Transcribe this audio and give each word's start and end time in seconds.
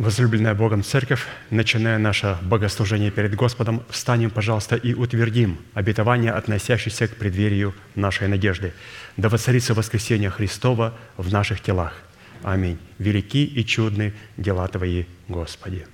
Возлюбленная 0.00 0.54
Богом 0.54 0.82
Церковь, 0.82 1.26
начиная 1.50 1.98
наше 1.98 2.38
богослужение 2.40 3.10
перед 3.10 3.34
Господом, 3.34 3.82
встанем, 3.90 4.30
пожалуйста, 4.30 4.74
и 4.74 4.94
утвердим 4.94 5.58
обетование, 5.74 6.32
относящееся 6.32 7.06
к 7.06 7.16
преддверию 7.16 7.74
нашей 7.94 8.26
надежды. 8.26 8.72
Да 9.18 9.28
воцарится 9.28 9.74
воскресение 9.74 10.30
Христова 10.30 10.94
в 11.18 11.30
наших 11.30 11.60
телах. 11.60 11.92
Аминь. 12.42 12.78
Велики 12.98 13.44
и 13.44 13.62
чудны 13.62 14.14
дела 14.38 14.66
Твои, 14.68 15.04
Господи. 15.28 15.86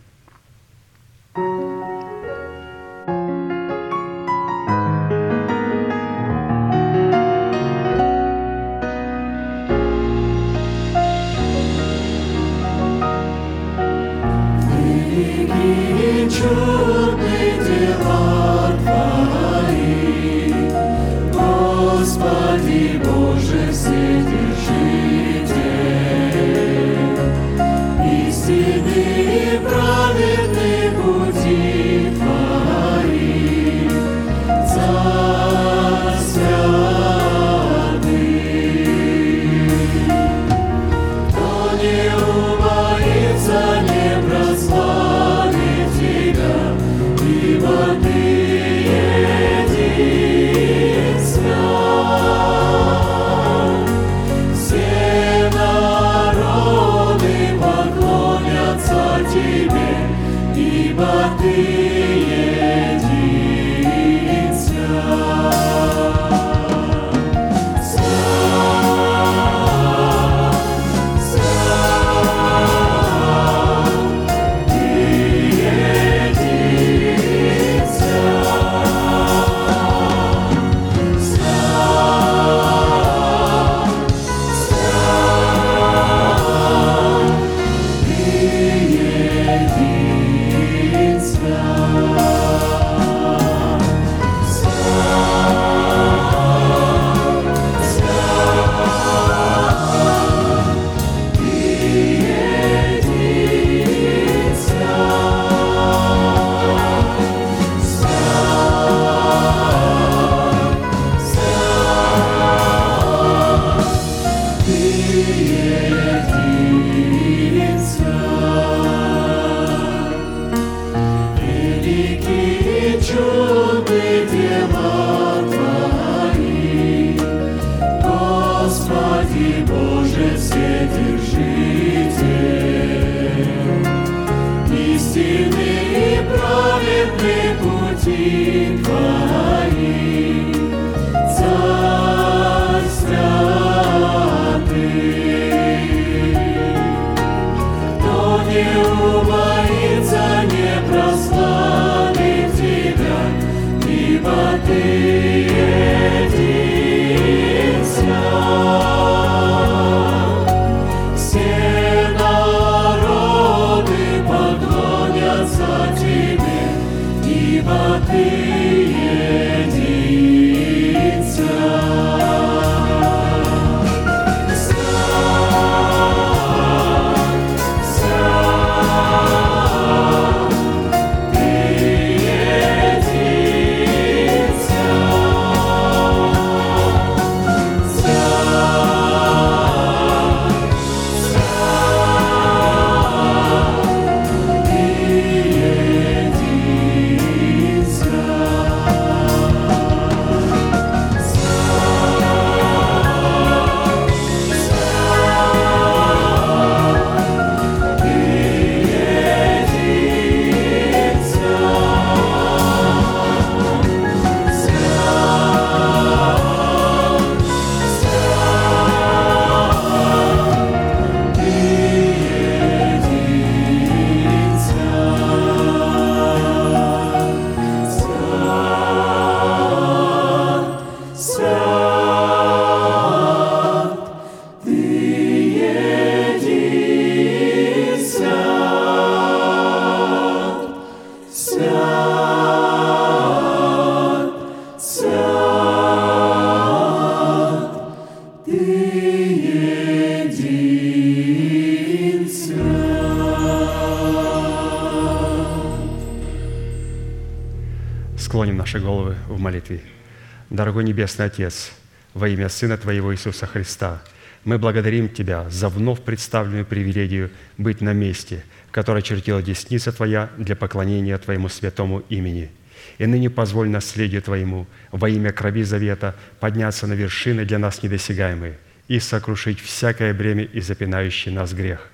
Дорогой 260.51 260.85
Небесный 260.85 261.27
Отец, 261.27 261.73
во 262.15 262.29
имя 262.29 262.49
Сына 262.49 262.77
Твоего 262.77 263.13
Иисуса 263.13 263.47
Христа, 263.47 264.01
мы 264.45 264.59
благодарим 264.59 265.09
Тебя 265.09 265.51
за 265.51 265.69
вновь 265.69 266.03
представленную 266.03 266.65
привилегию 266.65 267.31
быть 267.59 267.81
на 267.81 267.93
месте, 267.93 268.45
которое 268.71 269.03
чертила 269.03 269.43
десница 269.43 269.91
Твоя 269.91 270.31
для 270.39 270.55
поклонения 270.55 271.19
Твоему 271.19 271.49
святому 271.49 272.05
имени. 272.11 272.53
И 272.99 273.07
ныне 273.07 273.29
позволь 273.29 273.69
наследию 273.69 274.23
Твоему 274.23 274.69
во 274.93 275.09
имя 275.09 275.33
крови 275.33 275.65
завета 275.65 276.15
подняться 276.39 276.87
на 276.87 276.93
вершины 276.93 277.45
для 277.45 277.59
нас 277.59 277.83
недосягаемые 277.83 278.57
и 278.87 279.01
сокрушить 279.01 279.59
всякое 279.59 280.15
бремя 280.15 280.45
и 280.45 280.61
запинающий 280.61 281.33
нас 281.33 281.55
грех. 281.55 281.89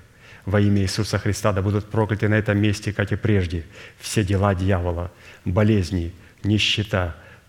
Во 0.44 0.60
имя 0.60 0.82
Иисуса 0.82 1.18
Христа 1.18 1.54
да 1.54 1.62
будут 1.62 1.88
прокляты 1.88 2.28
на 2.28 2.34
этом 2.34 2.58
месте, 2.58 2.92
как 2.92 3.12
и 3.12 3.16
прежде, 3.16 3.64
все 3.98 4.22
дела 4.22 4.54
дьявола, 4.54 5.10
болезни, 5.46 6.12
нищета, 6.44 7.16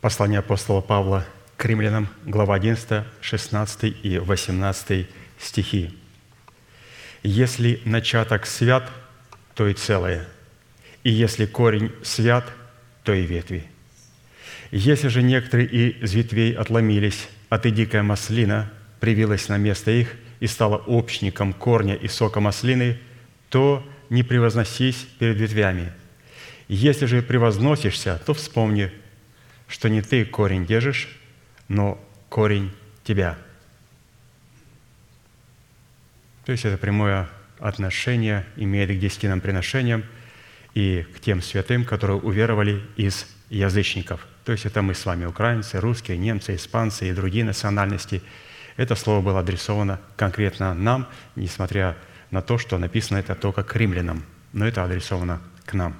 Послание 0.00 0.38
апостола 0.38 0.80
Павла 0.80 1.26
к 1.58 1.64
римлянам, 1.66 2.08
глава 2.24 2.54
11, 2.54 3.04
16 3.20 3.96
и 4.02 4.18
18 4.18 5.06
стихи. 5.38 5.94
«Если 7.22 7.82
начаток 7.84 8.46
свят, 8.46 8.90
то 9.54 9.68
и 9.68 9.74
целое, 9.74 10.26
и 11.04 11.10
если 11.10 11.44
корень 11.44 11.92
свят, 12.02 12.46
то 13.04 13.12
и 13.12 13.26
ветви. 13.26 13.66
Если 14.70 15.08
же 15.08 15.22
некоторые 15.22 15.68
из 15.90 16.14
ветвей 16.14 16.54
отломились, 16.54 17.28
а 17.50 17.58
ты, 17.58 17.70
дикая 17.70 18.02
маслина, 18.02 18.72
привилась 19.00 19.48
на 19.50 19.58
место 19.58 19.90
их 19.90 20.16
и 20.40 20.46
стала 20.46 20.78
общником 20.78 21.52
корня 21.52 21.94
и 21.94 22.08
сока 22.08 22.40
маслины, 22.40 22.98
то 23.50 23.86
не 24.08 24.22
превозносись 24.22 25.06
перед 25.18 25.36
ветвями. 25.36 25.92
Если 26.68 27.04
же 27.04 27.20
превозносишься, 27.20 28.18
то 28.24 28.32
вспомни, 28.32 28.90
что 29.70 29.88
не 29.88 30.02
ты 30.02 30.24
корень 30.24 30.66
держишь, 30.66 31.08
но 31.68 32.02
корень 32.28 32.72
тебя. 33.04 33.38
То 36.44 36.52
есть 36.52 36.64
это 36.64 36.76
прямое 36.76 37.28
отношение 37.58 38.44
имеет 38.56 38.90
к 38.90 38.98
десятинным 39.00 39.40
приношениям 39.40 40.04
и 40.74 41.06
к 41.14 41.20
тем 41.20 41.40
святым, 41.40 41.84
которые 41.84 42.18
уверовали 42.18 42.82
из 42.96 43.26
язычников. 43.48 44.26
То 44.44 44.52
есть 44.52 44.66
это 44.66 44.82
мы 44.82 44.94
с 44.94 45.06
вами, 45.06 45.26
украинцы, 45.26 45.78
русские, 45.78 46.18
немцы, 46.18 46.56
испанцы 46.56 47.08
и 47.08 47.12
другие 47.12 47.44
национальности. 47.44 48.22
Это 48.76 48.96
слово 48.96 49.20
было 49.20 49.40
адресовано 49.40 50.00
конкретно 50.16 50.74
нам, 50.74 51.08
несмотря 51.36 51.96
на 52.30 52.42
то, 52.42 52.58
что 52.58 52.78
написано 52.78 53.18
это 53.18 53.34
только 53.34 53.62
к 53.62 53.76
римлянам, 53.76 54.24
но 54.52 54.66
это 54.66 54.82
адресовано 54.82 55.40
к 55.64 55.74
нам. 55.74 55.94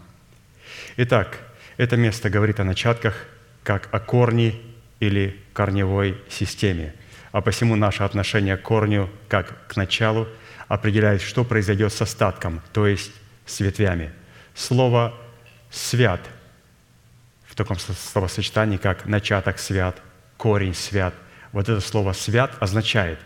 Итак, 0.96 1.38
это 1.76 1.96
место 1.96 2.30
говорит 2.30 2.58
о 2.58 2.64
начатках 2.64 3.26
как 3.62 3.88
о 3.92 4.00
корне 4.00 4.54
или 5.00 5.38
корневой 5.52 6.20
системе. 6.28 6.94
А 7.32 7.40
посему 7.40 7.76
наше 7.76 8.02
отношение 8.02 8.56
к 8.56 8.62
корню, 8.62 9.08
как 9.28 9.66
к 9.68 9.76
началу, 9.76 10.26
определяет, 10.68 11.22
что 11.22 11.44
произойдет 11.44 11.92
с 11.92 12.02
остатком, 12.02 12.60
то 12.72 12.86
есть 12.86 13.12
с 13.46 13.60
ветвями. 13.60 14.12
Слово 14.54 15.14
«свят» 15.70 16.20
в 17.44 17.54
таком 17.54 17.76
словосочетании, 17.78 18.76
как 18.76 19.06
«начаток 19.06 19.58
свят», 19.58 20.00
«корень 20.36 20.74
свят», 20.74 21.14
вот 21.52 21.68
это 21.68 21.80
слово 21.80 22.12
«свят» 22.12 22.52
означает 22.60 23.18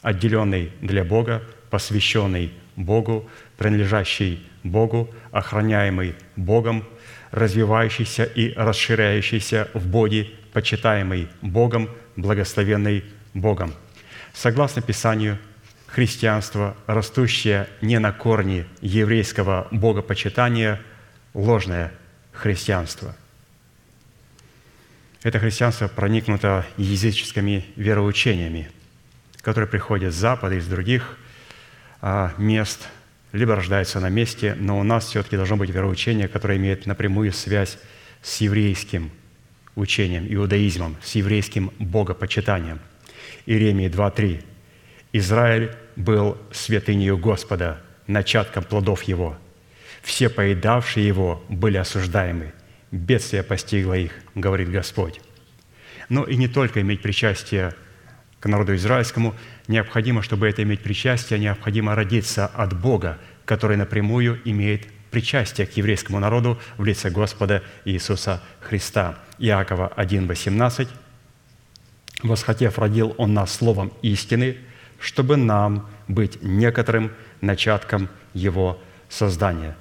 отделенный 0.00 0.72
для 0.80 1.04
Бога, 1.04 1.42
посвященный 1.70 2.52
Богу, 2.76 3.28
принадлежащий 3.56 4.46
Богу, 4.62 5.12
охраняемый 5.30 6.14
Богом, 6.36 6.84
развивающийся 7.32 8.24
и 8.24 8.52
расширяющийся 8.54 9.68
в 9.74 9.86
Боге, 9.86 10.30
почитаемый 10.52 11.28
Богом, 11.40 11.90
благословенный 12.14 13.04
Богом. 13.34 13.74
Согласно 14.34 14.82
Писанию, 14.82 15.38
христианство, 15.86 16.76
растущее 16.86 17.68
не 17.80 17.98
на 17.98 18.12
корне 18.12 18.66
еврейского 18.82 19.66
богопочитания, 19.70 20.80
ложное 21.34 21.92
христианство. 22.32 23.16
Это 25.22 25.38
христианство 25.38 25.88
проникнуто 25.88 26.66
языческими 26.76 27.64
вероучениями, 27.76 28.70
которые 29.40 29.68
приходят 29.68 30.12
с 30.12 30.16
Запада, 30.16 30.56
из 30.56 30.66
других 30.66 31.16
а, 32.02 32.34
мест– 32.36 32.88
либо 33.32 33.56
рождается 33.56 33.98
на 34.00 34.08
месте, 34.08 34.56
но 34.58 34.78
у 34.78 34.82
нас 34.82 35.06
все-таки 35.06 35.36
должно 35.36 35.56
быть 35.56 35.70
вероучение, 35.70 36.28
которое 36.28 36.58
имеет 36.58 36.86
напрямую 36.86 37.32
связь 37.32 37.78
с 38.22 38.40
еврейским 38.40 39.10
учением, 39.74 40.26
иудаизмом, 40.28 40.96
с 41.02 41.14
еврейским 41.14 41.72
богопочитанием. 41.78 42.78
Иеремии 43.46 43.88
2.3. 43.88 44.44
«Израиль 45.14 45.74
был 45.96 46.38
святынею 46.52 47.18
Господа, 47.18 47.80
начатком 48.06 48.64
плодов 48.64 49.02
Его. 49.04 49.36
Все 50.02 50.28
поедавшие 50.28 51.06
Его 51.06 51.42
были 51.48 51.78
осуждаемы. 51.78 52.52
Бедствие 52.90 53.42
постигло 53.42 53.94
их, 53.94 54.12
говорит 54.34 54.70
Господь». 54.70 55.20
Но 56.08 56.24
и 56.24 56.36
не 56.36 56.48
только 56.48 56.82
иметь 56.82 57.00
причастие 57.00 57.74
к 58.38 58.46
народу 58.46 58.74
израильскому, 58.74 59.34
необходимо, 59.68 60.22
чтобы 60.22 60.48
это 60.48 60.62
иметь 60.62 60.82
причастие, 60.82 61.38
необходимо 61.38 61.94
родиться 61.94 62.46
от 62.46 62.78
Бога, 62.78 63.18
который 63.44 63.76
напрямую 63.76 64.40
имеет 64.44 64.86
причастие 65.10 65.66
к 65.66 65.76
еврейскому 65.76 66.18
народу 66.18 66.58
в 66.78 66.84
лице 66.84 67.10
Господа 67.10 67.62
Иисуса 67.84 68.42
Христа. 68.60 69.18
Иакова 69.38 69.92
1,18 69.96 70.88
«Восхотев, 72.22 72.78
родил 72.78 73.14
Он 73.18 73.34
нас 73.34 73.52
словом 73.52 73.92
истины, 74.02 74.56
чтобы 74.98 75.36
нам 75.36 75.88
быть 76.08 76.42
некоторым 76.42 77.12
начатком 77.40 78.08
Его 78.32 78.80
создания». 79.08 79.76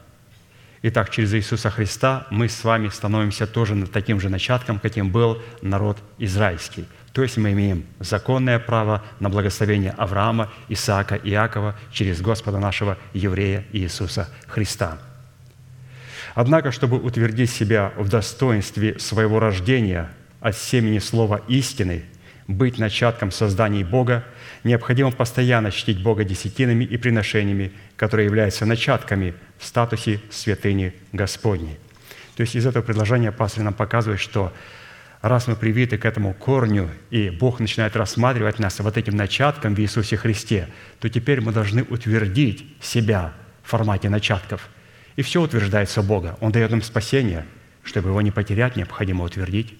Итак, 0.84 1.12
через 1.12 1.34
Иисуса 1.36 1.70
Христа 1.70 2.26
мы 2.32 2.50
с 2.50 2.63
вами 2.63 2.89
становимся 2.89 3.46
тоже 3.46 3.86
таким 3.86 4.20
же 4.20 4.30
начатком, 4.30 4.80
каким 4.80 5.12
был 5.12 5.39
народ 5.62 6.00
израильский. 6.17 6.86
То 7.13 7.22
есть 7.22 7.38
мы 7.38 7.52
имеем 7.52 7.86
законное 8.00 8.58
право 8.58 9.04
на 9.20 9.30
благословение 9.30 9.91
Авраама, 9.91 10.50
Исаака, 10.70 11.15
Иакова 11.15 11.76
через 11.91 12.22
Господа 12.22 12.58
нашего 12.58 12.98
еврея 13.13 13.63
Иисуса 13.74 14.30
Христа. 14.48 14.98
Однако, 16.34 16.72
чтобы 16.72 16.98
утвердить 16.98 17.52
себя 17.52 17.94
в 17.98 18.10
достоинстве 18.10 18.98
своего 18.98 19.39
рождения 19.39 20.10
от 20.39 20.58
семени 20.58 21.00
слова 21.00 21.41
истины, 21.48 22.06
быть 22.55 22.77
начатком 22.77 23.31
созданий 23.31 23.83
Бога, 23.83 24.23
необходимо 24.63 25.11
постоянно 25.11 25.71
чтить 25.71 26.01
Бога 26.01 26.23
десятинами 26.23 26.83
и 26.83 26.97
приношениями, 26.97 27.71
которые 27.95 28.25
являются 28.25 28.65
начатками 28.65 29.33
в 29.57 29.65
статусе 29.65 30.19
святыни 30.29 30.93
Господней. 31.11 31.77
То 32.35 32.41
есть 32.41 32.55
из 32.55 32.65
этого 32.65 32.83
предложения 32.83 33.31
пастор 33.31 33.63
нам 33.63 33.73
показывает, 33.73 34.19
что 34.19 34.53
раз 35.21 35.47
мы 35.47 35.55
привиты 35.55 35.97
к 35.97 36.05
этому 36.05 36.33
корню, 36.33 36.89
и 37.09 37.29
Бог 37.29 37.59
начинает 37.59 37.95
рассматривать 37.95 38.59
нас 38.59 38.79
вот 38.79 38.97
этим 38.97 39.15
начатком 39.15 39.75
в 39.75 39.79
Иисусе 39.79 40.17
Христе, 40.17 40.67
то 40.99 41.09
теперь 41.09 41.41
мы 41.41 41.51
должны 41.51 41.83
утвердить 41.83 42.65
себя 42.81 43.33
в 43.63 43.69
формате 43.69 44.09
начатков. 44.09 44.69
И 45.15 45.21
все 45.21 45.41
утверждается 45.41 46.01
Бога. 46.01 46.37
Он 46.39 46.51
дает 46.51 46.71
нам 46.71 46.81
спасение. 46.81 47.45
Чтобы 47.83 48.09
его 48.09 48.21
не 48.21 48.31
потерять, 48.31 48.75
необходимо 48.75 49.23
утвердить. 49.23 49.73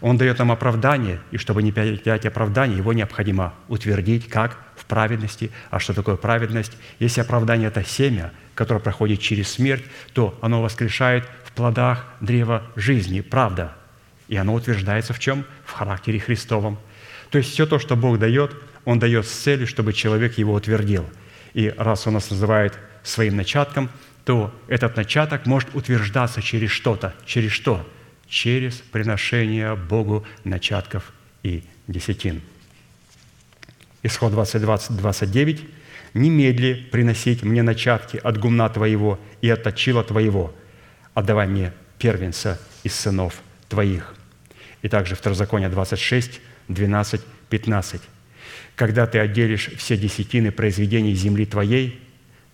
Он 0.00 0.16
дает 0.16 0.38
нам 0.38 0.52
оправдание, 0.52 1.20
и 1.30 1.36
чтобы 1.36 1.62
не 1.62 1.72
потерять 1.72 2.26
оправдание, 2.26 2.78
его 2.78 2.92
необходимо 2.92 3.54
утвердить 3.68 4.28
как 4.28 4.58
в 4.76 4.84
праведности. 4.84 5.50
А 5.70 5.78
что 5.78 5.92
такое 5.92 6.16
праведность? 6.16 6.72
Если 6.98 7.20
оправдание– 7.20 7.68
это 7.68 7.84
семя, 7.84 8.32
которое 8.54 8.80
проходит 8.80 9.20
через 9.20 9.50
смерть, 9.50 9.84
то 10.12 10.38
оно 10.42 10.62
воскрешает 10.62 11.28
в 11.44 11.52
плодах 11.52 12.06
древа 12.20 12.62
жизни, 12.76 13.20
правда. 13.20 13.74
И 14.28 14.36
оно 14.36 14.54
утверждается 14.54 15.12
в 15.12 15.18
чем? 15.18 15.44
В 15.64 15.72
характере 15.72 16.20
Христовом. 16.20 16.78
То 17.30 17.38
есть 17.38 17.50
все 17.50 17.66
то, 17.66 17.78
что 17.78 17.96
Бог 17.96 18.18
дает, 18.18 18.54
Он 18.84 18.98
дает 18.98 19.26
с 19.26 19.30
целью, 19.30 19.66
чтобы 19.66 19.92
человек 19.92 20.38
его 20.38 20.54
утвердил. 20.54 21.08
И 21.54 21.72
раз 21.76 22.06
Он 22.06 22.14
нас 22.14 22.30
называет 22.30 22.78
своим 23.02 23.36
начатком, 23.36 23.90
то 24.24 24.54
этот 24.68 24.96
начаток 24.96 25.46
может 25.46 25.74
утверждаться 25.74 26.42
через 26.42 26.70
что-то. 26.70 27.14
Через 27.24 27.52
что? 27.52 27.88
Через 28.28 28.74
приношение 28.76 29.74
Богу 29.74 30.24
начатков 30.44 31.12
и 31.42 31.64
десятин. 31.86 32.42
Исход 34.02 34.32
22, 34.32 34.78
29. 34.90 35.64
«Немедли 36.14 36.88
приносить 36.90 37.42
мне 37.42 37.62
начатки 37.62 38.16
от 38.16 38.38
гумна 38.38 38.68
твоего 38.70 39.20
и 39.42 39.50
от 39.50 39.62
точила 39.62 40.02
твоего, 40.02 40.54
отдавай 41.12 41.46
мне 41.46 41.74
первенца 41.98 42.58
из 42.82 42.94
сынов 42.94 43.42
твоих». 43.68 44.14
И 44.80 44.88
также 44.88 45.14
Второзаконие 45.14 45.68
26, 45.68 46.40
12, 46.68 47.20
15. 47.50 48.00
«Когда 48.74 49.06
ты 49.06 49.18
отделишь 49.18 49.70
все 49.76 49.98
десятины 49.98 50.50
произведений 50.50 51.14
земли 51.14 51.44
твоей, 51.44 52.00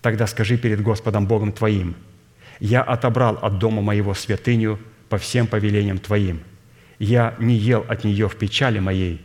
тогда 0.01 0.27
скажи 0.27 0.57
перед 0.57 0.81
Господом 0.81 1.25
Богом 1.25 1.53
твоим, 1.53 1.95
«Я 2.59 2.81
отобрал 2.81 3.39
от 3.41 3.57
дома 3.57 3.81
моего 3.81 4.13
святыню– 4.13 4.79
по 5.09 5.17
всем 5.17 5.47
повелениям 5.47 5.97
Твоим. 5.97 6.41
Я 6.99 7.35
не 7.39 7.55
ел 7.55 7.85
от 7.87 8.03
нее 8.03 8.29
в 8.29 8.35
печали 8.35 8.79
моей 8.79 9.21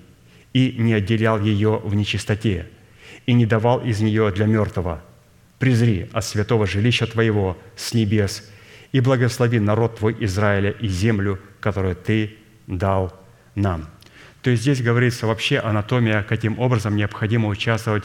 и 0.52 0.74
не 0.78 0.94
отделял 0.94 1.40
ее 1.40 1.80
в 1.82 1.94
нечистоте, 1.94 2.68
и 3.26 3.32
не 3.32 3.46
давал 3.46 3.84
из 3.84 4.00
нее 4.00 4.30
для 4.32 4.46
мертвого. 4.46 5.02
Презри 5.58 6.08
от 6.12 6.24
святого 6.24 6.66
жилища 6.66 7.06
Твоего 7.06 7.56
с 7.76 7.94
небес 7.94 8.50
и 8.92 9.00
благослови 9.00 9.60
народ 9.60 9.98
Твой 9.98 10.16
Израиля 10.20 10.70
и 10.70 10.88
землю, 10.88 11.38
которую 11.60 11.96
Ты 11.96 12.36
дал 12.66 13.14
нам». 13.54 13.88
То 14.42 14.48
есть 14.48 14.62
здесь 14.62 14.80
говорится 14.80 15.26
вообще 15.26 15.58
анатомия, 15.58 16.22
каким 16.22 16.58
образом 16.58 16.96
необходимо 16.96 17.48
участвовать 17.48 18.04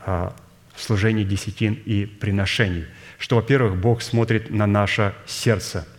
а, 0.00 0.34
в 0.74 0.82
служении 0.82 1.24
десятин 1.24 1.74
и 1.84 2.06
приношений. 2.06 2.86
Что, 3.18 3.36
во-первых, 3.36 3.76
Бог 3.76 4.00
смотрит 4.00 4.50
на 4.50 4.66
наше 4.66 5.14
сердце– 5.26 5.86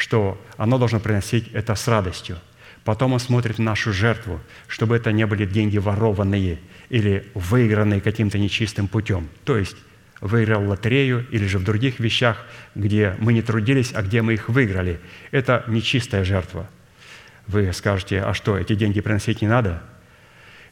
что 0.00 0.40
оно 0.56 0.78
должно 0.78 0.98
приносить 0.98 1.52
это 1.52 1.74
с 1.74 1.86
радостью. 1.86 2.38
Потом 2.84 3.12
он 3.12 3.20
смотрит 3.20 3.58
на 3.58 3.66
нашу 3.66 3.92
жертву, 3.92 4.40
чтобы 4.66 4.96
это 4.96 5.12
не 5.12 5.26
были 5.26 5.44
деньги 5.44 5.76
ворованные 5.76 6.58
или 6.88 7.26
выигранные 7.34 8.00
каким-то 8.00 8.38
нечистым 8.38 8.88
путем. 8.88 9.28
То 9.44 9.58
есть 9.58 9.76
выиграл 10.22 10.66
лотерею 10.66 11.26
или 11.30 11.46
же 11.46 11.58
в 11.58 11.64
других 11.64 12.00
вещах, 12.00 12.46
где 12.74 13.14
мы 13.18 13.34
не 13.34 13.42
трудились, 13.42 13.92
а 13.94 14.00
где 14.00 14.22
мы 14.22 14.34
их 14.34 14.48
выиграли. 14.48 15.00
Это 15.32 15.64
нечистая 15.68 16.24
жертва. 16.24 16.66
Вы 17.46 17.70
скажете, 17.74 18.22
а 18.22 18.32
что, 18.32 18.56
эти 18.56 18.74
деньги 18.74 19.02
приносить 19.02 19.42
не 19.42 19.48
надо? 19.48 19.82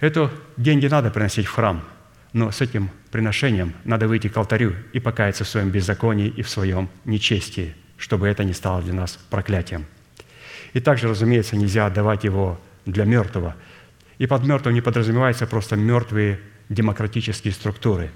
Это 0.00 0.32
деньги 0.56 0.86
надо 0.86 1.10
приносить 1.10 1.46
в 1.46 1.52
храм, 1.52 1.84
но 2.32 2.50
с 2.50 2.62
этим 2.62 2.90
приношением 3.10 3.74
надо 3.84 4.08
выйти 4.08 4.28
к 4.28 4.36
алтарю 4.38 4.74
и 4.94 5.00
покаяться 5.00 5.44
в 5.44 5.48
своем 5.48 5.68
беззаконии 5.68 6.28
и 6.28 6.40
в 6.40 6.48
своем 6.48 6.88
нечестии– 7.04 7.74
чтобы 7.98 8.28
это 8.28 8.44
не 8.44 8.54
стало 8.54 8.80
для 8.80 8.94
нас 8.94 9.18
проклятием. 9.28 9.84
И 10.72 10.80
также, 10.80 11.08
разумеется, 11.08 11.56
нельзя 11.56 11.86
отдавать 11.86 12.24
его 12.24 12.58
для 12.86 13.04
мертвого. 13.04 13.56
И 14.18 14.26
под 14.26 14.44
мертвым 14.44 14.74
не 14.74 14.80
подразумевается 14.80 15.46
просто 15.46 15.76
мертвые 15.76 16.40
демократические 16.68 17.52
структуры. 17.52 18.10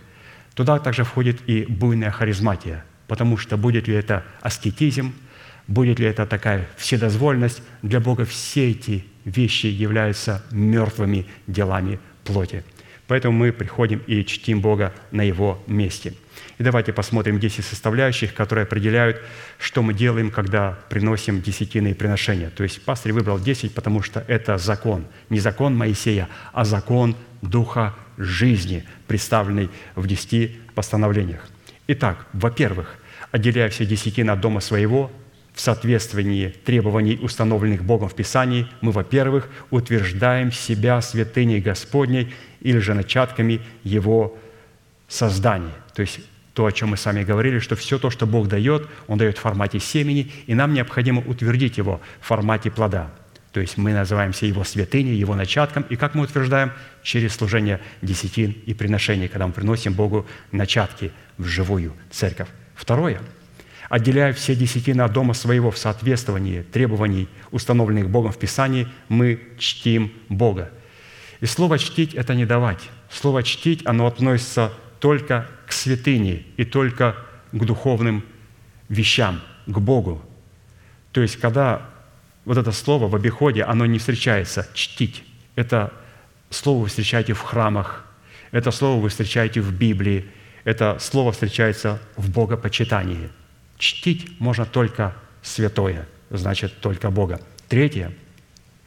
Туда 0.55 0.79
также 0.79 1.05
входит 1.05 1.41
и 1.49 1.65
буйная 1.67 2.11
харизматия, 2.11 2.85
потому 3.09 3.37
что 3.37 3.57
будет 3.57 3.89
ли 3.89 3.95
это 3.95 4.25
аскетизм, 4.41 5.15
будет 5.67 5.99
ли 5.99 6.07
это 6.07 6.27
такая 6.27 6.69
вседозвольность, 6.77 7.63
для 7.83 8.01
Бога 8.01 8.25
все 8.25 8.71
эти 8.71 9.05
вещи 9.25 9.67
являются 9.67 10.45
мертвыми 10.51 11.27
делами 11.47 11.99
плоти. 12.25 12.65
Поэтому 13.07 13.37
мы 13.37 13.53
приходим 13.53 14.03
и 14.07 14.25
чтим 14.25 14.61
Бога 14.61 14.93
на 15.11 15.23
Его 15.23 15.63
месте– 15.67 16.15
и 16.59 16.63
давайте 16.63 16.93
посмотрим 16.93 17.39
10 17.39 17.65
составляющих, 17.65 18.35
которые 18.35 18.65
определяют, 18.65 19.21
что 19.59 19.83
мы 19.83 19.95
делаем, 19.95 20.31
когда 20.31 20.79
приносим 20.89 21.41
десятины 21.41 21.95
приношения. 21.95 22.51
То 22.51 22.63
есть 22.63 22.85
пастырь 22.85 23.13
выбрал 23.13 23.39
10, 23.39 23.75
потому 23.75 24.03
что 24.03 24.25
это 24.29 24.59
закон. 24.59 25.07
Не 25.31 25.41
закон 25.41 25.77
Моисея, 25.77 26.29
а 26.53 26.65
закон 26.65 27.17
Духа 27.41 27.95
жизни, 28.19 28.85
представленный 29.09 29.71
в 29.97 30.07
10 30.07 30.75
постановлениях. 30.75 31.49
Итак, 31.89 32.27
во-первых, 32.33 32.97
отделяя 33.33 33.69
все 33.69 33.85
десятины 33.85 34.31
от 34.31 34.41
дома 34.41 34.61
своего, 34.61 35.11
в 35.55 35.61
соответствии 35.61 36.55
требований, 36.65 37.19
установленных 37.21 37.85
Богом 37.85 38.09
в 38.09 38.15
Писании, 38.15 38.69
мы, 38.81 38.93
во-первых, 38.93 39.49
утверждаем 39.71 40.51
себя 40.51 41.01
святыней 41.03 41.61
Господней 41.61 42.33
или 42.61 42.79
же 42.79 42.95
начатками 42.95 43.61
Его 43.85 44.39
создания. 45.09 45.75
То 45.95 46.03
есть 46.03 46.21
то, 46.55 46.67
о 46.67 46.73
чем 46.73 46.91
мы 46.91 46.97
с 46.97 47.05
вами 47.07 47.25
говорили, 47.25 47.59
что 47.59 47.77
все 47.77 47.99
то, 47.99 48.11
что 48.11 48.27
Бог 48.27 48.49
дает, 48.49 48.89
Он 49.07 49.19
дает 49.19 49.39
в 49.39 49.41
формате 49.41 49.81
семени, 49.81 50.31
и 50.47 50.55
нам 50.55 50.75
необходимо 50.75 51.23
утвердить 51.23 51.79
его 51.79 52.01
в 52.21 52.27
формате 52.27 52.71
плода. 52.71 53.11
То 53.53 53.61
есть 53.61 53.77
мы 53.77 53.93
называемся 53.93 54.47
Его 54.47 54.65
святыней, 54.65 55.15
Его 55.15 55.35
начатком, 55.35 55.85
и 55.89 55.97
как 55.97 56.15
мы 56.15 56.25
утверждаем? 56.25 56.73
Через 57.03 57.35
служение 57.35 57.81
десятин 58.01 58.53
и 58.67 58.75
приношений, 58.75 59.29
когда 59.29 59.47
мы 59.47 59.53
приносим 59.53 59.93
Богу 59.95 60.27
начатки 60.53 61.13
в 61.39 61.45
живую 61.45 61.95
церковь. 62.11 62.49
Второе. 62.75 63.21
Отделяя 63.89 64.33
все 64.33 64.55
десятины 64.55 65.03
от 65.03 65.13
дома 65.13 65.35
своего 65.35 65.71
в 65.71 65.77
соответствовании 65.77 66.63
требований, 66.63 67.29
установленных 67.51 68.09
Богом 68.09 68.33
в 68.33 68.39
Писании, 68.39 68.89
мы 69.09 69.39
чтим 69.59 70.13
Бога. 70.31 70.71
И 71.41 71.47
слово 71.47 71.79
«чтить»– 71.79 72.15
это 72.15 72.35
не 72.35 72.47
давать. 72.47 72.79
Слово 73.11 73.43
«чтить» 73.43 73.85
оно 73.85 74.07
относится 74.07 74.73
только 75.03 75.49
к 75.67 75.73
святыне 75.73 76.45
и 76.57 76.65
только 76.65 77.17
к 77.51 77.65
духовным 77.65 78.25
вещам, 78.89 79.41
к 79.67 79.77
Богу. 79.81 80.23
То 81.11 81.21
есть, 81.21 81.41
когда 81.41 81.91
вот 82.45 82.57
это 82.57 82.71
слово 82.71 83.09
в 83.09 83.17
обиходе, 83.17 83.65
оно 83.65 83.85
не 83.85 83.99
встречается 83.99 84.69
«чтить». 84.75 85.25
Это 85.57 85.93
слово 86.51 86.83
вы 86.83 86.87
встречаете 86.87 87.33
в 87.33 87.41
храмах, 87.41 88.05
это 88.53 88.71
слово 88.71 89.03
вы 89.03 89.09
встречаете 89.09 89.61
в 89.61 89.73
Библии, 89.77 90.25
это 90.63 90.99
слово 91.01 91.33
встречается 91.33 92.01
в 92.17 92.31
богопочитании. 92.31 93.29
Чтить 93.79 94.41
можно 94.41 94.67
только 94.67 95.17
святое, 95.43 96.07
значит, 96.31 96.79
только 96.81 97.11
Бога. 97.11 97.41
Третье– 97.69 98.13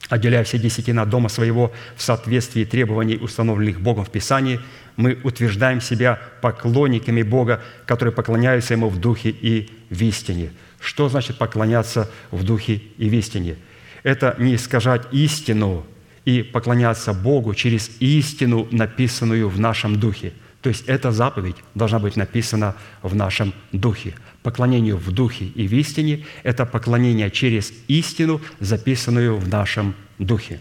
отделяя 0.10 0.44
все 0.44 0.58
десятина 0.58 1.06
дома 1.06 1.30
своего 1.30 1.72
в 1.96 2.02
соответствии 2.02 2.64
требований, 2.64 3.18
установленных 3.18 3.82
Богом 3.82 4.06
в 4.06 4.12
Писании, 4.12 4.60
мы 4.96 5.20
утверждаем 5.24 5.82
себя 5.82 6.20
поклонниками 6.42 7.22
Бога, 7.22 7.62
которые 7.86 8.14
поклоняются 8.14 8.74
Ему 8.74 8.90
в 8.90 9.00
духе 9.00 9.30
и 9.30 9.70
в 9.90 10.02
истине. 10.02 10.52
Что 10.80 11.10
значит 11.10 11.38
поклоняться 11.38 12.10
в 12.32 12.44
духе 12.44 12.82
и 12.98 13.10
в 13.10 13.14
истине? 13.14 13.56
Это 14.04 14.36
не 14.38 14.56
искажать 14.56 15.08
истину 15.12 15.86
и 16.26 16.44
поклоняться 16.44 17.14
Богу 17.14 17.54
через 17.54 17.90
истину, 18.00 18.68
написанную 18.72 19.50
в 19.50 19.60
нашем 19.60 20.00
духе. 20.00 20.34
То 20.62 20.70
есть 20.70 20.86
эта 20.88 21.12
заповедь 21.12 21.58
должна 21.76 22.00
быть 22.00 22.16
написана 22.16 22.76
в 23.04 23.16
нашем 23.16 23.54
духе. 23.72 24.16
Поклонению 24.42 24.98
в 24.98 25.12
духе 25.12 25.46
и 25.46 25.68
в 25.68 25.74
истине– 25.74 26.26
это 26.44 26.66
поклонение 26.66 27.30
через 27.30 27.72
истину, 27.88 28.42
записанную 28.60 29.38
в 29.38 29.48
нашем 29.48 29.96
духе. 30.18 30.60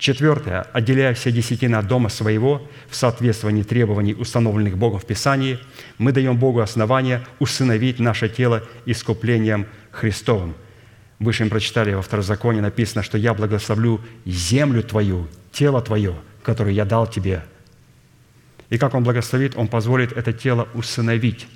Четвертое. 0.00 0.62
Отделяя 0.72 1.12
все 1.12 1.30
десятины 1.30 1.76
от 1.76 1.86
дома 1.86 2.08
своего 2.08 2.66
в 2.88 2.96
соответствии 2.96 3.62
требований, 3.62 4.14
установленных 4.14 4.78
Богом 4.78 4.98
в 4.98 5.04
Писании, 5.04 5.58
мы 5.98 6.12
даем 6.12 6.38
Богу 6.38 6.60
основание 6.60 7.22
усыновить 7.38 7.98
наше 7.98 8.30
тело 8.30 8.62
искуплением 8.86 9.66
Христовым. 9.90 10.54
Выше 11.18 11.44
мы 11.44 11.50
прочитали 11.50 11.92
во 11.92 12.00
Второзаконии 12.00 12.60
написано, 12.60 13.02
что 13.02 13.18
«Я 13.18 13.34
благословлю 13.34 14.00
землю 14.24 14.82
твою, 14.82 15.28
тело 15.52 15.82
твое, 15.82 16.14
которое 16.42 16.72
я 16.72 16.86
дал 16.86 17.06
тебе». 17.06 17.44
И 18.70 18.78
как 18.78 18.94
Он 18.94 19.04
благословит, 19.04 19.54
Он 19.54 19.68
позволит 19.68 20.12
это 20.12 20.32
тело 20.32 20.66
усыновить, 20.72 21.46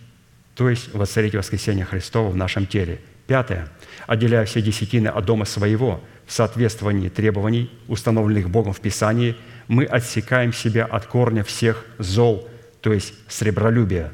то 0.55 0.69
есть 0.69 0.93
воцарить 0.93 1.35
воскресение 1.35 1.87
Христова 1.87 2.29
в 2.29 2.37
нашем 2.37 2.67
теле. 2.67 3.01
Пятое. 3.27 3.71
Отделяя 4.07 4.45
все 4.45 4.61
десятины 4.61 5.09
от 5.09 5.25
дома 5.25 5.47
своего– 5.47 6.05
в 6.27 6.33
соответствовании 6.33 7.09
требований, 7.09 7.71
установленных 7.89 8.51
Богом 8.51 8.73
в 8.73 8.81
Писании, 8.81 9.37
мы 9.69 9.85
отсекаем 9.85 10.53
себя 10.53 10.85
от 10.85 11.07
корня 11.07 11.45
всех 11.45 11.85
зол, 11.99 12.49
то 12.81 12.93
есть 12.93 13.15
сребролюбия, 13.29 14.13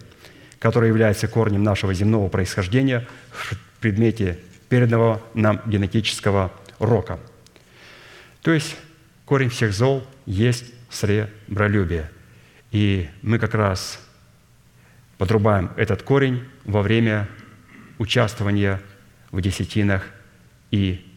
которое 0.59 0.89
является 0.89 1.29
корнем 1.29 1.63
нашего 1.63 1.95
земного 1.95 2.29
происхождения 2.29 3.07
в 3.31 3.55
предмете 3.81 4.39
переданного 4.69 5.21
нам 5.35 5.61
генетического 5.67 6.53
рока. 6.79 7.19
То 8.43 8.53
есть 8.53 8.77
корень 9.25 9.51
всех 9.51 9.73
зол 9.73 10.07
есть 10.27 10.67
сребролюбие. 10.89 12.11
И 12.71 13.09
мы 13.23 13.39
как 13.39 13.55
раз 13.55 14.01
подрубаем 15.19 15.71
этот 15.77 16.03
корень 16.03 16.45
во 16.65 16.83
время 16.83 17.29
участвования 17.99 18.81
в 19.31 19.41
десятинах 19.41 20.07
и 20.71 21.10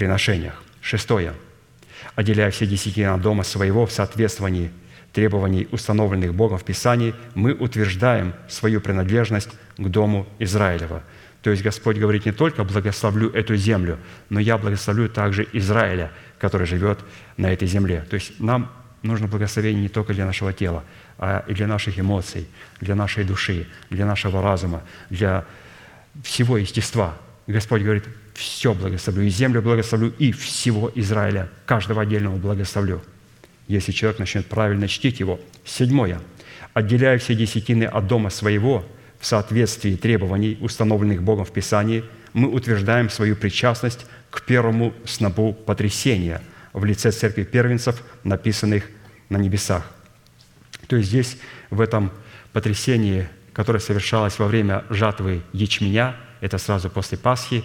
приношениях. 0.00 0.54
Шестое. 0.80 1.34
Отделяя 2.14 2.50
все 2.50 2.66
десятины 2.66 3.08
от 3.08 3.20
дома 3.20 3.42
своего 3.44 3.84
в 3.84 3.92
соответствии 3.92 4.70
требований, 5.12 5.68
установленных 5.72 6.34
Богом 6.34 6.56
в 6.56 6.64
Писании, 6.64 7.14
мы 7.34 7.52
утверждаем 7.52 8.32
свою 8.48 8.80
принадлежность 8.80 9.50
к 9.76 9.88
дому 9.88 10.26
Израилева. 10.38 11.02
То 11.42 11.50
есть 11.50 11.62
Господь 11.62 11.98
говорит 11.98 12.24
не 12.24 12.32
только 12.32 12.64
«благословлю 12.64 13.30
эту 13.30 13.56
землю», 13.56 13.98
но 14.30 14.40
«я 14.40 14.56
благословлю 14.56 15.10
также 15.10 15.46
Израиля, 15.52 16.10
который 16.38 16.66
живет 16.66 17.00
на 17.36 17.52
этой 17.52 17.68
земле». 17.68 18.06
То 18.08 18.14
есть 18.14 18.40
нам 18.40 18.72
нужно 19.02 19.26
благословение 19.26 19.82
не 19.82 19.90
только 19.90 20.14
для 20.14 20.24
нашего 20.24 20.54
тела, 20.54 20.82
а 21.18 21.44
и 21.46 21.52
для 21.52 21.66
наших 21.66 21.98
эмоций, 21.98 22.48
для 22.80 22.94
нашей 22.94 23.24
души, 23.24 23.66
для 23.90 24.06
нашего 24.06 24.40
разума, 24.40 24.82
для 25.10 25.44
всего 26.22 26.56
естества. 26.56 27.18
Господь 27.46 27.82
говорит, 27.82 28.04
все 28.34 28.74
благословлю, 28.74 29.22
и 29.24 29.28
землю 29.28 29.62
благословлю, 29.62 30.12
и 30.18 30.32
всего 30.32 30.90
Израиля, 30.94 31.48
каждого 31.66 32.02
отдельного 32.02 32.36
благословлю, 32.36 33.02
если 33.68 33.92
человек 33.92 34.18
начнет 34.18 34.46
правильно 34.46 34.88
чтить 34.88 35.20
его. 35.20 35.40
Седьмое. 35.64 36.20
Отделяя 36.72 37.18
все 37.18 37.34
десятины 37.34 37.84
от 37.84 38.06
дома 38.06 38.30
своего 38.30 38.84
в 39.18 39.26
соответствии 39.26 39.96
требований, 39.96 40.56
установленных 40.60 41.22
Богом 41.22 41.44
в 41.44 41.52
Писании, 41.52 42.04
мы 42.32 42.48
утверждаем 42.48 43.10
свою 43.10 43.36
причастность 43.36 44.06
к 44.30 44.42
первому 44.42 44.94
снопу 45.04 45.52
потрясения 45.52 46.42
в 46.72 46.84
лице 46.84 47.10
церкви 47.10 47.42
первенцев, 47.42 48.02
написанных 48.24 48.84
на 49.28 49.36
небесах. 49.36 49.90
То 50.86 50.96
есть 50.96 51.08
здесь, 51.08 51.36
в 51.70 51.80
этом 51.80 52.12
потрясении, 52.52 53.28
которое 53.52 53.80
совершалось 53.80 54.38
во 54.38 54.46
время 54.46 54.84
жатвы 54.90 55.42
ячменя, 55.52 56.16
это 56.40 56.58
сразу 56.58 56.88
после 56.88 57.18
Пасхи, 57.18 57.64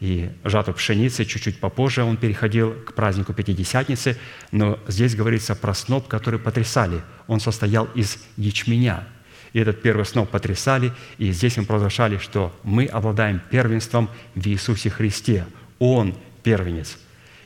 и 0.00 0.30
жатву 0.44 0.74
пшеницы. 0.74 1.24
Чуть-чуть 1.24 1.58
попозже 1.58 2.02
он 2.02 2.16
переходил 2.16 2.72
к 2.72 2.94
празднику 2.94 3.32
Пятидесятницы, 3.32 4.18
но 4.52 4.78
здесь 4.88 5.14
говорится 5.14 5.54
про 5.54 5.74
сноп, 5.74 6.08
который 6.08 6.38
потрясали. 6.38 7.00
Он 7.26 7.40
состоял 7.40 7.86
из 7.94 8.18
ячменя. 8.36 9.06
И 9.52 9.58
этот 9.58 9.80
первый 9.80 10.04
сноп 10.04 10.30
потрясали, 10.30 10.92
и 11.16 11.32
здесь 11.32 11.56
мы 11.56 11.64
провозглашали, 11.64 12.18
что 12.18 12.54
мы 12.62 12.84
обладаем 12.86 13.40
первенством 13.50 14.10
в 14.34 14.46
Иисусе 14.46 14.90
Христе. 14.90 15.46
Он 15.78 16.14
первенец. 16.42 16.98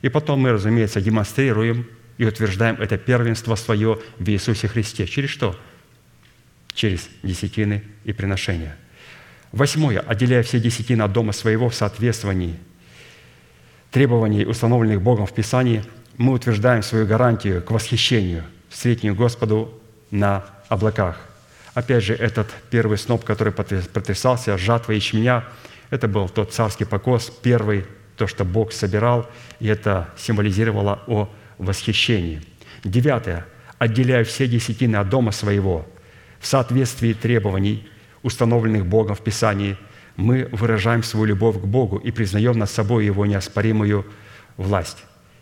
И 0.02 0.08
потом 0.08 0.40
мы, 0.40 0.52
разумеется, 0.52 1.00
демонстрируем 1.00 1.86
и 2.18 2.24
утверждаем 2.24 2.76
это 2.76 2.98
первенство 2.98 3.54
свое 3.54 4.00
в 4.18 4.28
Иисусе 4.28 4.66
Христе. 4.66 5.06
Через 5.06 5.30
что? 5.30 5.58
Через 6.74 7.08
десятины 7.22 7.84
и 8.04 8.12
приношения– 8.12 8.76
Восьмое. 9.52 9.98
Отделяя 9.98 10.42
все 10.42 10.60
десятины 10.60 11.02
от 11.02 11.12
дома 11.12 11.32
своего 11.32 11.68
в 11.68 11.74
соответствовании 11.74 12.56
требований, 13.90 14.44
установленных 14.46 15.02
Богом 15.02 15.26
в 15.26 15.32
Писании, 15.32 15.82
мы 16.16 16.34
утверждаем 16.34 16.82
свою 16.82 17.06
гарантию 17.06 17.62
к 17.62 17.70
восхищению, 17.72 18.44
встретению 18.68 19.16
Господу 19.16 19.72
на 20.12 20.44
облаках. 20.68 21.18
Опять 21.74 22.04
же, 22.04 22.14
этот 22.14 22.48
первый 22.70 22.98
сноп, 22.98 23.24
который 23.24 23.52
потрясался, 23.52 24.56
жатва 24.56 24.92
ячменя, 24.92 25.44
это 25.88 26.06
был 26.06 26.28
тот 26.28 26.52
царский 26.52 26.84
покос, 26.84 27.32
первый, 27.42 27.84
то, 28.16 28.28
что 28.28 28.44
Бог 28.44 28.72
собирал, 28.72 29.28
и 29.58 29.66
это 29.66 30.08
символизировало 30.16 31.02
о 31.08 31.28
восхищении. 31.58 32.42
Девятое. 32.84 33.46
Отделяя 33.78 34.24
все 34.24 34.46
десятины 34.46 34.96
от 34.96 35.08
дома 35.08 35.32
своего 35.32 35.88
в 36.38 36.46
соответствии 36.46 37.12
требований– 37.14 37.88
установленных 38.22 38.86
Богом 38.86 39.14
в 39.14 39.22
Писании, 39.22 39.76
мы 40.16 40.48
выражаем 40.52 41.02
свою 41.02 41.26
любовь 41.26 41.60
к 41.60 41.64
Богу 41.64 41.96
и 41.96 42.10
признаем 42.10 42.58
над 42.58 42.70
собой 42.70 43.06
Его 43.06 43.26
неоспоримую 43.26 44.06
власть. 44.56 44.98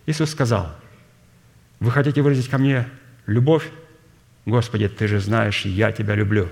Иисус 0.06 0.30
сказал, 0.30 0.74
«Вы 1.80 1.90
хотите 1.90 2.22
выразить 2.22 2.48
ко 2.48 2.58
мне 2.58 2.86
любовь? 3.26 3.68
Господи, 4.46 4.88
Ты 4.88 5.08
же 5.08 5.20
знаешь, 5.20 5.64
я 5.64 5.92
Тебя 5.92 6.14
люблю. 6.14 6.48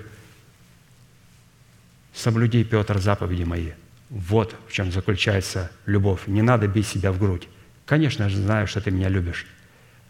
Соблюди, 2.14 2.64
Петр, 2.64 2.98
заповеди 2.98 3.44
мои». 3.44 3.70
Вот 4.08 4.54
в 4.68 4.72
чем 4.72 4.92
заключается 4.92 5.70
любовь. 5.84 6.28
Не 6.28 6.40
надо 6.40 6.68
бить 6.68 6.86
себя 6.86 7.10
в 7.10 7.18
грудь. 7.18 7.48
Конечно, 7.86 8.24
я 8.24 8.30
знаю, 8.30 8.68
что 8.68 8.80
ты 8.80 8.92
меня 8.92 9.08
любишь, 9.08 9.46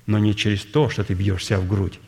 но 0.04 0.18
не 0.18 0.36
через 0.36 0.64
то, 0.64 0.90
что 0.90 1.02
ты 1.02 1.14
бьешь 1.14 1.46
себя 1.46 1.58
в 1.58 1.66
грудь, 1.66 1.98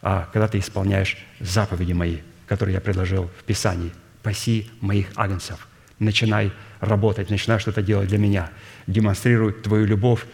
а 0.00 0.28
когда 0.32 0.48
ты 0.48 0.58
исполняешь 0.58 1.18
заповеди 1.40 1.92
мои– 1.92 2.18
который 2.50 2.74
я 2.74 2.80
предложил 2.80 3.30
в 3.38 3.44
Писании. 3.44 3.92
«Паси 4.24 4.68
моих 4.80 5.06
агнцев». 5.14 5.68
Начинай 6.00 6.50
работать, 6.80 7.30
начинай 7.30 7.60
что-то 7.60 7.80
делать 7.80 8.08
для 8.08 8.18
меня. 8.18 8.50
Демонстрируй 8.88 9.52
твою 9.52 9.86
любовь 9.86 10.26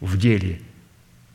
в 0.00 0.16
деле, 0.16 0.60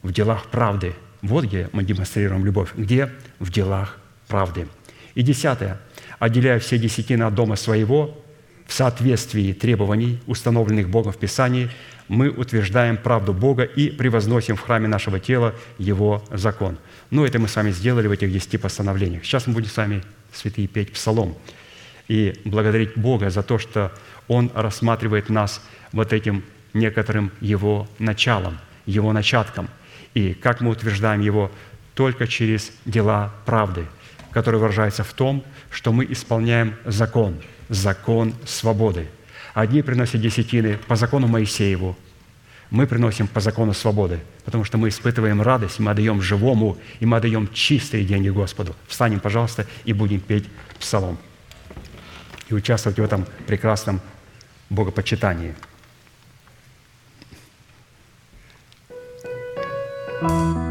в 0.02 0.13
делах 0.13 0.45
правды. 0.45 0.95
Вот 1.21 1.43
где 1.43 1.69
мы 1.73 1.84
демонстрируем 1.84 2.45
любовь. 2.45 2.69
Где? 2.78 3.10
В 3.39 3.52
делах 3.52 3.97
правды. 4.30 4.69
И 5.13 5.23
десятое. 5.23 5.78
Отделяя 6.19 6.60
все 6.60 6.78
десятины 6.78 7.23
от 7.23 7.36
дома 7.36 7.58
своего, 7.58 8.23
в 8.65 8.73
соответствии 8.73 9.52
требований, 9.52 10.21
установленных 10.25 10.88
Богом 10.89 11.12
в 11.12 11.17
Писании, 11.17 11.69
мы 12.08 12.30
утверждаем 12.30 12.95
правду 12.95 13.34
Бога 13.34 13.63
и 13.63 13.89
превозносим 13.89 14.56
в 14.56 14.62
храме 14.62 14.88
нашего 14.88 15.19
тела 15.19 15.54
Его 15.80 16.23
закон. 16.32 16.78
Ну, 17.10 17.25
это 17.25 17.39
мы 17.39 17.49
с 17.49 17.56
вами 17.58 17.71
сделали 17.71 18.08
в 18.08 18.12
этих 18.12 18.32
десяти 18.32 18.58
постановлениях. 18.58 19.25
Сейчас 19.25 19.47
мы 19.47 19.54
будем 19.54 19.69
с 19.69 19.75
вами 19.75 20.02
святые 20.34 20.68
петь 20.68 20.94
псалом 20.94 21.36
и 22.08 22.39
благодарить 22.44 22.98
Бога 22.98 23.30
за 23.30 23.44
то, 23.44 23.60
что 23.60 23.92
Он 24.28 24.52
рассматривает 24.54 25.30
нас 25.30 25.62
вот 25.92 26.12
этим 26.13 26.44
некоторым 26.74 27.32
Его 27.39 27.88
началом, 28.00 28.60
Его 28.86 29.13
начатком. 29.13 29.70
И 30.13 30.34
как 30.34 30.62
мы 30.62 30.72
утверждаем 30.72 31.22
Его 31.22 31.52
только 31.94 32.28
через 32.28 32.72
дела 32.86 33.34
правды, 33.46 33.86
которые 34.32 34.60
выражаются 34.60 35.04
в 35.04 35.13
том, 35.13 35.44
что 35.70 35.92
мы 35.92 36.06
исполняем 36.10 36.76
закон, 36.86 37.42
закон 37.70 38.34
свободы. 38.46 39.08
Одни 39.54 39.82
приносят 39.82 40.22
десятины 40.22 40.78
по 40.88 40.96
закону 40.96 41.28
Моисееву, 41.28 41.98
мы 42.69 42.86
приносим 42.86 43.27
по 43.27 43.39
закону 43.39 43.73
свободы, 43.73 44.19
потому 44.45 44.63
что 44.63 44.77
мы 44.77 44.89
испытываем 44.89 45.41
радость, 45.41 45.79
мы 45.79 45.91
отдаем 45.91 46.21
живому, 46.21 46.77
и 46.99 47.05
мы 47.05 47.17
отдаем 47.17 47.49
чистые 47.51 48.05
деньги 48.05 48.29
Господу. 48.29 48.75
Встанем, 48.88 49.19
пожалуйста, 49.19 49.65
и 49.86 49.93
будем 49.93 50.19
петь 50.19 50.45
псалом 50.79 51.17
и 52.49 52.53
участвовать 52.53 52.99
в 52.99 53.03
этом 53.03 53.25
прекрасном 53.47 54.01
богопочитании. 54.69 55.55
thank 60.21 60.58
you 60.58 60.68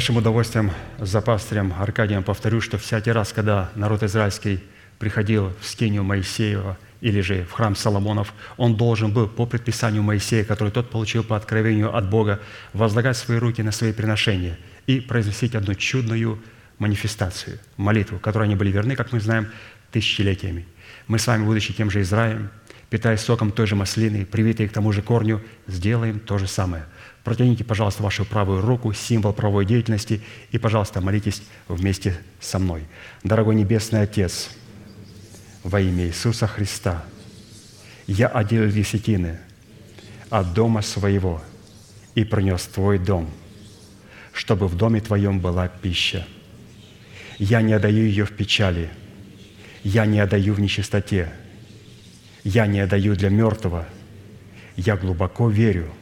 большим 0.00 0.16
удовольствием 0.16 0.72
за 0.98 1.20
пастырем 1.20 1.74
Аркадием 1.78 2.22
повторю, 2.22 2.62
что 2.62 2.78
всякий 2.78 3.12
раз, 3.12 3.34
когда 3.34 3.68
народ 3.74 4.02
израильский 4.02 4.64
приходил 4.98 5.52
в 5.60 5.66
скинию 5.66 6.04
Моисеева 6.04 6.78
или 7.02 7.20
же 7.20 7.44
в 7.44 7.52
храм 7.52 7.76
Соломонов, 7.76 8.32
он 8.56 8.76
должен 8.76 9.12
был 9.12 9.28
по 9.28 9.44
предписанию 9.44 10.02
Моисея, 10.02 10.44
который 10.44 10.70
тот 10.70 10.88
получил 10.88 11.22
по 11.22 11.36
откровению 11.36 11.94
от 11.94 12.08
Бога, 12.08 12.40
возлагать 12.72 13.18
свои 13.18 13.36
руки 13.36 13.62
на 13.62 13.72
свои 13.72 13.92
приношения 13.92 14.58
и 14.86 15.00
произносить 15.00 15.54
одну 15.54 15.74
чудную 15.74 16.42
манифестацию, 16.78 17.58
молитву, 17.76 18.18
которой 18.18 18.44
они 18.44 18.56
были 18.56 18.72
верны, 18.72 18.96
как 18.96 19.12
мы 19.12 19.20
знаем, 19.20 19.48
тысячелетиями. 19.92 20.66
Мы 21.08 21.18
с 21.18 21.26
вами, 21.26 21.44
будучи 21.44 21.74
тем 21.74 21.90
же 21.90 22.00
Израилем, 22.00 22.48
питаясь 22.88 23.20
соком 23.20 23.52
той 23.52 23.66
же 23.66 23.76
маслины, 23.76 24.24
привитые 24.24 24.70
к 24.70 24.72
тому 24.72 24.92
же 24.92 25.02
корню, 25.02 25.42
сделаем 25.66 26.20
то 26.20 26.38
же 26.38 26.46
самое– 26.46 26.86
Протяните, 27.30 27.62
пожалуйста, 27.62 28.02
вашу 28.02 28.24
правую 28.24 28.60
руку, 28.60 28.92
символ 28.92 29.32
правовой 29.32 29.64
деятельности, 29.64 30.20
и, 30.50 30.58
пожалуйста, 30.58 31.00
молитесь 31.00 31.42
вместе 31.68 32.18
со 32.40 32.58
мной. 32.58 32.82
Дорогой 33.22 33.54
Небесный 33.54 34.02
Отец, 34.02 34.50
во 35.62 35.80
имя 35.80 36.08
Иисуса 36.08 36.48
Христа, 36.48 37.04
я 38.08 38.26
отделил 38.26 38.68
десятины 38.72 39.38
от 40.28 40.54
дома 40.54 40.82
своего 40.82 41.40
и 42.16 42.24
принес 42.24 42.64
Твой 42.64 42.98
дом, 42.98 43.30
чтобы 44.32 44.66
в 44.66 44.76
доме 44.76 45.00
Твоем 45.00 45.38
была 45.38 45.68
пища. 45.68 46.26
Я 47.38 47.62
не 47.62 47.74
отдаю 47.74 48.06
ее 48.06 48.24
в 48.24 48.32
печали, 48.32 48.90
я 49.84 50.04
не 50.04 50.18
отдаю 50.18 50.54
в 50.54 50.58
нечистоте, 50.58 51.32
я 52.42 52.66
не 52.66 52.80
отдаю 52.80 53.14
для 53.14 53.28
мертвого, 53.28 53.86
я 54.74 54.96
глубоко 54.96 55.48
верю– 55.48 55.86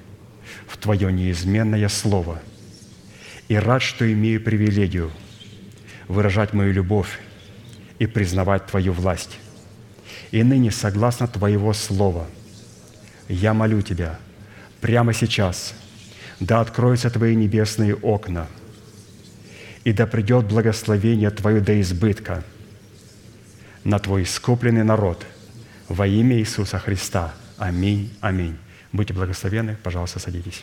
в 0.68 0.76
Твое 0.76 1.12
неизменное 1.12 1.88
Слово. 1.88 2.40
И 3.48 3.56
рад, 3.56 3.82
что 3.82 4.10
имею 4.12 4.42
привилегию 4.42 5.10
выражать 6.06 6.52
мою 6.52 6.72
любовь 6.72 7.18
и 7.98 8.06
признавать 8.06 8.66
Твою 8.66 8.92
власть. 8.92 9.38
И 10.30 10.42
ныне, 10.42 10.70
согласно 10.70 11.26
Твоего 11.26 11.72
Слова, 11.72 12.26
я 13.28 13.54
молю 13.54 13.82
Тебя 13.82 14.18
прямо 14.80 15.12
сейчас, 15.12 15.74
да 16.40 16.60
откроются 16.60 17.10
Твои 17.10 17.34
небесные 17.34 17.94
окна, 17.94 18.46
и 19.84 19.92
да 19.92 20.06
придет 20.06 20.46
благословение 20.46 21.30
Твое 21.30 21.60
до 21.60 21.80
избытка 21.80 22.44
на 23.84 23.98
Твой 23.98 24.24
искупленный 24.24 24.84
народ 24.84 25.24
во 25.88 26.06
имя 26.06 26.38
Иисуса 26.38 26.78
Христа. 26.78 27.34
Аминь. 27.56 28.12
Аминь. 28.20 28.56
Будьте 28.92 29.14
благословенны. 29.14 29.76
Пожалуйста, 29.82 30.18
садитесь. 30.18 30.62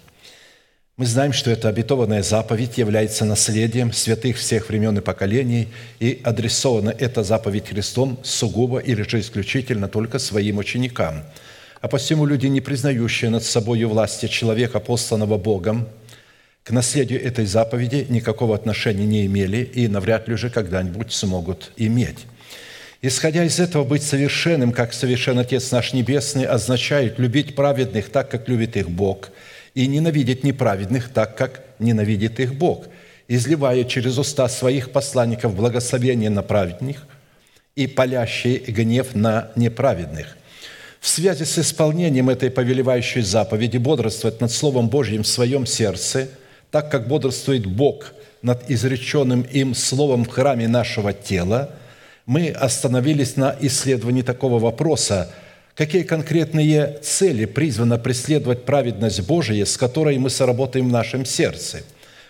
Мы 1.01 1.07
знаем, 1.07 1.33
что 1.33 1.49
эта 1.49 1.67
обетованная 1.67 2.21
заповедь 2.21 2.77
является 2.77 3.25
наследием 3.25 3.91
святых 3.91 4.37
всех 4.37 4.69
времен 4.69 4.99
и 4.99 5.01
поколений, 5.01 5.67
и 5.99 6.21
адресована 6.23 6.93
эта 6.95 7.23
заповедь 7.23 7.69
Христом 7.69 8.19
сугубо 8.21 8.77
или 8.77 9.01
же 9.01 9.19
исключительно 9.19 9.87
только 9.87 10.19
своим 10.19 10.59
ученикам. 10.59 11.23
А 11.81 11.87
посему 11.87 12.27
люди, 12.27 12.45
не 12.45 12.61
признающие 12.61 13.31
над 13.31 13.43
собой 13.43 13.83
власти 13.85 14.27
человека, 14.27 14.79
посланного 14.79 15.39
Богом, 15.39 15.87
к 16.63 16.69
наследию 16.69 17.25
этой 17.25 17.47
заповеди 17.47 18.05
никакого 18.07 18.53
отношения 18.53 19.07
не 19.07 19.25
имели 19.25 19.63
и 19.73 19.87
навряд 19.87 20.27
ли 20.27 20.35
уже 20.35 20.51
когда-нибудь 20.51 21.11
смогут 21.11 21.71
иметь. 21.77 22.27
Исходя 23.01 23.43
из 23.43 23.59
этого, 23.59 23.85
быть 23.85 24.03
совершенным, 24.03 24.71
как 24.71 24.93
совершен 24.93 25.39
Отец 25.39 25.71
наш 25.71 25.93
Небесный, 25.93 26.45
означает 26.45 27.17
любить 27.17 27.55
праведных 27.55 28.09
так, 28.09 28.29
как 28.29 28.47
любит 28.47 28.77
их 28.77 28.87
Бог– 28.87 29.31
и 29.75 29.87
ненавидеть 29.87 30.43
неправедных 30.43 31.09
так, 31.09 31.37
как 31.37 31.63
ненавидит 31.79 32.39
их 32.39 32.55
Бог, 32.55 32.85
изливая 33.27 33.83
через 33.83 34.17
уста 34.17 34.49
своих 34.49 34.91
посланников 34.91 35.55
благословение 35.55 36.29
на 36.29 36.43
праведных 36.43 37.07
и 37.75 37.87
палящий 37.87 38.57
гнев 38.57 39.15
на 39.15 39.51
неправедных. 39.55 40.37
В 40.99 41.07
связи 41.07 41.45
с 41.45 41.57
исполнением 41.57 42.29
этой 42.29 42.51
повелевающей 42.51 43.21
заповеди 43.21 43.77
бодрствовать 43.77 44.41
над 44.41 44.51
Словом 44.51 44.89
Божьим 44.89 45.23
в 45.23 45.27
своем 45.27 45.65
сердце, 45.65 46.29
так 46.69 46.91
как 46.91 47.07
бодрствует 47.07 47.65
Бог 47.65 48.13
над 48.41 48.69
изреченным 48.69 49.41
им 49.41 49.73
Словом 49.73 50.25
в 50.25 50.29
храме 50.29 50.67
нашего 50.67 51.13
тела, 51.13 51.71
мы 52.25 52.49
остановились 52.49 53.35
на 53.35 53.55
исследовании 53.61 54.21
такого 54.21 54.59
вопроса– 54.59 55.33
какие 55.81 56.03
конкретные 56.03 56.99
цели 57.01 57.45
призвано 57.45 57.97
преследовать 57.97 58.65
праведность 58.65 59.25
Божия, 59.25 59.65
с 59.65 59.77
которой 59.77 60.15
мы 60.19 60.29
сработаем 60.29 60.89
в 60.89 60.91
нашем 60.91 61.25
сердце, 61.25 61.81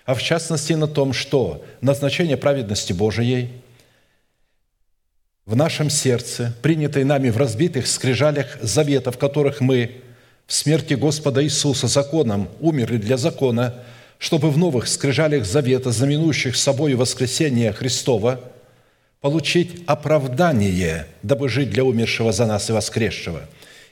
а 0.05 0.15
в 0.15 0.23
частности 0.23 0.71
на 0.71 0.87
том, 0.87 1.11
что 1.11 1.61
назначение 1.81 2.37
праведности 2.37 2.93
Божией 2.93 3.49
в 5.45 5.57
нашем 5.57 5.89
сердце, 5.89 6.55
принятой 6.61 7.03
нами 7.03 7.29
в 7.29 7.35
разбитых 7.35 7.87
скрижалях 7.87 8.57
в 9.11 9.17
которых 9.17 9.59
мы 9.59 9.99
в 10.47 10.53
смерти 10.53 10.93
Господа 10.93 11.43
Иисуса 11.43 11.87
законом 11.87 12.47
умерли 12.61 12.95
для 12.95 13.17
закона, 13.17 13.75
чтобы 14.17 14.49
в 14.49 14.57
новых 14.57 14.87
скрижалях 14.87 15.45
завета, 15.45 15.91
знаменующих 15.91 16.55
собой 16.55 16.93
воскресение 16.93 17.73
Христова– 17.73 18.39
получить 19.21 19.83
оправдание, 19.85 21.05
дабы 21.21 21.47
жить 21.47 21.69
для 21.69 21.83
умершего 21.83 22.31
за 22.31 22.47
нас 22.47 22.69
и 22.69 22.73
воскресшего, 22.73 23.41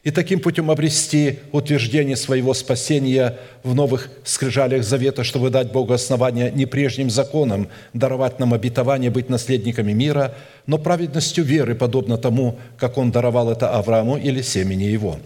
и 0.03 0.11
таким 0.11 0.39
путем 0.39 0.71
обрести 0.71 1.39
утверждение 1.51 2.15
своего 2.15 2.53
спасения 2.53 3.37
в 3.63 3.75
новых 3.75 4.09
скрижалях 4.23 4.83
завета, 4.83 5.23
чтобы 5.23 5.49
дать 5.49 5.71
Богу 5.71 5.93
основание 5.93 6.51
не 6.51 6.65
прежним 6.65 7.09
законам 7.09 7.67
даровать 7.93 8.39
нам 8.39 8.53
обетование 8.53 9.11
быть 9.11 9.29
наследниками 9.29 9.91
мира, 9.91 10.33
но 10.65 10.77
праведностью 10.77 11.43
веры, 11.43 11.75
подобно 11.75 12.17
тому, 12.17 12.57
как 12.77 12.97
Он 12.97 13.11
даровал 13.11 13.51
это 13.51 13.69
Аврааму 13.71 14.17
или 14.17 14.41
семени 14.41 14.83
его. 14.83 15.19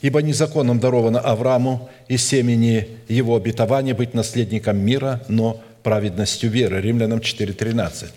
Ибо 0.00 0.22
не 0.22 0.32
законом 0.32 0.78
даровано 0.78 1.20
Аврааму 1.20 1.90
и 2.06 2.16
семени 2.16 2.86
его 3.08 3.36
обетование 3.36 3.94
быть 3.94 4.14
наследником 4.14 4.78
мира, 4.78 5.22
но 5.28 5.60
праведностью 5.82 6.50
веры. 6.50 6.80
Римлянам 6.80 7.18
4.13. 7.18 8.10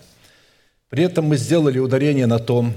При 0.92 1.06
этом 1.06 1.24
мы 1.24 1.38
сделали 1.38 1.80
ударение 1.80 2.28
на 2.28 2.38
том, 2.38 2.74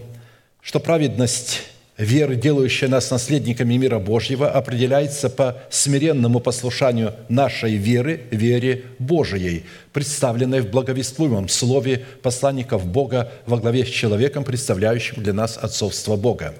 что 0.62 0.78
праведность 0.78 1.62
веры, 1.98 2.36
делающая 2.36 2.88
нас 2.88 3.10
наследниками 3.10 3.74
мира 3.74 3.98
Божьего, 3.98 4.48
определяется 4.48 5.28
по 5.28 5.58
смиренному 5.68 6.38
послушанию 6.38 7.14
нашей 7.28 7.74
веры, 7.74 8.22
вере 8.30 8.84
Божией, 9.00 9.64
представленной 9.92 10.60
в 10.60 10.70
благовествуемом 10.70 11.48
слове 11.48 12.06
посланников 12.22 12.86
Бога 12.86 13.32
во 13.46 13.58
главе 13.58 13.84
с 13.84 13.88
человеком, 13.88 14.44
представляющим 14.44 15.20
для 15.20 15.32
нас 15.32 15.58
отцовство 15.60 16.14
Бога. 16.14 16.54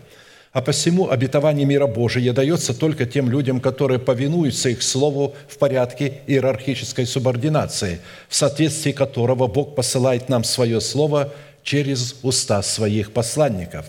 А 0.55 0.63
посему 0.63 1.11
обетование 1.11 1.67
мира 1.67 1.89
Божия 1.89 2.33
дается 2.33 2.75
только 2.75 3.07
тем 3.07 3.29
людям, 3.29 3.61
которые 3.61 3.99
повинуются 3.99 4.69
их 4.69 4.85
слову 4.85 5.35
в 5.49 5.59
порядке 5.59 6.21
иерархической 6.29 7.07
субординации, 7.07 7.99
в 8.29 8.37
соответствии 8.37 8.93
которого 8.93 9.49
Бог 9.49 9.75
посылает 9.75 10.29
нам 10.29 10.45
свое 10.45 10.81
слово 10.81 11.33
через 11.65 12.15
уста 12.23 12.63
своих 12.63 13.11
посланников. 13.11 13.87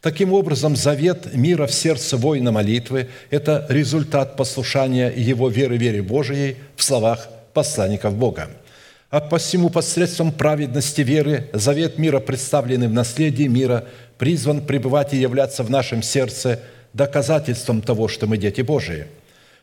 Таким 0.00 0.32
образом, 0.32 0.74
завет 0.74 1.32
мира 1.32 1.68
в 1.68 1.72
сердце 1.72 2.16
воина 2.16 2.50
молитвы– 2.50 3.08
это 3.30 3.64
результат 3.68 4.36
послушания 4.36 5.12
его 5.16 5.48
веры 5.48 5.76
вере 5.76 6.02
Божией 6.02 6.56
в 6.74 6.82
словах 6.82 7.28
посланников 7.54 8.14
Бога. 8.14 8.50
А 9.10 9.20
посему 9.20 9.70
посредством 9.70 10.30
праведности 10.30 11.00
веры 11.00 11.50
завет 11.52 11.98
мира, 11.98 12.20
представленный 12.20 12.86
в 12.86 12.92
наследии 12.92 13.48
мира, 13.48 13.84
призван 14.18 14.60
пребывать 14.64 15.12
и 15.12 15.16
являться 15.16 15.64
в 15.64 15.70
нашем 15.70 16.00
сердце 16.00 16.60
доказательством 16.92 17.82
того, 17.82 18.06
что 18.06 18.28
мы 18.28 18.38
дети 18.38 18.60
Божии. 18.60 19.06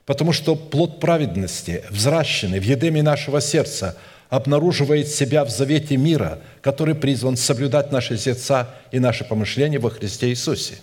Потому 0.06 0.34
что 0.34 0.56
плод 0.56 1.00
праведности, 1.00 1.84
взращенный 1.90 2.60
в 2.60 2.64
едеме 2.64 3.02
нашего 3.02 3.40
сердца, 3.40 3.96
обнаруживает 4.30 5.08
себя 5.08 5.46
в 5.46 5.50
завете 5.50 5.96
мира, 5.96 6.40
который 6.62 6.96
призван 6.96 7.38
соблюдать 7.38 7.94
наши 7.94 8.18
сердца 8.18 8.76
и 8.92 9.00
наши 9.00 9.24
помышления 9.24 9.80
во 9.80 9.90
Христе 9.90 10.30
Иисусе. 10.30 10.76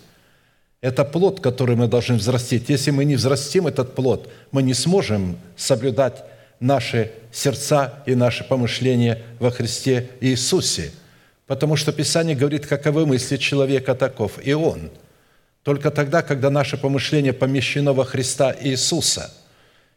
Это 0.81 1.05
плод, 1.05 1.41
который 1.41 1.77
мы 1.77 1.87
должны 1.87 2.17
взрастить. 2.17 2.71
Если 2.71 2.91
мы 2.91 3.05
не 3.05 3.17
взрастим 3.17 3.67
этот 3.67 3.95
плод, 3.95 4.31
мы 4.53 4.63
не 4.63 4.73
сможем 4.73 5.37
соблюдать 5.55 6.25
наши 6.65 7.13
сердца 7.33 8.03
и 8.07 8.15
наши 8.15 8.43
помышления 8.45 9.23
во 9.39 9.51
Христе 9.51 10.11
Иисусе– 10.21 10.91
Потому 11.47 11.77
что 11.77 11.93
Писание 11.93 12.35
говорит, 12.35 12.67
каковы 12.67 13.07
мысли 13.07 13.37
человека, 13.37 13.95
таков 13.95 14.39
и 14.43 14.55
он. 14.55 14.91
Только 15.63 15.91
тогда, 15.91 16.23
когда 16.23 16.51
наше 16.51 16.77
помышление 16.77 17.33
помещено 17.33 17.93
во 17.93 18.05
Христа 18.05 18.55
Иисуса. 18.59 19.33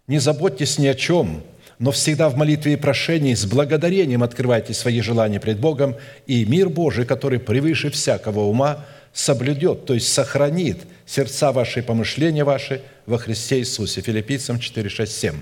Не 0.07 0.19
заботьтесь 0.19 0.77
ни 0.77 0.87
о 0.87 0.95
чем, 0.95 1.43
но 1.79 1.91
всегда 1.91 2.29
в 2.29 2.35
молитве 2.35 2.73
и 2.73 2.77
прошении 2.77 3.33
с 3.33 3.45
благодарением 3.45 4.23
открывайте 4.23 4.73
свои 4.73 5.01
желания 5.01 5.39
пред 5.39 5.59
Богом, 5.59 5.95
и 6.25 6.45
мир 6.45 6.69
Божий, 6.69 7.05
который 7.05 7.39
превыше 7.39 7.91
всякого 7.91 8.41
ума, 8.41 8.85
соблюдет, 9.13 9.85
то 9.85 9.93
есть 9.93 10.11
сохранит 10.11 10.79
сердца 11.05 11.51
ваши 11.51 11.79
и 11.79 11.83
помышления 11.83 12.45
ваши 12.45 12.81
во 13.05 13.17
Христе 13.17 13.59
Иисусе. 13.59 14.01
Филиппийцам 14.01 14.59
4, 14.59 14.89
6, 14.89 15.11
7. 15.11 15.35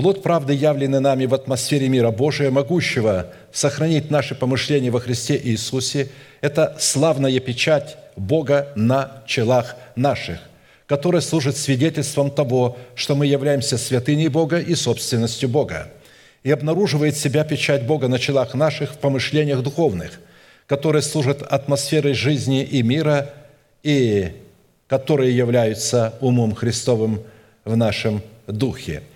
Плод 0.00 0.22
правды, 0.22 0.54
явленный 0.54 0.98
нами 0.98 1.26
в 1.26 1.34
атмосфере 1.34 1.86
мира 1.90 2.10
Божия, 2.10 2.50
могущего 2.50 3.26
сохранить 3.52 4.10
наши 4.10 4.34
помышления 4.34 4.90
во 4.90 4.98
Христе 4.98 5.38
Иисусе, 5.38 6.08
это 6.40 6.74
славная 6.78 7.38
печать 7.38 7.98
Бога 8.16 8.68
на 8.76 9.22
челах 9.26 9.76
наших, 9.96 10.40
которая 10.86 11.20
служит 11.20 11.58
свидетельством 11.58 12.30
того, 12.30 12.78
что 12.94 13.14
мы 13.14 13.26
являемся 13.26 13.76
святыней 13.76 14.28
Бога 14.28 14.58
и 14.58 14.74
собственностью 14.74 15.50
Бога, 15.50 15.88
и 16.44 16.50
обнаруживает 16.50 17.14
себя 17.14 17.44
печать 17.44 17.84
Бога 17.84 18.08
на 18.08 18.18
челах 18.18 18.54
наших 18.54 18.92
в 18.92 18.96
помышлениях 18.96 19.60
духовных, 19.60 20.18
которые 20.66 21.02
служат 21.02 21.42
атмосферой 21.42 22.14
жизни 22.14 22.64
и 22.64 22.82
мира, 22.82 23.34
и 23.82 24.32
которые 24.88 25.36
являются 25.36 26.14
умом 26.22 26.54
Христовым 26.54 27.20
в 27.66 27.76
нашем 27.76 28.22
духе– 28.46 29.02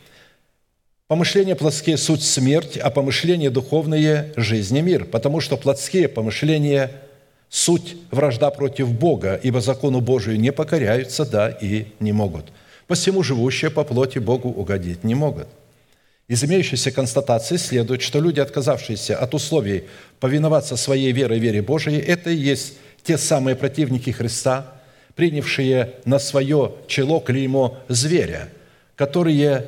Помышления 1.07 1.55
плотские– 1.55 1.97
суть 1.99 2.23
смерть, 2.23 2.79
а 2.79 2.89
помышления 2.89 3.51
духовные– 3.51 4.33
жизнь 4.37 4.79
и 4.79 4.81
мир, 4.81 5.05
потому 5.05 5.41
что 5.41 5.59
плотские 5.59 6.09
помышления– 6.09 6.93
суть 7.51 7.97
вражда 8.11 8.51
против 8.51 8.91
Бога, 8.91 9.39
ибо 9.43 9.61
закону 9.61 10.01
Божию 10.01 10.41
не 10.41 10.51
покоряются, 10.51 11.27
да 11.27 11.51
и 11.51 11.89
не 12.01 12.13
могут. 12.13 12.47
Посему 12.87 13.23
живущие 13.23 13.71
по 13.71 13.85
плоти 13.85 14.19
Богу 14.19 14.49
угодить 14.49 15.05
не 15.05 15.15
могут. 15.15 15.47
Из 16.27 16.43
имеющейся 16.43 16.91
констатации 16.91 17.59
следует, 17.59 18.01
что 18.01 18.19
люди, 18.19 18.41
отказавшиеся 18.41 19.19
от 19.19 19.35
условий 19.35 19.85
повиноваться 20.21 20.75
своей 20.77 21.13
верой 21.13 21.39
вере 21.39 21.61
Божией, 21.61 21.99
это 21.99 22.31
и 22.31 22.37
есть 22.37 22.79
те 23.03 23.19
самые 23.19 23.57
противники 23.57 24.09
Христа, 24.09 24.73
принявшие 25.17 25.97
на 26.07 26.19
свое 26.19 26.73
чело 26.89 27.21
клеймо 27.21 27.77
зверя, 27.89 28.49
которые 28.97 29.67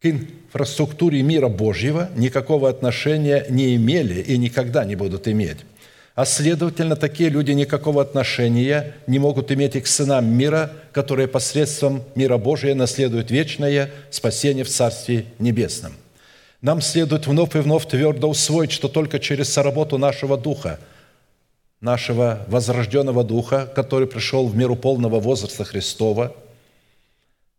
к 0.00 0.06
инфраструктуре 0.06 1.22
мира 1.22 1.48
Божьего 1.48 2.08
никакого 2.16 2.70
отношения 2.70 3.44
не 3.50 3.76
имели 3.76 4.20
и 4.22 4.38
никогда 4.38 4.84
не 4.84 4.96
будут 4.96 5.28
иметь. 5.28 5.58
А 6.14 6.24
следовательно, 6.24 6.96
такие 6.96 7.28
люди 7.28 7.52
никакого 7.52 8.00
отношения 8.02 8.94
не 9.06 9.18
могут 9.18 9.52
иметь 9.52 9.76
и 9.76 9.80
к 9.80 9.86
сынам 9.86 10.26
мира, 10.26 10.72
которые 10.92 11.28
посредством 11.28 12.02
мира 12.14 12.38
Божия 12.38 12.74
наследуют 12.74 13.30
вечное 13.30 13.90
спасение 14.10 14.64
в 14.64 14.70
Царстве 14.70 15.26
Небесном. 15.38 15.92
Нам 16.62 16.80
следует 16.80 17.26
вновь 17.26 17.54
и 17.54 17.58
вновь 17.58 17.86
твердо 17.86 18.28
усвоить, 18.28 18.72
что 18.72 18.88
только 18.88 19.18
через 19.18 19.50
соработу 19.50 19.98
нашего 19.98 20.36
Духа, 20.36 20.78
нашего 21.80 22.44
возрожденного 22.48 23.22
Духа, 23.22 23.70
который 23.74 24.06
пришел 24.06 24.46
в 24.46 24.56
миру 24.56 24.76
полного 24.76 25.20
возраста 25.20 25.64
Христова– 25.64 26.34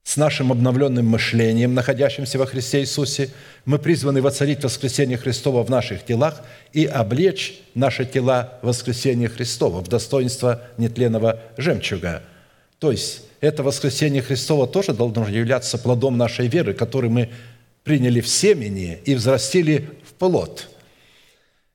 с 0.04 0.18
нашим 0.18 0.52
обновленным 0.52 1.06
мышлением, 1.06 1.74
находящимся 1.74 2.40
во 2.40 2.46
Христе 2.46 2.80
Иисусе, 2.82 3.30
мы 3.66 3.78
призваны 3.78 4.22
воцарить 4.22 4.64
воскресение 4.64 5.18
Христова 5.18 5.64
в 5.64 5.70
наших 5.70 6.04
телах 6.04 6.42
и 6.74 6.86
облечь 6.86 7.62
наши 7.76 8.06
тела 8.06 8.58
в 8.62 8.68
воскресение 8.68 9.30
Христова, 9.30 9.82
в 9.82 9.88
достоинство 9.88 10.62
нетленного 10.78 11.40
жемчуга. 11.58 12.24
То 12.80 12.92
есть 12.92 13.24
это 13.42 13.62
воскресение 13.64 14.24
Христова 14.24 14.68
тоже 14.68 14.94
должно 14.94 15.28
являться 15.28 15.78
плодом 15.78 16.18
нашей 16.18 16.48
веры, 16.48 16.74
который 16.74 17.10
мы 17.10 17.30
приняли 17.84 18.22
в 18.22 18.28
семени 18.28 19.00
и 19.06 19.14
взрастили 19.14 19.90
в 20.04 20.14
плод. 20.14 20.68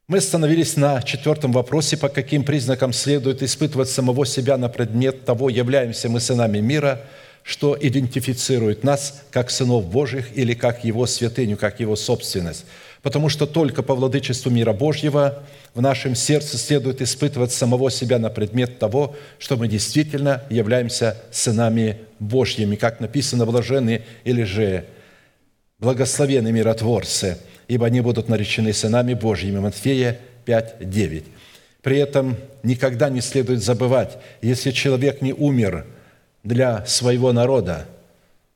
Мы 0.09 0.19
остановились 0.19 0.77
на 0.77 1.03
четвертом 1.03 1.53
вопросе, 1.53 1.97
по 1.97 2.09
каким 2.09 2.45
признакам 2.45 2.93
следует 2.93 3.43
испытывать 3.43 3.89
самого 3.89 4.25
себя 4.27 4.57
на 4.57 4.69
предмет 4.69 5.25
того, 5.25 5.49
являемся 5.49 6.09
мы 6.09 6.19
сынами 6.19 6.59
мира– 6.59 7.03
что 7.47 7.79
идентифицирует 7.81 8.83
нас 8.83 9.23
как 9.31 9.53
сынов 9.53 9.87
Божьих 9.87 10.37
или 10.37 10.53
как 10.53 10.83
Его 10.85 11.07
святыню, 11.07 11.57
как 11.57 11.79
Его 11.79 11.95
собственность. 11.95 12.65
Потому 13.03 13.29
что 13.29 13.47
только 13.47 13.85
по 13.85 13.95
владычеству 13.95 14.51
мира 14.51 14.73
Божьего 14.73 15.45
в 15.73 15.81
нашем 15.81 16.17
сердце 16.17 16.59
следует 16.59 17.01
испытывать 17.01 17.53
самого 17.53 17.89
себя 17.89 18.19
на 18.19 18.31
предмет 18.31 18.81
того, 18.81 19.15
что 19.39 19.57
мы 19.57 19.69
действительно 19.69 20.43
являемся 20.51 21.23
сынами 21.31 21.99
Божьими, 22.19 22.75
как 22.75 22.99
написано 22.99 23.47
«блаженны» 23.47 24.03
или 24.25 24.43
же 24.43 24.85
«благословенны 25.79 26.51
миротворцы, 26.51 27.39
ибо 27.69 27.87
они 27.87 28.01
будут 28.01 28.29
наречены 28.29 28.73
сынами 28.73 29.15
Божьими». 29.15 29.61
Матфея 29.61 30.19
5, 30.47 30.79
9. 30.81 31.25
При 31.81 31.99
этом 31.99 32.37
никогда 32.65 33.09
не 33.09 33.21
следует 33.21 33.63
забывать, 33.63 34.19
если 34.43 34.73
человек 34.73 35.23
не 35.23 35.33
умер– 35.33 35.87
для 36.47 36.87
своего 36.87 37.33
народа, 37.33 37.87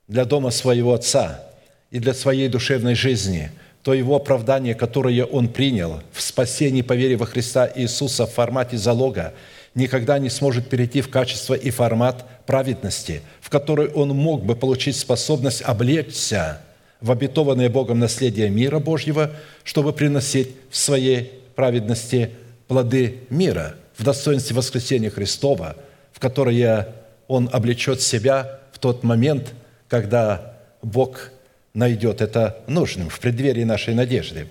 для 0.07 0.25
дома 0.25 0.51
своего 0.51 0.95
отца 0.95 1.43
и 1.91 1.99
для 1.99 2.15
своей 2.15 2.49
душевной 2.49 2.95
жизни, 2.95 3.51
то 3.83 3.93
его 3.93 4.15
оправдание, 4.15 4.77
которое 4.77 5.25
он 5.25 5.49
принял 5.49 6.01
в 6.13 6.23
спасении 6.23 6.83
по 6.83 6.93
вере 6.93 7.17
во 7.17 7.27
Христа 7.27 7.69
Иисуса 7.75 8.27
в 8.27 8.33
формате 8.33 8.77
залога, 8.77 9.35
никогда 9.75 10.21
не 10.21 10.31
сможет 10.31 10.69
перейти 10.69 11.01
в 11.01 11.11
качество 11.11 11.55
и 11.55 11.71
формат 11.71 12.25
праведности, 12.47 13.23
в 13.41 13.51
который 13.51 13.89
он 13.89 14.11
мог 14.11 14.45
бы 14.45 14.55
получить 14.55 14.97
способность 14.97 15.63
облечься 15.63 16.61
в 17.01 17.11
обетованное 17.11 17.71
Богом 17.71 17.99
наследие 17.99 18.51
мира 18.51 18.79
Божьего, 18.79 19.33
чтобы 19.65 19.93
приносить 19.93 20.51
в 20.71 20.77
своей 20.77 21.33
праведности 21.57 22.31
плоды 22.69 23.19
мира 23.31 23.75
в 23.97 24.05
достоинстве 24.05 24.55
воскресения 24.55 25.11
Христова, 25.11 25.77
в 26.13 26.21
которое 26.21 26.95
он 27.31 27.49
облечет 27.53 28.03
себя 28.03 28.59
в 28.73 28.81
тот 28.81 29.05
момент, 29.05 29.55
когда 29.87 30.57
Бог 30.83 31.31
найдет 31.75 32.21
это 32.21 32.61
нужным, 32.67 33.09
в 33.09 33.21
преддверии 33.21 33.63
нашей 33.63 33.95
надежды. 33.95 34.49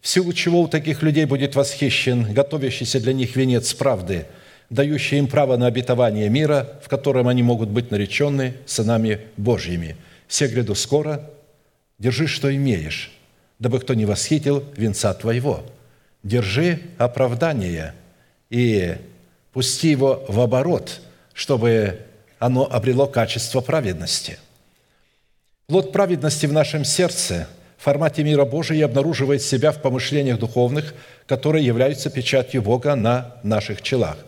В 0.00 0.08
силу 0.08 0.32
чего 0.32 0.62
у 0.62 0.66
таких 0.66 1.02
людей 1.02 1.26
будет 1.26 1.54
восхищен 1.54 2.32
готовящийся 2.32 2.98
для 2.98 3.12
них 3.12 3.36
венец 3.36 3.74
правды, 3.74 4.24
дающий 4.70 5.18
им 5.18 5.26
право 5.26 5.58
на 5.58 5.66
обетование 5.66 6.30
мира, 6.30 6.78
в 6.82 6.88
котором 6.88 7.28
они 7.28 7.42
могут 7.42 7.68
быть 7.68 7.90
наречены 7.90 8.54
сынами 8.64 9.20
Божьими. 9.36 9.94
«Се 10.26 10.46
гряду 10.46 10.74
скоро, 10.74 11.30
держи, 11.98 12.26
что 12.26 12.54
имеешь, 12.56 13.12
дабы 13.58 13.80
кто 13.80 13.92
не 13.92 14.06
восхитил 14.06 14.64
венца 14.78 15.12
твоего. 15.12 15.62
Держи 16.22 16.80
оправдание 16.96 17.92
и 18.48 18.96
пусти 19.52 19.90
его 19.90 20.24
в 20.26 20.40
оборот, 20.40 21.02
чтобы 21.34 22.00
оно 22.44 22.68
обрело 22.70 23.06
качество 23.06 23.62
праведности. 23.62 24.36
Плод 25.66 25.92
праведности 25.92 26.44
в 26.44 26.52
нашем 26.52 26.84
сердце 26.84 27.48
в 27.78 27.84
формате 27.84 28.22
мира 28.22 28.44
Божия 28.44 28.84
обнаруживает 28.84 29.40
себя 29.40 29.72
в 29.72 29.80
помышлениях 29.80 30.38
духовных, 30.38 30.92
которые 31.26 31.64
являются 31.64 32.10
печатью 32.10 32.60
Бога 32.60 32.96
на 32.96 33.36
наших 33.42 33.80
челах. 33.80 34.18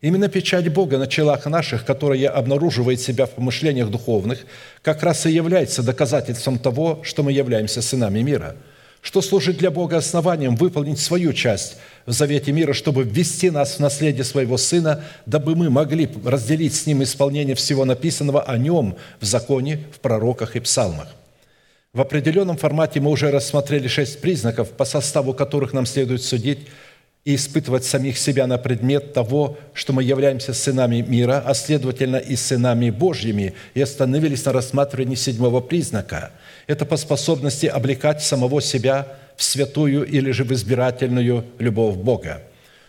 Именно 0.00 0.26
печать 0.26 0.72
Бога 0.72 0.98
на 0.98 1.06
челах 1.06 1.46
наших, 1.46 1.84
которая 1.84 2.30
обнаруживает 2.30 3.00
себя 3.00 3.26
в 3.26 3.30
помышлениях 3.30 3.90
духовных, 3.90 4.44
как 4.82 5.04
раз 5.04 5.24
и 5.26 5.30
является 5.30 5.84
доказательством 5.84 6.58
того, 6.58 6.98
что 7.04 7.22
мы 7.22 7.30
являемся 7.30 7.80
сынами 7.80 8.22
мира– 8.22 8.56
что 9.02 9.20
служит 9.20 9.58
для 9.58 9.70
Бога 9.70 9.96
основанием 9.98 10.54
выполнить 10.54 11.00
свою 11.00 11.32
часть 11.32 11.76
в 12.06 12.12
завете 12.12 12.52
мира, 12.52 12.72
чтобы 12.72 13.04
ввести 13.04 13.50
нас 13.50 13.74
в 13.76 13.80
наследие 13.80 14.24
своего 14.24 14.56
Сына, 14.56 15.04
дабы 15.26 15.54
мы 15.54 15.70
могли 15.70 16.08
разделить 16.24 16.74
с 16.74 16.86
Ним 16.86 17.02
исполнение 17.02 17.54
всего 17.54 17.84
написанного 17.84 18.42
о 18.42 18.58
Нем 18.58 18.96
в 19.20 19.24
законе, 19.24 19.80
в 19.92 20.00
пророках 20.00 20.56
и 20.56 20.60
псалмах. 20.60 21.08
В 21.92 22.00
определенном 22.00 22.56
формате 22.56 23.00
мы 23.00 23.10
уже 23.10 23.30
рассмотрели 23.30 23.86
шесть 23.86 24.20
признаков, 24.20 24.70
по 24.70 24.84
составу 24.84 25.34
которых 25.34 25.72
нам 25.72 25.84
следует 25.84 26.22
судить 26.22 26.60
и 27.24 27.36
испытывать 27.36 27.84
самих 27.84 28.18
себя 28.18 28.46
на 28.46 28.58
предмет 28.58 29.12
того, 29.12 29.58
что 29.74 29.92
мы 29.92 30.02
являемся 30.02 30.54
сынами 30.54 31.02
мира, 31.02 31.42
а 31.46 31.54
следовательно 31.54 32.16
и 32.16 32.34
сынами 32.34 32.90
Божьими, 32.90 33.54
и 33.74 33.80
остановились 33.80 34.44
на 34.44 34.52
рассматривании 34.52 35.14
седьмого 35.14 35.60
признака– 35.60 36.32
это 36.66 36.84
по 36.84 36.96
способности 36.96 37.66
облекать 37.66 38.22
самого 38.22 38.60
себя 38.60 39.06
в 39.36 39.42
святую 39.42 40.04
или 40.04 40.30
же 40.30 40.44
в 40.44 40.52
избирательную 40.52 41.44
любовь 41.58 41.96
Бога. 41.96 42.42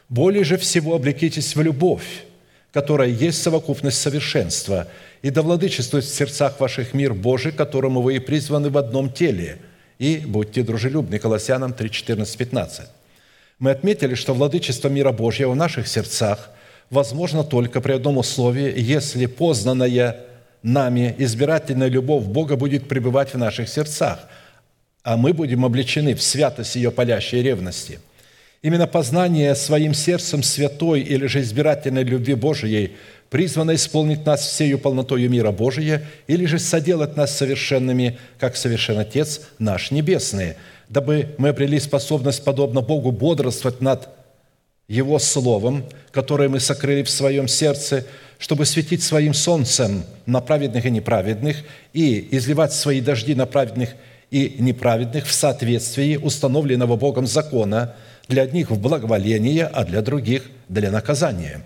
Более 0.10 0.44
же 0.44 0.58
всего 0.58 0.96
облекитесь 0.96 1.56
в 1.56 1.62
любовь, 1.62 2.26
которая 2.72 3.10
есть 3.10 3.42
совокупность 3.42 4.02
совершенства, 4.02 4.88
и 5.22 5.30
да 5.30 5.42
владычествует 5.42 6.06
в 6.06 6.14
сердцах 6.14 6.60
ваших 6.60 6.94
мир 6.94 7.14
Божий, 7.14 7.52
которому 7.52 8.02
вы 8.02 8.16
и 8.16 8.20
призваны 8.20 8.70
в 8.70 8.78
одном 8.78 9.12
теле, 9.12 9.58
и 10.00 10.18
будьте 10.18 10.64
дружелюбны». 10.64 11.20
Колоссянам 11.20 11.74
3, 11.74 11.90
14, 11.90 12.38
15. 12.38 12.88
Мы 13.60 13.72
отметили, 13.72 14.16
что 14.16 14.34
владычество 14.34 14.90
мира 14.90 15.12
Божьего 15.12 15.52
в 15.52 15.56
наших 15.56 15.88
сердцах 15.88 16.50
возможно 16.90 17.44
только 17.44 17.80
при 17.82 17.94
одном 17.94 18.18
условии, 18.18 18.74
если 18.76 19.26
познанное 19.26 20.18
нами 20.64 21.16
избирательная 21.18 21.88
любовь 21.90 22.24
Бога 22.26 22.56
будет 22.56 22.88
пребывать 22.88 23.34
в 23.34 23.38
наших 23.38 23.70
сердцах, 23.70 24.28
а 25.04 25.18
мы 25.18 25.34
будем 25.34 25.66
облечены 25.66 26.16
в 26.16 26.24
святость 26.24 26.76
ее 26.76 26.92
палящей 26.92 27.42
ревности. 27.42 28.00
Именно 28.62 28.88
познание 28.88 29.56
своим 29.56 29.94
сердцем 29.94 30.42
святой 30.42 31.02
или 31.02 31.26
же 31.26 31.42
избирательной 31.42 32.04
любви 32.04 32.34
Божией 32.34 32.94
призвано 33.30 33.76
исполнить 33.76 34.26
нас 34.26 34.42
всею 34.42 34.80
полнотою 34.80 35.30
мира 35.30 35.52
Божия 35.52 36.04
или 36.28 36.46
же 36.46 36.60
соделать 36.60 37.18
нас 37.18 37.36
совершенными, 37.36 38.18
как 38.40 38.56
совершен 38.56 38.98
Отец 39.00 39.42
наш 39.60 39.92
Небесный, 39.92 40.56
дабы 40.88 41.36
мы 41.38 41.50
обрели 41.50 41.80
способность, 41.80 42.44
подобно 42.46 42.82
Богу, 42.82 43.12
бодрствовать 43.12 43.82
над 43.82 44.08
Его 44.88 45.20
Словом, 45.20 45.84
которое 46.12 46.48
мы 46.48 46.60
сокрыли 46.60 47.04
в 47.04 47.10
своем 47.10 47.48
сердце– 47.48 48.06
чтобы 48.44 48.66
светить 48.66 49.02
своим 49.02 49.34
солнцем 49.34 50.04
на 50.26 50.42
праведных 50.42 50.86
и 50.86 50.92
неправедных 50.92 51.64
и 51.94 52.28
изливать 52.32 52.74
свои 52.74 53.00
дожди 53.00 53.36
на 53.36 53.46
праведных 53.46 53.92
и 54.34 54.56
неправедных 54.58 55.28
в 55.28 55.32
соответствии 55.32 56.18
установленного 56.18 56.96
Богом 56.96 57.28
закона 57.28 57.96
для 58.28 58.42
одних 58.42 58.72
в 58.72 58.80
благоволение, 58.80 59.66
а 59.66 59.86
для 59.86 60.02
других 60.02 60.50
для 60.68 60.90
наказания. 60.90 61.64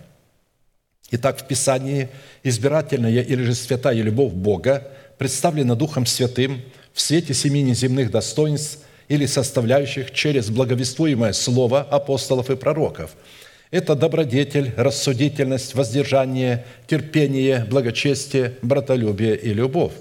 Итак, 1.11 1.39
в 1.39 1.47
Писании 1.47 2.09
избирательная 2.43 3.21
или 3.21 3.43
же 3.43 3.55
святая 3.55 4.01
любовь 4.01 4.33
Бога 4.33 4.91
представлена 5.17 5.75
Духом 5.75 6.05
Святым 6.05 6.61
в 6.93 6.99
свете 6.99 7.33
семи 7.33 7.61
неземных 7.61 8.11
достоинств 8.11 8.79
или 9.07 9.25
составляющих 9.25 10.11
через 10.11 10.49
благовествуемое 10.49 11.31
слово 11.31 11.79
апостолов 11.81 12.49
и 12.49 12.57
пророков– 12.57 13.15
это 13.69 13.95
добродетель, 13.95 14.73
рассудительность, 14.77 15.75
воздержание, 15.75 16.65
терпение, 16.87 17.65
благочестие, 17.69 18.53
братолюбие 18.61 19.35
и 19.35 19.53
любовь. 19.53 19.91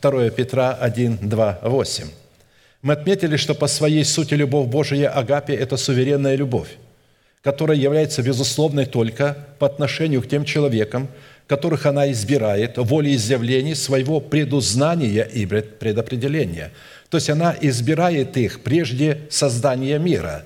2 0.00 0.30
Петра 0.30 0.72
1, 0.72 1.28
2, 1.28 1.58
8. 1.62 2.06
Мы 2.82 2.92
отметили, 2.92 3.36
что 3.36 3.54
по 3.54 3.66
своей 3.66 4.04
сути 4.04 4.34
любовь 4.34 4.68
Божия 4.68 5.10
Агапе– 5.10 5.54
это 5.54 5.76
суверенная 5.76 6.36
любовь, 6.36 6.76
которая 7.42 7.76
является 7.76 8.22
безусловной 8.22 8.86
только 8.86 9.46
по 9.58 9.66
отношению 9.66 10.22
к 10.22 10.28
тем 10.28 10.44
человекам, 10.44 11.08
которых 11.48 11.86
она 11.86 12.10
избирает 12.12 12.76
волеизъявлений 12.76 13.74
своего 13.74 14.20
предузнания 14.20 15.24
и 15.24 15.46
предопределения. 15.46 16.72
То 17.08 17.16
есть 17.16 17.30
она 17.30 17.56
избирает 17.60 18.36
их 18.36 18.60
прежде 18.60 19.22
создания 19.30 19.98
мира. 19.98 20.44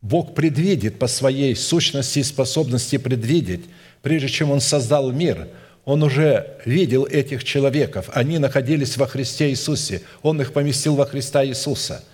Бог 0.00 0.34
предвидит 0.34 0.98
по 0.98 1.08
своей 1.08 1.54
сущности 1.54 2.20
и 2.20 2.24
способности 2.24 2.98
предвидеть, 2.98 3.64
прежде 4.00 4.28
чем 4.28 4.50
Он 4.52 4.60
создал 4.60 5.12
мир, 5.12 5.48
Он 5.84 6.02
уже 6.02 6.58
видел 6.64 7.04
этих 7.06 7.44
человеков. 7.44 8.10
Они 8.12 8.38
находились 8.38 8.96
во 8.96 9.06
Христе 9.06 9.50
Иисусе. 9.50 10.02
Он 10.22 10.40
их 10.40 10.52
поместил 10.52 10.94
во 10.94 11.06
Христа 11.06 11.44
Иисуса. 11.44 12.04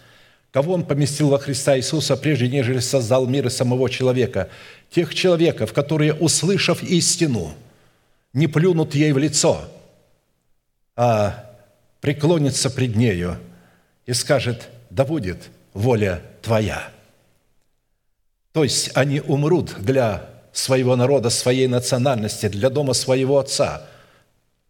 Кого 0.52 0.72
Он 0.72 0.84
поместил 0.84 1.28
во 1.28 1.38
Христа 1.38 1.76
Иисуса, 1.76 2.16
прежде 2.16 2.48
нежели 2.48 2.78
создал 2.78 3.26
мир 3.26 3.46
и 3.46 3.50
самого 3.50 3.90
человека? 3.90 4.48
Тех 4.90 5.14
человеков, 5.14 5.74
которые, 5.74 6.14
услышав 6.14 6.82
истину, 6.82 7.54
не 8.32 8.46
плюнут 8.46 8.94
ей 8.94 9.12
в 9.12 9.18
лицо, 9.18 9.68
а 10.96 11.44
преклонятся 12.00 12.70
пред 12.70 12.96
нею– 12.96 13.36
и 14.08 14.14
скажет, 14.14 14.70
да 14.88 15.04
будет 15.04 15.50
воля 15.74 16.22
Твоя. 16.40 16.90
То 18.52 18.64
есть 18.64 18.90
они 18.94 19.20
умрут 19.20 19.74
для 19.80 20.30
своего 20.58 20.96
народа, 20.96 21.30
своей 21.30 21.66
национальности, 21.66 22.48
для 22.48 22.70
дома 22.70 22.92
своего 22.92 23.38
отца, 23.38 23.86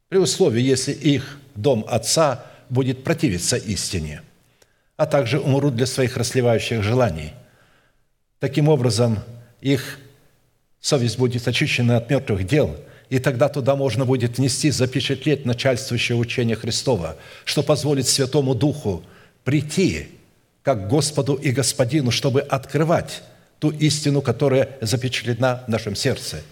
при 0.09 0.19
условии, 0.19 0.61
если 0.61 0.93
их 0.93 1.39
дом 1.55 1.85
отца 1.89 2.45
будет 2.69 3.05
противиться 3.05 3.57
истине, 3.57 4.23
а 4.97 5.07
также 5.07 5.39
умрут 5.41 5.77
для 5.77 5.87
своих 5.87 6.17
расливающих 6.17 6.83
желаний. 6.83 7.33
Таким 8.41 8.69
образом, 8.69 9.19
их 9.61 9.99
совесть 10.81 11.19
будет 11.19 11.47
очищена 11.47 11.97
от 11.97 12.11
мертвых 12.11 12.47
дел, 12.47 12.77
и 13.11 13.19
тогда 13.19 13.49
туда 13.49 13.75
можно 13.75 14.05
будет 14.05 14.39
внести, 14.39 14.71
запечатлеть 14.71 15.47
начальствующее 15.47 16.17
учение 16.17 16.57
Христова, 16.57 17.17
что 17.45 17.63
позволит 17.63 18.07
Святому 18.07 18.55
Духу– 18.55 19.03
прийти 19.49 20.09
как 20.63 20.89
Господу 20.89 21.33
и 21.33 21.53
Господину, 21.53 22.11
чтобы 22.11 22.43
открывать 22.43 23.23
ту 23.59 23.71
истину, 23.71 24.23
которая 24.23 24.77
запечатлена 24.81 25.65
в 25.67 25.71
нашем 25.71 25.95
сердце. 25.95 26.43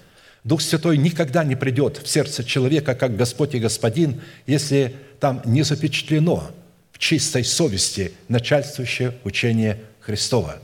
Дух 0.44 0.60
Святой 0.60 0.96
никогда 0.96 1.44
не 1.44 1.56
придет 1.56 1.98
в 1.98 2.08
сердце 2.08 2.44
человека 2.44 2.94
как 2.94 3.16
Господь 3.16 3.54
и 3.54 3.58
Господин, 3.58 4.20
если 4.46 4.94
там 5.18 5.42
не 5.44 5.62
запечатлено 5.62 6.50
в 6.92 6.98
чистой 6.98 7.44
совести 7.44 8.12
начальствующее 8.28 9.14
учение 9.24 9.80
Христова. 10.00 10.58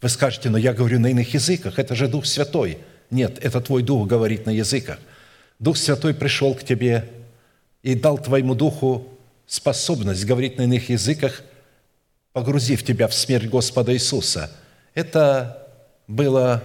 Вы 0.00 0.08
скажете, 0.08 0.50
но 0.50 0.58
я 0.58 0.72
говорю 0.72 1.00
на 1.00 1.08
иных 1.08 1.34
языках, 1.34 1.78
это 1.78 1.94
же 1.94 2.08
Дух 2.08 2.26
Святой. 2.26 2.78
Нет, 3.10 3.38
это 3.42 3.60
твой 3.60 3.82
Дух 3.82 4.06
говорит 4.06 4.46
на 4.46 4.50
языках. 4.50 4.98
Дух 5.58 5.76
Святой 5.76 6.14
пришел 6.14 6.54
к 6.54 6.64
тебе 6.64 7.08
и 7.82 7.94
дал 7.94 8.18
твоему 8.18 8.54
Духу 8.54 9.08
способность 9.46 10.24
говорить 10.24 10.58
на 10.58 10.62
иных 10.62 10.90
языках– 10.90 11.42
погрузив 12.34 12.82
тебя 12.82 13.06
в 13.06 13.14
смерть 13.14 13.48
Господа 13.48 13.94
Иисуса. 13.94 14.50
Это 14.92 15.63
было 16.06 16.62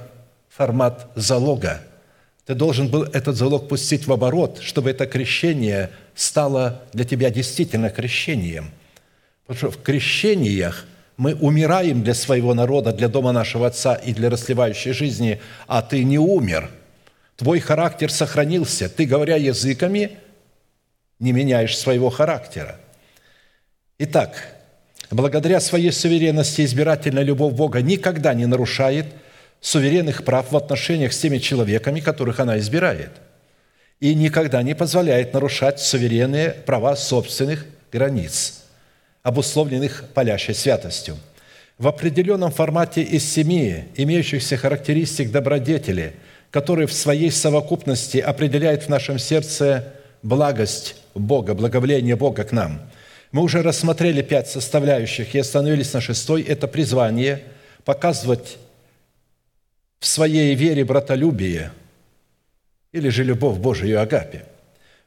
формат 0.49 1.07
залога. 1.15 1.81
Ты 2.45 2.55
должен 2.55 2.87
был 2.89 3.03
этот 3.03 3.35
залог 3.35 3.67
пустить 3.67 4.07
в 4.07 4.11
оборот, 4.11 4.59
чтобы 4.61 4.89
это 4.89 5.05
крещение 5.05 5.91
стало 6.15 6.81
для 6.93 7.05
тебя 7.05 7.29
действительно 7.29 7.89
крещением. 7.89 8.71
Потому 9.45 9.71
что 9.71 9.79
в 9.79 9.83
крещениях 9.83 10.85
мы 11.17 11.35
умираем 11.35 12.01
для 12.01 12.13
своего 12.13 12.53
народа, 12.53 12.91
для 12.91 13.07
дома 13.07 13.31
нашего 13.31 13.67
Отца 13.67 13.95
и 13.95 14.13
для 14.13 14.29
расливающей 14.29 14.93
жизни, 14.93 15.41
а 15.67 15.81
ты 15.81 16.03
не 16.03 16.17
умер. 16.17 16.69
Твой 17.35 17.59
характер 17.59 18.11
сохранился. 18.11 18.89
Ты, 18.89 19.05
говоря 19.05 19.35
языками, 19.35 20.17
не 21.19 21.31
меняешь 21.31 21.77
своего 21.77 22.09
характера. 22.09 22.79
Итак, 23.97 24.55
благодаря 25.11 25.59
своей 25.59 25.91
суверенности 25.91 26.63
избирательная 26.63 27.23
любовь 27.23 27.53
Бога 27.53 27.81
никогда 27.81 28.33
не 28.33 28.45
нарушает 28.45 29.07
суверенных 29.61 30.23
прав 30.23 30.51
в 30.51 30.57
отношениях 30.57 31.13
с 31.13 31.19
теми 31.19 31.37
человеками, 31.37 31.99
которых 31.99 32.39
она 32.39 32.57
избирает, 32.59 33.11
и 33.99 34.15
никогда 34.15 34.63
не 34.63 34.75
позволяет 34.75 35.33
нарушать 35.33 35.79
суверенные 35.79 36.51
права 36.51 36.95
собственных 36.95 37.65
границ, 37.91 38.61
обусловленных 39.23 40.05
палящей 40.13 40.53
святостью. 40.53 41.17
В 41.77 41.87
определенном 41.87 42.51
формате 42.51 43.01
из 43.01 43.29
семи 43.29 43.85
имеющихся 43.95 44.57
характеристик 44.57 45.31
добродетели, 45.31 46.13
которые 46.51 46.87
в 46.87 46.93
своей 46.93 47.31
совокупности 47.31 48.17
определяют 48.17 48.83
в 48.83 48.89
нашем 48.89 49.19
сердце 49.19 49.93
благость 50.23 50.95
Бога, 51.13 51.53
благоволение 51.53 52.15
Бога 52.15 52.43
к 52.43 52.51
нам– 52.51 52.81
мы 53.31 53.43
уже 53.43 53.61
рассмотрели 53.61 54.23
пять 54.23 54.49
составляющих 54.49 55.35
и 55.35 55.39
остановились 55.39 55.93
на 55.93 56.01
шестой. 56.01 56.41
Это 56.41 56.67
призвание 56.67 57.43
показывать 57.85 58.57
в 59.99 60.07
своей 60.07 60.55
вере 60.55 60.83
братолюбие 60.83 61.71
или 62.91 63.09
же 63.09 63.23
любовь 63.23 63.57
Божию 63.57 64.01
агапе. 64.01 64.45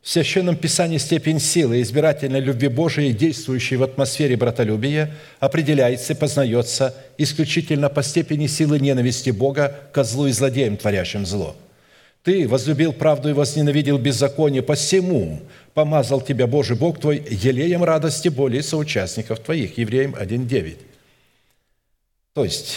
В 0.00 0.08
Священном 0.08 0.56
Писании 0.56 0.98
степень 0.98 1.38
силы 1.38 1.80
избирательной 1.80 2.40
любви 2.40 2.68
Божией, 2.68 3.12
действующей 3.12 3.76
в 3.76 3.84
атмосфере 3.84 4.36
братолюбия, 4.36 5.14
определяется 5.38 6.12
и 6.12 6.16
познается 6.16 6.94
исключительно 7.18 7.88
по 7.88 8.02
степени 8.02 8.48
силы 8.48 8.80
ненависти 8.80 9.30
Бога 9.30 9.80
к 9.92 10.02
злу 10.02 10.26
и 10.26 10.32
злодеям, 10.32 10.76
творящим 10.76 11.24
зло– 11.24 11.56
ты 12.22 12.46
возлюбил 12.46 12.92
правду 12.92 13.30
и 13.30 13.32
возненавидел 13.32 13.98
беззаконие, 13.98 14.62
посему 14.62 15.40
помазал 15.74 16.20
тебя 16.20 16.46
Божий 16.46 16.76
Бог 16.76 17.00
твой 17.00 17.22
елеем 17.28 17.82
радости 17.82 18.28
более 18.28 18.62
соучастников 18.62 19.40
твоих». 19.40 19.76
Евреям 19.76 20.14
1.9. 20.14 20.76
То 22.34 22.44
есть, 22.44 22.76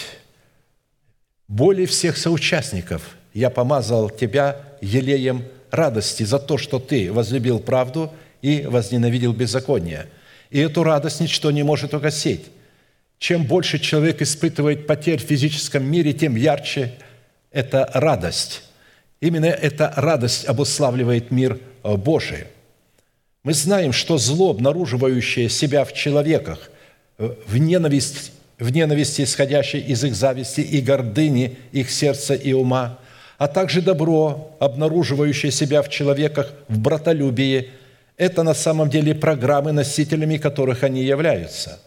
более 1.48 1.86
всех 1.86 2.16
соучастников 2.16 3.16
я 3.32 3.50
помазал 3.50 4.10
тебя 4.10 4.56
елеем 4.80 5.44
радости 5.70 6.22
за 6.22 6.38
то, 6.38 6.58
что 6.58 6.78
ты 6.78 7.12
возлюбил 7.12 7.60
правду 7.60 8.12
и 8.42 8.62
возненавидел 8.62 9.32
беззаконие. 9.32 10.06
И 10.50 10.58
эту 10.58 10.82
радость 10.82 11.20
ничто 11.20 11.50
не 11.50 11.62
может 11.62 11.94
угасить. 11.94 12.46
Чем 13.18 13.44
больше 13.44 13.78
человек 13.78 14.22
испытывает 14.22 14.86
потерь 14.86 15.18
в 15.18 15.26
физическом 15.26 15.84
мире, 15.84 16.12
тем 16.12 16.36
ярче 16.36 16.92
эта 17.50 17.90
радость. 17.94 18.62
Именно 19.20 19.46
эта 19.46 19.92
радость 19.96 20.44
обуславливает 20.44 21.30
мир 21.30 21.58
э, 21.82 21.96
Божий. 21.96 22.44
Мы 23.42 23.54
знаем, 23.54 23.92
что 23.92 24.18
зло, 24.18 24.50
обнаруживающее 24.50 25.48
себя 25.48 25.84
в 25.84 25.94
человеках, 25.94 26.70
э, 27.18 27.34
в 27.46 27.56
ненависть, 27.56 28.32
в 28.58 28.70
ненависти, 28.70 29.22
исходящей 29.22 29.80
из 29.80 30.04
их 30.04 30.14
зависти 30.14 30.60
и 30.60 30.80
гордыни, 30.80 31.58
их 31.72 31.90
сердца 31.90 32.34
и 32.34 32.52
ума, 32.52 32.98
а 33.38 33.48
также 33.48 33.82
добро, 33.82 34.56
обнаруживающее 34.60 35.52
себя 35.52 35.82
в 35.82 35.88
человеках 35.88 36.52
в 36.68 36.78
братолюбии, 36.78 37.70
это 38.16 38.42
на 38.42 38.54
самом 38.54 38.88
деле 38.88 39.14
программы, 39.14 39.72
носителями 39.72 40.38
которых 40.38 40.82
они 40.84 41.04
являются. 41.04 41.78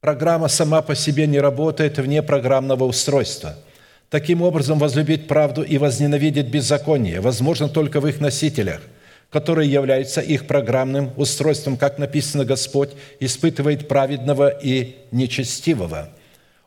Программа 0.00 0.48
сама 0.48 0.82
по 0.82 0.94
себе 0.94 1.26
не 1.26 1.38
работает 1.38 1.98
вне 1.98 2.22
программного 2.22 2.84
устройства– 2.84 3.56
Таким 4.10 4.42
образом, 4.42 4.80
возлюбить 4.80 5.28
правду 5.28 5.62
и 5.62 5.78
возненавидеть 5.78 6.48
беззаконие 6.48 7.20
возможно 7.20 7.68
только 7.68 8.00
в 8.00 8.08
их 8.08 8.20
носителях, 8.20 8.82
которые 9.30 9.70
являются 9.70 10.20
их 10.20 10.46
программным 10.46 11.12
устройством, 11.16 11.76
как 11.76 11.98
написано, 11.98 12.44
Господь 12.44 12.90
испытывает 13.20 13.86
праведного 13.86 14.48
и 14.48 14.96
нечестивого. 15.12 16.10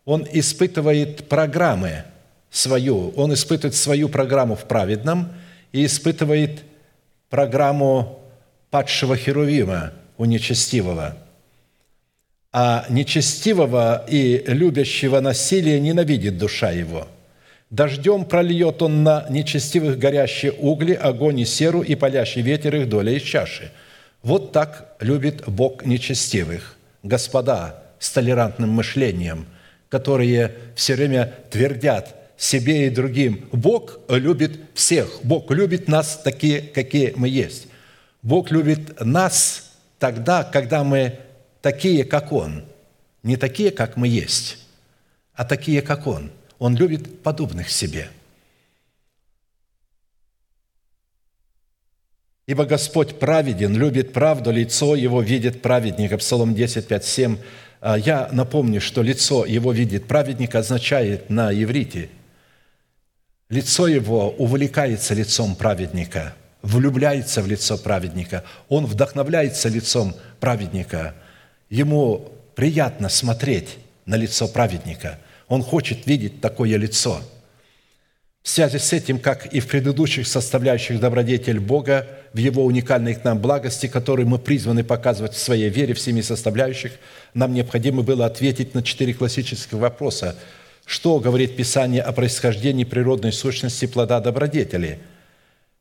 Он 0.06 0.26
испытывает 0.32 1.28
программы 1.28 2.06
свою, 2.50 3.10
он 3.10 3.34
испытывает 3.34 3.76
свою 3.76 4.10
программу 4.10 4.56
в 4.56 4.64
праведном 4.64 5.34
и 5.72 5.86
испытывает 5.86 6.62
программу 7.30 8.20
падшего 8.70 9.18
Херувима 9.18 9.92
у 10.18 10.26
нечестивого. 10.26 11.18
А 12.54 12.86
нечестивого 12.90 14.06
и 14.08 14.44
любящего 14.46 15.20
насилия 15.20 15.80
ненавидит 15.80 16.38
душа 16.38 16.72
его– 16.72 17.08
Дождем 17.74 18.26
прольет 18.26 18.84
он 18.84 19.02
на 19.02 19.26
нечестивых 19.32 19.98
горящие 19.98 20.52
угли, 20.52 20.94
огонь 20.94 21.40
и 21.40 21.46
серу, 21.46 21.82
и 21.82 21.96
палящий 21.96 22.44
ветер 22.44 22.76
их 22.76 22.88
доля 22.88 23.14
из 23.14 23.24
чаши. 23.24 23.72
Вот 24.22 24.52
так 24.52 24.96
любит 25.00 25.44
Бог 25.48 25.84
нечестивых, 25.84 26.78
господа 27.02 27.84
с 27.98 28.12
толерантным 28.12 28.70
мышлением, 28.70 29.48
которые 29.90 30.54
все 30.76 30.94
время 30.94 31.34
твердят 31.50 32.16
себе 32.38 32.86
и 32.86 32.90
другим, 32.92 33.50
Бог 33.52 34.02
любит 34.08 34.60
всех, 34.76 35.22
Бог 35.24 35.50
любит 35.50 35.88
нас 35.88 36.22
такие, 36.24 36.62
какие 36.62 37.14
мы 37.16 37.28
есть. 37.28 37.70
Бог 38.22 38.52
любит 38.52 39.04
нас 39.04 39.72
тогда, 39.98 40.44
когда 40.44 40.84
мы 40.84 41.18
такие, 41.64 42.04
как 42.04 42.34
Он. 42.34 42.66
Не 43.24 43.36
такие, 43.36 43.72
как 43.72 43.98
мы 43.98 44.08
есть, 44.08 44.60
а 45.34 45.44
такие, 45.44 45.82
как 45.82 46.06
Он– 46.06 46.30
он 46.64 46.76
любит 46.76 47.22
подобных 47.22 47.70
себе. 47.70 48.10
Ибо 52.46 52.66
Господь 52.66 53.20
праведен, 53.20 53.76
любит 53.76 54.14
правду, 54.14 54.52
лицо 54.52 54.96
Его 54.96 55.22
видит 55.22 55.62
праведника. 55.62 56.18
Псалом 56.18 56.56
10, 56.56 56.88
5, 56.88 57.06
7. 57.06 57.38
Я 57.98 58.30
напомню, 58.32 58.82
что 58.82 59.02
лицо 59.02 59.46
Его 59.46 59.72
видит 59.72 60.08
праведника 60.08 60.60
означает 60.60 61.30
на 61.30 61.54
иврите 61.54 62.10
лицо 63.54 63.88
Его 63.88 64.30
увлекается 64.32 65.14
лицом 65.14 65.56
праведника, 65.56 66.34
влюбляется 66.62 67.42
в 67.42 67.48
лицо 67.48 67.78
праведника, 67.78 68.44
он 68.68 68.86
вдохновляется 68.86 69.70
лицом 69.70 70.16
праведника. 70.40 71.14
Ему 71.70 72.32
приятно 72.56 73.10
смотреть 73.10 73.78
на 74.06 74.16
лицо 74.16 74.48
праведника. 74.48 75.20
Он 75.54 75.62
хочет 75.62 76.08
видеть 76.08 76.42
такое 76.42 76.78
лицо– 76.78 77.22
в 78.44 78.50
связи 78.50 78.78
с 78.78 78.92
этим, 78.92 79.20
как 79.20 79.46
и 79.54 79.62
в 79.62 79.68
предыдущих 79.68 80.28
составляющих 80.28 81.00
добродетель 81.00 81.62
Бога, 81.62 82.06
в 82.34 82.38
Его 82.38 82.66
уникальной 82.66 83.16
к 83.16 83.24
нам 83.24 83.40
благости, 83.40 83.88
которые 83.88 84.26
мы 84.26 84.38
призваны 84.38 84.84
показывать 84.84 85.34
в 85.34 85.40
своей 85.40 85.70
вере 85.70 85.94
в 85.94 86.00
семи 86.00 86.22
составляющих, 86.22 86.92
нам 87.34 87.54
необходимо 87.54 88.04
было 88.04 88.26
ответить 88.26 88.76
на 88.76 88.84
четыре 88.84 89.14
классических 89.14 89.72
вопроса. 89.72 90.36
Что 90.86 91.20
говорит 91.20 91.56
Писание 91.56 92.02
о 92.02 92.12
происхождении 92.12 92.84
природной 92.84 93.32
сущности 93.32 93.86
плода 93.86 94.20
добродетели, 94.20 95.00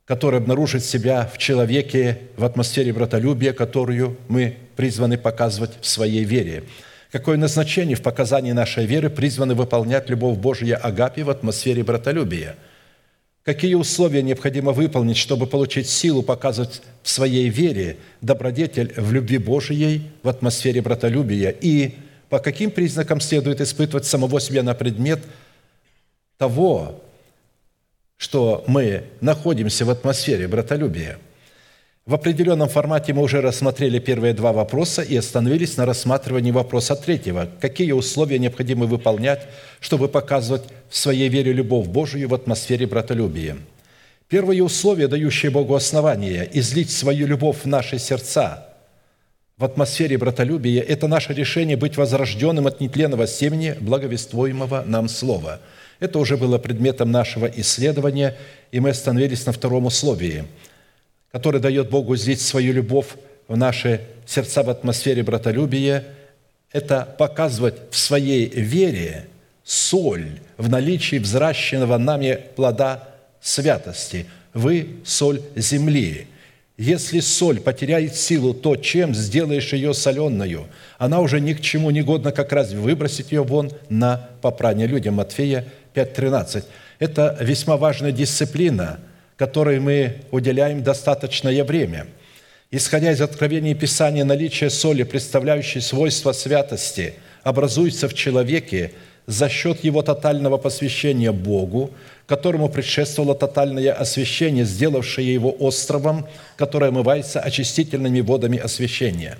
который 0.05 0.39
обнаружит 0.39 0.85
себя 0.85 1.29
в 1.33 1.37
человеке 1.37 2.19
в 2.37 2.45
атмосфере 2.45 2.93
братолюбия, 2.93 3.51
которую 3.51 4.15
мы 4.29 4.55
призваны 4.77 5.17
показывать 5.17 5.71
в 5.81 5.85
своей 5.85 6.23
вере– 6.23 6.63
Какое 7.13 7.37
назначение 7.37 7.95
в 7.95 8.01
показании 8.01 8.53
нашей 8.53 8.87
веры 8.87 9.11
призваны 9.11 9.53
выполнять 9.53 10.09
любовь 10.09 10.39
Божия 10.39 10.75
Агапи 10.75 11.21
в 11.21 11.29
атмосфере 11.29 11.83
братолюбия? 11.83 12.55
Какие 13.43 13.75
условия 13.75 14.23
необходимо 14.23 14.71
выполнить, 14.71 15.17
чтобы 15.17 15.45
получить 15.45 15.87
силу 15.87 16.23
показывать 16.23 16.81
в 17.03 17.09
своей 17.11 17.49
вере 17.49 17.97
добродетель 18.21 18.95
в 18.97 19.13
любви 19.13 19.37
Божией 19.37 20.09
в 20.23 20.27
атмосфере 20.27 20.81
братолюбия? 20.81 21.51
И 21.51 21.93
по 22.29 22.39
каким 22.39 22.71
признакам 22.71 23.21
следует 23.21 23.61
испытывать 23.61 24.07
самого 24.07 24.41
себя 24.41 24.63
на 24.63 24.73
предмет 24.73 25.19
того, 26.39 26.99
что 28.17 28.63
мы 28.65 29.03
находимся 29.21 29.85
в 29.85 29.91
атмосфере 29.91 30.47
братолюбия– 30.47 31.19
в 32.05 32.13
определенном 32.13 32.67
формате 32.67 33.13
мы 33.13 33.21
уже 33.21 33.39
рассмотрели 33.39 33.97
первые 33.97 34.33
два 34.33 34.51
вопроса 34.51 35.01
и 35.01 35.15
остановились 35.15 35.77
на 35.77 35.85
рассматривании 35.85 36.51
вопроса 36.51 36.97
третьего. 36.97 37.49
Какие 37.61 37.93
условия 37.93 38.39
необходимо 38.39 38.85
выполнять, 38.85 39.47
чтобы 39.79 40.09
показывать 40.09 40.63
в 40.89 40.97
своей 40.97 41.29
вере 41.29 41.53
любовь 41.53 41.87
Божию 41.87 42.27
в 42.27 42.33
атмосфере 42.33 42.87
братолюбия? 42.87 43.55
Первое 44.27 44.61
условие, 44.61 45.07
дающее 45.07 45.49
Богу 45.49 45.75
основание– 45.75 46.49
излить 46.53 46.91
свою 46.91 47.25
любовь 47.25 47.59
в 47.63 47.67
наши 47.67 47.99
сердца 47.99 48.67
в 49.57 49.63
атмосфере 49.63 50.17
братолюбия– 50.17 50.81
это 50.87 51.07
наше 51.07 51.33
решение 51.33 51.77
быть 51.77 51.95
возрожденным 51.95 52.67
от 52.67 52.81
нетленного 52.81 53.27
семени 53.27 53.77
благовествуемого 53.79 54.83
нам 54.85 55.07
Слова. 55.07 55.61
Это 56.01 56.19
уже 56.19 56.35
было 56.35 56.57
предметом 56.57 57.11
нашего 57.11 57.45
исследования, 57.45 58.35
и 58.73 58.81
мы 58.81 58.89
остановились 58.89 59.45
на 59.45 59.53
втором 59.53 59.85
условии– 59.85 60.43
который 61.33 61.59
дает 61.59 61.89
Богу 61.89 62.15
злить 62.15 62.41
свою 62.41 62.73
любовь 62.73 63.07
в 63.47 63.57
наши 63.57 64.01
сердца 64.25 64.61
в 64.61 64.69
атмосфере 64.69 65.23
братолюбия, 65.23 66.05
это 66.71 67.15
показывать 67.17 67.73
в 67.89 67.97
своей 67.97 68.47
вере 68.47 69.25
соль 69.63 70.27
в 70.57 70.69
наличии 70.69 71.17
взращенного 71.17 71.97
нами 71.97 72.39
плода 72.55 73.09
святости. 73.41 74.27
Вы– 74.53 74.97
соль 75.05 75.41
земли. 75.55 76.27
Если 76.77 77.19
соль 77.19 77.59
потеряет 77.59 78.15
силу, 78.15 78.53
то 78.53 78.75
чем 78.75 79.15
сделаешь 79.15 79.73
ее 79.73 79.95
соленую? 79.95 80.67
Она 80.99 81.19
уже 81.19 81.39
ни 81.39 81.53
к 81.53 81.61
чему 81.61 81.89
не 81.89 82.03
годна, 82.03 82.31
как 82.31 82.51
раз 82.51 82.73
выбросить 82.73 83.31
ее 83.31 83.43
вон 83.43 83.71
на 83.89 84.29
попрание 84.43 84.85
людям. 84.85 85.15
Матфея 85.15 85.65
5.13. 85.95 86.63
Это 86.99 87.35
весьма 87.41 87.75
важная 87.77 88.11
дисциплина– 88.11 88.99
которой 89.43 89.81
мы 89.81 90.21
уделяем 90.31 90.83
достаточное 90.83 91.65
время. 91.65 92.07
Исходя 92.71 93.11
из 93.11 93.19
откровений 93.19 93.73
Писания, 93.73 94.23
наличие 94.23 94.69
соли, 94.69 95.03
представляющей 95.03 95.81
свойства 95.81 96.31
святости, 96.31 97.15
образуется 97.43 98.07
в 98.07 98.13
человеке 98.13 98.93
за 99.27 99.49
счет 99.49 99.83
его 99.83 100.01
тотального 100.01 100.55
посвящения 100.55 101.33
Богу, 101.33 101.91
которому 102.25 102.69
предшествовало 102.69 103.35
тотальное 103.35 103.91
освящение, 103.91 104.63
сделавшее 104.63 105.33
его 105.33 105.51
островом, 105.59 106.25
которое 106.55 106.87
омывается 106.87 107.41
очистительными 107.41 108.21
водами 108.21 108.57
освящения. 108.57 109.37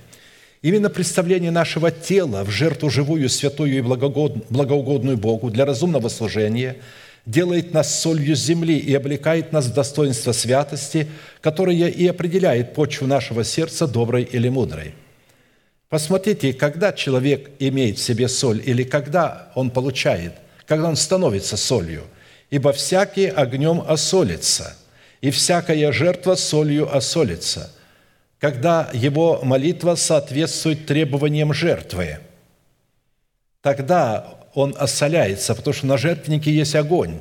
Именно 0.61 0.89
представление 0.89 1.51
нашего 1.51 1.91
тела 1.91 2.43
в 2.43 2.49
жертву 2.49 2.89
живую, 2.89 3.29
святую 3.29 3.77
и 3.77 3.81
благоугодную 3.81 5.15
Богу 5.15 5.49
для 5.49 5.63
разумного 5.63 6.09
служения– 6.09 6.75
делает 7.25 7.73
нас 7.73 8.01
солью 8.01 8.35
земли 8.35 8.77
и 8.77 8.93
облекает 8.93 9.51
нас 9.51 9.65
в 9.65 9.73
достоинство 9.73 10.31
святости, 10.31 11.07
которое 11.41 11.87
и 11.87 12.07
определяет 12.07 12.73
почву 12.73 13.07
нашего 13.07 13.43
сердца, 13.43 13.87
доброй 13.87 14.23
или 14.23 14.49
мудрой. 14.49 14.93
Посмотрите, 15.89 16.53
когда 16.53 16.91
человек 16.91 17.51
имеет 17.59 17.97
в 17.97 18.01
себе 18.01 18.27
соль 18.27 18.61
или 18.65 18.83
когда 18.83 19.51
он 19.55 19.69
получает, 19.69 20.33
когда 20.65 20.89
он 20.89 20.95
становится 20.95 21.57
солью. 21.57 22.03
«Ибо 22.49 22.71
всякий 22.71 23.27
огнем 23.27 23.83
осолится, 23.87 24.75
и 25.21 25.31
всякая 25.31 25.91
жертва 25.91 26.35
солью 26.35 26.95
осолится, 26.95 27.71
когда 28.39 28.89
его 28.93 29.39
молитва 29.41 29.95
соответствует 29.95 30.85
требованиям 30.85 31.53
жертвы. 31.53 32.19
Тогда 33.61 34.42
он 34.53 34.75
осоляется, 34.77 35.55
потому 35.55 35.73
что 35.73 35.87
на 35.87 35.97
жертвеннике 35.97 36.51
есть 36.51 36.75
огонь. 36.75 37.19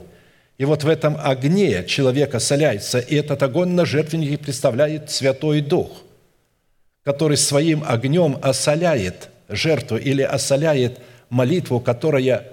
И 0.58 0.64
вот 0.64 0.84
в 0.84 0.88
этом 0.88 1.16
огне 1.20 1.84
человек 1.86 2.34
осоляется, 2.34 2.98
и 2.98 3.16
этот 3.16 3.42
огонь 3.42 3.70
на 3.70 3.84
жертвеннике 3.84 4.38
представляет 4.38 5.10
Святой 5.10 5.60
Дух, 5.60 6.02
который 7.04 7.36
своим 7.36 7.82
огнем 7.86 8.38
осоляет 8.42 9.30
жертву 9.48 9.96
или 9.96 10.22
осоляет 10.22 11.00
молитву, 11.30 11.80
которая 11.80 12.46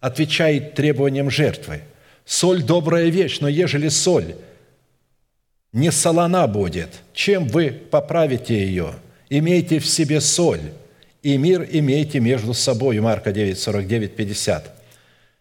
отвечает 0.00 0.74
требованиям 0.74 1.30
жертвы. 1.30 1.82
Соль– 2.24 2.62
добрая 2.64 3.08
вещь, 3.08 3.38
но 3.40 3.48
ежели 3.48 3.88
соль 3.88 4.34
не 5.72 5.92
солона 5.92 6.46
будет, 6.46 6.88
чем 7.12 7.46
вы 7.46 7.70
поправите 7.70 8.54
ее? 8.54 8.94
Имейте 9.30 9.78
в 9.78 9.86
себе 9.86 10.20
соль– 10.20 10.60
и 11.34 11.36
мир 11.36 11.68
имейте 11.70 12.20
между 12.20 12.54
собой». 12.54 12.98
Марка 13.00 13.32
9, 13.32 13.58
49, 13.58 14.16
50. 14.16 14.74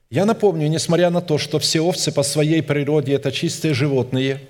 Я 0.10 0.26
напомню, 0.26 0.68
несмотря 0.68 1.10
на 1.10 1.22
то, 1.22 1.38
что 1.38 1.60
все 1.60 1.82
овцы 1.82 2.12
по 2.12 2.24
своей 2.24 2.62
природе– 2.62 3.14
это 3.14 3.32
чистые 3.32 3.74
животные, 3.74 4.42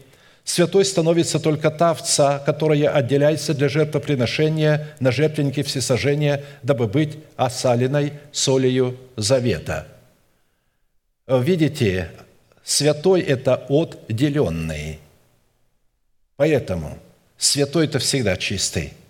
святой 0.43 0.85
становится 0.85 1.39
только 1.39 1.69
та 1.69 1.91
овца, 1.91 2.39
которая 2.39 2.89
отделяется 2.89 3.53
для 3.53 3.69
жертвоприношения 3.69 4.88
на 4.99 5.11
жертвеннике 5.11 5.63
всесожжения, 5.63 6.43
дабы 6.63 6.88
быть 6.88 7.17
осаленной 7.35 8.13
солью 8.31 8.97
завета. 9.15 9.88
Видите, 11.27 12.11
святой– 12.63 13.21
это 13.35 13.63
отделенный. 13.69 14.99
Поэтому 16.35 16.97
святой– 17.38 17.85
это 17.88 17.99
всегда 17.99 18.38
чистый– 18.38 18.93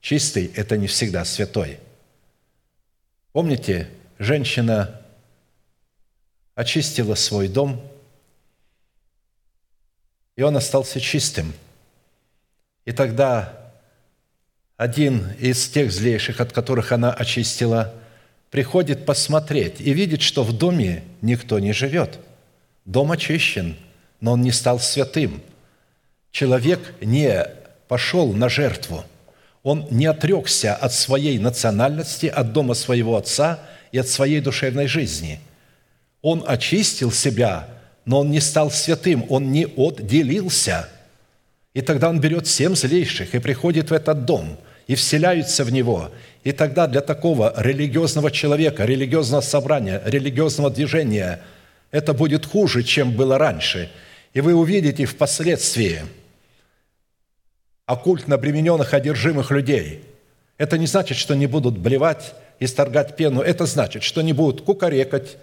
Чистый– 0.00 0.50
это 0.56 0.76
не 0.76 0.86
всегда 0.86 1.24
святой. 1.24 1.78
Помните, 3.32 3.88
женщина 4.18 5.00
очистила 6.54 7.14
свой 7.14 7.48
дом, 7.48 7.80
и 10.36 10.42
он 10.42 10.56
остался 10.56 11.00
чистым. 11.00 11.52
И 12.86 12.92
тогда 12.92 13.72
один 14.76 15.32
из 15.38 15.68
тех 15.68 15.92
злейших, 15.92 16.40
от 16.40 16.52
которых 16.52 16.92
она 16.92 17.12
очистила, 17.12 17.94
приходит 18.50 19.04
посмотреть 19.04 19.80
и 19.80 19.92
видит, 19.92 20.22
что 20.22 20.42
в 20.42 20.56
доме 20.56 21.04
никто 21.20 21.58
не 21.58 21.72
живет. 21.72 22.18
Дом 22.86 23.12
очищен, 23.12 23.76
но 24.20 24.32
он 24.32 24.40
не 24.40 24.50
стал 24.50 24.80
святым. 24.80 25.42
Человек 26.30 26.94
не 27.02 27.46
пошел 27.86 28.32
на 28.32 28.48
жертву– 28.48 29.04
он 29.62 29.86
не 29.90 30.06
отрекся 30.06 30.74
от 30.74 30.92
своей 30.94 31.38
национальности, 31.38 32.26
от 32.26 32.52
дома 32.52 32.74
своего 32.74 33.16
отца 33.16 33.60
и 33.92 33.98
от 33.98 34.08
своей 34.08 34.40
душевной 34.40 34.86
жизни. 34.86 35.40
Он 36.22 36.44
очистил 36.46 37.12
себя, 37.12 37.68
но 38.04 38.20
он 38.20 38.30
не 38.30 38.40
стал 38.40 38.70
святым, 38.70 39.24
он 39.28 39.52
не 39.52 39.66
отделился. 39.76 40.88
И 41.74 41.82
тогда 41.82 42.08
он 42.08 42.20
берет 42.20 42.46
семь 42.46 42.74
злейших 42.74 43.34
и 43.34 43.38
приходит 43.38 43.90
в 43.90 43.92
этот 43.92 44.24
дом, 44.24 44.56
и 44.86 44.94
вселяются 44.94 45.64
в 45.64 45.72
него. 45.72 46.10
И 46.42 46.52
тогда 46.52 46.86
для 46.86 47.00
такого 47.02 47.52
религиозного 47.56 48.30
человека, 48.30 48.84
религиозного 48.84 49.42
собрания, 49.42 50.02
религиозного 50.04 50.70
движения 50.70 51.42
это 51.90 52.14
будет 52.14 52.46
хуже, 52.46 52.82
чем 52.82 53.12
было 53.12 53.36
раньше. 53.36 53.90
И 54.32 54.40
вы 54.40 54.54
увидите 54.54 55.04
впоследствии– 55.04 56.00
оккультно 57.90 58.36
обремененных, 58.36 58.94
одержимых 58.94 59.50
людей. 59.50 60.04
Это 60.58 60.78
не 60.78 60.86
значит, 60.86 61.16
что 61.16 61.34
не 61.34 61.48
будут 61.48 61.76
блевать, 61.76 62.34
исторгать 62.60 63.16
пену. 63.16 63.40
Это 63.40 63.66
значит, 63.66 64.04
что 64.04 64.22
не 64.22 64.32
будут 64.32 64.62
кукарекать, 64.62 65.38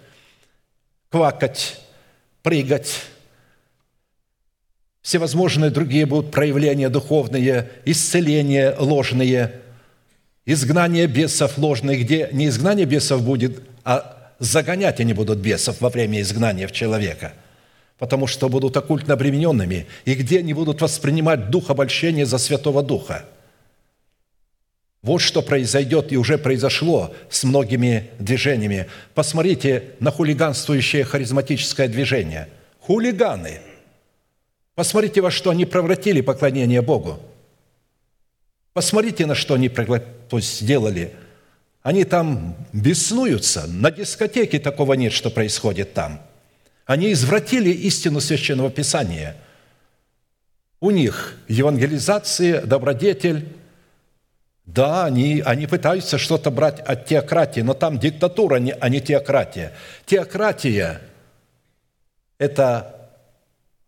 квакать, 1.10 1.78
прыгать. 2.42 3.02
Всевозможные 5.02 5.70
другие 5.70 6.06
будут 6.06 6.30
проявления 6.30 6.88
духовные, 6.88 7.68
исцеления 7.84 8.74
ложные, 8.78 9.60
изгнание 10.46 11.06
бесов 11.06 11.58
ложные, 11.58 11.98
где 11.98 12.30
не 12.32 12.48
изгнание 12.48 12.86
бесов 12.86 13.22
будет, 13.22 13.60
а 13.84 14.32
загонять 14.38 15.00
они 15.00 15.12
будут 15.12 15.38
бесов 15.38 15.82
во 15.82 15.90
время 15.90 16.22
изгнания 16.22 16.66
в 16.66 16.72
человека– 16.72 17.34
потому 17.98 18.26
что 18.26 18.48
будут 18.48 18.76
оккультно 18.76 19.14
обремененными, 19.14 19.86
и 20.04 20.14
где 20.14 20.38
они 20.38 20.54
будут 20.54 20.80
воспринимать 20.80 21.50
дух 21.50 21.70
обольщения 21.70 22.24
за 22.24 22.38
Святого 22.38 22.82
Духа. 22.82 23.24
Вот 25.02 25.18
что 25.20 25.42
произойдет 25.42 26.12
и 26.12 26.16
уже 26.16 26.38
произошло 26.38 27.14
с 27.30 27.44
многими 27.44 28.10
движениями. 28.18 28.88
Посмотрите 29.14 29.94
на 30.00 30.10
хулиганствующее 30.10 31.04
харизматическое 31.04 31.88
движение. 31.88 32.48
Хулиганы. 32.80 33.60
Посмотрите, 34.74 35.20
во 35.20 35.30
что 35.30 35.50
они 35.50 35.66
превратили 35.66 36.20
поклонение 36.20 36.82
Богу. 36.82 37.20
Посмотрите, 38.72 39.26
на 39.26 39.34
что 39.34 39.54
они 39.54 39.70
сделали. 40.40 41.12
Они 41.82 42.04
там 42.04 42.56
беснуются. 42.72 43.66
На 43.66 43.90
дискотеке 43.90 44.58
такого 44.58 44.94
нет, 44.94 45.12
что 45.12 45.30
происходит 45.30 45.94
там– 45.94 46.20
они 46.88 47.12
извратили 47.12 47.68
истину 47.68 48.18
Священного 48.18 48.70
Писания. 48.70 49.36
У 50.80 50.90
них 50.90 51.36
евангелизация, 51.46 52.62
добродетель, 52.62 53.46
да, 54.64 55.04
они, 55.04 55.42
они 55.44 55.66
пытаются 55.66 56.16
что-то 56.16 56.50
брать 56.50 56.80
от 56.80 57.04
теократии, 57.04 57.60
но 57.60 57.74
там 57.74 57.98
диктатура, 57.98 58.58
а 58.80 58.88
не 58.88 59.00
теократия. 59.02 59.74
Теократия– 60.06 61.02
это 62.38 63.10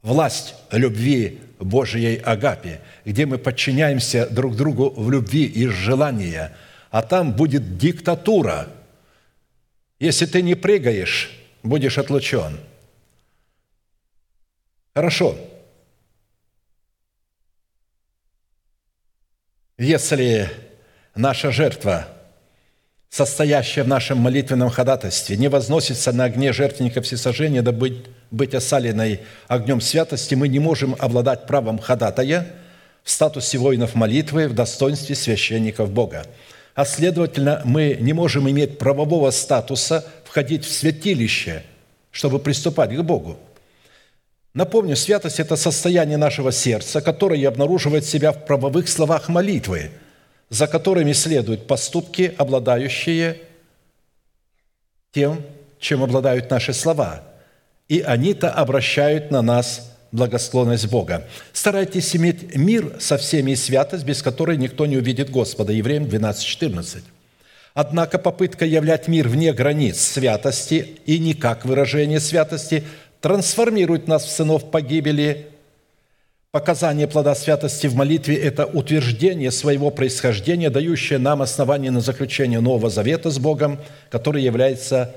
власть 0.02 0.54
любви 0.70 1.40
Божией 1.58 2.18
Агапе, 2.18 2.82
где 3.06 3.24
мы 3.24 3.38
подчиняемся 3.38 4.26
друг 4.26 4.56
другу 4.56 4.90
в 4.94 5.10
любви 5.10 5.46
и 5.46 5.68
желания, 5.68 6.54
а 6.90 7.00
там 7.00 7.32
будет 7.32 7.78
диктатура. 7.78 8.68
Если 9.98 10.26
ты 10.26 10.42
не 10.42 10.54
прыгаешь, 10.54 11.30
будешь 11.62 11.96
отлучен– 11.96 12.60
Хорошо. 14.94 15.36
Если 19.78 20.50
наша 21.14 21.52
жертва, 21.52 22.08
состоящая 23.08 23.84
в 23.84 23.88
нашем 23.88 24.18
молитвенном 24.18 24.68
ходатайстве, 24.68 25.36
не 25.36 25.48
возносится 25.48 26.12
на 26.12 26.24
огне 26.24 26.52
жертвенника 26.52 27.02
всесожжения, 27.02 27.62
да 27.62 27.72
быть, 27.72 28.04
быть 28.30 28.54
осаленной 28.54 29.20
огнем 29.46 29.80
святости, 29.80 30.34
мы 30.34 30.48
не 30.48 30.58
можем 30.58 30.96
обладать 30.98 31.46
правом 31.46 31.78
ходатая 31.78 32.46
в 33.04 33.10
статусе 33.10 33.58
воинов 33.58 33.94
молитвы, 33.94 34.48
в 34.48 34.54
достоинстве 34.54 35.14
священников 35.14 35.90
Бога. 35.90 36.26
А 36.74 36.84
следовательно, 36.84 37.62
мы 37.64 37.96
не 38.00 38.12
можем 38.12 38.50
иметь 38.50 38.78
правового 38.78 39.30
статуса 39.30 40.04
входить 40.24 40.64
в 40.64 40.72
святилище, 40.72 41.62
чтобы 42.10 42.40
приступать 42.40 42.94
к 42.94 43.00
Богу– 43.02 43.38
Напомню, 44.52 44.96
святость– 44.96 45.38
это 45.40 45.54
состояние 45.54 46.16
нашего 46.16 46.50
сердца, 46.50 47.00
которое 47.00 47.46
обнаруживает 47.46 48.04
себя 48.04 48.32
в 48.32 48.44
правовых 48.46 48.88
словах 48.88 49.28
молитвы, 49.28 49.90
за 50.48 50.66
которыми 50.66 51.12
следуют 51.12 51.68
поступки, 51.68 52.34
обладающие 52.36 53.38
тем, 55.12 55.42
чем 55.78 56.02
обладают 56.02 56.50
наши 56.50 56.74
слова. 56.74 57.22
И 57.88 58.00
они-то 58.00 58.50
обращают 58.50 59.30
на 59.30 59.40
нас 59.40 59.92
благосклонность 60.12 60.88
Бога. 60.88 61.28
Старайтесь 61.52 62.16
иметь 62.16 62.56
мир 62.56 62.96
со 62.98 63.18
всеми 63.18 63.52
и 63.52 63.56
святость, 63.56 64.04
без 64.04 64.22
которой 64.22 64.56
никто 64.56 64.86
не 64.86 64.96
увидит 64.96 65.30
Господа. 65.30 65.72
Евреям 65.72 66.04
12:14. 66.04 67.04
Однако 67.74 68.18
попытка 68.18 68.64
являть 68.64 69.06
мир 69.06 69.28
вне 69.28 69.52
границ 69.52 70.00
святости 70.00 70.98
и 71.06 71.20
не 71.20 71.34
как 71.34 71.64
выражение 71.64 72.18
святости 72.18 72.84
трансформирует 73.20 74.08
нас 74.08 74.24
в 74.24 74.30
сынов 74.30 74.70
погибели. 74.70 75.48
Показание 76.50 77.06
плода 77.06 77.34
святости 77.34 77.86
в 77.86 77.94
молитве– 77.94 78.36
это 78.42 78.66
утверждение 78.66 79.52
своего 79.52 79.90
происхождения, 79.90 80.68
дающее 80.68 81.18
нам 81.18 81.42
основание 81.42 81.92
на 81.92 82.00
заключение 82.00 82.60
Нового 82.60 82.90
Завета 82.90 83.30
с 83.30 83.38
Богом, 83.38 83.78
который 84.10 84.42
является 84.42 85.14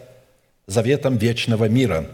заветом 0.68 1.18
вечного 1.18 1.66
мира. 1.66 2.06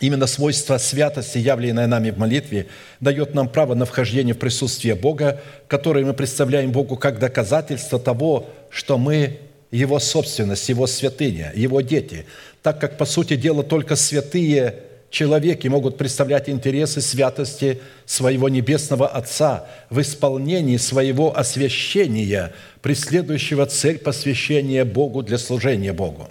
Именно 0.00 0.26
свойство 0.26 0.76
святости, 0.76 1.38
явленное 1.38 1.86
нами 1.86 2.10
в 2.10 2.18
молитве, 2.18 2.66
дает 3.00 3.34
нам 3.34 3.48
право 3.48 3.74
на 3.74 3.86
вхождение 3.86 4.34
в 4.34 4.38
присутствие 4.38 4.94
Бога, 4.94 5.40
которое 5.68 6.04
мы 6.04 6.12
представляем 6.12 6.72
Богу 6.72 6.96
как 6.96 7.18
доказательство 7.18 7.98
того, 7.98 8.50
что 8.70 8.98
мы 8.98 9.38
Его 9.70 9.98
собственность, 9.98 10.68
Его 10.68 10.86
святыня, 10.86 11.52
Его 11.54 11.80
дети, 11.80 12.26
так 12.62 12.80
как, 12.80 12.98
по 12.98 13.04
сути 13.04 13.36
дела, 13.36 13.62
только 13.62 13.96
святые 13.96 14.82
человеки 15.10 15.68
могут 15.68 15.96
представлять 15.96 16.48
интересы 16.48 17.00
святости 17.00 17.80
своего 18.04 18.48
Небесного 18.48 19.08
Отца 19.08 19.66
в 19.90 20.00
исполнении 20.00 20.76
своего 20.76 21.36
освящения, 21.36 22.52
преследующего 22.82 23.66
цель 23.66 23.98
посвящения 23.98 24.84
Богу 24.84 25.22
для 25.22 25.38
служения 25.38 25.92
Богу. 25.92 26.28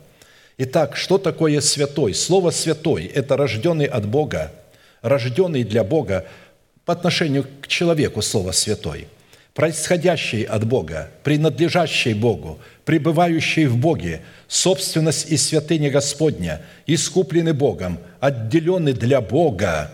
Итак, 0.58 0.96
что 0.96 1.18
такое 1.18 1.60
святой? 1.60 2.14
Слово 2.14 2.52
«святой»– 2.52 3.06
это 3.14 3.36
рожденный 3.36 3.86
от 3.86 4.08
Бога, 4.08 4.54
рожденный 5.02 5.64
для 5.64 5.84
Бога 5.84 6.26
по 6.86 6.94
отношению 6.94 7.46
к 7.62 7.68
человеку 7.68 8.22
слово 8.22 8.52
«святой», 8.52 9.08
происходящий 9.56 10.44
от 10.44 10.68
Бога, 10.68 11.10
принадлежащий 11.24 12.14
Богу, 12.14 12.60
пребывающий 12.84 13.66
в 13.66 13.78
Боге, 13.78 14.22
собственность 14.50 15.32
и 15.32 15.38
святыня 15.38 15.90
Господня, 15.90 16.62
искупленный 16.86 17.54
Богом, 17.54 17.98
отделенный 18.20 18.92
для 18.92 19.22
Бога, 19.22 19.92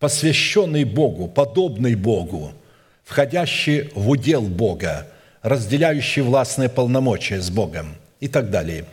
посвященный 0.00 0.82
Богу, 0.82 1.28
подобный 1.28 1.94
Богу, 1.94 2.52
входящий 3.04 3.88
в 3.94 4.10
удел 4.10 4.42
Бога, 4.42 5.06
разделяющий 5.42 6.22
властные 6.22 6.68
полномочия 6.68 7.40
с 7.40 7.50
Богом 7.50 7.94
и 8.18 8.26
так 8.26 8.50
далее. 8.50 8.84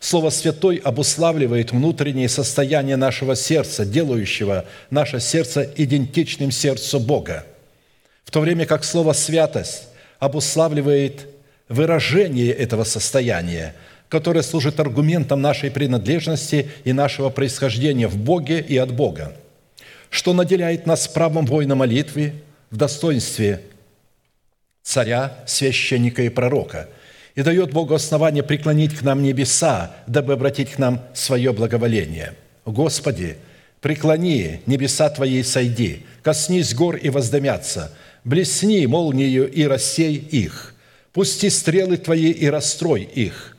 Слово 0.00 0.28
«святой» 0.28 0.76
обуславливает 0.76 1.72
внутреннее 1.72 2.28
состояние 2.28 2.96
нашего 2.96 3.34
сердца, 3.34 3.86
делающего 3.86 4.66
наше 4.90 5.18
сердце 5.18 5.62
идентичным 5.76 6.50
сердцу 6.50 7.00
Бога, 7.00 7.46
в 8.26 8.32
то 8.32 8.40
время 8.40 8.66
как 8.66 8.84
слово 8.84 9.12
«святость» 9.12 9.84
обуславливает 10.18 11.28
выражение 11.68 12.52
этого 12.52 12.82
состояния, 12.84 13.74
которое 14.08 14.42
служит 14.42 14.80
аргументом 14.80 15.40
нашей 15.40 15.70
принадлежности 15.70 16.68
и 16.84 16.92
нашего 16.92 17.30
происхождения 17.30 18.08
в 18.08 18.16
Боге 18.16 18.60
и 18.60 18.76
от 18.76 18.92
Бога, 18.92 19.36
что 20.10 20.32
наделяет 20.32 20.86
нас 20.86 21.06
правом 21.06 21.46
воина 21.46 21.76
молитвы 21.76 22.34
в 22.70 22.76
достоинстве 22.76 23.62
царя, 24.82 25.38
священника 25.46 26.22
и 26.22 26.28
пророка, 26.28 26.88
и 27.36 27.42
дает 27.42 27.72
Богу 27.72 27.94
основание 27.94 28.42
преклонить 28.42 28.96
к 28.96 29.02
нам 29.02 29.22
небеса, 29.22 29.94
дабы 30.08 30.32
обратить 30.32 30.70
к 30.72 30.78
нам 30.78 31.02
свое 31.14 31.52
благоволение. 31.52 32.34
Господи, 32.64 33.36
преклони 33.80 34.62
небеса 34.66 35.10
Твои 35.10 35.42
сойди, 35.44 36.06
коснись 36.22 36.74
гор 36.74 36.96
и 36.96 37.08
воздымятся, 37.08 37.92
блесни 38.26 38.86
молнию 38.86 39.50
и 39.50 39.64
рассей 39.64 40.16
их– 40.16 40.74
Пусти 41.16 41.48
стрелы 41.48 41.96
Твои 41.96 42.30
и 42.30 42.46
расстрой 42.46 43.00
их. 43.00 43.56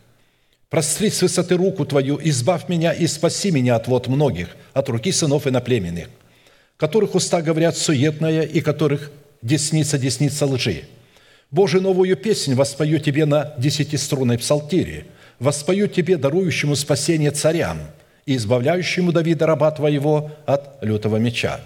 Простри 0.70 1.09
с 1.09 1.24
высоты 1.24 1.57
руку 1.57 1.86
Твою, 1.86 2.20
избавь 2.24 2.70
меня 2.70 2.93
и 2.93 3.07
спаси 3.07 3.49
меня 3.49 3.78
от 3.78 3.88
вот 3.88 4.05
многих, 4.05 4.55
от 4.74 4.89
руки 4.89 5.11
сынов 5.11 5.47
иноплеменных, 5.47 6.07
которых 6.78 7.15
уста 7.15 7.41
говорят 7.41 7.76
суетное 7.76 8.43
и 8.43 8.61
которых 8.61 9.11
десница 9.41 9.97
десница 9.97 10.45
лжи. 10.45 10.84
Боже, 11.49 11.82
новую 11.82 12.15
песнь 12.15 12.53
воспою 12.53 12.99
Тебе 12.99 13.26
на 13.26 13.55
десятиструнной 13.57 14.38
псалтире, 14.38 15.07
воспою 15.39 15.88
Тебе, 15.88 16.18
дарующему 16.18 16.76
спасение 16.76 17.32
царям 17.32 17.80
и 18.28 18.36
избавляющему 18.36 19.11
Давида, 19.11 19.47
раба 19.47 19.72
Твоего, 19.72 20.30
от 20.45 20.78
лютого 20.84 21.18
меча. 21.18 21.59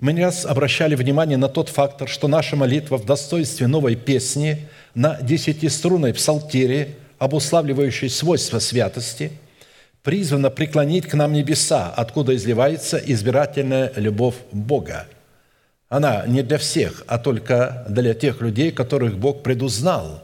Мы 0.00 0.12
не 0.12 0.24
раз 0.24 0.46
обращали 0.46 0.94
внимание 0.94 1.36
на 1.36 1.48
тот 1.48 1.68
фактор, 1.68 2.08
что 2.08 2.26
наша 2.26 2.56
молитва 2.56 2.96
в 2.96 3.06
достоинстве 3.06 3.66
новой 3.66 3.96
песни– 3.96 4.68
на 4.94 5.20
десятиструнной 5.20 6.14
псалтире, 6.14 6.96
обуславливающей 7.18 8.08
свойства 8.08 8.58
святости, 8.58 9.32
призвана 10.02 10.50
преклонить 10.50 11.06
к 11.06 11.14
нам 11.14 11.32
небеса, 11.32 11.92
откуда 11.94 12.34
изливается 12.34 12.98
избирательная 12.98 13.92
любовь 13.96 14.36
Бога. 14.52 15.06
она 15.88 16.24
не 16.26 16.42
для 16.42 16.56
всех, 16.56 17.04
а 17.06 17.18
только 17.18 17.84
для 17.88 18.14
тех 18.14 18.40
людей, 18.40 18.70
которых 18.70 19.18
Бог 19.18 19.42
предузнал 19.42 20.22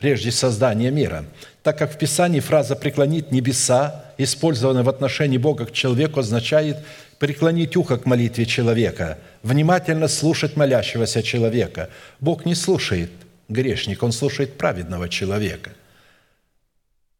прежде 0.00 0.32
создания 0.32 0.90
мира. 0.90 1.26
Так 1.62 1.78
как 1.78 1.92
в 1.92 1.98
Писании 1.98 2.40
фраза 2.40 2.74
«преклонить 2.74 3.30
небеса», 3.30 4.06
использованная 4.18 4.82
в 4.82 4.88
отношении 4.88 5.38
Бога 5.38 5.66
к 5.66 5.72
человеку, 5.72 6.20
означает 6.20 6.78
преклонить 7.18 7.76
ухо 7.76 7.98
к 7.98 8.06
молитве 8.06 8.46
человека, 8.46 9.18
внимательно 9.42 10.08
слушать 10.08 10.56
молящегося 10.56 11.22
человека. 11.22 11.90
Бог 12.18 12.46
не 12.46 12.54
слушает 12.54 13.10
грешника, 13.50 14.04
Он 14.04 14.12
слушает 14.12 14.56
праведного 14.56 15.08
человека. 15.08 15.72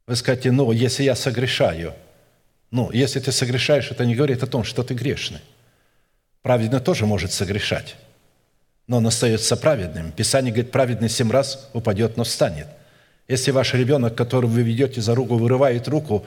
Вы 0.06 0.16
скажете, 0.16 0.50
ну, 0.50 0.72
если 0.72 1.02
я 1.02 1.14
согрешаю, 1.14 1.92
ну, 2.70 2.90
если 2.92 3.20
ты 3.20 3.30
согрешаешь, 3.30 3.90
это 3.90 4.06
не 4.06 4.14
говорит 4.14 4.42
о 4.42 4.46
том, 4.46 4.64
что 4.64 4.82
ты 4.82 4.94
грешный. 4.94 5.40
Праведный 6.40 6.80
тоже 6.80 7.04
может 7.04 7.30
согрешать, 7.32 7.96
но 8.86 8.98
он 8.98 9.06
остается 9.06 9.56
праведным. 9.56 10.12
Писание 10.12 10.52
говорит, 10.52 10.72
праведный 10.72 11.08
семь 11.08 11.30
раз 11.30 11.68
упадет, 11.72 12.16
но 12.16 12.24
встанет. 12.24 12.66
Если 13.28 13.50
ваш 13.50 13.74
ребенок, 13.74 14.14
которого 14.14 14.50
вы 14.50 14.62
ведете 14.62 15.00
за 15.00 15.14
руку, 15.14 15.36
вырывает 15.36 15.86
руку, 15.88 16.26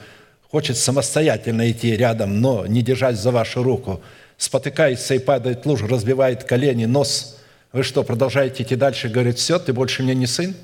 хочет 0.50 0.78
самостоятельно 0.78 1.70
идти 1.70 1.96
рядом, 1.96 2.40
но 2.40 2.66
не 2.66 2.82
держать 2.82 3.18
за 3.18 3.32
вашу 3.32 3.64
руку, 3.64 4.02
спотыкается 4.38 5.16
и 5.16 5.20
падает 5.20 5.64
в 5.64 5.68
лужу, 5.68 5.88
разбивает 5.88 6.44
колени, 6.44 6.86
нос, 6.86 7.38
вы 7.72 7.84
что, 7.84 8.04
продолжаете 8.04 8.64
идти 8.64 8.76
дальше, 8.76 9.10
говорит, 9.10 9.38
все, 9.38 9.60
ты 9.60 9.74
больше 9.74 10.04
мне 10.04 10.16
не 10.16 10.28
сын? 10.28 10.56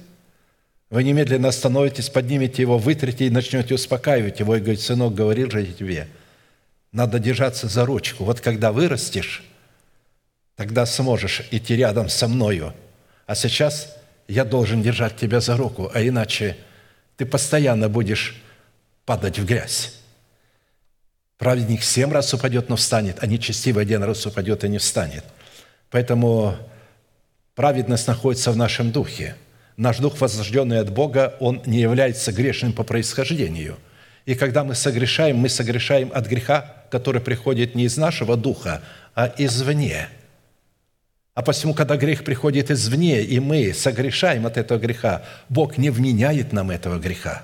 Вы 0.90 1.04
немедленно 1.04 1.50
остановитесь, 1.50 2.10
поднимете 2.10 2.62
его, 2.62 2.78
вытрите 2.78 3.28
и 3.28 3.30
начнете 3.30 3.76
успокаивать 3.76 4.40
его 4.40 4.56
и 4.56 4.60
говорить, 4.60 4.82
сынок, 4.82 5.14
говорил 5.14 5.52
же 5.52 5.66
тебе– 5.66 6.08
надо 6.92 7.20
держаться 7.20 7.68
за 7.68 7.86
ручку. 7.86 8.24
Вот 8.24 8.42
когда 8.42 8.72
вырастешь, 8.72 9.44
тогда 10.60 10.86
сможешь 10.86 11.44
идти 11.52 11.78
рядом 11.78 12.10
со 12.10 12.28
мною. 12.28 12.74
А 13.26 13.34
сейчас 13.34 13.96
я 14.28 14.44
должен 14.44 14.82
держать 14.82 15.16
тебя 15.16 15.40
за 15.40 15.56
руку, 15.56 15.90
а 15.94 16.02
иначе 16.06 16.58
ты 17.16 17.26
постоянно 17.26 17.88
будешь 17.88 18.44
падать 19.06 19.40
в 19.40 19.46
грязь. 19.46 19.94
Праведник 21.38 21.82
семь 21.82 22.12
раз 22.12 22.34
упадет, 22.34 22.68
но 22.68 22.76
встанет, 22.76 23.20
а 23.22 23.26
нечестивый 23.26 23.84
один 23.84 24.04
раз 24.04 24.26
упадет 24.26 24.66
и 24.66 24.68
не 24.68 24.80
встанет. 24.80 25.24
Поэтому 25.92 26.58
праведность 27.56 28.10
находится 28.10 28.52
в 28.52 28.58
нашем 28.58 28.92
духе. 28.92 29.38
Наш 29.78 30.00
дух, 30.00 30.20
возрожденный 30.20 30.82
от 30.82 30.92
Бога, 30.92 31.38
он 31.40 31.62
не 31.66 31.80
является 31.80 32.34
грешным 32.34 32.74
по 32.74 32.84
происхождению. 32.84 33.78
И 34.26 34.36
когда 34.36 34.66
мы 34.66 34.76
согрешаем, 34.76 35.38
мы 35.38 35.48
согрешаем 35.48 36.12
от 36.14 36.28
греха, 36.28 36.84
который 36.92 37.22
приходит 37.22 37.76
не 37.76 37.86
из 37.86 37.96
нашего 37.96 38.36
духа, 38.36 38.82
а 39.16 39.34
извне. 39.38 40.10
А 41.40 41.42
посему, 41.42 41.74
когда 41.74 41.96
грех 41.96 42.26
приходит 42.26 42.70
извне, 42.70 43.24
и 43.24 43.40
мы 43.40 43.74
согрешаем 43.74 44.46
от 44.46 44.58
этого 44.58 44.78
греха, 44.78 45.24
Бог 45.48 45.78
не 45.78 45.90
вменяет 45.90 46.52
нам 46.52 46.70
этого 46.70 47.00
греха. 47.00 47.44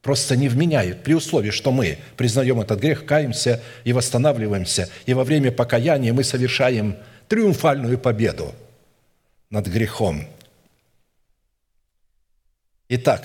Просто 0.00 0.36
не 0.36 0.48
вменяет, 0.48 1.04
при 1.04 1.14
условии, 1.14 1.52
что 1.52 1.70
мы 1.70 1.98
признаем 2.16 2.60
этот 2.60 2.80
грех, 2.80 3.06
каемся 3.06 3.62
и 3.84 3.92
восстанавливаемся, 3.92 4.90
и 5.06 5.14
во 5.14 5.22
время 5.22 5.52
покаяния 5.52 6.12
мы 6.12 6.24
совершаем 6.24 6.96
триумфальную 7.28 7.96
победу 7.96 8.56
над 9.50 9.68
грехом. 9.68 10.26
Итак, 12.88 13.24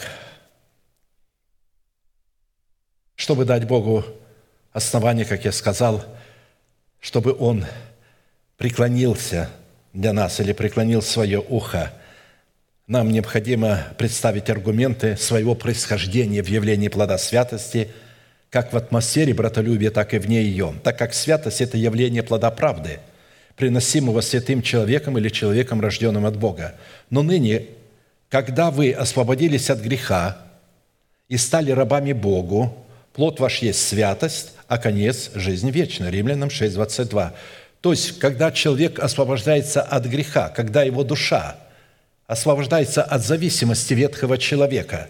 чтобы 3.15 3.45
дать 3.45 3.65
Богу 3.65 4.05
основание, 4.73 5.25
как 5.25 5.43
я 5.43 5.51
сказал, 5.51 6.05
чтобы 6.99 7.35
Он 7.39 7.65
преклонился 8.57 9.49
для 9.97 10.13
нас 10.13 10.39
или 10.39 10.53
преклонил 10.53 11.01
свое 11.01 11.39
ухо, 11.39 11.91
нам 12.85 13.11
необходимо 13.11 13.83
представить 13.97 14.49
аргументы 14.49 15.17
своего 15.17 15.55
происхождения 15.55 16.43
в 16.43 16.47
явлении 16.47 16.87
плода 16.87 17.17
святости, 17.17 17.89
как 18.51 18.71
в 18.71 18.77
атмосфере 18.77 19.33
братолюбия, 19.33 19.89
так 19.89 20.13
и 20.13 20.19
вне 20.19 20.43
ее, 20.43 20.75
так 20.83 20.97
как 20.97 21.13
святость– 21.13 21.61
это 21.61 21.77
явление 21.77 22.21
плода 22.21 22.51
правды, 22.51 22.99
приносимого 23.55 24.21
святым 24.21 24.61
человеком 24.61 25.17
или 25.17 25.29
человеком, 25.29 25.81
рожденным 25.81 26.27
от 26.27 26.37
Бога. 26.37 26.75
Но 27.09 27.23
ныне, 27.23 27.65
когда 28.29 28.69
вы 28.69 28.91
освободились 28.91 29.71
от 29.71 29.79
греха 29.79 30.37
и 31.27 31.37
стали 31.37 31.71
рабами 31.71 32.13
Богу, 32.13 32.85
плод 33.13 33.39
ваш 33.39 33.63
есть 33.63 33.85
святость, 33.85 34.53
а 34.67 34.77
конец– 34.77 35.31
жизнь 35.33 35.71
вечная. 35.71 36.11
Римлянам 36.11 36.51
6, 36.51 36.75
22. 36.75 37.33
То 37.87 37.93
есть, 37.93 38.19
когда 38.19 38.51
человек 38.51 38.99
освобождается 38.99 39.81
от 39.81 40.07
греха, 40.07 40.49
когда 40.49 40.83
его 40.83 41.05
душа 41.05 41.55
освобождается 42.25 43.01
от 43.01 43.23
зависимости 43.23 43.93
ветхого 43.93 44.37
человека, 44.37 45.07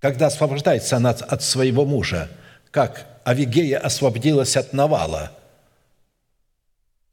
когда 0.00 0.28
освобождается 0.28 0.96
она 0.96 1.10
от 1.10 1.42
своего 1.42 1.84
мужа, 1.84 2.30
как 2.70 3.06
Авигея 3.24 3.78
освободилась 3.80 4.56
от 4.56 4.72
Навала, 4.72 5.30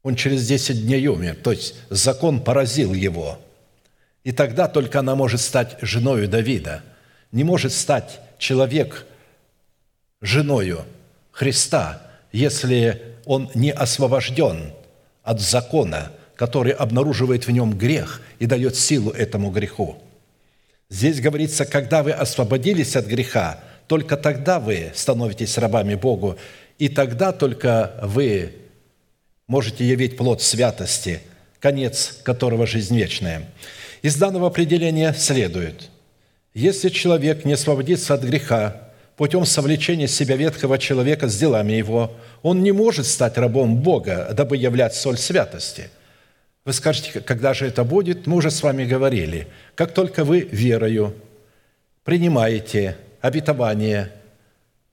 он 0.02 0.16
через 0.16 0.46
10 0.48 0.86
дней 0.86 1.06
умер, 1.06 1.36
то 1.44 1.50
есть 1.50 1.74
закон 1.90 2.42
поразил 2.42 2.94
его. 2.94 3.38
И 4.24 4.32
тогда 4.32 4.68
только 4.68 5.00
она 5.00 5.16
может 5.16 5.42
стать 5.42 5.76
женою 5.82 6.28
Давида. 6.28 6.82
Не 7.30 7.44
может 7.44 7.74
стать 7.74 8.20
человек 8.38 9.04
женою 10.22 10.86
Христа, 11.30 12.00
если 12.32 13.09
он 13.30 13.48
не 13.54 13.70
освобожден 13.70 14.72
от 15.22 15.40
закона, 15.40 16.10
который 16.34 16.72
обнаруживает 16.72 17.46
в 17.46 17.52
нем 17.52 17.78
грех 17.78 18.22
и 18.40 18.46
дает 18.46 18.74
силу 18.74 19.12
этому 19.12 19.52
греху. 19.52 19.98
Здесь 20.88 21.20
говорится, 21.20 21.64
когда 21.64 22.02
вы 22.02 22.10
освободились 22.10 22.96
от 22.96 23.06
греха, 23.06 23.60
только 23.86 24.16
тогда 24.16 24.58
вы 24.58 24.90
становитесь 24.96 25.58
рабами 25.58 25.94
Богу, 25.94 26.38
и 26.80 26.88
тогда 26.88 27.30
только 27.30 28.00
вы 28.02 28.56
можете 29.46 29.84
явить 29.86 30.16
плод 30.16 30.42
святости, 30.42 31.20
конец 31.60 32.18
которого 32.24 32.66
жизнь 32.66 32.96
вечная. 32.96 33.48
Из 34.02 34.16
данного 34.16 34.48
определения 34.48 35.12
следует, 35.12 35.88
если 36.52 36.88
человек 36.88 37.44
не 37.44 37.52
освободится 37.52 38.14
от 38.14 38.24
греха, 38.24 38.89
путем 39.20 39.44
совлечения 39.44 40.06
себя 40.06 40.34
ветхого 40.34 40.78
человека 40.78 41.28
с 41.28 41.36
делами 41.36 41.74
его, 41.74 42.10
он 42.40 42.62
не 42.62 42.72
может 42.72 43.04
стать 43.04 43.36
рабом 43.36 43.76
Бога, 43.76 44.30
дабы 44.32 44.56
являть 44.56 44.94
соль 44.94 45.18
святости. 45.18 45.90
Вы 46.64 46.72
скажете, 46.72 47.20
когда 47.20 47.52
же 47.52 47.66
это 47.66 47.84
будет? 47.84 48.26
Мы 48.26 48.36
уже 48.36 48.50
с 48.50 48.62
вами 48.62 48.86
говорили. 48.86 49.46
Как 49.74 49.92
только 49.92 50.24
вы 50.24 50.48
верою 50.50 51.14
принимаете 52.02 52.96
обетование, 53.20 54.10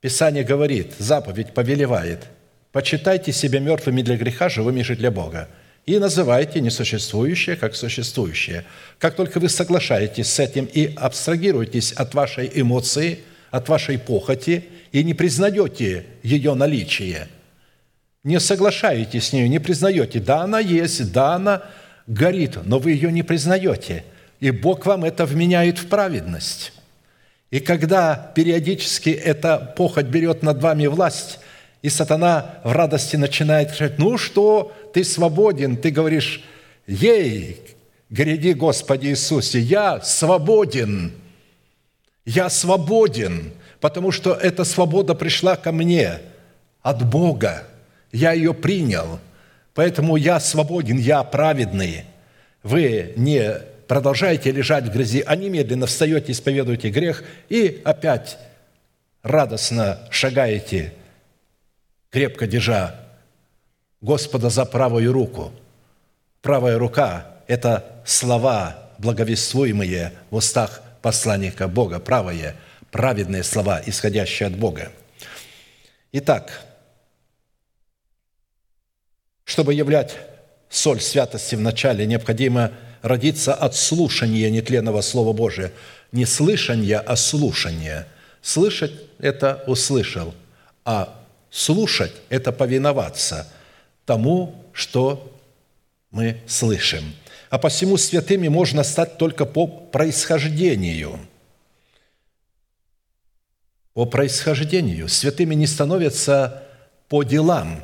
Писание 0.01 0.43
говорит, 0.43 0.91
заповедь 0.99 1.53
повелевает, 1.53 2.25
почитайте 2.73 3.31
себя 3.31 3.61
мертвыми 3.61 4.01
для 4.01 4.17
греха, 4.17 4.49
живыми 4.49 4.81
же 4.81 4.97
для 4.97 5.09
Бога 5.09 5.47
и 5.85 5.99
называйте 5.99 6.59
несуществующее 6.59 7.55
как 7.55 7.77
существующее. 7.77 8.65
Как 8.99 9.15
только 9.15 9.39
вы 9.39 9.47
соглашаетесь 9.47 10.27
с 10.29 10.37
этим 10.37 10.65
и 10.65 10.93
абстрагируетесь 10.97 11.93
от 11.93 12.13
вашей 12.13 12.51
эмоции– 12.53 13.19
от 13.51 13.69
вашей 13.69 13.97
похоти 13.97 14.65
и 14.91 15.03
не 15.03 15.13
признаете 15.13 16.05
ее 16.23 16.53
наличие, 16.53 17.27
не 18.23 18.39
соглашаетесь 18.39 19.27
с 19.27 19.33
ней, 19.33 19.47
не 19.47 19.59
признаете, 19.59 20.19
да, 20.19 20.41
она 20.41 20.59
есть, 20.59 21.11
да, 21.11 21.35
она 21.35 21.63
горит, 22.07 22.57
но 22.65 22.79
вы 22.79 22.91
ее 22.91 23.11
не 23.11 23.23
признаете, 23.23 24.03
и 24.39 24.51
Бог 24.51 24.85
вам 24.85 25.05
это 25.05 25.25
вменяет 25.25 25.77
в 25.77 25.87
праведность. 25.87 26.73
И 27.49 27.59
когда 27.59 28.31
периодически 28.35 29.09
эта 29.09 29.57
похоть 29.77 30.07
берет 30.07 30.43
над 30.43 30.61
вами 30.61 30.87
власть, 30.87 31.39
и 31.81 31.89
сатана 31.89 32.59
в 32.63 32.71
радости 32.71 33.15
начинает 33.15 33.69
кричать, 33.69 33.99
ну 33.99 34.17
что, 34.17 34.73
ты 34.93 35.03
свободен, 35.03 35.77
ты 35.77 35.91
говоришь, 35.91 36.43
ей, 36.85 37.61
гряди, 38.09 38.53
Господи 38.53 39.07
Иисусе, 39.07 39.59
я 39.59 40.01
свободен– 40.01 41.13
я 42.27 42.49
свободен, 42.49 43.53
потому 43.79 44.11
что 44.11 44.33
эта 44.33 44.65
свобода 44.65 45.15
пришла 45.15 45.55
ко 45.55 45.71
мне 45.71 46.19
от 46.81 47.07
Бога. 47.09 47.63
Я 48.11 48.33
ее 48.33 48.53
принял. 48.53 49.19
Поэтому 49.73 50.17
я 50.17 50.41
свободен, 50.41 50.97
я 50.97 51.23
праведный. 51.23 52.03
Вы 52.63 53.13
не 53.15 53.53
продолжаете 53.87 54.51
лежать 54.51 54.83
в 54.85 54.91
грязи, 54.91 55.23
а 55.25 55.37
немедленно 55.37 55.85
встаете, 55.85 56.33
исповедуете 56.33 56.89
грех 56.89 57.23
и 57.47 57.81
опять 57.85 58.37
радостно 59.23 59.99
шагаете, 60.11 60.93
крепко 62.09 62.45
держа 62.45 62.95
Господа 64.01 64.49
за 64.49 64.65
правую 64.65 65.13
руку. 65.13 65.53
Правая 66.41 66.77
рука– 66.77 67.37
это 67.47 67.85
слова, 68.05 68.89
благовествуемые 68.97 70.11
в 70.29 70.35
устах 70.35 70.81
посланника 71.07 71.69
Бога, 71.69 71.99
правое, 71.99 72.57
праведные 72.91 73.41
слова, 73.41 73.81
исходящие 73.85 74.47
от 74.47 74.57
Бога. 74.57 74.91
Итак, 76.11 76.65
чтобы 79.45 79.73
являть 79.73 80.17
соль 80.69 80.99
святости 80.99 81.55
в 81.55 81.61
начале, 81.61 82.05
необходимо 82.05 82.73
родиться 83.03 83.53
от 83.53 83.73
слушания 83.73 84.49
нетленного 84.49 84.99
Слова 84.99 85.31
Божия. 85.31 85.71
Не 86.11 86.25
слышания, 86.25 86.99
а 86.99 87.15
слушания. 87.15 88.05
Слышать– 88.41 88.91
это 89.17 89.63
услышал, 89.65 90.35
а 90.83 91.17
слушать– 91.49 92.11
это 92.29 92.51
повиноваться 92.51 93.49
тому, 94.05 94.61
что 94.73 95.33
мы 96.11 96.41
слышим. 96.47 97.13
А 97.49 97.57
посему 97.57 97.97
святыми 97.97 98.47
можно 98.47 98.83
стать 98.83 99.17
только 99.17 99.45
по 99.45 99.67
происхождению. 99.67 101.19
По 103.93 104.05
происхождению. 104.05 105.07
Святыми 105.07 105.55
не 105.55 105.65
становятся 105.65 106.63
по 107.07 107.23
делам, 107.23 107.81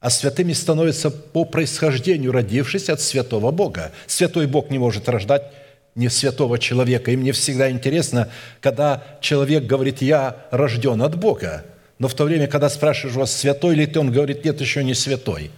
а 0.00 0.10
святыми 0.10 0.52
становятся 0.52 1.10
по 1.10 1.44
происхождению, 1.44 2.32
родившись 2.32 2.90
от 2.90 3.00
святого 3.00 3.50
Бога. 3.50 3.92
Святой 4.06 4.46
Бог 4.46 4.70
не 4.70 4.78
может 4.78 5.08
рождать 5.08 5.50
не 5.94 6.08
святого 6.08 6.58
человека. 6.58 7.10
И 7.10 7.16
мне 7.16 7.32
всегда 7.32 7.70
интересно, 7.70 8.30
когда 8.60 9.02
человек 9.20 9.64
говорит, 9.64 10.02
я 10.02 10.46
рожден 10.50 11.00
от 11.02 11.16
Бога, 11.16 11.64
но 11.98 12.08
в 12.08 12.14
то 12.14 12.24
время, 12.24 12.48
когда 12.48 12.68
спрашиваешь 12.68 13.16
вас, 13.16 13.32
святой 13.32 13.76
ли 13.76 13.86
ты, 13.86 14.00
он 14.00 14.12
говорит, 14.12 14.44
нет, 14.44 14.60
еще 14.60 14.84
не 14.84 14.94
святой. 14.94 15.50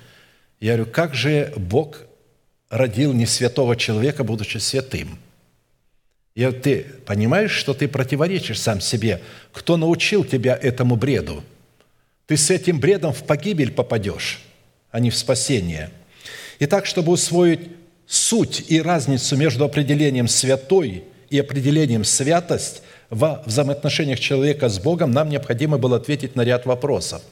Я 0.60 0.76
говорю, 0.76 0.92
как 0.92 1.14
же 1.14 1.52
Бог 1.56 1.98
родил 2.70 3.12
не 3.12 3.26
святого 3.26 3.76
человека, 3.76 4.24
будучи 4.24 4.58
святым? 4.58 5.18
И 6.34 6.44
ты 6.50 6.84
понимаешь, 7.06 7.52
что 7.52 7.72
ты 7.72 7.88
противоречишь 7.88 8.60
сам 8.60 8.80
себе? 8.80 9.22
Кто 9.52 9.76
научил 9.76 10.24
тебя 10.24 10.58
этому 10.60 10.96
бреду? 10.96 11.42
Ты 12.26 12.36
с 12.36 12.50
этим 12.50 12.78
бредом 12.78 13.12
в 13.12 13.24
погибель 13.24 13.72
попадешь, 13.72 14.42
а 14.90 15.00
не 15.00 15.10
в 15.10 15.16
спасение. 15.16 15.90
Итак, 16.58 16.86
чтобы 16.86 17.12
усвоить 17.12 17.60
суть 18.06 18.64
и 18.68 18.82
разницу 18.82 19.36
между 19.36 19.64
определением 19.64 20.28
«святой» 20.28 21.04
и 21.30 21.38
определением 21.38 22.04
«святость» 22.04 22.82
во 23.10 23.42
взаимоотношениях 23.46 24.20
человека 24.20 24.68
с 24.68 24.78
Богом, 24.78 25.12
нам 25.12 25.28
необходимо 25.28 25.78
было 25.78 25.96
ответить 25.96 26.36
на 26.36 26.42
ряд 26.42 26.66
вопросов. 26.66 27.22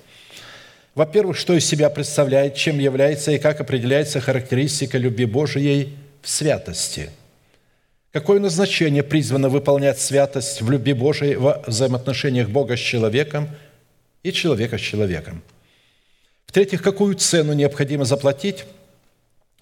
Во-первых, 0.95 1.37
что 1.37 1.55
из 1.55 1.67
себя 1.67 1.91
представляет, 1.91 2.55
чем 2.55 2.79
является 2.79 3.33
и 3.33 3.39
как 3.39 3.61
определяется 3.61 4.21
характеристика 4.21 4.97
любви 4.97 5.25
Божией 5.25 5.95
в 6.23 6.29
святости. 6.29 7.11
Какое 8.13 8.39
назначение 8.39 9.03
призвано 9.03 9.49
выполнять 9.49 9.99
святость 9.99 10.63
в 10.63 10.71
любви 10.71 10.93
Божией 10.93 11.35
во 11.35 11.63
взаимоотношениях 11.67 12.49
Бога 12.49 12.77
с 12.77 12.81
человеком 12.81 13.49
и 14.23 14.33
человека 14.33 14.79
с 14.79 14.81
человеком. 14.81 15.43
В-третьих, 16.47 16.81
какую 16.81 17.17
цену 17.17 17.53
необходимо 17.53 18.05
заплатить– 18.05 18.65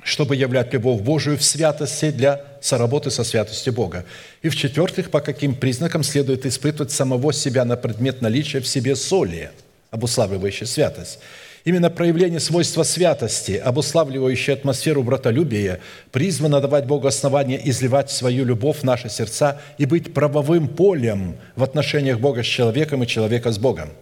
чтобы 0.02 0.34
являть 0.34 0.72
любовь 0.72 1.00
Божию 1.00 1.38
в 1.38 1.44
святости 1.44 2.10
для 2.10 2.44
соработы 2.60 3.10
со 3.10 3.24
святостью 3.24 3.72
Бога. 3.72 4.04
И 4.42 4.48
в-четвертых, 4.48 5.10
по 5.10 5.20
каким 5.20 5.54
признакам 5.54 6.02
следует 6.02 6.44
испытывать 6.44 6.90
самого 6.90 7.32
себя 7.32 7.64
на 7.64 7.76
предмет 7.76 8.20
наличия 8.20 8.60
в 8.60 8.66
себе 8.66 8.96
соли, 8.96 9.50
обуславливающей 9.92 10.66
святость. 10.66 11.20
Именно 11.64 11.90
проявление 11.90 12.40
свойства 12.40 12.82
святости, 12.82 13.52
обуславливающее 13.52 14.54
атмосферу 14.54 15.04
братолюбия, 15.04 15.78
призвано 16.10 16.60
давать 16.60 16.86
Богу 16.86 17.06
основание 17.06 17.60
изливать 17.70 18.10
свою 18.10 18.44
любовь 18.44 18.78
в 18.78 18.82
наши 18.82 19.08
сердца 19.08 19.60
и 19.78 19.86
быть 19.86 20.12
правовым 20.12 20.66
полем 20.66 21.36
в 21.54 21.62
отношениях 21.62 22.18
Бога 22.18 22.42
с 22.42 22.46
человеком 22.46 23.04
и 23.04 23.06
человека 23.06 23.52
с 23.52 23.58
Богом– 23.58 23.90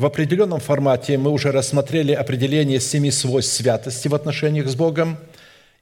в 0.00 0.06
определенном 0.06 0.60
формате 0.60 1.18
мы 1.18 1.30
уже 1.30 1.50
рассмотрели 1.50 2.12
определение 2.12 2.80
семи 2.80 3.10
свойств 3.10 3.54
святости 3.54 4.08
в 4.08 4.14
отношениях 4.14 4.66
с 4.66 4.74
Богом 4.74 5.18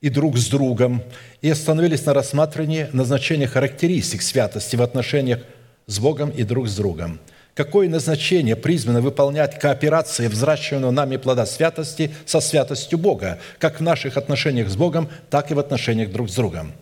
и 0.01 0.09
друг 0.09 0.39
с 0.39 0.49
другом, 0.49 1.05
и 1.41 1.49
остановились 1.49 2.05
на 2.05 2.15
рассматривании 2.15 2.89
назначения 2.93 3.47
характеристик 3.47 4.23
святости 4.23 4.75
в 4.75 4.83
отношениях 4.83 5.41
с 5.87 6.01
Богом 6.01 6.31
и 6.31 6.43
друг 6.43 6.69
с 6.69 6.75
другом. 6.75 7.21
Какое 7.59 7.89
назначение 7.89 8.55
призвано 8.55 9.01
выполнять 9.01 9.59
кооперация 9.59 10.29
взращиваемого 10.29 10.93
нами 10.93 11.17
плода 11.17 11.45
святости 11.45 12.15
со 12.25 12.39
святостью 12.39 13.01
Бога, 13.01 13.41
как 13.59 13.81
в 13.81 13.83
наших 13.83 14.17
отношениях 14.17 14.69
с 14.69 14.77
Богом, 14.77 15.09
так 15.29 15.51
и 15.51 15.55
в 15.55 15.59
отношениях 15.59 16.13
друг 16.13 16.31
с 16.31 16.37
другом. 16.37 16.73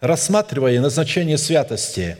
Рассматривая 0.00 0.80
назначение 0.80 1.36
святости, 1.36 2.16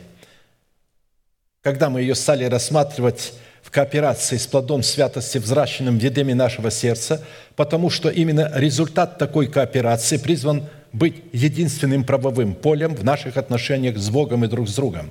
когда 1.63 1.89
мы 1.89 2.01
ее 2.01 2.13
стали 2.13 2.43
рассматривать 2.43 3.33
кооперации 3.73 4.37
с 4.37 4.45
плодом 4.45 4.83
святости, 4.83 5.39
взращенным 5.39 5.97
в 5.97 6.03
Едеме 6.03 6.35
нашего 6.35 6.69
сердца, 6.69 7.19
потому 7.55 7.89
что 7.89 8.09
именно 8.09 8.51
результат 8.53 9.17
такой 9.17 9.47
кооперации 9.47 10.17
призван 10.17 10.65
быть 10.91 11.15
единственным 11.33 12.03
правовым 12.03 12.53
полем 12.53 12.93
в 12.93 13.03
наших 13.03 13.37
отношениях 13.37 13.97
с 13.97 14.11
Богом 14.11 14.45
и 14.45 14.47
друг 14.47 14.69
с 14.69 14.75
другом. 14.75 15.09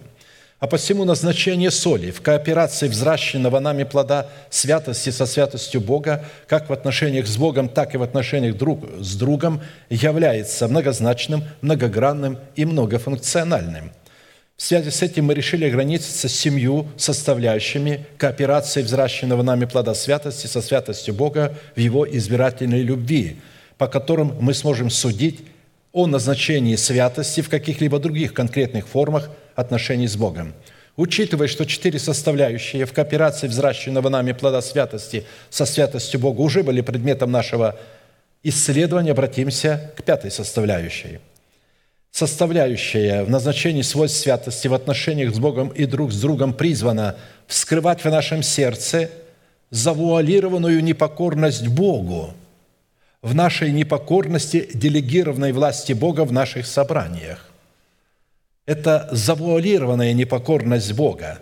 А 0.63 0.69
посему 0.69 1.05
назначение 1.05 1.73
соли 1.73 2.13
в 2.13 2.21
кооперации 2.21 2.87
взращенного 2.87 3.59
нами 3.59 3.83
плода 3.83 4.29
святости 4.49 5.11
со 5.11 5.27
святостью 5.27 5.81
Бога, 5.81 6.25
как 6.47 6.71
в 6.71 6.73
отношениях 6.73 7.27
с 7.27 7.37
Богом, 7.37 7.69
так 7.69 7.97
и 7.97 7.99
в 7.99 8.03
отношениях 8.05 8.57
друг 8.57 8.85
с 9.01 9.17
другом, 9.17 9.61
является 9.91 10.69
многозначным, 10.69 11.43
многогранным 11.63 12.39
и 12.55 12.65
многофункциональным– 12.65 13.91
в 14.57 14.63
связи 14.63 14.91
с 14.91 15.03
этим 15.03 15.25
мы 15.25 15.35
решили 15.35 15.65
ограничиться 15.65 16.29
семью 16.29 16.87
составляющими 16.97 18.07
кооперации 18.17 18.83
взращенного 18.83 19.43
нами 19.43 19.65
плода 19.65 19.93
святости 19.93 20.47
со 20.47 20.63
святостью 20.63 21.15
Бога 21.15 21.57
в 21.75 21.81
Его 21.81 22.09
избирательной 22.09 22.83
любви, 22.83 23.39
по 23.77 23.89
которым 23.89 24.37
мы 24.39 24.55
сможем 24.55 24.89
судить 24.91 25.41
о 25.93 26.07
назначении 26.07 26.77
святости 26.77 27.41
в 27.41 27.49
каких-либо 27.49 27.99
других 27.99 28.35
конкретных 28.35 28.87
формах 28.89 29.31
отношений 29.55 30.09
с 30.09 30.17
Богом. 30.17 30.55
Учитывая, 30.97 31.49
что 31.49 31.65
четыре 31.65 31.99
составляющие 31.99 32.85
в 32.85 32.93
кооперации 32.93 33.47
взращенного 33.47 34.09
нами 34.09 34.33
плода 34.33 34.61
святости 34.61 35.25
со 35.51 35.65
святостью 35.65 36.21
Бога 36.21 36.41
уже 36.41 36.63
были 36.63 36.81
предметом 36.81 37.31
нашего 37.31 37.79
исследования, 38.43 39.13
обратимся 39.13 39.93
к 39.97 40.03
пятой 40.03 40.31
составляющей– 40.31 41.21
составляющая 42.13 43.25
в 43.25 43.31
назначении 43.31 43.83
свойств 43.83 44.21
святости 44.21 44.69
в 44.69 44.75
отношениях 44.75 45.35
с 45.35 45.39
Богом 45.39 45.69
и 45.69 45.87
друг 45.87 46.13
с 46.13 46.21
другом 46.21 46.53
призвана 46.53 47.17
вскрывать 47.47 48.05
в 48.05 48.11
нашем 48.11 48.43
сердце 48.43 49.11
завуалированную 49.71 50.85
непокорность 50.85 51.67
Богу, 51.67 52.35
в 53.23 53.35
нашей 53.35 53.73
непокорности 53.73 54.69
делегированной 54.75 55.53
власти 55.53 55.93
Бога 55.93 56.25
в 56.25 56.33
наших 56.33 56.67
собраниях. 56.67 57.51
Это 58.67 59.09
завуалированная 59.11 60.13
непокорность 60.13 60.93
Бога 60.93 61.39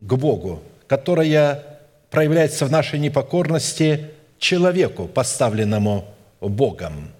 к 0.00 0.14
Богу, 0.14 0.62
которая 0.86 1.64
проявляется 2.10 2.66
в 2.66 2.70
нашей 2.70 2.98
непокорности 2.98 4.10
человеку, 4.38 5.06
поставленному 5.06 6.04
Богом. 6.40 7.10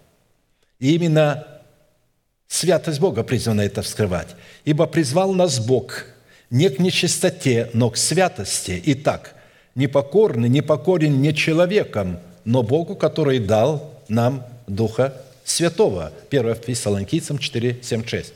И 0.78 0.94
именно 0.94 1.46
Святость 2.54 3.00
Бога 3.00 3.24
призвана 3.24 3.62
это 3.62 3.82
вскрывать. 3.82 4.28
«Ибо 4.64 4.86
призвал 4.86 5.32
нас 5.32 5.58
Бог 5.58 6.04
не 6.50 6.68
к 6.68 6.78
нечистоте, 6.78 7.68
но 7.72 7.90
к 7.90 7.96
святости. 7.96 8.80
Итак, 8.86 9.34
непокорный, 9.74 10.48
непокорен 10.48 11.20
не 11.20 11.34
человеком, 11.34 12.20
но 12.44 12.62
Богу, 12.62 12.94
который 12.94 13.38
дал 13.38 13.90
нам 14.08 14.44
Духа 14.66 15.14
Святого». 15.44 16.12
1 16.30 16.54
Фессалоникийцам 16.54 17.38
4, 17.38 17.78
7, 17.82 18.06
6. 18.06 18.32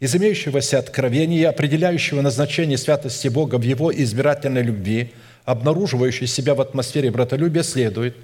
Из 0.00 0.14
имеющегося 0.14 0.78
откровения, 0.78 1.48
определяющего 1.48 2.20
назначение 2.20 2.78
святости 2.78 3.28
Бога 3.28 3.56
в 3.56 3.62
Его 3.62 3.94
избирательной 3.94 4.62
любви, 4.62 5.12
обнаруживающей 5.44 6.26
себя 6.26 6.54
в 6.54 6.60
атмосфере 6.60 7.10
братолюбия, 7.10 7.62
следует, 7.62 8.16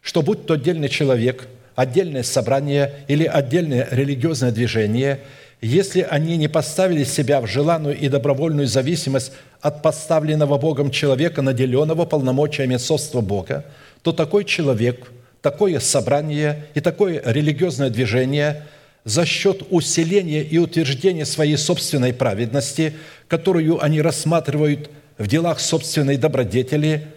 что 0.00 0.22
будь 0.22 0.46
то 0.46 0.54
отдельный 0.54 0.88
человек– 0.88 1.46
отдельное 1.80 2.22
собрание 2.22 2.92
или 3.08 3.24
отдельное 3.24 3.88
религиозное 3.90 4.50
движение, 4.50 5.20
если 5.60 6.06
они 6.08 6.36
не 6.36 6.48
поставили 6.48 7.04
себя 7.04 7.40
в 7.40 7.46
желанную 7.46 7.98
и 7.98 8.08
добровольную 8.08 8.66
зависимость 8.66 9.32
от 9.60 9.82
поставленного 9.82 10.58
Богом 10.58 10.90
человека, 10.90 11.42
наделенного 11.42 12.06
полномочиями 12.06 12.76
отцовства 12.76 13.20
Бога, 13.20 13.64
то 14.02 14.12
такой 14.12 14.44
человек, 14.44 15.10
такое 15.42 15.80
собрание 15.80 16.66
и 16.74 16.80
такое 16.80 17.22
религиозное 17.24 17.90
движение 17.90 18.66
за 19.04 19.24
счет 19.24 19.62
усиления 19.70 20.42
и 20.42 20.58
утверждения 20.58 21.24
своей 21.24 21.56
собственной 21.56 22.12
праведности, 22.12 22.94
которую 23.28 23.82
они 23.82 24.02
рассматривают 24.02 24.90
в 25.18 25.26
делах 25.26 25.60
собственной 25.60 26.16
добродетели– 26.16 27.06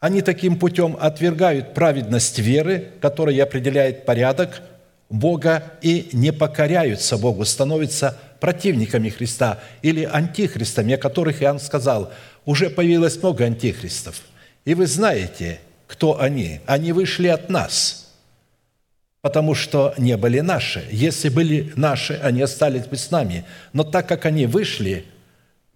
они 0.00 0.22
таким 0.22 0.58
путем 0.58 0.96
отвергают 0.98 1.74
праведность 1.74 2.38
веры, 2.38 2.90
которая 3.02 3.42
определяет 3.42 4.06
порядок 4.06 4.62
Бога, 5.10 5.62
и 5.82 6.08
не 6.12 6.32
покоряются 6.32 7.18
Богу, 7.18 7.44
становятся 7.44 8.16
противниками 8.40 9.10
Христа 9.10 9.58
или 9.82 10.04
антихристами, 10.04 10.94
о 10.94 10.98
которых 10.98 11.42
Иоанн 11.42 11.60
сказал, 11.60 12.10
уже 12.46 12.70
появилось 12.70 13.22
много 13.22 13.44
антихристов. 13.44 14.22
И 14.64 14.72
вы 14.72 14.86
знаете, 14.86 15.60
кто 15.90 16.20
они. 16.20 16.60
Они 16.66 16.92
вышли 16.92 17.26
от 17.26 17.50
нас. 17.50 17.96
потому 19.22 19.54
что 19.54 19.92
не 19.98 20.16
были 20.16 20.40
наши. 20.40 20.82
Если 20.90 21.28
были 21.28 21.72
наши, 21.76 22.14
они 22.22 22.40
остались 22.40 22.86
бы 22.86 22.96
с 22.96 23.10
нами. 23.10 23.44
Но 23.74 23.84
так 23.84 24.08
как 24.08 24.24
они 24.24 24.46
вышли, 24.46 25.04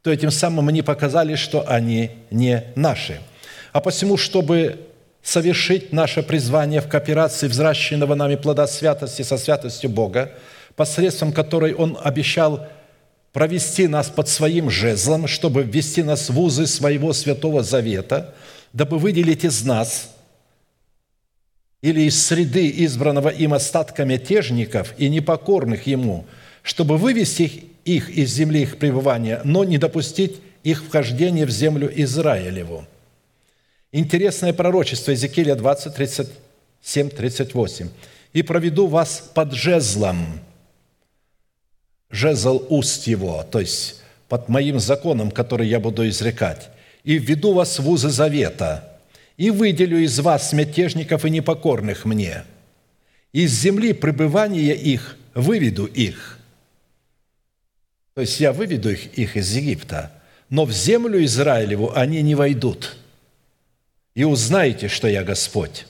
то 0.03 0.11
этим 0.11 0.31
самым 0.31 0.69
они 0.69 0.81
показали, 0.81 1.35
что 1.35 1.69
они 1.69 2.13
не 2.31 2.65
наши. 2.75 3.21
А 3.73 3.81
посему, 3.81 4.17
чтобы 4.17 4.81
совершить 5.23 5.93
наше 5.93 6.23
призвание 6.23 6.81
в 6.81 6.89
кооперации 6.89 7.49
взращенного 7.49 8.15
нами 8.15 8.37
плода 8.37 8.67
святости 8.67 9.21
со 9.21 9.37
святостью 9.37 9.91
Бога, 9.91 10.33
посредством 10.75 11.31
которой 11.31 11.75
Он 11.75 11.99
обещал 12.03 12.67
провести 13.35 13.89
нас 13.89 14.09
под 14.09 14.29
своим 14.29 14.71
жезлом, 14.71 15.27
чтобы 15.27 15.65
ввести 15.65 16.03
нас 16.03 16.31
в 16.31 16.41
узы 16.41 16.67
своего 16.67 17.13
святого 17.13 17.63
завета, 17.63 18.33
дабы 18.75 18.99
выделить 18.99 19.45
из 19.45 19.65
нас 19.65 20.15
или 21.81 22.03
из 22.03 22.27
среды 22.27 22.71
избранного 22.85 23.29
им 23.29 23.55
остатка 23.55 24.05
мятежников 24.05 24.95
и 24.99 25.09
непокорных 25.09 25.87
ему, 25.87 26.27
чтобы 26.63 26.99
вывести 26.99 27.65
их 27.85 28.11
из 28.11 28.33
земли 28.33 28.63
их 28.63 28.79
пребывания, 28.79 29.41
но 29.45 29.65
не 29.65 29.79
допустить 29.79 30.41
их 30.65 30.83
вхождения 30.83 31.47
в 31.47 31.51
землю 31.51 31.91
Израилеву. 32.03 32.85
Интересное 33.93 34.53
пророчество 34.53 35.13
Иезекииля 35.13 35.55
20, 35.55 35.95
37, 35.95 37.11
38. 37.11 37.91
«И 38.33 38.43
проведу 38.43 38.89
вас 38.89 39.31
под 39.35 39.53
жезлом, 39.53 40.41
жезл 42.11 42.67
уст 42.71 43.07
его, 43.07 43.45
то 43.45 43.61
есть 43.61 44.01
под 44.29 44.49
моим 44.49 44.81
законом, 44.81 45.31
который 45.31 45.69
я 45.69 45.79
буду 45.79 46.09
изрекать, 46.09 46.71
и 47.05 47.19
введу 47.19 47.53
вас 47.53 47.79
в 47.79 47.89
узы 47.89 48.09
завета, 48.09 48.99
и 49.37 49.51
выделю 49.51 49.99
из 49.99 50.19
вас 50.21 50.53
мятежников 50.53 51.25
и 51.25 51.31
непокорных 51.31 52.05
мне. 52.05 52.45
Из 53.33 53.53
земли 53.53 53.93
пребывания 53.93 54.75
их 54.75 55.17
выведу 55.35 55.87
их». 55.87 56.39
То 58.15 58.21
есть 58.21 58.41
я 58.41 58.53
выведу 58.53 58.91
их, 58.91 59.13
их 59.19 59.37
из 59.37 59.55
Египта, 59.55 60.13
но 60.49 60.65
в 60.65 60.73
землю 60.73 61.23
Израилеву 61.25 61.93
они 61.95 62.23
не 62.23 62.35
войдут. 62.35 62.97
И 64.15 64.23
узнаете, 64.25 64.89
что 64.89 65.09
я 65.09 65.25
Господь. 65.25 65.87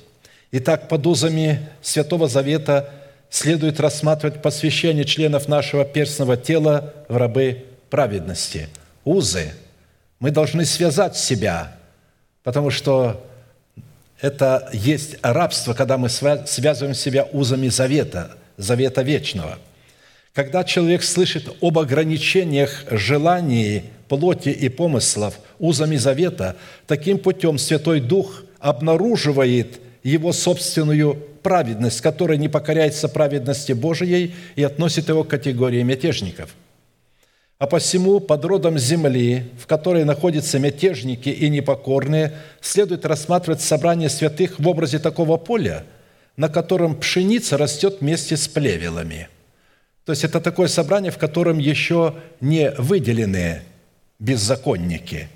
Итак, 0.53 0.89
под 0.89 1.07
узами 1.07 1.69
Святого 1.83 2.29
Завета– 2.29 2.93
следует 3.35 3.81
рассматривать 3.81 4.43
посвящение 4.43 5.05
членов 5.05 5.49
нашего 5.49 5.85
перстного 5.85 6.37
тела 6.37 6.95
в 7.09 7.17
рабы 7.17 7.65
праведности. 7.91 8.69
Узы. 9.05 9.53
Мы 10.21 10.31
должны 10.31 10.65
связать 10.65 11.17
себя, 11.17 11.77
потому 12.43 12.71
что 12.71 13.25
это 14.21 14.69
есть 14.73 15.17
рабство, 15.23 15.75
когда 15.75 15.99
мы 15.99 16.09
связываем 16.09 16.95
себя 16.95 17.29
узами 17.33 17.69
завета, 17.69 18.39
завета 18.57 19.03
вечного. 19.03 19.59
Когда 20.33 20.65
человек 20.65 21.03
слышит 21.03 21.49
об 21.61 21.79
ограничениях 21.79 22.85
желаний, 22.91 23.85
плоти 24.09 24.49
и 24.49 24.69
помыслов 24.69 25.39
узами 25.59 25.97
завета, 25.97 26.57
таким 26.87 27.19
путем 27.19 27.59
Святой 27.59 28.01
Дух 28.01 28.43
обнаруживает 28.59 29.81
его 30.03 30.33
собственную 30.33 31.15
праведность, 31.43 32.01
которая 32.01 32.39
не 32.39 32.49
покоряется 32.49 33.09
праведности 33.09 33.73
Божией 33.73 34.35
и 34.57 34.63
относит 34.63 35.09
его 35.09 35.25
к 35.25 35.29
категории 35.29 35.83
мятежников. 35.83 36.55
А 37.59 37.67
посему 37.67 38.21
под 38.21 38.45
родом 38.45 38.79
земли, 38.79 39.51
в 39.59 39.67
которой 39.67 40.05
находятся 40.05 40.59
мятежники 40.59 41.29
и 41.29 41.49
непокорные, 41.49 42.33
следует 42.61 43.07
рассматривать 43.07 43.61
собрание 43.61 44.09
святых 44.09 44.59
в 44.59 44.69
образе 44.69 44.99
такого 44.99 45.37
поля, 45.37 45.85
на 46.37 46.49
котором 46.49 46.97
пшеница 46.97 47.57
растет 47.57 47.99
вместе 48.01 48.37
с 48.37 48.49
плевелами. 48.49 49.29
То 50.05 50.13
есть 50.13 50.25
это 50.25 50.41
такое 50.41 50.69
собрание, 50.69 51.13
в 51.13 51.19
котором 51.19 51.59
еще 51.59 52.17
не 52.41 52.71
выделены 52.73 53.63
беззаконники 54.19 55.29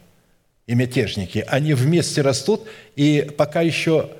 и 0.66 0.74
мятежники. 0.74 1.44
Они 1.46 1.72
вместе 1.72 2.20
растут, 2.20 2.66
и 2.96 3.30
пока 3.36 3.62
еще 3.62 4.10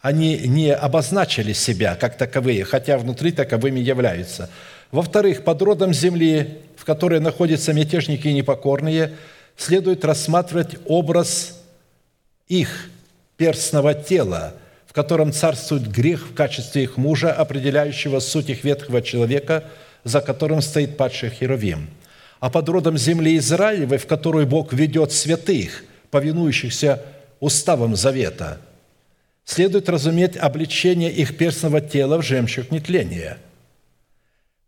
они 0.00 0.36
не 0.38 0.74
обозначили 0.74 1.54
себя 1.54 1.94
как 1.94 2.18
таковые, 2.18 2.64
хотя 2.64 2.98
внутри 2.98 3.32
таковыми 3.32 3.80
являются. 3.80 4.50
Во-вторых, 4.94 5.42
под 5.42 5.60
родом 5.60 5.92
земли, 5.92 6.58
в 6.76 6.84
которой 6.84 7.18
находятся 7.18 7.72
мятежники 7.72 8.28
и 8.28 8.32
непокорные, 8.32 9.14
следует 9.56 10.04
рассматривать 10.04 10.76
образ 10.86 11.60
их 12.46 12.90
перстного 13.36 13.92
тела, 13.94 14.54
в 14.86 14.92
котором 14.92 15.32
царствует 15.32 15.90
грех 15.90 16.28
в 16.28 16.34
качестве 16.34 16.84
их 16.84 16.96
мужа, 16.96 17.32
определяющего 17.32 18.20
суть 18.20 18.50
их 18.50 18.62
ветхого 18.62 19.02
человека, 19.02 19.64
за 20.04 20.20
которым 20.20 20.62
стоит 20.62 20.96
падший 20.96 21.30
Херувим. 21.30 21.90
А 22.38 22.48
под 22.48 22.68
родом 22.68 22.96
земли 22.96 23.36
Израилевой, 23.38 23.98
в 23.98 24.06
которую 24.06 24.46
Бог 24.46 24.72
ведет 24.72 25.10
святых, 25.10 25.82
повинующихся 26.12 27.02
уставам 27.40 27.96
завета– 27.96 28.60
следует 29.44 29.88
разуметь 29.88 30.36
обличение 30.36 31.10
их 31.10 31.36
перстного 31.36 31.80
тела 31.80 32.18
в 32.18 32.22
жемчуг 32.22 32.70
нетления. 32.70 33.38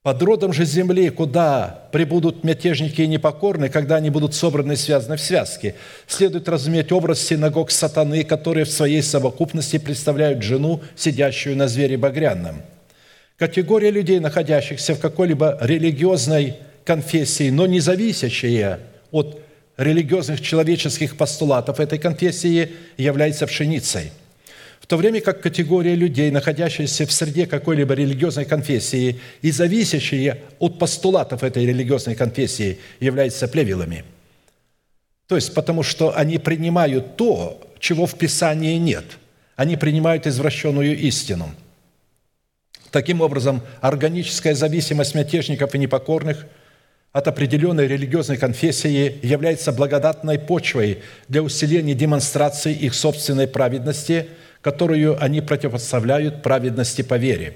Под 0.06 0.22
родом 0.22 0.52
же 0.52 0.64
земли, 0.64 1.08
куда 1.08 1.88
прибудут 1.90 2.44
мятежники 2.44 3.02
и 3.02 3.08
непокорные, 3.08 3.68
когда 3.70 3.96
они 3.96 4.08
будут 4.08 4.36
собраны 4.36 4.74
и 4.74 4.76
связаны 4.76 5.16
в 5.16 5.20
связке, 5.20 5.74
следует 6.06 6.48
разуметь 6.48 6.92
образ 6.92 7.20
синагог 7.20 7.72
сатаны, 7.72 8.22
которые 8.22 8.66
в 8.66 8.70
своей 8.70 9.02
совокупности 9.02 9.78
представляют 9.78 10.44
жену, 10.44 10.80
сидящую 10.94 11.56
на 11.56 11.66
звере 11.66 11.96
багряном. 11.96 12.62
Категория 13.36 13.90
людей, 13.90 14.20
находящихся 14.20 14.94
в 14.94 15.00
какой-либо 15.00 15.58
религиозной 15.60 16.54
конфессии, 16.84 17.50
но 17.50 17.66
не 17.66 17.80
зависящая 17.80 18.78
от 19.10 19.40
религиозных 19.76 20.40
человеческих 20.40 21.16
постулатов 21.16 21.80
этой 21.80 21.98
конфессии, 21.98 22.70
является 22.96 23.44
пшеницей– 23.48 24.12
в 24.86 24.88
то 24.88 24.96
время 24.96 25.20
как 25.20 25.40
категория 25.40 25.96
людей, 25.96 26.30
находящаяся 26.30 27.06
в 27.06 27.12
среде 27.12 27.48
какой-либо 27.48 27.92
религиозной 27.92 28.44
конфессии 28.44 29.18
и 29.42 29.50
зависящие 29.50 30.42
от 30.60 30.78
постулатов 30.78 31.42
этой 31.42 31.66
религиозной 31.66 32.14
конфессии, 32.14 32.78
являются 33.00 33.48
плевелами. 33.48 34.04
То 35.26 35.34
есть 35.34 35.52
потому 35.54 35.82
что 35.82 36.16
они 36.16 36.38
принимают 36.38 37.16
то, 37.16 37.68
чего 37.80 38.06
в 38.06 38.16
Писании 38.16 38.76
нет. 38.76 39.04
Они 39.56 39.76
принимают 39.76 40.28
извращенную 40.28 40.96
истину. 40.96 41.52
Таким 42.92 43.22
образом, 43.22 43.62
органическая 43.80 44.54
зависимость 44.54 45.16
мятежников 45.16 45.74
и 45.74 45.78
непокорных 45.78 46.46
от 47.10 47.26
определенной 47.26 47.88
религиозной 47.88 48.36
конфессии 48.36 49.18
является 49.24 49.72
благодатной 49.72 50.38
почвой 50.38 51.02
для 51.26 51.42
усиления 51.42 51.94
демонстрации 51.94 52.72
их 52.72 52.94
собственной 52.94 53.48
праведности– 53.48 54.28
которую 54.62 55.22
они 55.22 55.40
противопоставляют 55.40 56.42
праведности 56.42 57.02
по 57.02 57.14
вере. 57.14 57.54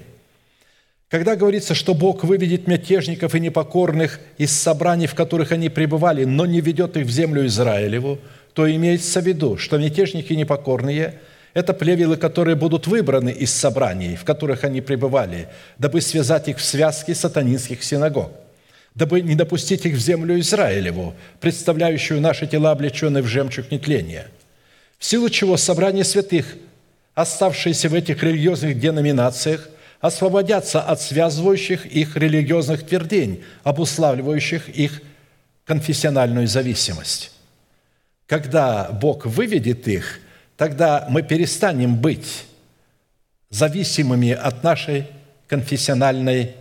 Когда 1.11 1.35
говорится, 1.35 1.75
что 1.75 1.93
Бог 1.93 2.23
выведет 2.23 2.67
мятежников 2.67 3.35
и 3.35 3.39
непокорных 3.41 4.21
из 4.37 4.51
собраний, 4.51 5.07
в 5.07 5.13
которых 5.13 5.51
они 5.51 5.67
пребывали, 5.67 6.23
но 6.23 6.45
не 6.45 6.61
ведет 6.61 6.95
их 6.95 7.05
в 7.05 7.09
землю 7.09 7.45
Израилеву, 7.45 8.17
то 8.53 8.73
имеется 8.73 9.19
в 9.19 9.25
виду, 9.25 9.57
что 9.57 9.77
мятежники 9.77 10.31
непокорные– 10.31 11.19
это 11.53 11.73
плевелы, 11.73 12.15
которые 12.15 12.55
будут 12.55 12.87
выбраны 12.87 13.29
из 13.29 13.51
собраний, 13.51 14.15
в 14.15 14.23
которых 14.23 14.63
они 14.63 14.79
пребывали, 14.79 15.49
дабы 15.77 15.99
связать 15.99 16.47
их 16.47 16.59
в 16.59 16.63
связке 16.63 17.13
сатанинских 17.13 17.83
синагог, 17.83 18.31
дабы 18.95 19.19
не 19.19 19.35
допустить 19.35 19.85
их 19.85 19.95
в 19.95 19.99
землю 19.99 20.39
Израилеву, 20.39 21.13
представляющую 21.41 22.21
наши 22.21 22.47
тела, 22.47 22.71
облеченные 22.71 23.21
в 23.21 23.27
жемчуг 23.27 23.69
нетления. 23.69 24.27
В 24.97 25.03
силу 25.03 25.29
чего 25.29 25.57
собрание 25.57 26.05
святых– 26.05 26.55
оставшиеся 27.13 27.89
в 27.89 27.93
этих 27.93 28.23
религиозных 28.23 28.79
деноминациях, 28.79 29.69
освободятся 29.99 30.81
от 30.81 31.01
связывающих 31.01 31.85
их 31.85 32.17
религиозных 32.17 32.85
твердень, 32.85 33.43
обуславливающих 33.63 34.69
их 34.69 35.01
конфессиональную 35.65 36.47
зависимость. 36.47 37.31
Когда 38.25 38.89
Бог 38.89 39.25
выведет 39.25 39.87
их, 39.87 40.19
тогда 40.57 41.05
мы 41.09 41.21
перестанем 41.21 41.97
быть 41.97 42.45
зависимыми 43.49 44.31
от 44.31 44.63
нашей 44.63 45.07
конфессиональной 45.47 46.55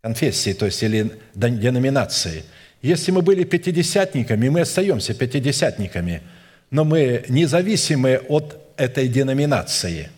конфессии, 0.00 0.52
то 0.54 0.66
есть 0.66 0.82
или 0.82 1.12
деноминации. 1.34 2.44
Если 2.82 3.12
мы 3.12 3.20
были 3.20 3.44
пятидесятниками, 3.44 4.48
мы 4.48 4.62
остаемся 4.62 5.12
пятидесятниками, 5.12 6.22
но 6.70 6.84
мы 6.84 7.24
независимы 7.28 8.16
от 8.28 8.59
этой 8.80 9.08
деноминации. 9.08 10.10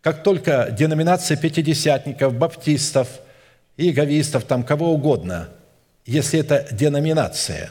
Как 0.00 0.22
только 0.22 0.68
деноминация 0.70 1.36
пятидесятников, 1.36 2.34
баптистов, 2.34 3.08
иеговистов, 3.76 4.44
там 4.44 4.64
кого 4.64 4.92
угодно, 4.92 5.50
если 6.06 6.40
это 6.40 6.66
деноминация, 6.72 7.70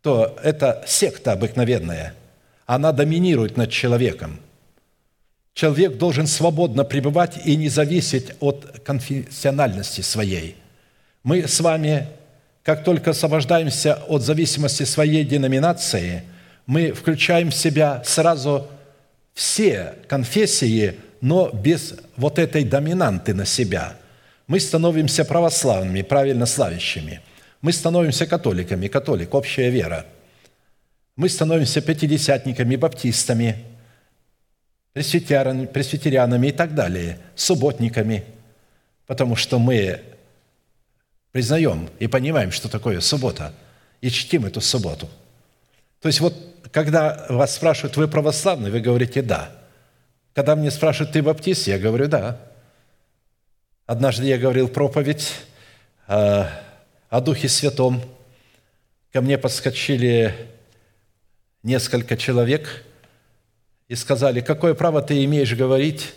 то 0.00 0.36
это 0.42 0.82
секта 0.86 1.32
обыкновенная. 1.32 2.14
Она 2.66 2.92
доминирует 2.92 3.56
над 3.56 3.70
человеком. 3.70 4.40
человек 5.54 5.98
должен 5.98 6.26
свободно 6.26 6.84
пребывать 6.84 7.46
и 7.46 7.56
не 7.56 7.68
зависеть 7.68 8.32
от 8.40 8.80
конфессиональности 8.84 10.00
своей. 10.00 10.56
Мы 11.22 11.46
с 11.46 11.60
вами, 11.60 12.08
как 12.64 12.84
только 12.84 13.10
освобождаемся 13.10 13.94
от 14.08 14.22
зависимости 14.22 14.82
своей 14.82 15.24
деноминации, 15.24 16.24
мы 16.66 16.92
включаем 16.92 17.50
в 17.50 17.54
себя 17.54 18.02
сразу 18.04 18.68
все 19.34 19.96
конфессии, 20.08 20.98
но 21.20 21.50
без 21.50 21.94
вот 22.16 22.38
этой 22.38 22.64
доминанты 22.64 23.34
на 23.34 23.44
себя. 23.44 23.98
Мы 24.46 24.60
становимся 24.60 25.24
православными, 25.24 26.02
правильно 26.02 26.46
славящими. 26.46 27.20
Мы 27.60 27.72
становимся 27.72 28.26
католиками, 28.26 28.88
католик, 28.88 29.34
общая 29.34 29.70
вера. 29.70 30.06
Мы 31.16 31.28
становимся 31.28 31.82
пятидесятниками, 31.82 32.76
баптистами– 32.76 33.64
пресвитерянами, 34.94 36.46
и 36.46 36.52
так 36.52 36.74
далее, 36.74 37.18
субботниками, 37.34 38.24
потому 39.06 39.34
что 39.34 39.58
мы 39.58 40.00
признаем 41.32 41.90
и 41.98 42.06
понимаем, 42.06 42.52
что 42.52 42.68
такое 42.68 43.00
суббота, 43.00 43.52
и 44.00 44.08
чтим 44.08 44.46
эту 44.46 44.60
субботу. 44.60 45.08
То 46.00 46.08
есть 46.08 46.20
вот, 46.20 46.34
когда 46.74 47.24
вас 47.30 47.54
спрашивают, 47.54 47.96
вы 47.96 48.06
православный, 48.08 48.70
вы 48.70 48.80
говорите 48.80 49.22
«да». 49.22 49.50
Когда 50.34 50.56
мне 50.56 50.70
спрашивают, 50.70 51.12
ты 51.12 51.22
баптист, 51.22 51.66
я 51.68 51.78
говорю 51.78 52.08
«да». 52.08 52.38
Однажды 53.86 54.26
я 54.26 54.36
говорил 54.36 54.68
проповедь 54.68 55.32
э, 56.08 56.44
о 57.08 57.20
Духе 57.20 57.48
Святом. 57.48 58.02
Ко 59.12 59.22
мне 59.22 59.38
подскочили 59.38 60.34
несколько 61.62 62.18
человек– 62.18 62.84
и 63.88 63.94
сказали, 63.94 64.40
какое 64.40 64.74
право 64.74 65.02
ты 65.02 65.24
имеешь 65.24 65.54
говорить 65.54 66.14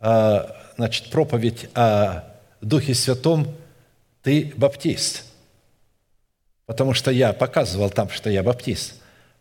а, 0.00 0.56
значит, 0.76 1.10
проповедь 1.10 1.68
о 1.74 2.24
Духе 2.60 2.94
Святом, 2.94 3.54
ты 4.22 4.52
баптист. 4.56 5.24
Потому 6.66 6.94
что 6.94 7.10
я 7.10 7.32
показывал 7.32 7.90
там, 7.90 8.10
что 8.10 8.28
я 8.28 8.42
баптист. 8.42 8.94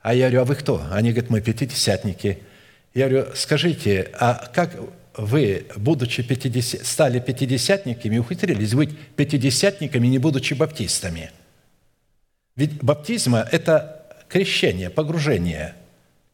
А 0.06 0.14
я 0.14 0.30
говорю, 0.30 0.42
а 0.42 0.46
вы 0.46 0.56
кто? 0.56 0.86
Они 0.92 1.12
говорят, 1.12 1.32
мы 1.32 1.42
пятидесятники. 1.42 2.38
Я 2.94 3.10
говорю, 3.10 3.28
скажите, 3.34 4.12
а 4.20 4.52
как 4.54 4.78
вы, 5.18 5.66
будучи 5.76 6.22
50, 6.22 6.86
стали 6.86 7.20
пятидесятниками, 7.20 8.20
ухитрились 8.20 8.76
быть 8.76 8.96
пятидесятниками, 9.16 10.06
не 10.06 10.20
будучи 10.20 10.54
баптистами? 10.54 11.32
Ведь 12.56 12.84
баптизма– 12.84 13.48
это 13.52 14.06
крещение, 14.30 14.92
погружение, 14.92 15.74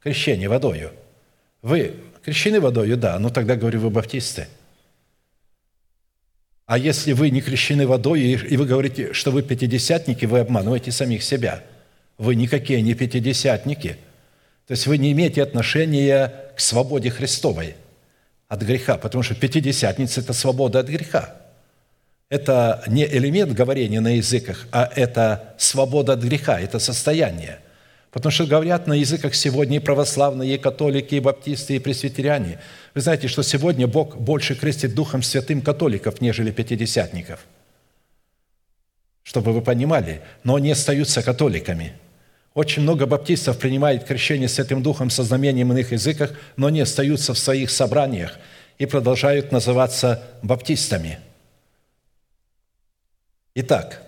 крещение 0.03 0.49
водою– 0.49 0.91
вы 1.61 1.93
крещены 2.23 2.59
водою? 2.59 2.97
Да. 2.97 3.17
Ну 3.19 3.29
тогда, 3.29 3.55
говорю, 3.55 3.79
вы 3.79 3.89
баптисты. 3.89 4.47
А 6.65 6.77
если 6.77 7.13
вы 7.13 7.29
не 7.29 7.41
крещены 7.41 7.85
водой, 7.85 8.21
и 8.21 8.57
вы 8.57 8.65
говорите, 8.65 9.13
что 9.13 9.31
вы 9.31 9.43
пятидесятники, 9.43 10.25
вы 10.25 10.39
обманываете 10.39 10.91
самих 10.91 11.21
себя. 11.21 11.63
Вы 12.21 12.35
никакие 12.35 12.83
не 12.83 12.93
пятидесятники. 12.93 13.97
То 14.67 14.73
есть 14.73 14.85
вы 14.85 14.99
не 14.99 15.11
имеете 15.11 15.41
отношения 15.41 16.31
к 16.55 16.59
свободе 16.59 17.09
Христовой 17.09 17.75
от 18.47 18.61
греха, 18.61 18.97
потому 18.97 19.23
что 19.23 19.33
пятидесятница– 19.33 20.21
это 20.21 20.33
свобода 20.33 20.79
от 20.81 20.87
греха. 20.87 21.35
Это 22.29 22.83
не 22.85 23.05
элемент 23.05 23.53
говорения 23.53 24.01
на 24.01 24.17
языках, 24.17 24.67
а 24.71 24.87
это 24.95 25.55
свобода 25.57 26.13
от 26.13 26.19
греха, 26.21 26.59
это 26.59 26.77
состояние– 26.77 27.57
Потому 28.11 28.31
что 28.31 28.45
говорят 28.45 28.87
на 28.87 28.93
языках 28.93 29.33
сегодня 29.33 29.77
и 29.77 29.79
православные, 29.79 30.55
и 30.55 30.57
католики, 30.57 31.15
и 31.15 31.21
баптисты, 31.21 31.77
и 31.77 31.79
пресвитеряне. 31.79 32.59
Вы 32.93 32.99
знаете, 32.99 33.29
что 33.29 33.41
сегодня 33.41 33.87
Бог 33.87 34.17
больше 34.17 34.53
крестит 34.53 34.93
Духом 34.93 35.23
Святым 35.23 35.61
католиков, 35.61 36.19
нежели 36.19 36.51
пятидесятников. 36.51 37.39
Чтобы 39.23 39.53
вы 39.53 39.61
понимали, 39.61 40.21
но 40.43 40.55
они 40.55 40.71
остаются 40.71 41.23
католиками. 41.23 41.93
Очень 42.53 42.83
много 42.83 43.05
баптистов 43.05 43.57
принимает 43.57 44.03
крещение 44.03 44.49
Святым 44.49 44.83
Духом 44.83 45.09
со 45.09 45.23
знамением 45.23 45.71
иных 45.71 45.93
языках, 45.93 46.31
но 46.57 46.67
они 46.67 46.81
остаются 46.81 47.33
в 47.33 47.39
своих 47.39 47.71
собраниях 47.71 48.37
и 48.77 48.85
продолжают 48.85 49.51
называться 49.51 50.23
баптистами. 50.41 51.19
Итак, 53.55 54.01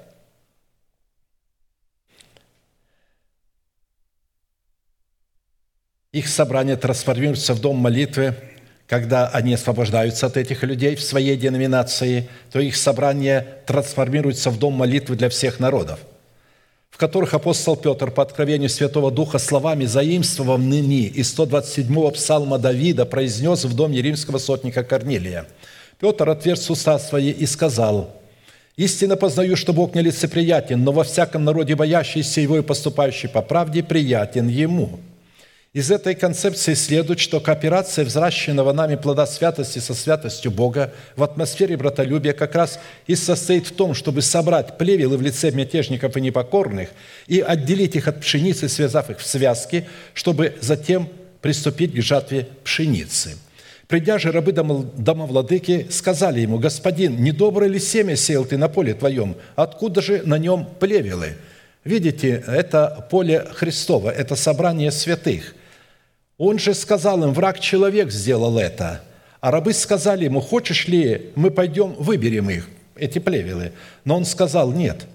Их 6.14 6.28
собрание 6.28 6.76
трансформируется 6.76 7.56
в 7.56 7.60
дом 7.60 7.78
молитвы, 7.78 8.36
когда 8.88 9.28
они 9.30 9.56
освобождаются 9.56 10.28
от 10.28 10.38
этих 10.38 10.61
людей 10.61 10.95
в 10.95 11.02
своей 11.02 11.36
деноминации, 11.36 12.30
то 12.52 12.60
их 12.60 12.76
собрание 12.76 13.57
трансформируется 13.65 14.52
в 14.52 14.60
дом 14.60 14.74
молитвы 14.74 15.15
для 15.15 15.30
всех 15.30 15.60
народов, 15.60 15.99
в 16.94 16.98
которых 16.98 17.34
апостол 17.34 17.76
Петр 17.76 18.11
по 18.11 18.22
откровению 18.22 18.70
Святого 18.70 19.10
Духа 19.10 19.40
словами, 19.40 19.86
заимствованными 19.86 21.07
из 21.07 21.34
127-го 21.36 22.11
псалма 22.11 22.60
Давида, 22.60 23.06
произнес 23.06 23.65
в 23.65 23.76
доме 23.76 23.99
римского 23.99 24.38
сотника 24.38 24.84
Корнилия. 24.84 25.48
Петр 25.99 26.30
отверз 26.30 26.70
уста 26.70 26.99
свои 26.99 27.32
и 27.32 27.48
сказал, 27.48 28.22
«Истинно 28.78 29.15
познаю, 29.15 29.56
что 29.56 29.74
Бог 29.74 29.95
нелицеприятен, 29.95 30.84
но 30.84 30.91
во 30.91 31.03
всяком 31.03 31.44
народе 31.44 31.76
боящийся 31.76 32.41
Его 32.41 32.60
и 32.60 32.61
поступающий 32.61 33.28
по 33.28 33.41
правде 33.41 33.82
приятен 33.82 34.48
Ему». 34.48 34.99
Из 35.74 35.90
этой 35.90 36.14
концепции 36.14 36.76
следует, 36.76 37.20
что 37.20 37.40
кооперация 37.40 38.06
взращенного 38.06 38.74
нами 38.74 38.95
плода 38.95 39.26
святости 39.26 39.80
со 39.80 39.95
святостью 39.95 40.52
Бога 40.52 40.94
в 41.16 41.24
атмосфере 41.24 41.76
братолюбия 41.78 42.34
как 42.34 42.54
раз 42.54 42.80
и 43.08 43.16
состоит 43.16 43.66
в 43.66 43.72
том, 43.72 43.95
чтобы 43.95 44.22
собрать 44.22 44.78
плевелы 44.78 45.18
в 45.18 45.24
лице 45.24 45.50
мятежников 45.50 46.16
и 46.16 46.22
непокорных 46.22 46.90
и 47.26 47.40
отделить 47.40 47.95
их 47.95 48.08
от 48.08 48.22
пшеницы, 48.22 48.70
связав 48.70 49.10
их 49.10 49.18
в 49.18 49.26
связки, 49.26 49.88
чтобы 50.14 50.54
затем 50.62 51.10
приступить 51.41 51.95
к 51.95 52.02
жатве 52.04 52.50
пшеницы. 52.64 53.36
Придя 53.88 54.20
же 54.20 54.32
рабы 54.32 54.52
домовладыки, 54.52 55.88
сказали 55.90 56.41
ему, 56.41 56.60
«Господин, 56.60 57.24
недоброе 57.24 57.68
ли 57.68 57.80
семя 57.80 58.16
сеял 58.16 58.45
ты 58.45 58.60
на 58.60 58.70
поле 58.70 58.94
твоем? 58.94 59.36
Откуда 59.56 60.04
же 60.04 60.22
на 60.24 60.38
нем 60.38 60.68
плевелы?» 60.80 61.34
Видите, 61.84 62.44
это 62.48 63.08
поле 63.10 63.44
Христово, 63.56 64.12
это 64.12 64.36
собрание 64.36 64.91
святых– 64.91 65.56
он 66.45 66.60
же 66.60 66.74
сказал 66.74 67.24
им, 67.24 67.34
враг 67.34 67.60
человек 67.60 68.11
сделал 68.11 68.57
это. 68.57 69.02
А 69.40 69.52
рабы 69.52 69.74
сказали 69.74 70.26
ему, 70.26 70.41
хочешь 70.41 70.88
ли, 70.88 71.32
мы 71.36 71.52
пойдем, 71.52 71.94
выберем 71.94 72.49
их, 72.49 72.70
эти 72.95 73.20
плевелы. 73.20 73.72
Но 74.06 74.18
он 74.18 74.26
сказал, 74.26 74.72
нет, 74.72 75.06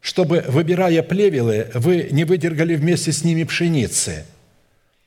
чтобы, 0.00 0.44
выбирая 0.46 1.02
плевелы, 1.02 1.70
вы 1.74 2.08
не 2.10 2.24
выдергали 2.24 2.74
вместе 2.74 3.12
с 3.12 3.24
ними 3.24 3.44
пшеницы. 3.44 4.24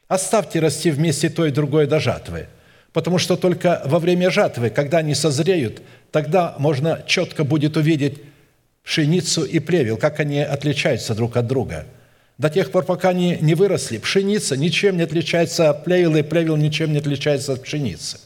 Оставьте 0.08 0.60
расти 0.60 0.90
вместе 0.90 1.30
то 1.30 1.45
и 1.45 1.52
другое 1.52 1.86
до 1.86 1.99
жатвы. 1.99 2.48
Потому 2.94 3.18
что 3.18 3.36
только 3.36 3.82
во 3.86 3.99
время 3.99 4.32
жатвы, 4.32 4.70
когда 4.70 4.99
они 4.99 5.14
созреют, 5.14 5.82
тогда 6.12 6.56
можно 6.58 7.04
четко 7.06 7.44
будет 7.44 7.78
увидеть 7.78 8.20
пшеницу 8.84 9.44
и 9.44 9.60
плевел, 9.60 9.98
как 9.98 10.20
они 10.20 10.40
отличаются 10.40 11.14
друг 11.14 11.38
от 11.38 11.45
друга– 11.48 11.86
до 12.38 12.49
тех 12.49 12.72
пор, 12.72 12.85
пока 12.85 13.09
они 13.09 13.38
не 13.41 13.55
выросли. 13.55 13.97
Пшеница 13.97 14.55
ничем 14.55 14.97
не 14.97 15.03
отличается 15.03 15.69
от 15.69 15.84
плевела, 15.84 16.18
и 16.18 16.22
плевел 16.22 16.55
ничем 16.55 16.91
не 16.93 16.99
отличается 16.99 17.53
от 17.53 17.64
пшеницы. 17.64 18.19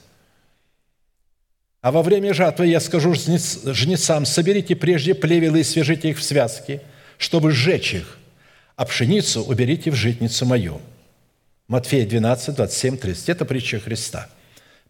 А 1.82 1.92
во 1.92 2.04
время 2.04 2.34
жатвы 2.34 2.68
я 2.68 2.80
скажу 2.80 3.14
жнецам, 3.14 4.26
соберите 4.26 4.76
прежде 4.76 5.16
плевелы 5.16 5.62
и 5.62 5.64
свяжите 5.64 6.10
их 6.10 6.20
в 6.20 6.24
связки, 6.24 6.82
чтобы 7.18 7.52
сжечь 7.52 7.94
их, 7.94 8.18
а 8.76 8.86
пшеницу 8.86 9.44
уберите 9.44 9.92
в 9.92 9.96
житницу 9.96 10.46
мою». 10.46 10.82
Матфея 11.68 12.06
12, 12.06 12.56
27, 12.56 12.98
30. 12.98 13.30
Это 13.30 13.46
притча 13.46 13.80
Христа. 13.80 14.28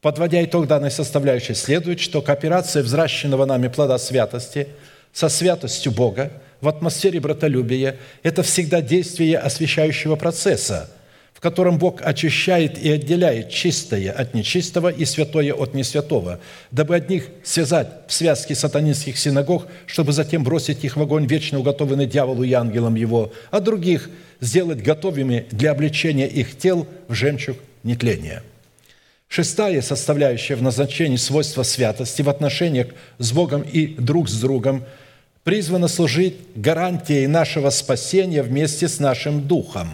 Подводя 0.01 0.43
итог 0.43 0.65
данной 0.65 0.89
составляющей, 0.89 1.53
следует, 1.53 1.99
что 1.99 2.23
кооперация 2.23 2.81
взращенного 2.81 3.45
нами 3.45 3.67
плода 3.67 3.99
святости 3.99 4.67
со 5.13 5.29
святостью 5.29 5.91
Бога– 5.91 6.31
в 6.61 6.67
атмосфере 6.67 7.19
братолюбия– 7.19 7.97
это 8.23 8.43
всегда 8.43 8.81
действие 8.81 9.37
освящающего 9.37 10.15
процесса, 10.15 10.89
в 11.33 11.41
котором 11.41 11.79
Бог 11.79 12.01
очищает 12.03 12.77
и 12.77 12.91
отделяет 12.91 13.49
чистое 13.49 14.11
от 14.11 14.35
нечистого 14.35 14.89
и 14.89 15.05
святое 15.05 15.53
от 15.53 15.73
несвятого, 15.73 16.39
дабы 16.69 16.95
одних 16.95 17.25
связать 17.43 17.87
в 18.07 18.13
связке 18.13 18.53
сатанинских 18.53 19.17
синагог, 19.17 19.67
чтобы 19.87 20.13
затем 20.13 20.43
бросить 20.43 20.83
их 20.83 20.97
в 20.97 21.01
огонь, 21.01 21.25
вечно 21.25 21.59
уготованный 21.59 22.05
дьяволу 22.05 22.43
и 22.43 22.53
ангелам 22.53 22.95
его, 22.95 23.33
а 23.49 23.59
других 23.59 24.09
сделать 24.39 24.83
готовыми 24.83 25.47
для 25.51 25.71
обличения 25.71 26.27
их 26.27 26.57
тел 26.57 26.87
в 27.07 27.13
жемчуг 27.13 27.57
нетления– 27.83 28.43
Шестая 29.33 29.81
составляющая 29.81 30.55
в 30.55 30.61
назначении 30.61 31.15
свойства 31.15 31.63
святости 31.63 32.21
в 32.21 32.29
отношениях 32.29 32.87
с 33.17 33.31
Богом 33.31 33.61
и 33.61 33.87
друг 33.87 34.27
с 34.27 34.37
другом 34.37 34.83
призвано 35.43 35.87
служить 35.87 36.35
гарантией 36.55 37.27
нашего 37.27 37.69
спасения 37.69 38.43
вместе 38.43 38.87
с 38.87 38.99
нашим 38.99 39.47
духом. 39.47 39.89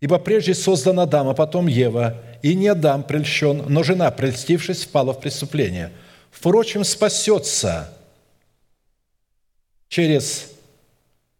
Ибо 0.00 0.18
прежде 0.18 0.54
создан 0.54 1.00
Адам, 1.00 1.28
а 1.28 1.34
потом 1.34 1.66
Ева, 1.66 2.20
и 2.42 2.54
не 2.54 2.68
Адам 2.68 3.04
прельщен, 3.04 3.64
но 3.68 3.82
жена, 3.82 4.10
прельстившись, 4.10 4.84
впала 4.84 5.14
в 5.14 5.20
преступление. 5.20 5.90
Впрочем, 6.30 6.84
спасется 6.84 7.90
через 9.88 10.50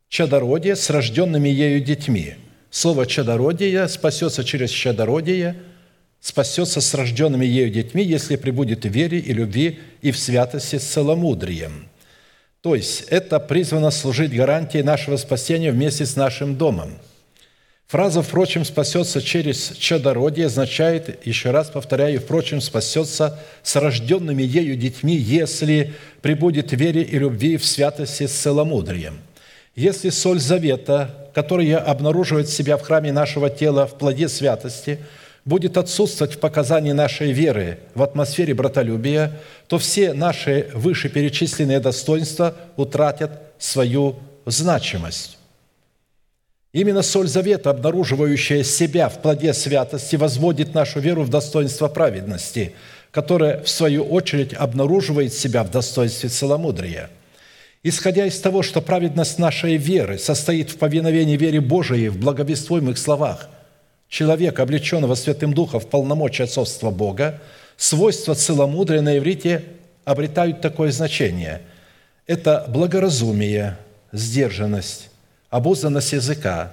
чадородие 0.09 0.77
с 0.77 0.89
рожденными 0.89 1.49
ею 1.49 1.81
детьми. 1.81 2.37
Слово 2.71 3.07
«чадородие» 3.07 3.87
спасется 3.89 4.45
через 4.45 4.71
чадородие, 4.71 5.57
спасется 6.21 6.81
с 6.81 6.95
рожденными 6.95 7.45
ею 7.45 7.71
детьми, 7.71 8.03
если 8.03 8.37
прибудет 8.37 8.85
в 8.85 8.89
вере 8.89 9.19
и 9.19 9.33
любви 9.33 9.79
и 10.01 10.11
в 10.11 10.19
святости 10.19 10.79
с 10.79 10.85
целомудрием. 10.85 11.89
То 12.65 12.75
есть 12.75 13.03
это 13.11 13.41
призвано 13.41 13.91
служить 13.91 14.35
гарантией 14.35 14.83
нашего 14.83 15.19
спасения 15.19 15.71
вместе 15.71 16.07
с 16.07 16.17
нашим 16.17 16.57
домом. 16.57 16.95
Фраза 17.89 18.23
«впрочем, 18.23 18.65
спасется 18.65 19.21
через 19.21 19.73
чадородие» 19.77 20.47
означает, 20.47 21.27
еще 21.27 21.51
раз 21.51 21.69
повторяю, 21.69 22.23
«впрочем, 22.23 22.63
спасется 22.63 23.39
с 23.63 23.77
рожденными 23.77 24.43
ею 24.43 24.77
детьми, 24.77 25.15
если 25.15 25.93
прибудет 26.23 26.73
вере 26.73 27.03
и 27.03 27.19
любви 27.19 27.59
в 27.59 27.67
святости 27.67 28.27
с 28.27 28.33
целомудрием». 28.33 29.19
Если 29.77 30.09
соль 30.09 30.41
завета, 30.41 31.31
которая 31.35 31.77
обнаруживает 31.77 32.49
себя 32.49 32.79
в 32.79 32.83
храме 32.83 33.13
нашего 33.13 33.51
тела 33.51 33.87
в 33.87 33.99
плоде 33.99 34.27
святости, 34.27 35.01
будет 35.45 35.77
отсутствовать 35.77 36.35
в 36.35 36.39
показании 36.39 36.93
нашей 36.93 37.33
веры 37.33 37.79
в 37.95 38.03
атмосфере 38.03 38.55
братолюбия, 38.55 39.33
то 39.69 39.79
все 39.79 40.13
наши 40.13 40.71
вышеперечисленные 40.75 41.81
достоинства 41.81 42.55
утратят 42.77 43.43
свою 43.59 44.17
значимость. 44.47 45.39
Именно 46.73 47.03
соль 47.03 47.29
завета, 47.29 47.71
обнаруживающая 47.71 48.65
себя 48.65 49.09
в 49.09 49.23
плоде 49.23 49.53
святости, 49.53 50.17
возводит 50.17 50.75
нашу 50.75 50.99
веру 51.01 51.23
в 51.23 51.29
достоинство 51.29 51.89
праведности, 51.89 52.75
которая, 53.11 53.63
в 53.63 53.69
свою 53.69 54.03
очередь, 54.05 54.55
обнаруживает 54.55 55.33
себя 55.33 55.63
в 55.63 55.71
достоинстве 55.71 56.29
целомудрия– 56.29 57.11
исходя 57.85 58.27
из 58.27 58.41
того, 58.41 58.63
что 58.63 58.81
праведность 58.81 59.39
нашей 59.39 59.77
веры 59.77 60.19
состоит 60.19 60.71
в 60.71 60.79
повиновении 60.79 61.37
вере 61.37 61.61
Божией 61.61 62.09
в 62.09 62.19
благовествуемых 62.19 62.99
словах 62.99 63.49
человека, 64.09 64.63
облеченного 64.63 65.15
Святым 65.15 65.55
Духом 65.55 65.81
в 65.81 65.89
полномочия 65.89 66.45
отцовства 66.45 66.91
Бога, 66.91 67.41
свойства 67.77 68.35
целомудрия 68.35 69.01
на 69.01 69.19
иврите 69.19 69.65
обретают 70.05 70.61
такое 70.61 70.91
значение. 70.93 71.63
Это 72.27 72.65
благоразумие, 72.69 73.77
сдержанность, 74.13 75.11
обузданность 75.51 76.13
языка, 76.13 76.73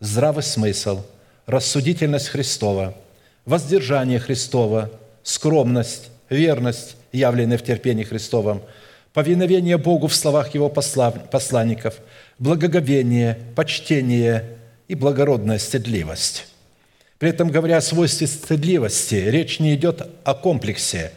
здравый 0.00 0.42
смысл, 0.42 1.02
рассудительность 1.46 2.28
Христова, 2.28 2.94
воздержание 3.44 4.18
Христова, 4.18 4.90
скромность, 5.22 6.10
верность, 6.28 6.96
явленная 7.12 7.58
в 7.58 7.62
терпении 7.62 8.04
Христовом– 8.04 8.62
повиновение 9.14 9.78
Богу 9.78 10.08
в 10.08 10.14
словах 10.14 10.54
Его 10.54 10.68
посланников, 10.68 11.94
благоговение, 12.38 13.38
почтение 13.54 14.58
и 14.88 14.94
благородная 14.94 15.58
стыдливость. 15.58 16.48
При 17.18 17.30
этом, 17.30 17.50
говоря 17.50 17.78
о 17.78 17.80
свойстве 17.80 18.26
стыдливости, 18.26 19.14
речь 19.14 19.60
не 19.60 19.74
идет 19.74 20.08
о 20.24 20.34
комплексе, 20.34 21.12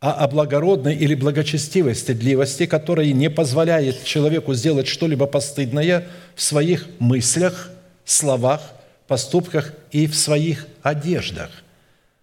а 0.00 0.12
о 0.12 0.28
благородной 0.28 0.94
или 0.94 1.14
благочестивой 1.14 1.94
стыдливости, 1.94 2.66
которая 2.66 3.12
не 3.12 3.30
позволяет 3.30 4.04
человеку 4.04 4.54
сделать 4.54 4.86
что-либо 4.86 5.26
постыдное 5.26 6.06
в 6.34 6.42
своих 6.42 6.86
мыслях, 6.98 7.70
словах, 8.04 8.60
поступках 9.06 9.72
и 9.90 10.06
в 10.06 10.14
своих 10.14 10.66
одеждах, 10.82 11.50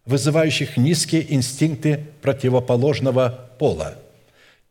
вызывающих 0.05 0.77
низкие 0.77 1.33
инстинкты 1.33 2.05
противоположного 2.21 3.49
пола– 3.57 3.95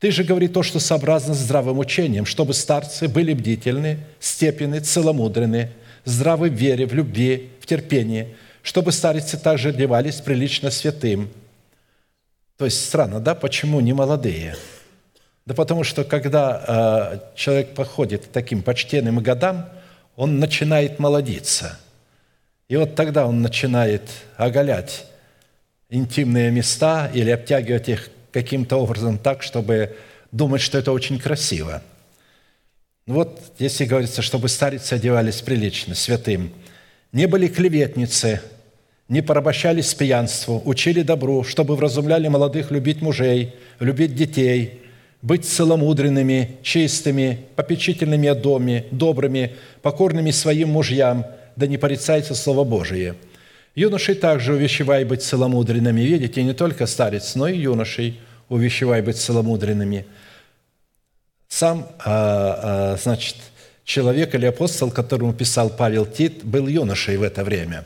ты 0.04 0.10
же 0.10 0.22
говори 0.22 0.48
то, 0.48 0.62
что 0.62 0.80
сообразно 0.80 1.32
с 1.32 1.38
здравым 1.38 1.78
учением, 1.78 2.26
чтобы 2.26 2.52
старцы 2.52 3.08
были 3.08 3.32
бдительны, 3.32 4.00
степены, 4.20 4.80
целомудренны, 4.80 5.70
здравы 6.04 6.50
в 6.50 6.54
вере, 6.54 6.86
в 6.86 6.94
любви, 6.94 7.50
в 7.60 7.66
терпении, 7.66 8.36
чтобы 8.62 8.92
старицы 8.92 9.38
также 9.38 9.70
одевались 9.70 10.20
прилично 10.20 10.70
святым. 10.70 11.30
То 12.56 12.64
есть 12.64 12.84
странно, 12.84 13.20
да, 13.20 13.34
почему 13.34 13.80
не 13.80 13.92
молодые? 13.92 14.56
Да 15.46 15.54
потому 15.54 15.84
что 15.84 16.04
когда 16.04 17.20
э, 17.34 17.36
человек 17.36 17.74
походит 17.74 18.32
таким 18.32 18.62
почтенным 18.62 19.18
годам, 19.18 19.68
он 20.16 20.38
начинает 20.38 20.98
молодиться. 20.98 21.78
И 22.68 22.76
вот 22.76 22.94
тогда 22.94 23.26
он 23.26 23.42
начинает 23.42 24.02
оголять 24.36 25.06
интимные 25.90 26.50
места 26.50 27.10
или 27.12 27.30
обтягивать 27.30 27.88
их 27.88 28.10
каким-то 28.32 28.76
образом 28.76 29.18
так, 29.18 29.42
чтобы 29.42 29.96
думать, 30.32 30.60
что 30.60 30.78
это 30.78 30.92
очень 30.92 31.18
красиво. 31.18 31.82
Вот 33.06 33.40
если 33.58 33.84
говорится, 33.84 34.22
чтобы 34.22 34.48
старицы 34.48 34.94
одевались 34.94 35.42
прилично, 35.42 35.94
святым, 35.94 36.50
не 37.12 37.26
были 37.26 37.48
клеветницы, 37.48 38.40
не 39.08 39.22
порабощались 39.22 39.92
пьянству, 39.94 40.62
учили 40.64 41.02
добру, 41.02 41.44
чтобы 41.44 41.76
вразумляли 41.76 42.28
молодых 42.28 42.70
любить 42.70 43.02
мужей, 43.02 43.54
любить 43.78 44.14
детей, 44.14 44.80
быть 45.20 45.44
целомудренными, 45.44 46.56
чистыми, 46.62 47.40
попечительными 47.56 48.28
о 48.28 48.34
доме, 48.34 48.86
добрыми, 48.90 49.52
покорными 49.82 50.30
своим 50.30 50.70
мужьям, 50.70 51.26
да 51.56 51.66
не 51.66 51.76
порицается 51.76 52.34
Слово 52.34 52.64
Божие– 52.64 53.14
Юношей 53.74 54.14
также 54.14 54.52
увещевай 54.52 55.04
быть 55.04 55.22
целомудренными. 55.22 56.00
Видите, 56.00 56.42
не 56.44 56.52
только 56.52 56.86
старец, 56.86 57.34
но 57.34 57.48
и 57.48 57.58
юношей 57.58 58.20
увещевай 58.48 59.02
быть 59.02 59.16
целомудренными. 59.16 60.06
Сам, 61.48 61.88
а, 61.98 62.94
а, 62.94 62.96
значит, 62.96 63.36
человек 63.84 64.34
или 64.34 64.46
апостол, 64.46 64.90
которому 64.90 65.32
писал 65.32 65.70
Павел 65.70 66.06
Тит, 66.06 66.44
был 66.44 66.66
юношей 66.66 67.16
в 67.16 67.22
это 67.22 67.44
время. 67.44 67.84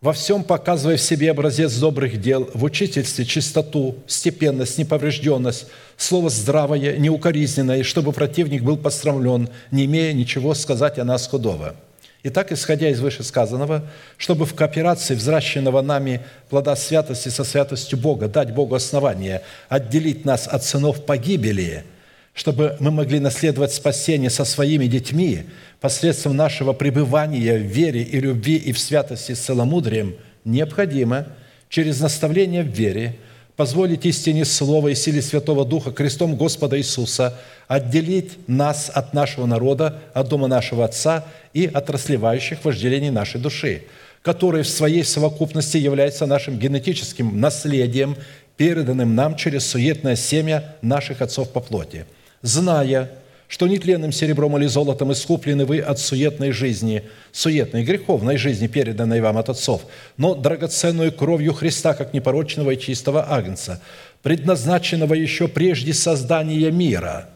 Во 0.00 0.12
всем 0.12 0.44
показывая 0.44 0.98
в 0.98 1.00
себе 1.00 1.30
образец 1.30 1.74
добрых 1.76 2.20
дел, 2.20 2.48
в 2.52 2.62
учительстве 2.64 3.24
чистоту, 3.24 3.96
степенность, 4.06 4.78
неповрежденность, 4.78 5.66
слово 5.96 6.28
здравое, 6.28 6.96
неукоризненное, 6.98 7.82
чтобы 7.82 8.12
противник 8.12 8.62
был 8.62 8.76
пострамлен, 8.76 9.48
не 9.70 9.86
имея 9.86 10.12
ничего 10.12 10.54
сказать 10.54 10.98
о 10.98 11.04
нас 11.04 11.26
худого– 11.26 11.76
Итак, 12.28 12.50
исходя 12.50 12.88
из 12.88 12.98
вышесказанного, 12.98 13.84
чтобы 14.16 14.46
в 14.46 14.54
кооперации 14.56 15.14
взращенного 15.14 15.80
нами 15.80 16.22
плода 16.50 16.74
святости 16.74 17.28
со 17.28 17.44
святостью 17.44 18.00
Бога 18.00 18.26
дать 18.26 18.52
Богу 18.52 18.74
основание, 18.74 19.42
отделить 19.68 20.24
нас 20.24 20.48
от 20.48 20.64
сынов 20.64 21.06
погибели, 21.06 21.84
чтобы 22.36 22.76
мы 22.78 22.92
могли 22.92 23.18
наследовать 23.18 23.72
спасение 23.72 24.30
со 24.30 24.44
своими 24.44 24.86
детьми 24.86 25.46
посредством 25.80 26.36
нашего 26.36 26.72
пребывания 26.72 27.56
в 27.56 27.62
вере 27.62 28.02
и 28.02 28.20
любви 28.20 28.56
и 28.56 28.70
в 28.70 28.78
святости 28.78 29.32
с 29.32 29.40
целомудрием, 29.40 30.14
необходимо 30.44 31.26
через 31.68 32.00
наставление 32.00 32.62
в 32.62 32.68
вере– 32.68 33.16
позволить 33.56 34.04
истине 34.04 34.44
Слова 34.44 34.88
и 34.88 34.94
силе 34.94 35.22
Святого 35.22 35.64
Духа 35.64 35.90
крестом 35.90 36.36
Господа 36.36 36.78
Иисуса 36.78 37.38
отделить 37.66 38.32
нас 38.46 38.90
от 38.92 39.14
нашего 39.14 39.46
народа, 39.46 40.02
от 40.12 40.28
дома 40.28 40.46
нашего 40.46 40.84
Отца 40.84 41.24
и 41.54 41.66
от 41.66 41.88
расливающих 41.90 42.64
вожделений 42.64 43.10
нашей 43.10 43.40
души, 43.40 43.84
которые 44.22 44.62
в 44.62 44.68
своей 44.68 45.04
совокупности 45.04 45.78
являются 45.78 46.26
нашим 46.26 46.58
генетическим 46.58 47.40
наследием, 47.40 48.16
переданным 48.56 49.14
нам 49.14 49.36
через 49.36 49.66
суетное 49.66 50.16
семя 50.16 50.76
наших 50.82 51.22
отцов 51.22 51.50
по 51.50 51.60
плоти, 51.60 52.06
зная, 52.46 53.10
что 53.48 53.66
нетленным 53.66 54.12
серебром 54.12 54.56
или 54.56 54.66
золотом 54.66 55.12
искуплены 55.12 55.64
вы 55.66 55.78
от 55.78 55.98
суетной 55.98 56.50
жизни, 56.50 57.02
суетной, 57.32 57.84
греховной 57.84 58.36
жизни, 58.36 58.66
переданной 58.66 59.20
вам 59.20 59.38
от 59.38 59.48
отцов, 59.48 59.82
но 60.16 60.34
драгоценную 60.34 61.12
кровью 61.12 61.52
Христа, 61.52 61.94
как 61.94 62.12
непорочного 62.12 62.72
и 62.72 62.80
чистого 62.80 63.32
агнца, 63.32 63.80
предназначенного 64.22 65.14
еще 65.14 65.48
прежде 65.48 65.92
создания 65.92 66.70
мира, 66.70 67.28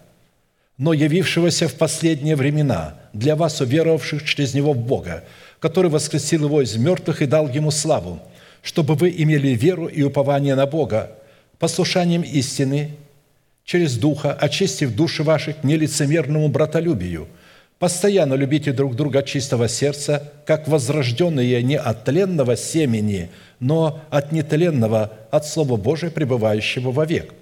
но 0.78 0.93
явившегося 0.93 1.69
в 1.69 1.74
последние 1.74 2.37
времена 2.37 2.95
для 3.12 3.37
вас, 3.37 3.61
уверовавших 3.61 4.24
через 4.24 4.55
Него 4.55 4.73
в 4.73 4.78
Бога, 4.78 5.24
который 5.61 5.91
воскресил 5.91 6.45
Его 6.45 6.62
из 6.62 6.77
мертвых 6.77 7.23
и 7.23 7.27
дал 7.27 7.49
Ему 7.49 7.70
славу, 7.70 8.20
чтобы 8.62 8.95
вы 8.95 9.15
имели 9.16 9.49
веру 9.49 9.87
и 9.87 10.03
упование 10.03 10.55
на 10.55 10.66
Бога, 10.66 11.12
послушанием 11.59 12.23
истины– 12.23 12.91
через 13.65 13.97
Духа, 13.97 14.32
очистив 14.32 14.95
души 14.95 15.23
ваши 15.23 15.53
к 15.53 15.65
нелицемерному 15.65 16.49
братолюбию. 16.49 17.28
Постоянно 17.78 18.35
любите 18.35 18.73
друг 18.73 18.95
друга 18.95 19.23
чистого 19.23 19.69
сердца, 19.69 20.32
как 20.45 20.69
возрожденные 20.69 21.62
не 21.62 21.78
от 21.78 22.05
тленного 22.05 22.57
семени, 22.57 23.31
но 23.59 24.01
от 24.11 24.32
нетленного, 24.32 25.12
от 25.31 25.47
Слова 25.47 25.77
Божия, 25.77 26.11
пребывающего 26.11 26.91
вовек. 26.91 27.32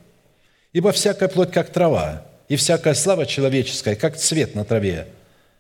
Ибо 0.72 0.92
всякая 0.92 1.28
плоть, 1.28 1.50
как 1.50 1.70
трава, 1.70 2.22
и 2.48 2.56
всякая 2.56 2.94
слава 2.94 3.26
человеческая, 3.26 3.96
как 3.96 4.16
цвет 4.16 4.54
на 4.54 4.64
траве. 4.64 5.08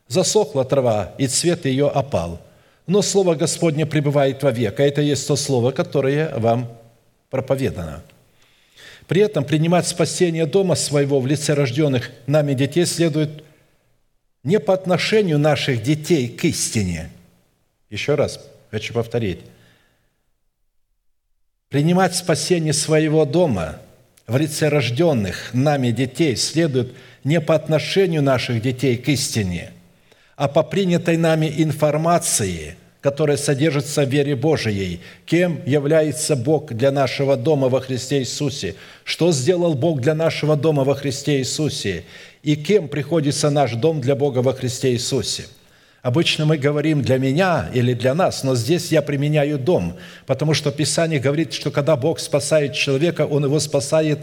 Засохла 0.06 0.64
трава, 0.64 1.12
и 1.18 1.26
цвет 1.26 1.66
ее 1.66 1.88
опал. 1.88 2.40
но 2.86 3.02
Слово 3.02 3.34
Господне 3.34 3.84
пребывает 3.84 4.42
вовек, 4.42 4.80
а 4.80 4.84
это 4.84 5.02
есть 5.02 5.26
то 5.26 5.36
Слово, 5.36 5.72
которое 5.72 6.38
вам 6.38 6.68
проповедано. 7.30 8.02
При 9.08 9.22
этом 9.22 9.42
принимать 9.42 9.86
спасение 9.88 10.44
дома 10.44 10.74
своего 10.74 11.18
в 11.18 11.26
лице 11.26 11.54
рожденных 11.54 12.10
нами 12.26 12.52
детей 12.52 12.84
следует 12.84 13.42
не 14.44 14.60
по 14.60 14.74
отношению 14.74 15.38
наших 15.38 15.82
детей 15.82 16.28
к 16.28 16.44
истине. 16.44 17.10
Еще 17.88 18.14
раз 18.14 18.38
хочу 18.70 18.92
повторить. 18.92 19.40
Принимать 21.70 22.14
спасение 22.14 22.74
своего 22.74 23.24
дома 23.24 23.80
в 24.26 24.36
лице 24.36 24.68
рожденных 24.68 25.54
нами 25.54 25.90
детей 25.90 26.36
следует 26.36 26.92
не 27.24 27.40
по 27.40 27.54
отношению 27.54 28.22
наших 28.22 28.60
детей 28.60 28.98
к 28.98 29.08
истине, 29.08 29.72
а 30.36 30.48
по 30.48 30.62
принятой 30.62 31.16
нами 31.16 31.52
информации– 31.56 32.76
которая 33.08 33.38
содержится 33.38 34.04
в 34.04 34.10
вере 34.10 34.36
Божией. 34.36 35.00
Кем 35.24 35.62
является 35.64 36.36
Бог 36.36 36.74
для 36.74 36.90
нашего 36.90 37.38
дома 37.38 37.70
во 37.70 37.80
Христе 37.80 38.18
Иисусе? 38.18 38.74
Что 39.02 39.32
сделал 39.32 39.72
Бог 39.72 40.02
для 40.02 40.14
нашего 40.14 40.56
дома 40.56 40.84
во 40.84 40.94
Христе 40.94 41.38
Иисусе? 41.38 42.04
И 42.42 42.54
кем 42.54 42.86
приходится 42.86 43.48
наш 43.48 43.72
дом 43.72 44.02
для 44.02 44.14
Бога 44.14 44.40
во 44.40 44.52
Христе 44.52 44.92
Иисусе? 44.92 45.44
Обычно 46.02 46.44
мы 46.44 46.58
говорим 46.58 47.00
«для 47.00 47.16
меня» 47.16 47.70
или 47.72 47.94
«для 47.94 48.14
нас», 48.14 48.44
но 48.44 48.54
здесь 48.54 48.92
я 48.92 49.00
применяю 49.00 49.58
«дом», 49.58 49.96
потому 50.26 50.52
что 50.52 50.70
Писание 50.70 51.18
говорит, 51.18 51.54
что 51.54 51.70
когда 51.70 51.96
Бог 51.96 52.20
спасает 52.20 52.74
человека, 52.74 53.24
Он 53.26 53.42
его 53.46 53.58
спасает 53.58 54.18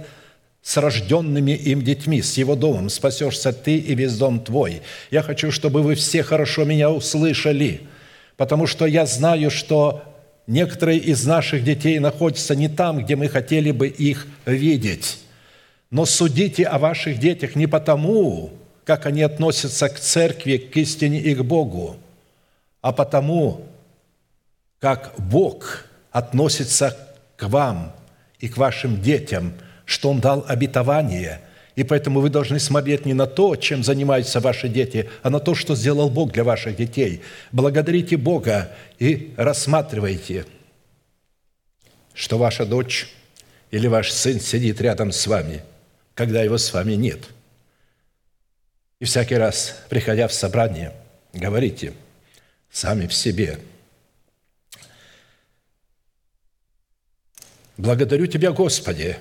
с 0.62 0.78
рожденными 0.78 1.54
им 1.54 1.82
детьми, 1.82 2.22
с 2.22 2.38
его 2.38 2.56
домом. 2.56 2.90
Спасешься 2.90 3.52
ты 3.52 3.78
и 3.78 3.96
весь 3.96 4.16
дом 4.16 4.42
твой. 4.42 4.84
Я 5.10 5.24
хочу, 5.24 5.50
чтобы 5.50 5.82
вы 5.82 5.96
все 5.96 6.22
хорошо 6.22 6.66
меня 6.66 6.92
услышали– 6.92 7.82
потому 8.38 8.68
что 8.68 8.86
я 8.86 9.06
знаю, 9.06 9.50
что 9.50 10.04
некоторые 10.48 11.00
из 11.00 11.26
наших 11.26 11.64
детей 11.64 12.00
находятся 12.00 12.56
не 12.56 12.68
там, 12.68 13.04
где 13.04 13.16
мы 13.16 13.28
хотели 13.28 13.72
бы 13.72 13.88
их 13.88 14.28
видеть. 14.46 15.20
Но 15.92 16.06
судите 16.06 16.64
о 16.64 16.78
ваших 16.78 17.20
детях 17.20 17.56
не 17.56 17.68
потому, 17.68 18.52
как 18.84 19.06
они 19.06 19.22
относятся 19.22 19.90
к 19.90 20.00
церкви, 20.00 20.58
к 20.58 20.76
истине 20.78 21.20
и 21.20 21.34
к 21.34 21.42
Богу, 21.42 21.98
а 22.82 22.92
потому, 22.92 23.66
как 24.80 25.14
Бог 25.18 25.86
относится 26.12 26.98
к 27.36 27.48
вам 27.48 27.94
и 28.40 28.48
к 28.48 28.58
вашим 28.58 29.02
детям, 29.02 29.54
что 29.86 30.10
Он 30.10 30.20
дал 30.20 30.46
обетование– 30.48 31.42
и 31.76 31.84
поэтому 31.84 32.22
вы 32.22 32.30
должны 32.30 32.60
смотреть 32.60 33.06
не 33.06 33.14
на 33.14 33.28
то, 33.28 33.56
чем 33.56 33.84
занимаются 33.84 34.40
ваши 34.40 34.70
дети, 34.70 35.10
а 35.24 35.30
на 35.30 35.40
то, 35.40 35.56
что 35.56 35.76
сделал 35.76 36.10
Бог 36.10 36.32
для 36.32 36.44
ваших 36.44 36.78
детей. 36.78 37.22
Благодарите 37.52 38.18
Бога 38.18 38.72
и 38.98 39.34
рассматривайте, 39.38 40.46
что 42.14 42.38
ваша 42.38 42.66
дочь 42.66 43.10
или 43.72 43.88
ваш 43.88 44.12
сын 44.12 44.40
сидит 44.40 44.80
рядом 44.80 45.12
с 45.12 45.28
вами, 45.28 45.64
когда 46.14 46.42
его 46.42 46.58
с 46.58 46.72
вами 46.72 46.94
нет. 46.94 47.20
И 49.00 49.06
всякий 49.06 49.36
раз, 49.36 49.84
приходя 49.90 50.28
в 50.30 50.34
собрание, 50.34 50.94
говорите 51.34 51.94
сами 52.72 53.08
в 53.08 53.14
себе– 53.14 53.60
Благодарю 57.78 58.28
Тебя, 58.28 58.52
Господи, 58.52 59.18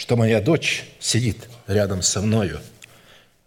что 0.00 0.16
моя 0.16 0.40
дочь 0.40 0.84
сидит 0.98 1.36
рядом 1.66 2.00
со 2.00 2.22
мною. 2.22 2.60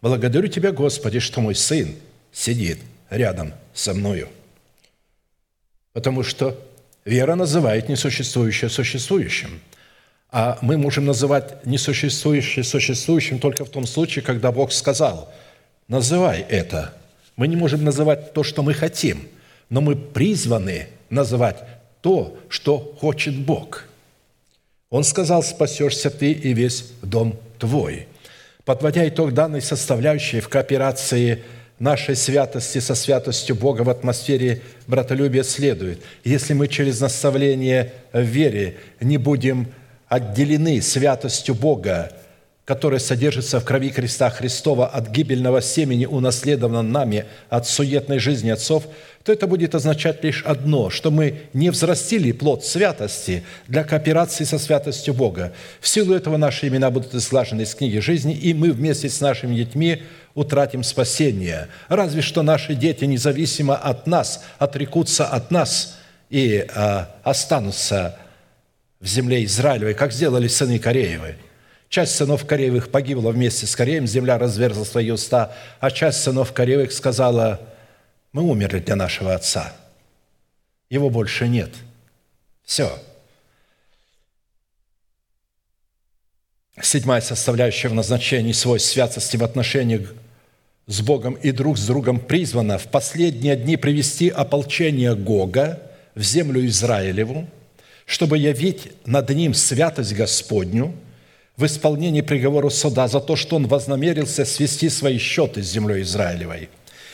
Благодарю 0.04 0.48
Тебя, 0.48 0.72
Господи, 0.72 1.18
что 1.18 1.42
мой 1.42 1.56
сын 1.56 1.96
сидит 2.32 2.78
рядом 3.10 3.56
со 3.74 3.96
мною. 3.96 4.30
Потому 5.94 6.22
что 6.22 6.64
вера 7.06 7.34
называет 7.34 7.90
несуществующее 7.90 8.70
существующим. 8.70 9.62
А 10.30 10.60
мы 10.62 10.78
можем 10.78 11.06
называть 11.06 11.66
несуществующее 11.66 12.64
существующим 12.64 13.40
только 13.40 13.66
в 13.66 13.70
том 13.70 13.88
случае, 13.88 14.24
когда 14.24 14.52
Бог 14.52 14.72
сказал, 14.72 15.34
называй 15.88 16.46
это. 16.48 16.94
Мы 17.36 17.48
не 17.48 17.56
можем 17.56 17.84
называть 17.84 18.34
то, 18.34 18.44
что 18.44 18.62
мы 18.62 18.76
хотим, 18.76 19.28
но 19.72 19.82
мы 19.82 19.96
призваны 19.96 20.88
называть 21.10 21.64
то, 22.02 22.38
что 22.48 22.78
хочет 23.00 23.36
Бог– 23.36 23.88
он 24.94 25.04
сказал, 25.04 25.42
спасешься 25.42 26.12
ты 26.12 26.32
и 26.32 26.54
весь 26.54 26.92
дом 27.02 27.36
твой. 27.58 28.06
Подводя 28.64 29.08
итог 29.08 29.34
данной 29.34 29.60
составляющей 29.60 30.40
в 30.40 30.50
кооперации 30.50 31.42
нашей 31.80 32.16
святости 32.16 32.78
со 32.78 32.94
святостью 32.94 33.56
Бога 33.56 33.82
в 33.82 33.90
атмосфере 33.90 34.62
братолюбия 34.86 35.42
следует. 35.42 36.04
Если 36.24 36.54
мы 36.54 36.68
через 36.68 37.02
наставление 37.02 37.92
в 38.14 38.22
вере 38.22 38.76
не 39.02 39.18
будем 39.18 39.66
отделены 40.10 40.80
святостью 40.80 41.56
Бога 41.56 42.12
которое 42.66 43.00
содержится 43.00 43.60
в 43.60 43.66
крови 43.66 43.90
креста 43.90 44.30
Христова 44.30 44.88
от 44.88 45.10
гибельного 45.10 45.62
семени, 45.62 46.06
унаследовано 46.06 46.82
нами 46.82 47.26
от 47.50 47.68
суетной 47.68 48.20
жизни 48.20 48.52
отцов, 48.52 48.86
то 49.26 49.34
это 49.34 49.48
будет 49.48 49.76
означать 49.76 50.24
лишь 50.24 50.44
одно, 50.44 50.90
что 50.90 51.12
мы 51.12 51.42
не 51.54 51.70
взрастили 51.70 52.32
плод 52.32 52.66
святости 52.66 53.44
для 53.68 53.84
кооперации 53.84 54.46
со 54.46 54.60
святостью 54.60 55.14
Бога. 55.14 55.54
В 55.82 55.88
силу 55.88 56.14
этого 56.14 56.38
наши 56.38 56.68
имена 56.68 56.90
будут 56.90 57.14
изглажены 57.14 57.64
из 57.64 57.76
книги 57.76 58.00
жизни, 58.00 58.34
и 58.34 58.54
мы 58.54 58.72
вместе 58.72 59.10
с 59.10 59.20
нашими 59.20 59.56
детьми 59.56 60.04
утратим 60.34 60.84
спасение. 60.84 61.68
Разве 61.90 62.22
что 62.22 62.44
наши 62.44 62.76
дети, 62.76 63.04
независимо 63.04 63.76
от 63.76 64.08
нас, 64.08 64.42
отрекутся 64.58 65.26
от 65.26 65.52
нас 65.52 65.98
и 66.30 66.66
э, 66.74 67.06
останутся 67.24 68.18
в 69.02 69.08
земле 69.08 69.44
Израилевой, 69.44 69.96
как 69.96 70.14
сделали 70.14 70.48
сыны 70.48 70.80
Кореевы– 70.80 71.36
Часть 71.94 72.16
сынов 72.16 72.48
Кореевых 72.48 72.90
погибла 72.90 73.30
вместе 73.30 73.68
с 73.68 73.76
Кореем, 73.76 74.08
земля 74.08 74.40
разверзла 74.40 74.84
свои 74.84 75.12
уста, 75.12 75.56
а 75.80 75.92
часть 75.92 76.24
сынов 76.24 76.52
Кореевых 76.52 76.92
сказала, 76.92 77.62
мы 78.32 78.42
умерли 78.42 78.80
для 78.80 78.96
нашего 78.96 79.36
отца. 79.36 79.76
Его 80.90 81.12
больше 81.12 81.48
нет. 81.48 81.70
Все. 82.66 83.00
Седьмая 86.82 87.22
составляющая 87.22 87.90
в 87.90 87.94
назначении 87.94 88.54
свойств 88.54 88.90
святости 88.90 89.38
в 89.38 89.44
отношениях 89.44 90.16
с 90.88 91.00
Богом 91.02 91.36
и 91.36 91.52
друг 91.52 91.78
с 91.78 91.86
другом 91.86 92.20
призвана 92.20 92.80
в 92.80 92.88
последние 92.88 93.56
дни 93.56 93.78
привести 93.78 94.30
ополчение 94.30 95.16
Гога 95.16 95.80
в 96.16 96.24
землю 96.24 96.66
Израилеву, 96.66 97.48
чтобы 98.08 98.40
явить 98.40 98.94
над 99.06 99.30
ним 99.30 99.54
святость 99.54 100.16
Господню– 100.16 100.96
в 101.56 101.66
исполнении 101.66 102.22
приговора 102.22 102.70
суда 102.70 103.08
за 103.08 103.20
то, 103.20 103.36
что 103.36 103.58
он 103.58 103.68
вознамерился 103.68 104.46
свести 104.46 104.90
свои 104.90 105.18
счеты 105.18 105.62
с 105.62 105.72
землей 105.72 106.02
Израилевой. 106.02 106.70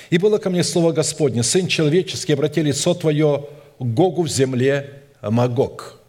И 0.09 0.17
было 0.17 0.37
ко 0.37 0.49
мне 0.49 0.63
слово 0.63 0.91
Господне, 0.91 1.43
Сын 1.43 1.67
человеческий, 1.67 2.33
обрати 2.33 2.61
лицо 2.61 2.93
Твое 2.93 3.45
Гогу 3.79 4.23
в 4.23 4.29
земле 4.29 5.03
Магог, 5.21 5.99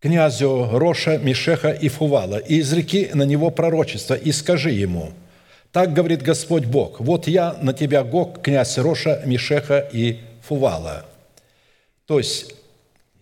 князю 0.00 0.68
Роша, 0.72 1.18
Мишеха 1.18 1.70
и 1.70 1.88
Фувала, 1.88 2.36
и 2.36 2.60
изреки 2.60 3.10
на 3.14 3.22
него 3.22 3.50
пророчество, 3.50 4.14
и 4.14 4.32
скажи 4.32 4.70
ему, 4.70 5.12
так 5.72 5.92
говорит 5.92 6.22
Господь 6.22 6.64
Бог, 6.64 7.00
вот 7.00 7.28
я 7.28 7.56
на 7.62 7.72
тебя, 7.72 8.02
Гог, 8.02 8.42
князь 8.42 8.76
Роша, 8.78 9.22
Мишеха 9.24 9.78
и 9.78 10.18
Фувала. 10.42 11.06
То 12.06 12.18
есть, 12.18 12.54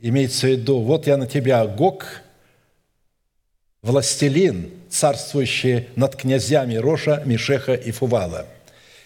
имеется 0.01 0.47
в 0.47 0.51
виду, 0.51 0.81
вот 0.81 1.07
я 1.07 1.19
на 1.19 1.27
тебя, 1.27 1.67
Гог, 1.67 2.23
властелин, 3.83 4.71
царствующий 4.91 5.89
над 5.97 6.17
князьями 6.17 6.77
Роша, 6.77 7.23
Мишеха 7.25 7.75
и 7.75 7.91
Фувала. 7.91 8.47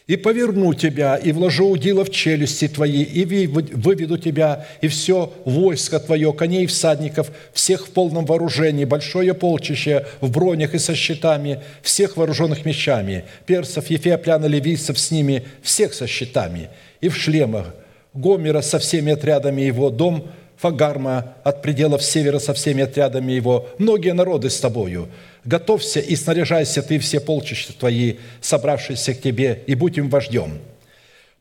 «И 0.09 0.17
поверну 0.17 0.75
тебя, 0.75 1.17
и 1.17 1.31
вложу 1.31 1.69
удила 1.69 2.05
в 2.05 2.11
челюсти 2.11 2.67
твои, 2.67 3.03
и 3.03 3.47
выведу 3.47 4.19
тебя, 4.19 4.67
и 4.81 4.89
все 4.89 5.33
войско 5.45 6.01
твое, 6.01 6.33
коней 6.33 6.65
и 6.65 6.67
всадников, 6.67 7.31
всех 7.53 7.87
в 7.87 7.91
полном 7.91 8.27
вооружении, 8.27 8.85
большое 8.85 9.33
полчище 9.33 10.07
в 10.21 10.31
бронях 10.31 10.75
и 10.75 10.79
со 10.79 10.97
щитами, 10.97 11.63
всех 11.83 12.17
вооруженных 12.17 12.65
мечами, 12.65 13.25
персов, 13.47 13.91
ефеоплян 13.91 14.45
и 14.45 14.49
ливийцев 14.49 14.99
с 14.99 15.13
ними, 15.13 15.45
всех 15.63 15.95
со 15.95 16.09
щитами, 16.09 16.69
и 17.01 17.09
в 17.09 17.17
шлемах, 17.17 17.73
Гомера 18.13 18.61
со 18.61 18.79
всеми 18.79 19.13
отрядами 19.13 19.63
его, 19.63 19.89
дом– 19.89 20.27
Фагарма 20.63 21.35
от 21.43 21.61
пределов 21.61 22.05
севера 22.05 22.39
со 22.39 22.55
всеми 22.55 22.85
отрядами 22.85 23.33
его, 23.33 23.69
многие 23.79 24.15
народы 24.15 24.49
с 24.49 24.61
тобою. 24.61 25.09
Готовься 25.45 25.99
и 25.99 26.15
снаряжайся 26.15 26.83
ты 26.83 27.01
все 27.01 27.19
полчища 27.19 27.73
твои, 27.73 28.19
собравшиеся 28.41 29.15
к 29.15 29.21
тебе, 29.21 29.65
и 29.67 29.75
будь 29.75 29.99
им 29.99 30.09
вождем. 30.09 30.61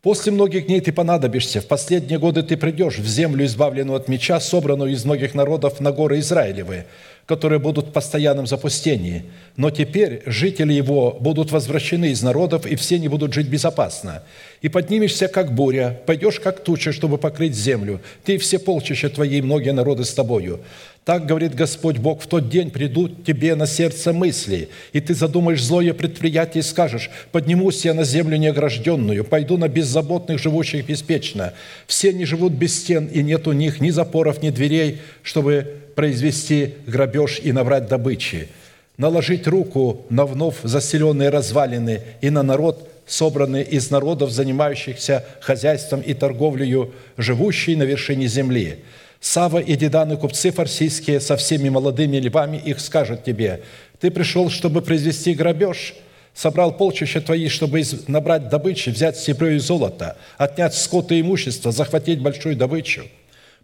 После 0.02 0.31
многих 0.31 0.65
дней 0.65 0.81
ты 0.81 0.91
понадобишься, 0.91 1.61
в 1.61 1.68
последние 1.68 2.18
годы 2.18 2.41
ты 2.41 2.57
придешь 2.57 2.98
в 2.98 3.06
землю, 3.06 3.45
избавленную 3.45 3.98
от 3.98 4.07
меча, 4.07 4.39
собранную 4.39 4.91
из 4.91 5.06
многих 5.06 5.35
народов 5.35 5.80
на 5.80 5.91
горы 5.91 6.18
Израилевы, 6.18 6.85
которые 7.26 7.60
будут 7.60 7.88
в 7.88 7.91
постоянном 7.91 8.48
запустении. 8.48 9.26
Но 9.56 9.69
теперь 9.72 10.22
жители 10.26 10.73
его 10.73 11.18
будут 11.19 11.52
возвращены 11.52 12.11
из 12.11 12.22
народов, 12.22 12.65
и 12.65 12.76
все 12.76 12.99
не 12.99 13.07
будут 13.07 13.34
жить 13.34 13.48
безопасно. 13.48 14.23
И 14.61 14.69
поднимешься, 14.69 15.27
как 15.27 15.53
буря, 15.53 16.02
пойдешь, 16.06 16.39
как 16.39 16.64
туча, 16.64 16.91
чтобы 16.91 17.18
покрыть 17.18 17.56
землю. 17.56 18.02
Ты 18.23 18.35
и 18.35 18.38
все 18.38 18.60
полчища 18.60 19.10
твои, 19.10 19.38
и 19.38 19.41
многие 19.41 19.73
народы 19.73 20.03
с 20.03 20.14
тобою. 20.14 20.61
Так 21.03 21.26
говорит 21.26 21.56
Господь 21.56 21.98
Бог, 21.98 22.22
в 22.22 22.28
тот 22.28 22.48
день 22.48 22.69
придут 22.69 23.26
тебе 23.26 23.56
на 23.56 23.65
сердце 23.65 24.14
мысли, 24.14 24.69
и 24.94 24.99
ты 24.99 25.15
задумаешь 25.15 25.64
злое 25.64 25.95
предприятие 25.95 26.60
и 26.60 26.64
скажешь, 26.64 27.10
поднимусь 27.32 27.86
я 27.86 27.95
на 27.95 28.03
землю 28.03 28.38
неогражденную, 28.38 29.23
пойду 29.23 29.57
на 29.57 29.68
беззаботных, 29.68 30.38
живущих 30.38 30.86
беспечно. 30.86 31.53
Все 31.88 32.14
не 32.14 32.26
живут 32.26 32.53
без 32.53 32.80
стен, 32.80 33.07
и 33.07 33.23
нет 33.23 33.48
у 33.48 33.52
них 33.52 33.82
ни 33.82 33.90
запоров, 33.90 34.44
ни 34.44 34.52
дверей, 34.52 34.99
чтобы 35.23 35.76
произвести 35.95 36.76
грабеж 36.86 37.40
и 37.44 37.52
набрать 37.52 37.88
добычи. 37.88 38.49
Наложить 38.98 39.48
руку 39.48 40.06
на 40.11 40.28
вновь 40.28 40.57
заселенные 40.61 41.30
развалины 41.30 42.02
и 42.22 42.30
на 42.30 42.44
народ, 42.44 42.88
собранный 43.07 43.64
из 43.64 43.90
народов, 43.90 44.30
занимающихся 44.30 45.26
хозяйством 45.40 46.02
и 46.02 46.14
торговлею, 46.14 46.94
живущий 47.18 47.76
на 47.76 47.84
вершине 47.84 48.28
земли– 48.28 48.84
Сава 49.22 49.60
и 49.60 49.76
Деданы, 49.76 50.18
купцы 50.18 50.49
фарсийские, 50.52 51.19
со 51.19 51.38
всеми 51.38 51.69
молодыми 51.69 52.18
львами 52.18 52.57
их 52.57 52.80
скажут 52.80 53.23
тебе, 53.23 53.61
ты 53.99 54.10
пришел, 54.10 54.49
чтобы 54.49 54.81
произвести 54.81 55.35
грабеж, 55.35 55.93
собрал 56.34 56.76
полчища 56.76 57.22
твои, 57.22 57.48
чтобы 57.48 57.84
набрать 58.07 58.49
добычи, 58.49 58.89
взять 58.89 59.18
серебро 59.18 59.49
и 59.49 59.60
золото, 59.60 60.18
отнять 60.39 60.73
скот 60.73 61.11
и 61.11 61.22
имущество, 61.22 61.72
захватить 61.72 62.19
большую 62.19 62.56
добычу. 62.56 63.03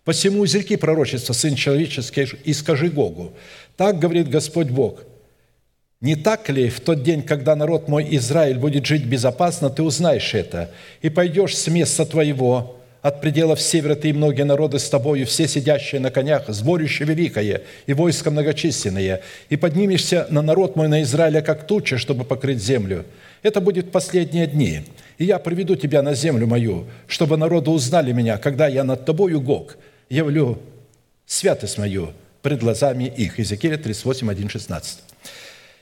Посему 0.03 0.45
изреки 0.45 0.75
пророчества, 0.75 1.33
Сын 1.33 1.55
Человеческий, 1.55 2.27
и 2.43 2.53
скажи 2.53 2.91
Богу, 2.91 3.33
так 3.75 3.97
говорит 3.97 4.29
Господь 4.29 4.69
Бог, 4.69 5.01
не 6.01 6.15
так 6.15 6.47
ли 6.49 6.69
в 6.69 6.81
тот 6.81 7.01
день, 7.01 7.23
когда 7.23 7.55
народ 7.55 7.87
мой 7.87 8.07
Израиль 8.11 8.59
будет 8.59 8.85
жить 8.85 9.05
безопасно, 9.05 9.71
ты 9.71 9.81
узнаешь 9.81 10.35
это, 10.35 10.69
и 11.01 11.09
пойдешь 11.09 11.57
с 11.57 11.67
места 11.67 12.05
твоего, 12.05 12.76
от 13.01 13.21
пределов 13.21 13.61
севера 13.61 13.95
ты 13.95 14.09
и 14.09 14.13
многие 14.13 14.43
народы 14.43 14.79
с 14.79 14.89
тобою, 14.89 15.25
все 15.25 15.47
сидящие 15.47 16.01
на 16.01 16.11
конях, 16.11 16.45
сборище 16.47 17.05
великое 17.05 17.61
и 17.85 17.93
войско 17.93 18.31
многочисленное, 18.31 19.21
и 19.49 19.55
поднимешься 19.55 20.27
на 20.29 20.41
народ 20.41 20.75
мой, 20.75 20.87
на 20.87 21.03
Израиля, 21.03 21.41
как 21.41 21.67
туча, 21.67 21.97
чтобы 21.97 22.23
покрыть 22.23 22.61
землю. 22.61 23.05
Это 23.43 23.61
будет 23.61 23.91
последние 23.91 24.47
дни. 24.47 24.81
И 25.17 25.25
я 25.25 25.39
приведу 25.39 25.75
тебя 25.75 26.01
на 26.01 26.15
землю 26.15 26.47
мою, 26.47 26.87
чтобы 27.07 27.37
народы 27.37 27.69
узнали 27.69 28.11
меня, 28.11 28.37
когда 28.37 28.67
я 28.67 28.83
над 28.83 29.05
тобою, 29.05 29.41
Гог, 29.41 29.77
явлю 30.09 30.59
святость 31.25 31.77
мою 31.77 32.13
пред 32.41 32.61
глазами 32.61 33.05
их». 33.05 33.37
Иезекииля 33.37 33.77
38, 33.77 34.29
1, 34.29 34.49
16. 34.49 34.99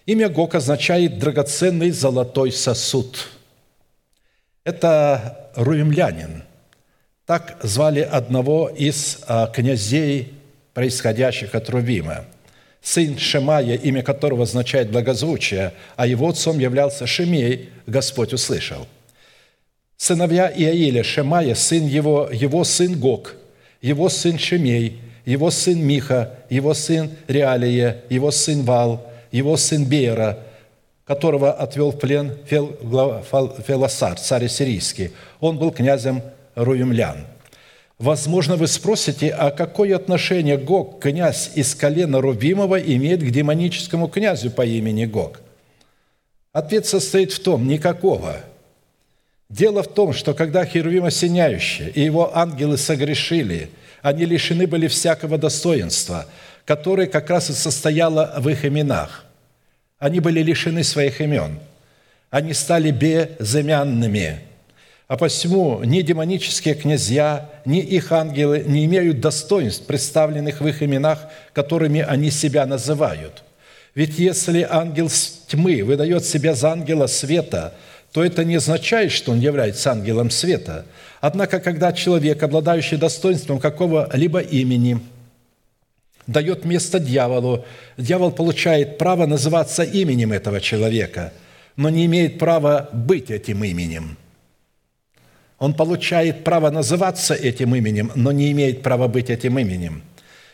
Имя 0.06 0.30
Гог 0.30 0.54
означает 0.54 1.18
«драгоценный 1.18 1.92
золотой 1.92 2.52
сосуд». 2.52 3.30
Это 4.66 5.52
руемлянин– 5.56 6.44
так 7.26 7.58
звали 7.64 8.02
одного 8.02 8.70
из 8.70 9.20
а, 9.28 9.48
князей, 9.48 10.34
происходящих 10.74 11.56
от 11.56 11.70
Рувима. 11.70 12.26
Сын 12.82 13.18
Шемая, 13.18 13.76
имя 13.76 14.04
которого 14.04 14.44
означает 14.44 14.92
благозвучие, 14.92 15.74
а 15.96 16.06
его 16.06 16.30
отцом 16.30 16.60
являлся 16.60 17.08
Шемей, 17.08 17.70
Господь 17.88 18.34
услышал. 18.34 18.88
Сыновья 19.98 20.52
Иаиля, 20.56 21.04
Шемая, 21.04 21.56
сын 21.56 21.88
его, 21.88 22.30
его 22.32 22.64
сын 22.64 23.00
Гог, 23.00 23.36
его 23.82 24.10
сын 24.10 24.38
Шемей, 24.38 25.00
его 25.26 25.50
сын 25.50 25.82
Миха, 25.82 26.36
его 26.50 26.76
сын 26.76 27.10
Реалия, 27.28 28.04
его 28.10 28.30
сын 28.30 28.62
Вал, 28.64 29.10
его 29.32 29.58
сын 29.58 29.86
Беера, 29.86 30.40
которого 31.06 31.52
отвел 31.54 31.92
в 31.92 31.98
плен 31.98 32.38
Фелосар, 32.48 34.20
царь 34.20 34.48
сирийский. 34.48 35.12
Он 35.40 35.58
был 35.58 35.72
князем 35.72 36.22
руемлян. 36.56 37.26
Возможно, 37.98 38.58
вы 38.58 38.68
спросите, 38.68 39.30
а 39.30 39.52
какое 39.52 39.96
отношение 39.96 40.58
Гог, 40.58 41.02
князь 41.02 41.52
из 41.56 41.76
колена 41.76 42.20
Рувимова, 42.20 42.78
имеет 42.80 43.22
к 43.22 43.30
демоническому 43.30 44.10
князю 44.10 44.52
по 44.52 44.66
имени 44.66 45.06
Гог? 45.06 45.40
Ответ 46.52 46.86
состоит 46.86 47.32
в 47.32 47.40
том– 47.40 47.68
никакого. 47.68 48.38
Дело 49.50 49.84
в 49.84 49.88
том, 49.88 50.12
что 50.12 50.34
когда 50.34 50.66
Херувим 50.66 51.06
осеняющий 51.06 51.88
и 51.88 52.02
его 52.02 52.36
ангелы 52.36 52.78
согрешили, 52.78 53.70
они 54.02 54.26
лишены 54.26 54.68
были 54.68 54.88
всякого 54.88 55.38
достоинства, 55.38 56.26
которое 56.66 57.08
как 57.08 57.30
раз 57.30 57.50
и 57.50 57.54
состояло 57.54 58.34
в 58.38 58.50
их 58.50 58.66
именах. 58.66 59.26
Они 60.00 60.20
были 60.20 60.42
лишены 60.42 60.84
своих 60.84 61.22
имен. 61.22 61.60
Они 62.30 62.54
стали 62.54 62.92
безымянными– 62.92 64.40
а 65.08 65.18
посему 65.18 65.84
ни 65.84 66.02
демонические 66.02 66.74
князья, 66.74 67.50
ни 67.64 67.80
их 67.80 68.12
ангелы 68.12 68.64
не 68.66 68.86
имеют 68.86 69.20
достоинств, 69.20 69.86
представленных 69.86 70.62
в 70.62 70.68
их 70.68 70.82
именах, 70.82 71.28
которыми 71.54 72.02
они 72.02 72.32
себя 72.32 72.66
называют. 72.66 73.44
Ведь 73.94 74.18
если 74.18 74.68
ангел 74.70 75.10
тьмы 75.48 75.84
выдает 75.84 76.26
себя 76.26 76.56
за 76.56 76.72
ангела 76.72 77.06
света, 77.08 77.76
то 78.12 78.24
это 78.24 78.44
не 78.44 78.56
означает, 78.56 79.12
что 79.12 79.32
он 79.32 79.40
является 79.40 79.92
ангелом 79.92 80.32
света. 80.32 80.86
Однако, 81.22 81.60
когда 81.60 81.94
человек, 81.94 82.42
обладающий 82.42 82.98
достоинством 82.98 83.60
какого-либо 83.60 84.40
имени, 84.40 85.00
дает 86.26 86.66
место 86.66 87.00
дьяволу, 87.00 87.64
дьявол 87.98 88.32
получает 88.32 88.98
право 88.98 89.28
называться 89.28 89.84
именем 89.84 90.34
этого 90.34 90.60
человека, 90.60 91.32
но 91.76 91.90
не 91.90 92.06
имеет 92.06 92.40
права 92.40 92.90
быть 92.92 93.30
этим 93.30 93.64
именем– 93.64 94.18
он 95.66 95.74
получает 95.74 96.44
право 96.44 96.70
называться 96.70 97.34
этим 97.34 97.74
именем, 97.74 98.12
но 98.14 98.32
не 98.32 98.52
имеет 98.52 98.84
права 98.84 99.08
быть 99.08 99.32
этим 99.32 99.58
именем. 99.58 100.04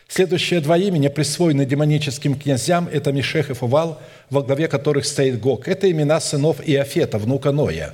Следующие 0.08 0.60
два 0.60 0.78
имени, 0.78 1.08
присвоены 1.08 1.66
демоническим 1.66 2.34
князьям, 2.34 2.88
это 2.90 3.12
Мишех 3.12 3.50
и 3.50 3.52
Фувал, 3.52 4.00
во 4.30 4.42
главе 4.42 4.68
которых 4.68 5.04
стоит 5.04 5.38
Гог. 5.38 5.68
Это 5.68 5.90
имена 5.90 6.18
сынов 6.18 6.66
Иофета, 6.66 7.18
внука 7.18 7.52
Ноя. 7.52 7.92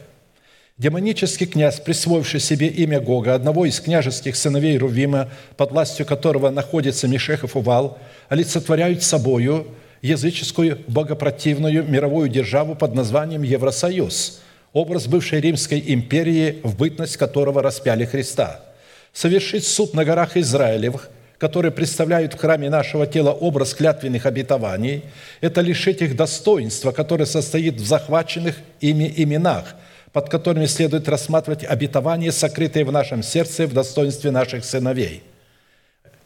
Демонический 0.77 1.47
князь, 1.47 1.81
присвоивший 1.81 2.39
себе 2.39 2.69
имя 2.69 3.01
Гога, 3.01 3.35
одного 3.35 3.67
из 3.67 3.81
княжеских 3.81 4.37
сыновей 4.37 4.79
Рувима, 4.79 5.29
под 5.57 5.73
властью 5.73 6.07
которого 6.07 6.51
находится 6.51 7.09
Мишех 7.09 7.43
и 7.43 7.49
Фувал, 7.49 7.99
олицетворяют 8.29 9.03
собою 9.03 9.67
языческую 10.03 10.79
богопротивную 10.87 11.83
мировую 11.83 12.29
державу 12.29 12.77
под 12.77 12.95
названием 12.95 13.43
Евросоюз– 13.43 14.43
образ 14.73 15.07
бывшей 15.07 15.41
Римской 15.41 15.83
империи, 15.87 16.61
в 16.63 16.77
бытность 16.77 17.17
которого 17.17 17.63
распяли 17.63 18.05
Христа. 18.05 18.65
Совершить 19.13 19.67
суд 19.67 19.95
на 19.95 20.05
горах 20.05 20.37
Израилевых, 20.37 21.11
которые 21.39 21.73
представляют 21.73 22.35
в 22.35 22.39
храме 22.39 22.69
нашего 22.69 23.07
тела 23.07 23.31
образ 23.31 23.75
клятвенных 23.75 24.27
обетований, 24.27 25.05
это 25.41 25.61
лишить 25.61 26.03
их 26.03 26.17
достоинства, 26.17 26.93
которое 26.93 27.27
состоит 27.27 27.77
в 27.77 27.87
захваченных 27.87 28.57
ими 28.81 29.13
именах, 29.17 29.75
под 30.13 30.29
которыми 30.29 30.67
следует 30.67 31.09
рассматривать 31.09 31.65
обетования, 31.65 32.33
сокрытые 32.33 32.85
в 32.85 32.93
нашем 32.93 33.23
сердце 33.23 33.67
в 33.67 33.73
достоинстве 33.73 34.31
наших 34.31 34.65
сыновей. 34.65 35.23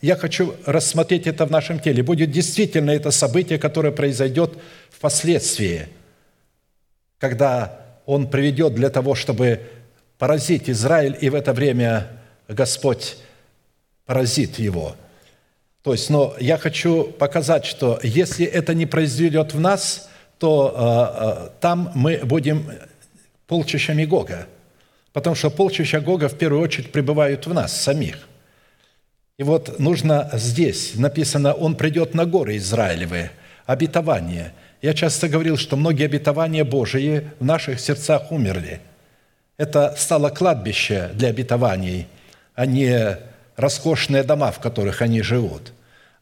Я 0.00 0.16
хочу 0.16 0.54
рассмотреть 0.66 1.26
это 1.26 1.46
в 1.46 1.50
нашем 1.50 1.78
теле. 1.78 2.02
Будет 2.02 2.30
действительно 2.32 2.90
это 2.90 3.12
событие, 3.12 3.58
которое 3.58 3.92
произойдет 3.92 4.54
впоследствии, 4.90 5.88
когда 7.18 7.81
он 8.06 8.28
приведет 8.28 8.74
для 8.74 8.90
того, 8.90 9.14
чтобы 9.14 9.60
поразить 10.18 10.68
Израиль, 10.68 11.16
и 11.20 11.30
в 11.30 11.34
это 11.34 11.52
время 11.52 12.08
Господь 12.48 13.16
поразит 14.06 14.58
его. 14.58 14.96
То 15.82 15.92
есть, 15.92 16.10
но 16.10 16.34
я 16.38 16.58
хочу 16.58 17.04
показать, 17.04 17.64
что 17.64 17.98
если 18.02 18.46
это 18.46 18.74
не 18.74 18.86
произойдет 18.86 19.52
в 19.52 19.60
нас, 19.60 20.08
то 20.38 20.74
э, 20.74 21.48
э, 21.48 21.50
там 21.60 21.90
мы 21.94 22.20
будем 22.24 22.70
полчищами 23.46 24.04
Гога, 24.04 24.46
потому 25.12 25.34
что 25.34 25.50
полчища 25.50 26.00
Гога 26.00 26.28
в 26.28 26.38
первую 26.38 26.62
очередь 26.62 26.92
пребывают 26.92 27.46
в 27.46 27.54
нас 27.54 27.80
самих. 27.80 28.28
И 29.38 29.42
вот 29.42 29.78
нужно 29.78 30.30
здесь 30.34 30.94
написано, 30.94 31.52
он 31.52 31.74
придет 31.74 32.14
на 32.14 32.26
горы 32.26 32.56
Израилевы, 32.56 33.30
обетование– 33.66 34.52
я 34.82 34.94
часто 34.94 35.28
говорил, 35.28 35.56
что 35.56 35.76
многие 35.76 36.06
обетования 36.06 36.64
Божии 36.64 37.30
в 37.38 37.44
наших 37.44 37.80
сердцах 37.80 38.32
умерли. 38.32 38.80
Это 39.56 39.94
стало 39.96 40.28
кладбище 40.28 41.10
для 41.14 41.28
обетований, 41.28 42.08
а 42.54 42.66
не 42.66 43.16
роскошные 43.56 44.24
дома, 44.24 44.50
в 44.50 44.58
которых 44.58 45.00
они 45.00 45.22
живут. 45.22 45.72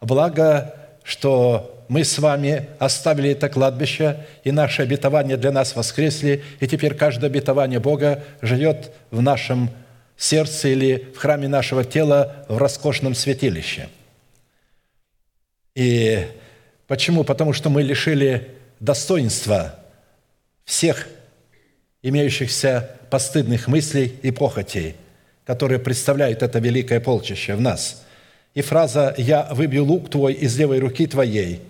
Благо, 0.03 0.75
что 1.05 1.85
мы 1.89 2.05
с 2.05 2.19
вами 2.19 2.69
оставили 2.79 3.31
это 3.31 3.49
кладбище, 3.49 4.27
и 4.45 4.53
наши 4.53 4.83
обетования 4.83 5.39
для 5.39 5.53
нас 5.53 5.75
воскресли, 5.75 6.45
и 6.61 6.67
теперь 6.69 6.95
каждое 6.95 7.27
обетование 7.27 7.81
Бога 7.81 8.23
живет 8.43 8.93
в 9.11 9.23
нашем 9.23 9.71
сердце 10.17 10.69
или 10.69 11.09
в 11.15 11.19
храме 11.19 11.49
нашего 11.49 11.83
тела 11.83 12.45
в 12.49 12.59
роскошном 12.59 13.15
святилище. 13.15 13.89
И 15.75 16.27
Почему? 16.91 17.23
Потому 17.23 17.53
что 17.53 17.71
мы 17.71 17.85
лишили 17.85 18.49
достоинства 18.81 19.77
всех 20.65 21.07
имеющихся 22.03 22.97
постыдных 23.11 23.69
мыслей 23.69 24.13
и 24.23 24.33
похотей, 24.33 24.97
которые 25.47 25.79
представляют 25.79 26.43
это 26.43 26.59
великое 26.59 26.99
полчище 26.99 27.55
в 27.55 27.61
нас. 27.61 28.05
И 28.55 28.61
фраза 28.63 29.15
«Я 29.17 29.47
выбью 29.53 29.85
лук 29.85 30.11
твой 30.11 30.33
из 30.33 30.59
левой 30.59 30.81
руки 30.81 31.07
твоей», 31.07 31.61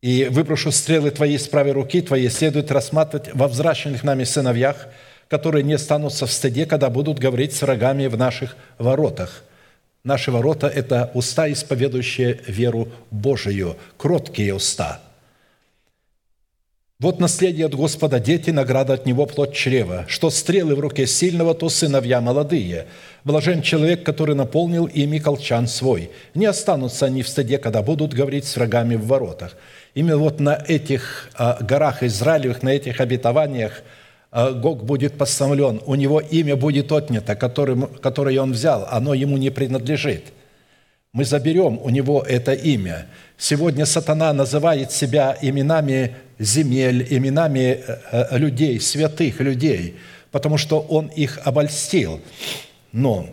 и 0.00 0.28
выброшу 0.30 0.70
стрелы 0.70 1.10
твои 1.10 1.36
с 1.36 1.48
правой 1.48 1.72
руки 1.72 2.02
твоей, 2.02 2.30
следует 2.30 2.70
рассматривать 2.70 3.34
во 3.34 3.48
взращенных 3.48 4.04
нами 4.04 4.22
сыновьях, 4.22 4.86
которые 5.26 5.64
не 5.64 5.74
останутся 5.74 6.26
в 6.26 6.30
стыде, 6.30 6.66
когда 6.66 6.88
будут 6.88 7.18
говорить 7.18 7.52
с 7.52 7.62
врагами 7.62 8.06
в 8.06 8.16
наших 8.16 8.56
воротах. 8.78 9.42
Наши 10.04 10.30
ворота– 10.30 10.66
это 10.74 11.10
уста, 11.14 11.50
исповедующие 11.50 12.40
веру 12.46 12.88
Божию, 13.10 13.76
кроткие 13.96 14.54
уста– 14.54 15.00
вот 17.04 17.20
наследие 17.20 17.66
от 17.66 17.74
Господа, 17.74 18.20
дети, 18.20 18.50
награда 18.50 18.94
от 18.94 19.04
Него, 19.04 19.26
плод 19.26 19.52
чрева. 19.52 20.06
Что 20.08 20.30
стрелы 20.30 20.76
в 20.76 20.80
руке 20.80 21.06
сильного, 21.06 21.52
то 21.52 21.68
сыновья 21.68 22.20
молодые. 22.20 22.86
Блажен 23.24 23.62
человек, 23.62 24.04
который 24.04 24.36
наполнил 24.36 24.86
ими 24.86 25.18
колчан 25.18 25.66
свой. 25.66 26.10
Не 26.34 26.46
останутся 26.46 27.04
они 27.04 27.22
в 27.22 27.28
стыде, 27.28 27.58
когда 27.58 27.82
будут 27.82 28.14
говорить 28.14 28.46
с 28.46 28.56
врагами 28.56 28.94
в 28.94 29.06
воротах. 29.06 29.56
Именно 29.94 30.18
вот 30.18 30.40
на 30.40 30.64
этих 30.68 31.30
а, 31.34 31.58
горах 31.60 32.04
Израилевых, 32.04 32.62
на 32.62 32.70
этих 32.70 33.00
обетованиях 33.00 33.82
Гог 34.34 34.84
будет 34.84 35.16
поставлен. 35.16 35.80
У 35.86 35.94
него 35.94 36.20
имя 36.20 36.56
будет 36.56 36.90
отнято, 36.90 37.36
которым, 37.36 37.86
которое 37.86 38.40
он 38.40 38.52
взял. 38.52 38.86
Оно 38.90 39.14
ему 39.14 39.36
не 39.36 39.50
принадлежит. 39.50 40.24
Мы 41.12 41.24
заберем 41.24 41.78
у 41.80 41.90
него 41.90 42.24
это 42.28 42.52
имя. 42.52 43.06
Сегодня 43.38 43.86
сатана 43.86 44.32
называет 44.32 44.90
себя 44.90 45.38
именами 45.40 46.16
земель, 46.40 47.06
именами 47.08 47.84
э, 47.86 47.98
э, 48.10 48.38
людей, 48.38 48.80
святых 48.80 49.40
людей, 49.40 49.96
потому 50.32 50.58
что 50.58 50.80
он 50.80 51.06
их 51.06 51.38
обольстил. 51.44 52.20
Но 52.90 53.28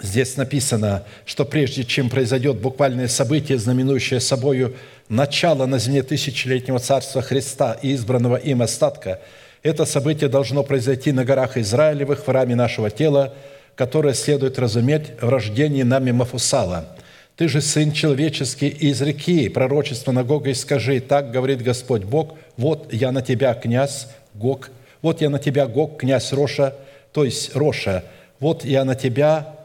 здесь 0.00 0.36
написано, 0.36 1.04
что 1.24 1.44
прежде 1.44 1.84
чем 1.84 2.10
произойдет 2.10 2.60
буквальное 2.60 3.06
событие, 3.08 3.58
знаменующее 3.58 4.18
собою 4.18 4.74
начало 5.08 5.66
на 5.66 5.78
земле 5.78 6.02
тысячелетнего 6.02 6.80
Царства 6.80 7.22
Христа 7.22 7.78
и 7.80 7.94
избранного 7.94 8.36
им 8.36 8.62
остатка, 8.62 9.20
это 9.62 9.84
событие 9.84 10.28
должно 10.28 10.62
произойти 10.62 11.12
на 11.12 11.24
горах 11.24 11.56
Израилевых 11.56 12.20
в 12.20 12.24
храме 12.24 12.54
нашего 12.54 12.90
тела, 12.90 13.34
которое 13.74 14.14
следует 14.14 14.58
разуметь 14.58 15.20
в 15.20 15.28
рождении 15.28 15.82
нами 15.82 16.10
Мафусала– 16.10 16.88
ты 17.36 17.48
же 17.48 17.60
сын 17.60 17.92
человеческий, 17.92 18.74
изреки 18.80 19.48
пророчество 19.48 20.12
на 20.12 20.22
Гога 20.22 20.50
и 20.50 20.54
скажи, 20.54 21.00
так 21.00 21.30
говорит 21.30 21.62
Господь 21.62 22.04
Бог, 22.04 22.34
вот 22.56 22.92
я 22.92 23.10
на 23.10 23.22
тебя, 23.22 23.54
князь 23.54 24.08
Гог, 24.34 24.70
вот 25.00 25.22
я 25.22 25.30
на 25.30 25.38
тебя, 25.38 25.66
Гог, 25.66 25.98
князь 25.98 26.32
Роша, 26.32 26.74
то 27.12 27.24
есть 27.24 27.56
Роша, 27.56 28.04
вот 28.38 28.64
я 28.64 28.84
на 28.84 28.94
тебя, 28.94 29.56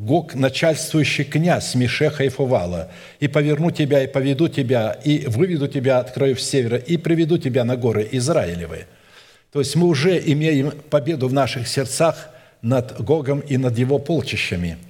Гог, 0.00 0.34
начальствующий 0.34 1.24
князь 1.24 1.74
Мишеха 1.74 2.24
и 2.24 2.28
Фувала, 2.28 2.90
и 3.20 3.28
поверну 3.28 3.70
тебя, 3.70 4.02
и 4.02 4.06
поведу 4.06 4.48
тебя, 4.48 4.98
и 5.04 5.26
выведу 5.26 5.68
тебя 5.68 5.98
от 5.98 6.10
краев 6.12 6.40
севера, 6.40 6.76
и 6.76 6.96
приведу 6.96 7.38
тебя 7.38 7.64
на 7.64 7.76
горы 7.76 8.08
Израилевы». 8.12 8.86
То 9.52 9.58
есть 9.58 9.74
мы 9.76 9.86
уже 9.88 10.18
имеем 10.18 10.72
победу 10.90 11.26
в 11.28 11.32
наших 11.32 11.66
сердцах 11.66 12.30
над 12.62 13.00
Гогом 13.00 13.40
и 13.40 13.56
над 13.56 13.76
его 13.78 13.98
полчищами– 13.98 14.76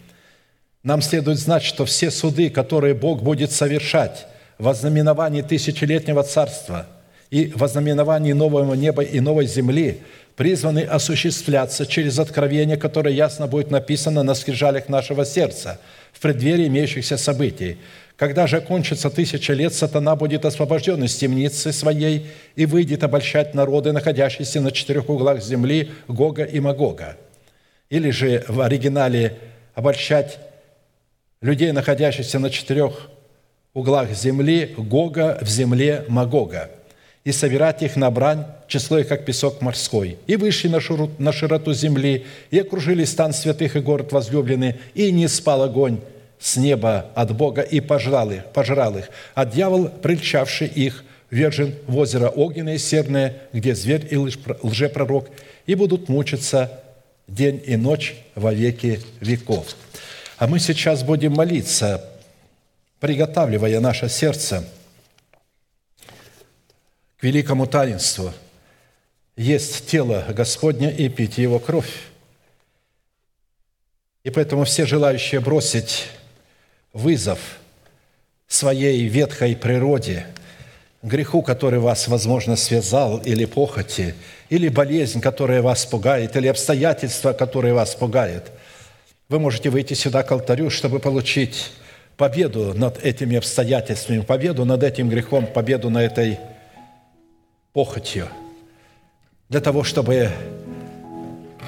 нам 0.82 1.02
следует 1.02 1.38
знать, 1.38 1.62
что 1.62 1.84
все 1.84 2.10
суды, 2.10 2.48
которые 2.48 2.94
Бог 2.94 3.22
будет 3.22 3.52
совершать 3.52 4.26
в 4.58 4.72
знаменовании 4.72 5.42
тысячелетнего 5.42 6.22
царства 6.22 6.86
и 7.28 7.52
в 7.54 7.66
знаменовании 7.68 8.32
нового 8.32 8.72
неба 8.74 9.02
и 9.02 9.20
новой 9.20 9.46
земли, 9.46 9.98
призваны 10.36 10.80
осуществляться 10.80 11.86
через 11.86 12.18
откровение, 12.18 12.76
которое 12.76 13.14
ясно 13.14 13.46
будет 13.46 13.70
написано 13.70 14.22
на 14.22 14.34
скрижалях 14.34 14.88
нашего 14.88 15.24
сердца 15.24 15.80
в 16.12 16.20
преддверии 16.20 16.66
имеющихся 16.66 17.16
событий. 17.16 17.78
Когда 18.16 18.46
же 18.46 18.60
кончится 18.60 19.08
тысяча 19.08 19.54
лет, 19.54 19.72
сатана 19.72 20.14
будет 20.14 20.44
освобожден 20.44 21.02
из 21.04 21.16
темницы 21.16 21.72
своей 21.72 22.26
и 22.54 22.66
выйдет 22.66 23.02
обольщать 23.02 23.54
народы, 23.54 23.92
находящиеся 23.92 24.60
на 24.60 24.72
четырех 24.72 25.08
углах 25.08 25.42
земли, 25.42 25.90
Гога 26.06 26.44
и 26.44 26.60
Магога. 26.60 27.16
Или 27.88 28.10
же 28.10 28.44
в 28.46 28.60
оригинале 28.60 29.38
обольщать 29.74 30.38
людей, 31.40 31.72
находящихся 31.72 32.38
на 32.38 32.50
четырех 32.50 33.08
углах 33.72 34.12
земли, 34.12 34.74
Гога 34.76 35.38
в 35.40 35.48
земле 35.48 36.04
Магога, 36.08 36.70
и 37.24 37.32
собирать 37.32 37.82
их 37.82 37.96
на 37.96 38.10
брань, 38.10 38.44
число 38.66 38.98
их, 38.98 39.08
как 39.08 39.24
песок 39.24 39.60
морской. 39.60 40.18
И 40.26 40.36
вышли 40.36 40.68
на, 40.68 40.80
широту, 40.80 41.12
на 41.18 41.32
широту 41.32 41.74
земли, 41.74 42.24
и 42.50 42.58
окружили 42.58 43.04
стан 43.04 43.32
святых 43.32 43.76
и 43.76 43.80
город 43.80 44.12
возлюбленный, 44.12 44.76
и 44.94 45.12
не 45.12 45.28
спал 45.28 45.62
огонь 45.62 46.00
с 46.38 46.56
неба 46.56 47.06
от 47.14 47.36
Бога, 47.36 47.60
и 47.62 47.80
пожрал 47.80 48.30
их, 48.30 48.46
пожрал 48.46 48.96
их. 48.96 49.10
А 49.34 49.44
дьявол, 49.44 49.88
прельчавший 49.88 50.68
их, 50.68 51.04
вержен 51.30 51.74
в 51.86 51.98
озеро 51.98 52.28
огненное 52.28 52.76
и 52.76 52.78
серное, 52.78 53.36
где 53.52 53.74
зверь 53.74 54.08
и 54.10 54.16
лжепророк, 54.16 55.28
и 55.66 55.74
будут 55.74 56.08
мучиться 56.08 56.80
день 57.28 57.62
и 57.66 57.76
ночь 57.76 58.14
во 58.34 58.54
веки 58.54 59.00
веков». 59.20 59.76
А 60.40 60.46
мы 60.46 60.58
сейчас 60.58 61.02
будем 61.02 61.32
молиться, 61.32 62.02
приготавливая 62.98 63.78
наше 63.78 64.08
сердце 64.08 64.64
к 67.20 67.24
великому 67.24 67.66
таинству. 67.66 68.32
Есть 69.36 69.86
тело 69.86 70.24
Господне 70.28 70.92
и 70.92 71.08
пить 71.08 71.38
Его 71.38 71.58
кровь. 71.58 71.90
И 74.24 74.30
поэтому 74.30 74.64
все 74.64 74.86
желающие 74.86 75.40
бросить 75.40 76.06
вызов 76.92 77.38
своей 78.48 79.06
ветхой 79.06 79.56
природе, 79.56 80.26
греху, 81.02 81.42
который 81.42 81.78
вас, 81.78 82.08
возможно, 82.08 82.56
связал, 82.56 83.18
или 83.18 83.44
похоти, 83.44 84.14
или 84.48 84.68
болезнь, 84.68 85.20
которая 85.20 85.62
вас 85.62 85.86
пугает, 85.86 86.36
или 86.36 86.48
обстоятельства, 86.48 87.32
которые 87.32 87.74
вас 87.74 87.94
пугают– 87.94 88.50
вы 89.30 89.38
можете 89.38 89.70
выйти 89.70 89.94
сюда 89.94 90.24
к 90.24 90.32
алтарю, 90.32 90.70
чтобы 90.70 90.98
получить 90.98 91.70
победу 92.16 92.74
над 92.74 93.02
этими 93.04 93.36
обстоятельствами, 93.36 94.22
победу 94.22 94.64
над 94.64 94.82
этим 94.82 95.08
грехом, 95.08 95.46
победу 95.46 95.88
над 95.88 96.02
этой 96.02 96.40
похотью, 97.72 98.28
для 99.48 99.60
того, 99.60 99.84
чтобы 99.84 100.30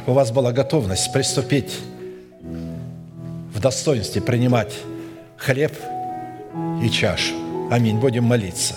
у 0.06 0.12
вас 0.12 0.30
была 0.30 0.52
готовность 0.52 1.12
приступить 1.12 1.78
в 2.42 3.60
достоинстве 3.60 4.20
принимать 4.22 4.72
хлеб 5.36 5.72
и 6.82 6.90
чашу. 6.90 7.34
Аминь. 7.70 7.98
Будем 7.98 8.24
молиться. 8.24 8.74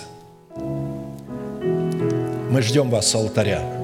Мы 2.50 2.62
ждем 2.62 2.90
вас 2.90 3.08
с 3.08 3.14
алтаря. 3.14 3.75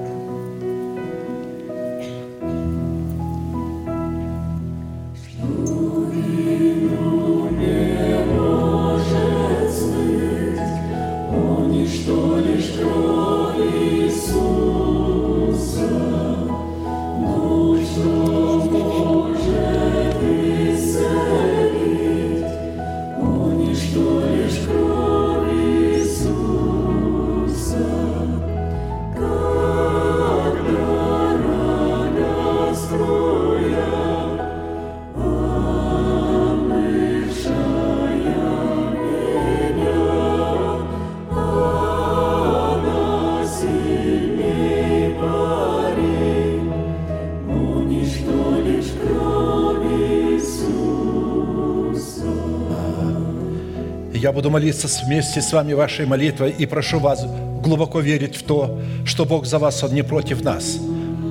Буду 54.31 54.49
молиться 54.49 54.87
вместе 55.05 55.41
с 55.41 55.51
вами 55.51 55.73
вашей 55.73 56.05
молитвой 56.05 56.51
и 56.57 56.65
прошу 56.65 56.99
вас 56.99 57.25
глубоко 57.61 57.99
верить 57.99 58.35
в 58.35 58.43
то, 58.43 58.79
что 59.05 59.25
Бог 59.25 59.45
за 59.45 59.59
вас, 59.59 59.83
Он 59.83 59.93
не 59.93 60.03
против 60.03 60.43
нас. 60.43 60.77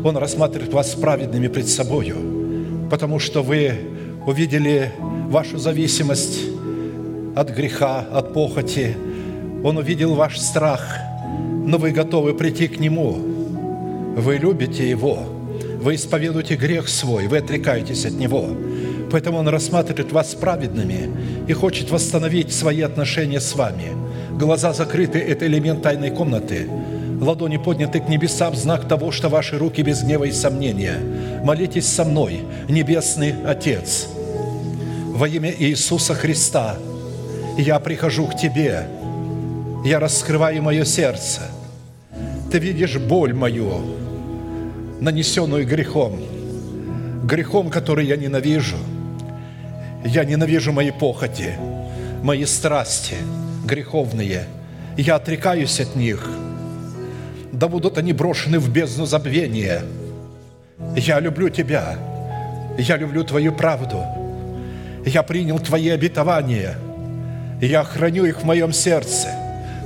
Он 0.04 0.16
рассматривает 0.16 0.72
вас 0.72 0.94
праведными 0.94 1.48
пред 1.48 1.68
собою, 1.68 2.88
потому 2.90 3.18
что 3.18 3.42
вы 3.42 3.72
увидели 4.26 4.92
вашу 5.28 5.58
зависимость 5.58 6.40
от 7.36 7.50
греха, 7.50 8.00
от 8.12 8.34
похоти. 8.34 8.96
Он 9.64 9.78
увидел 9.78 10.14
ваш 10.14 10.38
страх, 10.38 10.96
но 11.64 11.78
вы 11.78 11.92
готовы 11.92 12.34
прийти 12.34 12.68
к 12.68 12.80
Нему. 12.80 13.12
Вы 14.16 14.36
любите 14.36 14.88
Его, 14.88 15.20
вы 15.80 15.94
исповедуете 15.94 16.56
грех 16.56 16.88
свой, 16.88 17.28
вы 17.28 17.38
отрекаетесь 17.38 18.04
от 18.04 18.12
Него. 18.12 18.48
Поэтому 19.10 19.38
Он 19.38 19.48
рассматривает 19.48 20.12
вас 20.12 20.34
праведными 20.34 21.10
и 21.48 21.52
хочет 21.52 21.90
восстановить 21.90 22.52
свои 22.52 22.80
отношения 22.82 23.40
с 23.40 23.54
вами. 23.54 23.92
Глаза 24.38 24.72
закрыты– 24.72 25.18
это 25.20 25.46
элемент 25.46 25.82
тайной 25.82 26.10
комнаты– 26.10 26.68
ладони 27.22 27.56
подняты 27.56 28.00
к 28.00 28.08
небесам 28.08 28.54
знак 28.54 28.86
того, 28.88 29.12
что 29.12 29.28
ваши 29.28 29.56
руки 29.56 29.82
без 29.82 30.02
гнева 30.02 30.24
и 30.24 30.32
сомнения. 30.32 30.98
Молитесь 31.44 31.86
со 31.86 32.04
мной, 32.04 32.40
Небесный 32.68 33.34
Отец, 33.46 34.08
во 35.14 35.28
имя 35.28 35.54
Иисуса 35.56 36.14
Христа. 36.14 36.76
Я 37.56 37.78
прихожу 37.78 38.26
к 38.26 38.36
Тебе, 38.36 38.86
я 39.84 40.00
раскрываю 40.00 40.62
мое 40.62 40.84
сердце. 40.84 41.42
Ты 42.50 42.58
видишь 42.58 42.98
боль 42.98 43.32
мою, 43.32 43.80
нанесенную 45.00 45.66
грехом, 45.66 46.20
грехом, 47.24 47.70
который 47.70 48.06
я 48.06 48.16
ненавижу. 48.16 48.76
Я 50.04 50.24
ненавижу 50.24 50.72
мои 50.72 50.90
похоти, 50.90 51.54
мои 52.22 52.44
страсти 52.44 53.16
греховные. 53.64 54.46
Я 54.96 55.16
отрекаюсь 55.16 55.80
от 55.80 55.96
них– 55.96 56.28
да 57.52 57.68
будут 57.68 57.98
они 57.98 58.12
брошены 58.12 58.58
в 58.58 58.70
бездну 58.70 59.06
забвения. 59.06 59.82
Я 60.96 61.20
люблю 61.20 61.48
Тебя, 61.50 61.96
я 62.78 62.96
люблю 62.96 63.22
Твою 63.24 63.52
правду, 63.52 64.02
я 65.04 65.22
принял 65.22 65.58
Твои 65.58 65.90
обетования, 65.90 66.76
я 67.60 67.84
храню 67.84 68.24
их 68.24 68.40
в 68.40 68.44
моем 68.44 68.72
сердце, 68.72 69.28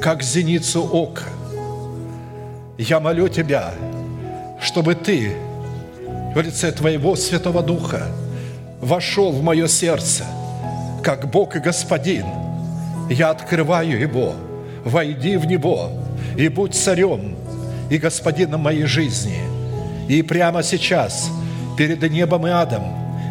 как 0.00 0.22
зеницу 0.22 0.88
ока. 0.90 1.24
Я 2.78 3.00
молю 3.00 3.28
Тебя, 3.28 3.74
чтобы 4.62 4.94
Ты 4.94 5.36
в 6.34 6.40
лице 6.40 6.70
Твоего 6.70 7.16
Святого 7.16 7.62
Духа 7.62 8.06
вошел 8.80 9.32
в 9.32 9.42
мое 9.42 9.68
сердце, 9.68 10.24
как 11.02 11.30
Бог 11.30 11.56
и 11.56 11.60
Господин. 11.60 12.26
Я 13.08 13.30
открываю 13.30 13.98
его, 13.98 14.34
войди 14.84 15.36
в 15.36 15.46
него 15.46 15.90
и 16.36 16.48
будь 16.48 16.74
царем 16.74 17.36
и 17.90 17.98
Господином 17.98 18.62
моей 18.62 18.84
жизни. 18.84 19.40
И 20.08 20.22
прямо 20.22 20.62
сейчас, 20.62 21.30
перед 21.76 22.02
небом 22.10 22.46
и 22.46 22.50
адом, 22.50 22.84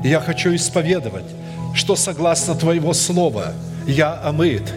я 0.03 0.19
хочу 0.19 0.53
исповедовать, 0.55 1.25
что 1.73 1.95
согласно 1.95 2.55
Твоего 2.55 2.93
Слова 2.93 3.53
я 3.85 4.19
омыт, 4.23 4.73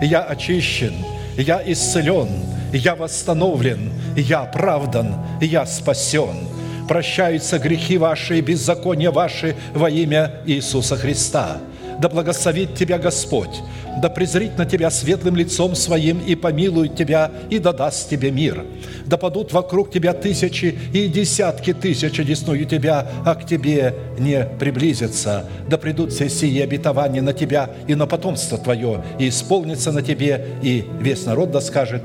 я 0.00 0.22
очищен, 0.22 0.94
я 1.36 1.62
исцелен, 1.64 2.28
я 2.72 2.94
восстановлен, 2.94 3.92
я 4.16 4.40
оправдан, 4.40 5.14
я 5.40 5.66
спасен. 5.66 6.51
Прощаются 6.88 7.58
грехи 7.58 7.98
ваши 7.98 8.38
и 8.38 8.40
беззакония 8.40 9.10
ваши 9.10 9.56
во 9.74 9.88
имя 9.88 10.42
Иисуса 10.46 10.96
Христа. 10.96 11.58
Да 12.00 12.08
благословит 12.08 12.74
тебя 12.74 12.98
Господь, 12.98 13.62
да 14.00 14.08
презрит 14.08 14.58
на 14.58 14.64
тебя 14.64 14.90
светлым 14.90 15.36
лицом 15.36 15.74
своим 15.74 16.18
и 16.18 16.34
помилует 16.34 16.96
тебя, 16.96 17.30
и 17.50 17.58
да 17.58 17.72
даст 17.72 18.08
тебе 18.08 18.30
мир. 18.30 18.64
Да 19.06 19.16
падут 19.16 19.52
вокруг 19.52 19.90
тебя 19.92 20.12
тысячи 20.12 20.76
и 20.92 21.06
десятки 21.06 21.72
тысяч 21.72 22.18
одесную 22.18 22.64
тебя, 22.64 23.06
а 23.24 23.34
к 23.34 23.46
тебе 23.46 23.94
не 24.18 24.44
приблизятся. 24.58 25.44
Да 25.68 25.78
придут 25.78 26.12
все 26.12 26.28
сие 26.28 26.64
обетования 26.64 27.22
на 27.22 27.32
тебя 27.32 27.70
и 27.86 27.94
на 27.94 28.06
потомство 28.06 28.58
твое, 28.58 29.04
и 29.18 29.28
исполнится 29.28 29.92
на 29.92 30.02
тебе, 30.02 30.44
и 30.62 30.84
весь 31.00 31.26
народ 31.26 31.50
да 31.50 31.60
скажет 31.60 32.02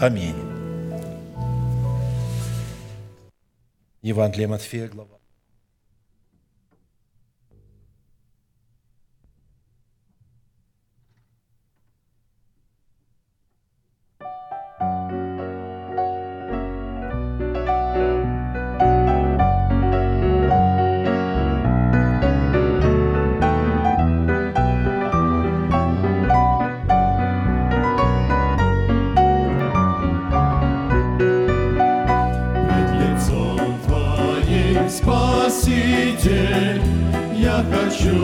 Аминь. 0.00 0.49
Евангелие 4.02 4.48
Матфея, 4.48 4.88
глава 4.88 5.19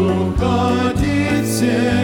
хочу 0.07 0.33
ходить 0.39 1.96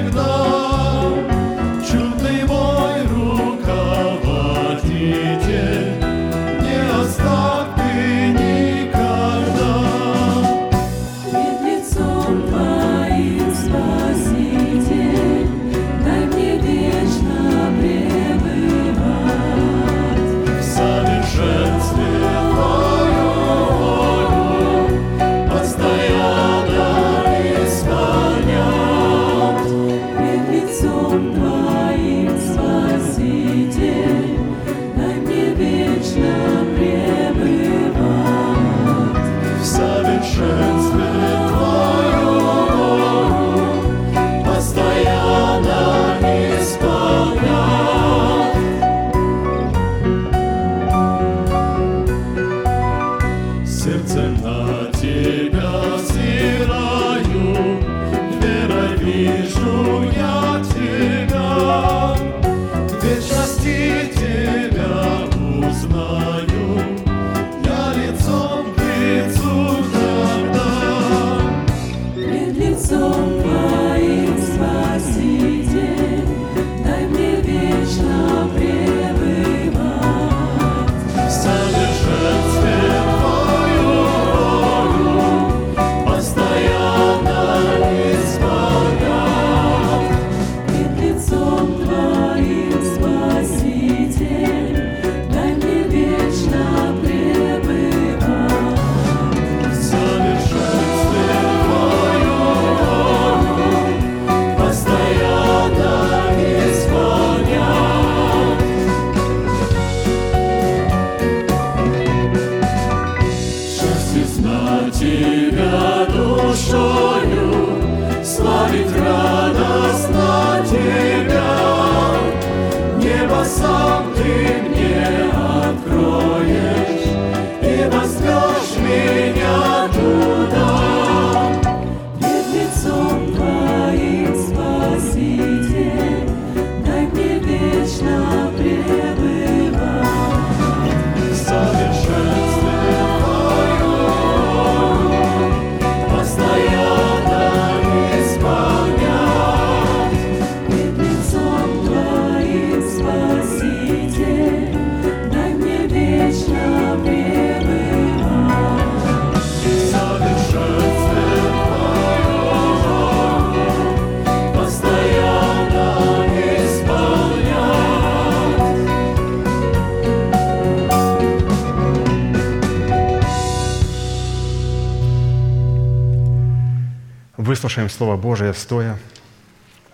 Выслушаем 177.63 177.91
Слово 177.91 178.17
Божие 178.17 178.55
стоя. 178.55 178.99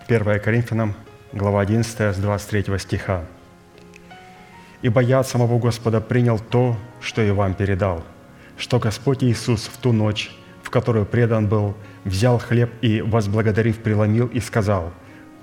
1 0.07 0.39
Коринфянам, 0.39 0.95
глава 1.31 1.61
11, 1.61 2.15
с 2.15 2.17
23 2.17 2.79
стиха. 2.79 3.25
«Ибо 4.81 5.01
я 5.01 5.19
от 5.19 5.27
самого 5.27 5.59
Господа 5.59 6.01
принял 6.01 6.39
то, 6.39 6.75
что 6.99 7.21
и 7.21 7.29
вам 7.29 7.53
передал, 7.53 8.03
что 8.57 8.79
Господь 8.79 9.23
Иисус 9.23 9.69
в 9.71 9.77
ту 9.77 9.91
ночь, 9.91 10.31
в 10.63 10.71
которую 10.71 11.05
предан 11.05 11.47
был, 11.47 11.75
взял 12.05 12.39
хлеб 12.39 12.71
и, 12.81 13.01
возблагодарив, 13.01 13.83
преломил 13.83 14.25
и 14.25 14.39
сказал, 14.39 14.91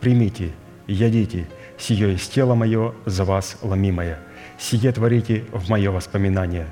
«Примите, 0.00 0.50
ядите, 0.88 1.46
сие 1.78 2.10
есть 2.10 2.34
тело 2.34 2.56
мое 2.56 2.92
за 3.04 3.24
вас 3.24 3.56
ломимое, 3.62 4.18
сие 4.58 4.90
творите 4.90 5.44
в 5.52 5.70
мое 5.70 5.92
воспоминание». 5.92 6.66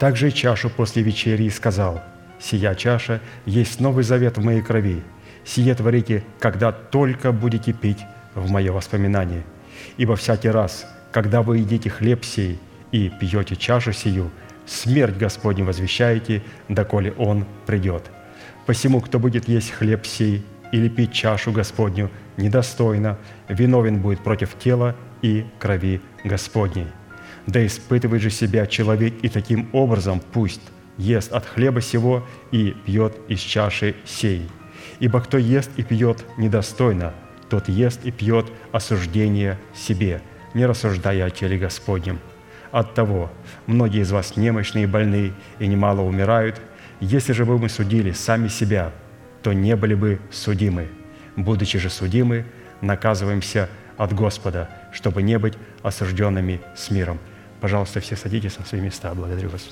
Также 0.00 0.30
и 0.30 0.34
чашу 0.34 0.68
после 0.68 1.04
вечери 1.04 1.48
сказал, 1.48 2.02
«Сия 2.40 2.74
чаша 2.74 3.20
есть 3.46 3.80
новый 3.80 4.04
завет 4.04 4.38
в 4.38 4.44
моей 4.44 4.62
крови, 4.62 5.02
сие 5.44 5.74
творите, 5.74 6.24
когда 6.38 6.72
только 6.72 7.32
будете 7.32 7.72
пить 7.72 8.00
в 8.34 8.50
мое 8.50 8.72
воспоминание. 8.72 9.44
Ибо 9.96 10.16
всякий 10.16 10.48
раз, 10.48 10.86
когда 11.12 11.42
вы 11.42 11.58
едите 11.58 11.90
хлеб 11.90 12.24
сей 12.24 12.58
и 12.92 13.08
пьете 13.08 13.56
чашу 13.56 13.92
сию, 13.92 14.30
смерть 14.66 15.16
Господню 15.16 15.64
возвещаете, 15.64 16.42
доколе 16.68 17.12
Он 17.18 17.44
придет. 17.66 18.10
Посему, 18.66 19.00
кто 19.00 19.18
будет 19.18 19.48
есть 19.48 19.70
хлеб 19.70 20.06
сей 20.06 20.44
или 20.72 20.88
пить 20.88 21.12
чашу 21.12 21.52
Господню 21.52 22.10
недостойно, 22.36 23.18
виновен 23.48 24.00
будет 24.00 24.20
против 24.20 24.56
тела 24.58 24.94
и 25.22 25.44
крови 25.58 26.00
Господней. 26.24 26.86
Да 27.46 27.64
испытывает 27.66 28.22
же 28.22 28.30
себя 28.30 28.66
человек 28.66 29.14
и 29.22 29.28
таким 29.28 29.68
образом 29.72 30.20
пусть 30.32 30.60
ест 30.96 31.32
от 31.32 31.46
хлеба 31.46 31.80
сего 31.80 32.26
и 32.50 32.76
пьет 32.84 33.16
из 33.28 33.40
чаши 33.40 33.96
сей. 34.04 34.48
Ибо 34.98 35.20
кто 35.20 35.38
ест 35.38 35.70
и 35.76 35.82
пьет 35.82 36.24
недостойно, 36.36 37.14
тот 37.48 37.68
ест 37.68 38.04
и 38.04 38.10
пьет 38.10 38.46
осуждение 38.72 39.58
себе, 39.74 40.22
не 40.54 40.66
рассуждая 40.66 41.26
о 41.26 41.30
теле 41.30 41.58
Господнем. 41.58 42.20
Оттого 42.70 43.30
многие 43.66 44.02
из 44.02 44.12
вас 44.12 44.36
немощные 44.36 44.84
и 44.84 44.86
больны, 44.86 45.32
и 45.58 45.66
немало 45.66 46.02
умирают. 46.02 46.60
Если 47.00 47.32
же 47.32 47.44
бы 47.44 47.58
мы 47.58 47.68
судили 47.68 48.12
сами 48.12 48.48
себя, 48.48 48.92
то 49.42 49.52
не 49.52 49.74
были 49.74 49.94
бы 49.94 50.20
судимы. 50.30 50.88
Будучи 51.36 51.78
же 51.78 51.90
судимы, 51.90 52.44
наказываемся 52.80 53.68
от 53.96 54.12
Господа, 54.12 54.68
чтобы 54.92 55.22
не 55.22 55.38
быть 55.38 55.54
осужденными 55.82 56.60
с 56.76 56.90
миром. 56.90 57.18
Пожалуйста, 57.60 58.00
все 58.00 58.16
садитесь 58.16 58.58
на 58.58 58.64
свои 58.64 58.80
места. 58.80 59.12
Благодарю 59.14 59.50
вас. 59.50 59.68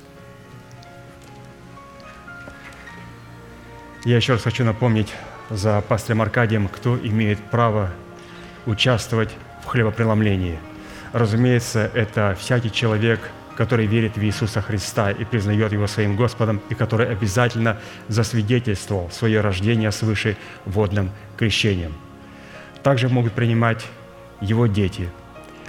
Я 4.05 4.17
еще 4.17 4.35
раз 4.35 4.43
хочу 4.43 4.65
напомнить 4.65 5.13
за 5.51 5.81
пастырем 5.81 6.23
Аркадием, 6.23 6.69
кто 6.69 6.97
имеет 6.97 7.39
право 7.51 7.91
участвовать 8.65 9.31
в 9.65 9.67
хлебопреломлении. 9.67 10.61
Разумеется, 11.13 11.91
это 11.95 12.37
всякий 12.39 12.71
человек, 12.71 13.19
который 13.57 13.87
верит 13.87 14.17
в 14.17 14.23
Иисуса 14.23 14.63
Христа 14.63 15.11
и 15.11 15.25
признает 15.25 15.73
Его 15.73 15.89
своим 15.89 16.15
Господом, 16.15 16.61
и 16.69 16.75
который 16.75 17.11
обязательно 17.11 17.79
засвидетельствовал 18.07 19.11
свое 19.11 19.41
рождение 19.41 19.91
свыше 19.91 20.37
водным 20.65 21.11
крещением. 21.37 21.93
Также 22.85 23.09
могут 23.09 23.33
принимать 23.33 23.85
его 24.41 24.69
дети, 24.69 25.09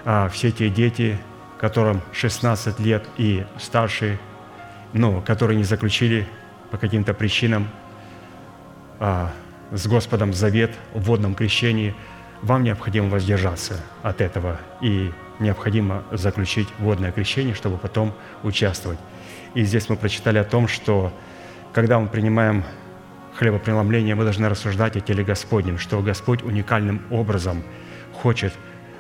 а 0.05 0.29
все 0.29 0.51
те 0.51 0.69
дети, 0.69 1.17
которым 1.59 2.01
16 2.13 2.79
лет 2.79 3.07
и 3.17 3.43
старше, 3.57 4.19
но 4.93 5.19
которые 5.21 5.57
не 5.57 5.63
заключили 5.63 6.27
по 6.69 6.77
каким-то 6.77 7.15
причинам 7.15 7.67
с 8.99 9.87
Господом 9.87 10.33
завет 10.33 10.71
в 10.93 11.03
водном 11.03 11.35
крещении, 11.35 11.95
вам 12.41 12.63
необходимо 12.63 13.09
воздержаться 13.09 13.81
от 14.03 14.21
этого 14.21 14.59
и 14.81 15.11
необходимо 15.39 16.03
заключить 16.11 16.67
водное 16.79 17.11
крещение, 17.11 17.53
чтобы 17.53 17.77
потом 17.77 18.13
участвовать. 18.43 18.99
И 19.53 19.63
здесь 19.63 19.89
мы 19.89 19.95
прочитали 19.95 20.37
о 20.37 20.43
том, 20.43 20.67
что 20.67 21.13
когда 21.73 21.99
мы 21.99 22.07
принимаем 22.07 22.63
хлебопреломление, 23.35 24.15
мы 24.15 24.23
должны 24.23 24.49
рассуждать 24.49 24.95
о 24.97 24.99
теле 24.99 25.23
Господнем, 25.23 25.77
что 25.77 26.01
Господь 26.01 26.43
уникальным 26.43 27.01
образом 27.09 27.63
хочет 28.13 28.53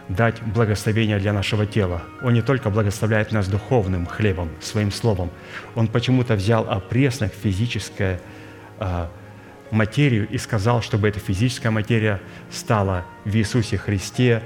дать 0.07 0.41
благословение 0.41 1.19
для 1.19 1.33
нашего 1.33 1.65
тела. 1.65 2.01
Он 2.21 2.33
не 2.33 2.41
только 2.41 2.69
благословляет 2.69 3.31
нас 3.31 3.47
духовным 3.47 4.05
хлебом, 4.05 4.49
своим 4.59 4.91
словом, 4.91 5.29
Он 5.75 5.87
почему-то 5.87 6.35
взял 6.35 6.67
опреснок, 6.69 7.31
физическое 7.33 8.19
а, 8.79 9.09
материю 9.71 10.27
и 10.27 10.37
сказал, 10.37 10.81
чтобы 10.81 11.07
эта 11.07 11.19
физическая 11.19 11.71
материя 11.71 12.21
стала 12.51 13.05
в 13.25 13.35
Иисусе 13.35 13.77
Христе 13.77 14.41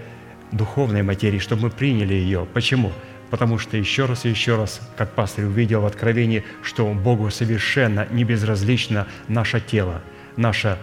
духовной 0.51 1.03
материей, 1.03 1.39
чтобы 1.39 1.63
мы 1.63 1.69
приняли 1.69 2.13
ее. 2.13 2.47
Почему? 2.53 2.91
Потому 3.29 3.57
что 3.57 3.77
еще 3.77 4.05
раз 4.05 4.25
и 4.25 4.29
еще 4.29 4.55
раз, 4.55 4.81
как 4.95 5.13
пастор 5.13 5.45
увидел 5.45 5.81
в 5.81 5.85
Откровении, 5.85 6.43
что 6.61 6.85
Богу 6.93 7.29
совершенно 7.31 8.07
не 8.11 8.23
безразлично 8.23 9.07
наше 9.27 9.59
тело, 9.59 10.01
наше 10.37 10.77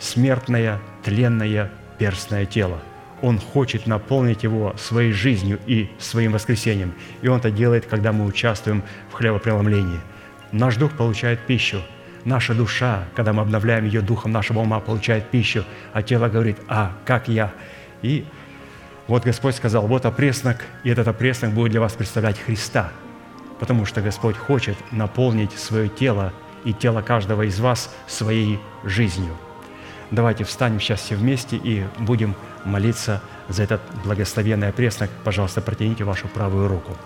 смертное, 0.00 0.80
тленное, 1.04 1.70
перстное 1.98 2.44
тело. 2.44 2.80
Он 3.22 3.38
хочет 3.38 3.86
наполнить 3.86 4.42
его 4.42 4.74
своей 4.76 5.12
жизнью 5.12 5.58
и 5.66 5.88
своим 5.98 6.32
воскресением. 6.32 6.92
И 7.22 7.28
Он 7.28 7.38
это 7.38 7.50
делает, 7.50 7.86
когда 7.86 8.12
мы 8.12 8.26
участвуем 8.26 8.82
в 9.10 9.14
хлебопреломлении. 9.14 10.00
Наш 10.52 10.76
дух 10.76 10.92
получает 10.92 11.40
пищу– 11.40 11.80
наша 12.26 12.54
душа, 12.54 13.04
когда 13.14 13.32
мы 13.32 13.42
обновляем 13.42 13.86
ее 13.86 14.02
духом 14.02 14.32
нашего 14.32 14.58
ума, 14.58 14.80
получает 14.80 15.30
пищу, 15.30 15.64
а 15.92 16.02
тело 16.02 16.28
говорит, 16.28 16.58
а, 16.68 16.92
как 17.06 17.28
я? 17.28 17.52
И 18.02 18.26
вот 19.06 19.24
Господь 19.24 19.54
сказал, 19.54 19.86
вот 19.86 20.04
опреснок, 20.04 20.58
и 20.82 20.90
этот 20.90 21.08
опреснок 21.08 21.52
будет 21.52 21.70
для 21.70 21.80
вас 21.80 21.92
представлять 21.92 22.38
Христа, 22.38 22.90
потому 23.60 23.86
что 23.86 24.02
Господь 24.02 24.36
хочет 24.36 24.76
наполнить 24.90 25.52
свое 25.52 25.88
тело 25.88 26.32
и 26.64 26.72
тело 26.72 27.00
каждого 27.00 27.42
из 27.42 27.60
вас 27.60 27.94
своей 28.08 28.58
жизнью. 28.82 29.34
Давайте 30.10 30.42
встанем 30.44 30.80
сейчас 30.80 31.00
все 31.00 31.14
вместе 31.14 31.56
и 31.56 31.84
будем 31.98 32.34
молиться 32.64 33.22
за 33.48 33.62
этот 33.62 33.80
благословенный 34.04 34.68
опреснок. 34.68 35.10
Пожалуйста, 35.22 35.60
протяните 35.60 36.02
вашу 36.02 36.26
правую 36.26 36.66
руку 36.66 36.96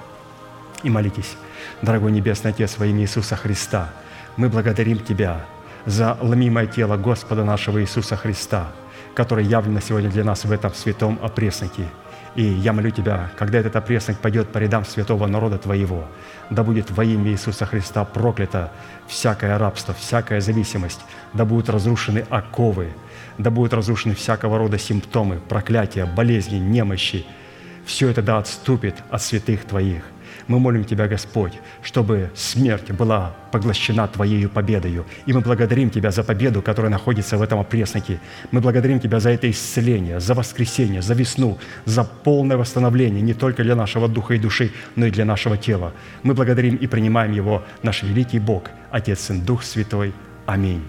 и 0.83 0.89
молитесь. 0.89 1.37
Дорогой 1.83 2.11
Небесный 2.11 2.53
Отец, 2.53 2.79
во 2.79 2.87
имя 2.87 3.03
Иисуса 3.03 3.37
Христа– 3.37 3.93
мы 4.37 4.49
благодарим 4.49 4.99
Тебя 4.99 5.45
за 5.87 6.17
ломимое 6.21 6.67
тело 6.67 6.97
Господа 6.97 7.45
нашего 7.45 7.81
Иисуса 7.81 8.17
Христа, 8.17 8.69
которое 9.15 9.45
явлено 9.45 9.81
сегодня 9.81 10.11
для 10.11 10.25
нас 10.25 10.45
в 10.45 10.53
этом 10.53 10.75
святом 10.75 11.19
опресноке. 11.23 11.87
И 12.37 12.43
я 12.43 12.73
молю 12.73 12.91
Тебя, 12.91 13.31
когда 13.37 13.59
этот 13.59 13.75
опреснок 13.77 14.19
пойдет 14.19 14.49
по 14.49 14.59
рядам 14.59 14.85
святого 14.85 15.27
народа 15.27 15.59
Твоего, 15.59 16.05
да 16.49 16.63
будет 16.63 16.91
во 16.91 17.05
имя 17.05 17.33
Иисуса 17.33 17.67
Христа 17.67 18.05
проклято 18.05 18.71
всякое 19.09 19.59
рабство, 19.59 19.95
всякая 19.95 20.41
зависимость, 20.41 21.01
да 21.33 21.45
будут 21.45 21.69
разрушены 21.69 22.25
оковы, 22.31 22.93
да 23.39 23.51
будут 23.51 23.73
разрушены 23.73 24.15
всякого 24.15 24.59
рода 24.59 24.79
симптомы, 24.79 25.41
проклятия, 25.49 26.05
болезни, 26.05 26.57
немощи. 26.57 27.27
Все 27.85 28.09
это 28.09 28.23
да 28.23 28.39
отступит 28.39 28.95
от 29.11 29.23
святых 29.23 29.65
Твоих– 29.65 30.03
мы 30.47 30.59
молим 30.59 30.85
Тебя, 30.85 31.09
Господь, 31.09 31.53
чтобы 31.83 32.31
смерть 32.35 32.91
была 32.91 33.35
поглощена 33.53 34.09
Твоей 34.09 34.49
победою. 34.49 35.07
И 35.27 35.33
мы 35.33 35.41
благодарим 35.41 35.91
Тебя 35.91 36.11
за 36.11 36.23
победу, 36.23 36.63
которая 36.63 36.91
находится 36.91 37.37
в 37.39 37.43
этом 37.43 37.61
опресноке. 37.61 38.21
Мы 38.51 38.61
благодарим 38.61 39.01
Тебя 39.01 39.21
за 39.21 39.31
это 39.31 39.51
исцеление, 39.51 40.21
за 40.21 40.35
воскресение, 40.35 41.03
за 41.03 41.15
весну, 41.15 41.59
за 41.85 42.05
полное 42.05 42.57
восстановление 42.57 43.23
не 43.23 43.35
только 43.35 43.63
для 43.63 43.75
нашего 43.75 44.09
духа 44.09 44.35
и 44.35 44.39
души, 44.39 44.73
но 44.97 45.07
и 45.07 45.11
для 45.11 45.25
нашего 45.25 45.57
тела. 45.57 45.93
Мы 46.23 46.35
благодарим 46.35 46.77
и 46.77 46.87
принимаем 46.87 47.33
Его, 47.33 47.63
наш 47.83 48.03
великий 48.03 48.39
Бог, 48.39 48.65
Отец, 48.91 49.21
Сын, 49.21 49.41
Дух 49.41 49.63
Святой. 49.63 50.13
Аминь. 50.47 50.83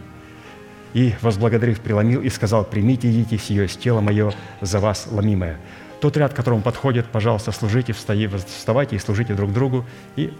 И, 0.94 1.14
возблагодарив, 1.22 1.80
преломил 1.80 2.22
и 2.22 2.30
сказал, 2.30 2.66
«Примите, 2.66 3.10
идите, 3.10 3.38
сие 3.38 3.68
тело 3.68 4.02
мое 4.02 4.34
за 4.60 4.80
вас 4.80 5.08
ломимое». 5.10 5.58
Тот 6.02 6.18
ряд, 6.18 6.34
к 6.34 6.36
которому 6.36 6.64
подходит, 6.64 7.06
пожалуйста, 7.06 7.52
служите, 7.52 7.94
вставайте 7.94 8.96
и 8.96 9.00
служите 9.00 9.36
друг 9.36 9.54
другу, 9.54 9.86
и 10.16 10.34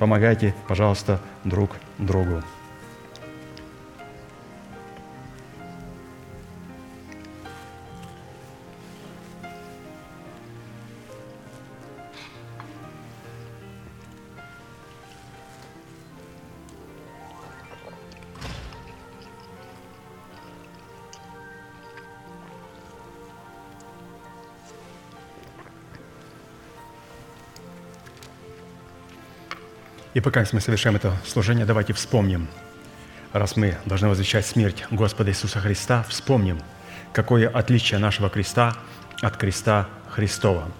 помогайте, 0.00 0.54
пожалуйста, 0.66 1.20
друг 1.44 1.70
другу. 1.98 2.42
И 30.14 30.20
пока 30.20 30.44
мы 30.52 30.60
совершаем 30.60 30.94
это 30.94 31.12
служение, 31.26 31.66
давайте 31.66 31.92
вспомним 31.92 32.46
раз 33.32 33.56
мы 33.56 33.76
должны 33.84 34.08
возвещать 34.08 34.46
смерть 34.46 34.84
Господа 34.92 35.32
Иисуса 35.32 35.58
Христа, 35.58 36.04
вспомним, 36.08 36.60
какое 37.12 37.48
отличие 37.48 37.98
нашего 37.98 38.30
креста 38.30 38.76
от 39.20 39.36
креста 39.36 39.88
Христова. 40.08 40.70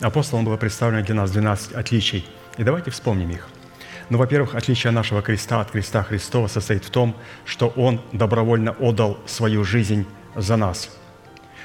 Апостолам 0.00 0.44
было 0.44 0.56
представлено 0.56 1.04
для 1.04 1.14
нас 1.14 1.30
12 1.30 1.74
отличий, 1.74 2.26
и 2.58 2.64
давайте 2.64 2.90
вспомним 2.90 3.30
их. 3.30 3.46
Ну, 4.10 4.18
во-первых, 4.18 4.56
отличие 4.56 4.90
нашего 4.90 5.22
креста 5.22 5.60
от 5.60 5.70
креста 5.70 6.02
Христова 6.02 6.48
состоит 6.48 6.84
в 6.84 6.90
том, 6.90 7.16
что 7.44 7.68
Он 7.68 8.00
добровольно 8.10 8.72
отдал 8.72 9.20
свою 9.26 9.62
жизнь 9.62 10.06
за 10.34 10.56
нас, 10.56 10.90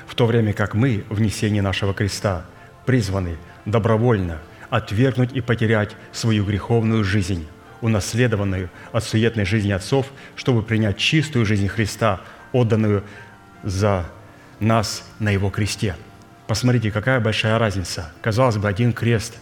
в 0.05 0.13
то 0.13 0.27
время 0.27 0.53
как 0.53 0.75
мы 0.75 1.03
в 1.09 1.19
несении 1.19 1.61
нашего 1.61 1.95
креста 1.95 2.45
призваны 2.85 3.37
добровольно 3.65 4.39
отвергнуть 4.69 5.33
и 5.33 5.41
потерять 5.41 5.95
свою 6.11 6.45
греховную 6.45 7.03
жизнь, 7.03 7.47
унаследованную 7.81 8.69
от 8.91 9.03
суетной 9.03 9.45
жизни 9.45 9.71
отцов, 9.71 10.07
чтобы 10.35 10.61
принять 10.61 10.97
чистую 10.97 11.45
жизнь 11.45 11.67
Христа, 11.67 12.21
отданную 12.51 13.03
за 13.63 14.05
нас 14.59 15.09
на 15.19 15.29
Его 15.29 15.49
кресте. 15.49 15.95
Посмотрите, 16.47 16.91
какая 16.91 17.19
большая 17.19 17.59
разница. 17.59 18.11
Казалось 18.21 18.57
бы, 18.57 18.67
один 18.67 18.93
крест, 18.93 19.37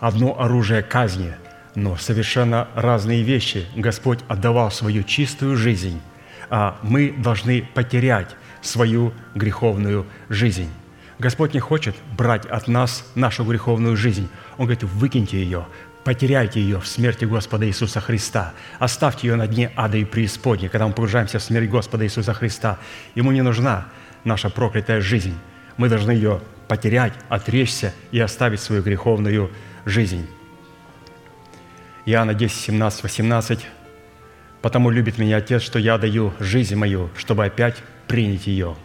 одно 0.00 0.40
оружие 0.40 0.82
казни, 0.82 1.34
но 1.74 1.96
совершенно 1.96 2.68
разные 2.74 3.22
вещи. 3.22 3.66
Господь 3.76 4.20
отдавал 4.28 4.70
свою 4.70 5.02
чистую 5.02 5.56
жизнь, 5.56 6.00
а 6.50 6.76
мы 6.82 7.14
должны 7.16 7.68
потерять 7.74 8.34
свою 8.62 9.12
греховную 9.34 10.06
жизнь. 10.28 10.70
Господь 11.18 11.54
не 11.54 11.60
хочет 11.60 11.94
брать 12.16 12.46
от 12.46 12.66
нас 12.68 13.08
нашу 13.14 13.44
греховную 13.44 13.96
жизнь. 13.96 14.28
Он 14.56 14.66
говорит, 14.66 14.84
выкиньте 14.84 15.42
ее, 15.42 15.66
потеряйте 16.04 16.60
ее 16.60 16.80
в 16.80 16.86
смерти 16.86 17.24
Господа 17.24 17.66
Иисуса 17.66 18.00
Христа. 18.00 18.52
Оставьте 18.78 19.28
ее 19.28 19.36
на 19.36 19.46
дне 19.46 19.72
ада 19.74 19.96
и 19.96 20.04
преисподней, 20.04 20.68
когда 20.68 20.86
мы 20.86 20.92
погружаемся 20.92 21.38
в 21.38 21.42
смерть 21.42 21.68
Господа 21.68 22.04
Иисуса 22.04 22.34
Христа. 22.34 22.78
Ему 23.14 23.32
не 23.32 23.42
нужна 23.42 23.86
наша 24.24 24.50
проклятая 24.50 25.00
жизнь. 25.00 25.36
Мы 25.76 25.88
должны 25.88 26.12
ее 26.12 26.40
потерять, 26.68 27.12
отречься 27.28 27.92
и 28.10 28.20
оставить 28.20 28.60
свою 28.60 28.82
греховную 28.82 29.50
жизнь. 29.84 30.26
Иоанна 32.06 32.34
10, 32.34 32.54
17, 32.54 33.02
18. 33.02 33.66
«Потому 34.60 34.90
любит 34.90 35.18
меня 35.18 35.38
Отец, 35.38 35.62
что 35.62 35.78
я 35.78 35.98
даю 35.98 36.32
жизнь 36.38 36.74
мою, 36.74 37.10
чтобы 37.16 37.44
опять 37.44 37.76
принять 38.06 38.46
ее». 38.46 38.76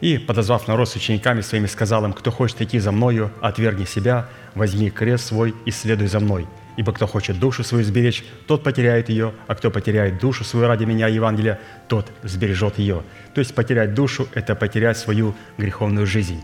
И, 0.00 0.16
подозвав 0.16 0.68
народ 0.68 0.88
с 0.88 0.96
учениками 0.96 1.42
своими, 1.42 1.66
сказал 1.66 2.04
им, 2.04 2.14
«Кто 2.14 2.30
хочет 2.30 2.62
идти 2.62 2.78
за 2.78 2.90
Мною, 2.90 3.30
отвергни 3.42 3.84
себя, 3.84 4.28
возьми 4.54 4.90
крест 4.90 5.26
свой 5.26 5.54
и 5.64 5.70
следуй 5.70 6.08
за 6.08 6.20
Мной. 6.20 6.46
Ибо 6.76 6.92
кто 6.92 7.06
хочет 7.06 7.38
душу 7.38 7.64
свою 7.64 7.84
сберечь, 7.84 8.24
тот 8.46 8.62
потеряет 8.62 9.08
ее, 9.08 9.34
а 9.46 9.54
кто 9.54 9.70
потеряет 9.70 10.18
душу 10.18 10.44
свою 10.44 10.66
ради 10.66 10.84
Меня, 10.84 11.08
Евангелия, 11.08 11.58
тот 11.88 12.10
сбережет 12.22 12.78
ее». 12.78 13.02
То 13.34 13.40
есть 13.40 13.54
потерять 13.54 13.94
душу– 13.94 14.28
это 14.34 14.54
потерять 14.54 14.96
свою 14.96 15.34
греховную 15.58 16.06
жизнь. 16.06 16.42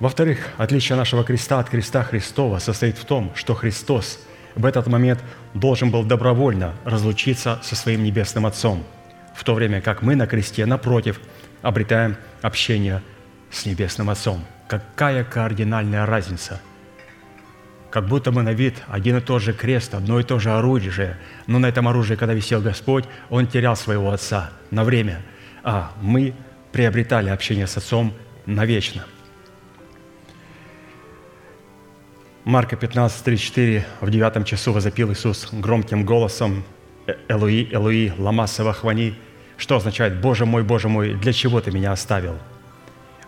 Во-вторых, 0.00 0.38
отличие 0.58 0.96
нашего 0.96 1.24
креста 1.24 1.60
от 1.60 1.68
креста 1.68 2.02
Христова 2.02 2.58
состоит 2.58 2.98
в 2.98 3.04
том, 3.04 3.32
что 3.34 3.54
Христос 3.54 4.18
в 4.54 4.66
этот 4.66 4.86
момент 4.86 5.20
должен 5.54 5.90
был 5.90 6.04
добровольно 6.04 6.74
разлучиться 6.84 7.60
со 7.62 7.76
своим 7.76 8.04
Небесным 8.04 8.46
Отцом, 8.46 8.84
в 9.34 9.44
то 9.44 9.54
время 9.54 9.80
как 9.80 10.02
мы 10.02 10.16
на 10.16 10.26
кресте, 10.26 10.66
напротив, 10.66 11.20
обретаем 11.62 12.16
общение 12.42 13.02
с 13.50 13.66
Небесным 13.66 14.10
Отцом. 14.10 14.44
Какая 14.68 15.24
кардинальная 15.24 16.06
разница! 16.06 16.60
Как 17.90 18.08
будто 18.08 18.32
бы 18.32 18.42
на 18.42 18.52
вид 18.52 18.74
один 18.88 19.18
и 19.18 19.20
тот 19.20 19.42
же 19.42 19.52
крест, 19.52 19.94
одно 19.94 20.18
и 20.18 20.24
то 20.24 20.38
же 20.40 20.50
оружие, 20.50 21.16
но 21.46 21.58
на 21.58 21.66
этом 21.66 21.86
оружии, 21.86 22.16
когда 22.16 22.34
висел 22.34 22.60
Господь, 22.60 23.04
Он 23.30 23.46
терял 23.46 23.76
своего 23.76 24.10
Отца 24.10 24.50
на 24.70 24.82
время, 24.82 25.22
а 25.62 25.92
мы 26.00 26.34
приобретали 26.72 27.28
общение 27.28 27.68
с 27.68 27.76
Отцом 27.76 28.12
навечно. 28.46 29.04
Марка 32.44 32.76
15, 32.76 33.24
34, 33.24 33.86
в 34.00 34.10
девятом 34.10 34.44
часу 34.44 34.72
возопил 34.72 35.12
Иисус 35.12 35.48
громким 35.52 36.04
голосом 36.04 36.64
«Э, 37.06 37.14
«Элуи, 37.28 37.68
Элуи, 37.70 38.12
лама 38.18 38.46
савахвани», 38.46 39.14
что 39.56 39.76
означает 39.76 40.20
«Боже 40.20 40.44
мой, 40.46 40.62
Боже 40.62 40.88
мой, 40.88 41.14
для 41.14 41.32
чего 41.32 41.60
Ты 41.60 41.70
меня 41.70 41.92
оставил?» 41.92 42.36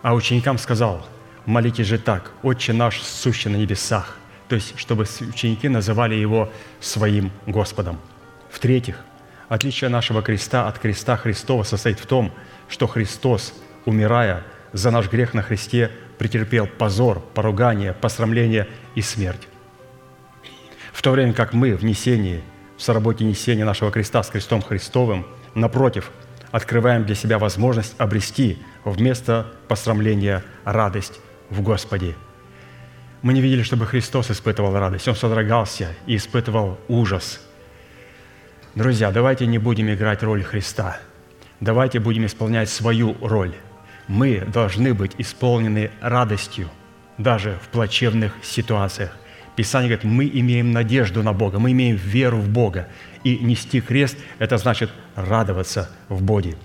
А 0.01 0.13
ученикам 0.13 0.57
сказал 0.57 1.07
«Молитесь 1.47 1.87
же 1.87 1.97
так, 1.97 2.33
Отче 2.43 2.73
наш, 2.73 3.01
сущий 3.01 3.49
на 3.49 3.55
небесах», 3.55 4.17
то 4.49 4.55
есть, 4.55 4.77
чтобы 4.77 5.05
ученики 5.21 5.69
называли 5.69 6.13
Его 6.13 6.51
своим 6.81 7.31
Господом. 7.45 8.01
В-третьих, 8.51 8.97
отличие 9.47 9.89
нашего 9.89 10.21
креста 10.21 10.67
от 10.67 10.77
креста 10.77 11.15
Христова 11.15 11.63
состоит 11.63 12.01
в 12.01 12.05
том, 12.05 12.33
что 12.67 12.85
Христос, 12.85 13.53
умирая 13.85 14.43
за 14.73 14.91
наш 14.91 15.09
грех 15.09 15.33
на 15.33 15.41
Христе, 15.41 15.89
претерпел 16.17 16.67
позор, 16.67 17.21
поругание, 17.33 17.93
посрамление 17.93 18.67
и 18.95 19.01
смерть. 19.01 19.47
В 20.91 21.01
то 21.01 21.11
время 21.11 21.31
как 21.31 21.53
мы 21.53 21.77
в 21.77 21.85
несении, 21.85 22.43
в 22.75 22.81
соработе 22.81 23.23
несения 23.23 23.63
нашего 23.63 23.89
креста 23.89 24.21
с 24.21 24.27
крестом 24.29 24.61
Христовым, 24.61 25.25
напротив, 25.55 26.11
открываем 26.51 27.05
для 27.05 27.15
себя 27.15 27.39
возможность 27.39 27.95
обрести 27.97 28.61
вместо 28.83 29.47
посрамления 29.69 30.43
радость 30.65 31.21
в 31.49 31.61
Господе. 31.61 32.15
Мы 33.21 33.33
не 33.33 33.41
видели, 33.41 33.63
чтобы 33.63 33.85
Христос 33.85 34.31
испытывал 34.31 34.73
радость. 34.77 35.07
Он 35.07 35.15
содрогался 35.15 35.95
и 36.05 36.15
испытывал 36.15 36.79
ужас. 36.87 37.41
Друзья, 38.75 39.11
давайте 39.11 39.47
не 39.47 39.57
будем 39.57 39.91
играть 39.91 40.23
роль 40.23 40.43
Христа. 40.43 40.99
Давайте 41.59 41.99
будем 41.99 42.25
исполнять 42.25 42.69
свою 42.69 43.15
роль– 43.21 43.55
мы 44.07 44.39
должны 44.39 44.93
быть 44.93 45.13
исполнены 45.17 45.91
радостью 46.01 46.69
даже 47.17 47.59
в 47.61 47.67
плачевных 47.69 48.33
ситуациях. 48.41 49.15
Писание 49.55 49.89
говорит, 49.89 50.05
мы 50.05 50.29
имеем 50.31 50.71
надежду 50.71 51.23
на 51.23 51.33
Бога, 51.33 51.59
мы 51.59 51.71
имеем 51.71 51.95
веру 51.95 52.37
в 52.37 52.47
Бога. 52.47 52.87
И 53.23 53.37
нести 53.39 53.81
крест– 53.81 54.17
это 54.39 54.57
значит 54.57 54.91
радоваться 55.15 55.89
в 56.09 56.21
Боге. 56.21 56.55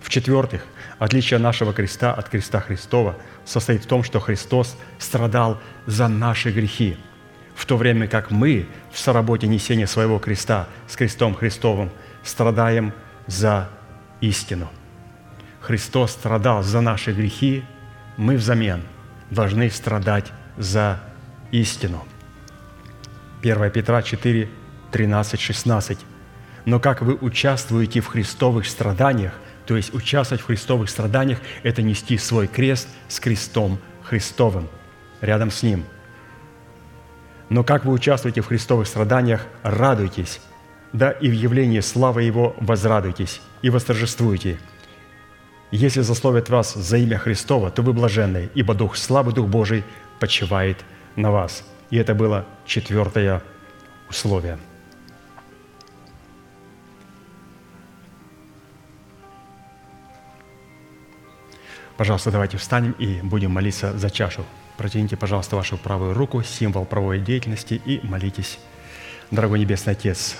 В-четвертых, 0.00 0.64
отличие 1.04 1.38
нашего 1.38 1.72
креста 1.72 2.12
от 2.12 2.28
креста 2.28 2.60
Христова 2.60 3.16
состоит 3.44 3.84
в 3.84 3.86
том, 3.86 4.02
что 4.04 4.20
Христос 4.20 4.76
страдал 4.98 5.60
за 5.86 6.08
наши 6.08 6.50
грехи, 6.50 6.96
в 7.54 7.66
то 7.66 7.76
время 7.76 8.06
как 8.06 8.30
мы 8.30 8.66
в 8.92 8.98
соработе 8.98 9.46
несения 9.46 9.86
своего 9.86 10.18
креста 10.18 10.68
с 10.88 10.96
крестом 10.96 11.34
Христовым 11.34 11.90
страдаем 12.22 12.92
за 13.26 13.68
истину– 14.20 14.70
Христос 15.62 16.10
страдал 16.10 16.62
за 16.62 16.80
наши 16.80 17.12
грехи, 17.12 17.64
мы 18.16 18.36
взамен 18.36 18.82
должны 19.30 19.70
страдать 19.70 20.32
за 20.58 21.00
истину. 21.52 22.04
1 23.42 23.70
Петра 23.70 24.02
4, 24.02 24.48
13, 24.90 25.40
16. 25.40 25.98
«Но 26.64 26.80
как 26.80 27.02
вы 27.02 27.14
участвуете 27.14 28.00
в 28.00 28.08
христовых 28.08 28.66
страданиях, 28.66 29.32
то 29.72 29.76
есть 29.78 29.94
участвовать 29.94 30.42
в 30.42 30.44
христовых 30.44 30.90
страданиях– 30.90 31.38
это 31.62 31.80
нести 31.80 32.18
свой 32.18 32.46
крест 32.46 32.88
с 33.08 33.18
крестом 33.18 33.78
Христовым, 34.02 34.68
рядом 35.22 35.50
с 35.50 35.62
Ним. 35.62 35.86
Но 37.48 37.64
как 37.64 37.86
вы 37.86 37.94
участвуете 37.94 38.42
в 38.42 38.48
христовых 38.48 38.86
страданиях, 38.86 39.46
радуйтесь, 39.62 40.42
да 40.92 41.10
и 41.10 41.30
в 41.30 41.32
явлении 41.32 41.80
славы 41.80 42.22
Его 42.22 42.54
возрадуйтесь 42.60 43.40
и 43.62 43.70
восторжествуйте– 43.70 44.58
если 45.70 46.02
засловят 46.02 46.50
вас 46.50 46.74
за 46.74 46.98
имя 46.98 47.16
Христова, 47.16 47.70
то 47.70 47.80
вы 47.80 47.94
блаженны, 47.94 48.50
ибо 48.52 48.74
Дух 48.74 48.98
славы, 48.98 49.32
Дух 49.32 49.48
Божий 49.48 49.84
почивает 50.20 50.76
на 51.16 51.30
вас». 51.30 51.64
И 51.88 51.96
это 51.96 52.14
было 52.14 52.44
четвертое 52.66 53.42
условие. 54.10 54.58
Пожалуйста, 61.96 62.30
давайте 62.30 62.56
встанем 62.56 62.92
и 62.92 63.20
будем 63.22 63.50
молиться 63.50 63.96
за 63.96 64.10
чашу. 64.10 64.44
Протяните, 64.76 65.16
пожалуйста, 65.16 65.56
вашу 65.56 65.76
правую 65.76 66.14
руку, 66.14 66.42
символ 66.42 66.84
правовой 66.84 67.20
деятельности, 67.20 67.74
и 67.74 68.00
молитесь. 68.06 68.58
Дорогой 69.30 69.60
Небесный 69.60 69.92
Отец, 69.92 70.36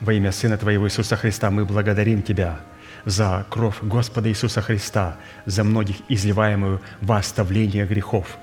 во 0.00 0.12
имя 0.12 0.32
Сына 0.32 0.58
Твоего 0.58 0.86
Иисуса 0.86 1.16
Христа 1.16 1.50
мы 1.50 1.64
благодарим 1.64 2.22
Тебя– 2.22 2.60
за 3.06 3.46
кровь 3.48 3.76
Господа 3.82 4.28
Иисуса 4.28 4.60
Христа, 4.60 5.16
за 5.46 5.64
многих 5.64 5.96
изливаемую 6.08 6.82
во 7.00 7.16
оставление 7.18 7.86
грехов. 7.86 8.36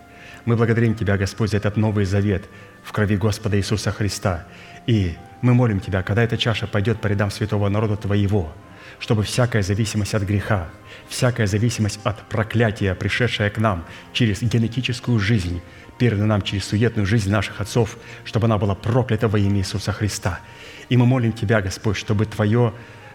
Мы 0.46 0.56
благодарим 0.56 0.96
Тебя, 0.96 1.18
Господь, 1.18 1.52
за 1.52 1.58
этот 1.58 1.78
новый 1.78 2.06
завет 2.06 2.46
в 2.82 2.92
крови 2.92 3.18
Господа 3.18 3.58
Иисуса 3.58 3.92
Христа. 3.92 4.46
И 4.88 5.16
мы 5.42 5.54
молим 5.54 5.80
Тебя, 5.80 6.02
когда 6.02 6.24
эта 6.24 6.38
чаша 6.38 6.66
пойдет 6.66 7.02
по 7.02 7.08
рядам 7.08 7.30
святого 7.30 7.70
народа 7.70 7.98
Твоего, 7.98 8.52
чтобы 9.00 9.24
всякая 9.24 9.62
зависимость 9.62 10.14
от 10.16 10.24
греха, 10.24 10.70
всякая 11.14 11.48
зависимость 11.48 12.00
от 12.04 12.28
проклятия, 12.28 12.96
пришедшая 12.96 13.50
к 13.50 13.58
нам 13.60 13.86
через 14.14 14.42
генетическую 14.42 15.20
жизнь, 15.20 15.62
передана 15.98 16.28
нам 16.28 16.42
через 16.42 16.66
суетную 16.66 17.06
жизнь 17.06 17.32
наших 17.32 17.62
отцов, 17.62 17.98
чтобы 18.26 18.46
она 18.46 18.58
была 18.58 18.76
проклята 18.76 19.28
во 19.28 19.38
имя 19.40 19.60
Иисуса 19.60 19.92
Христа– 19.92 20.40
И 20.90 20.98
мы 20.98 21.06
молим 21.06 21.34
Тебя, 21.34 21.62
Господь, 21.62 21.98
чтобы 21.98 22.26
Твое 22.26 22.74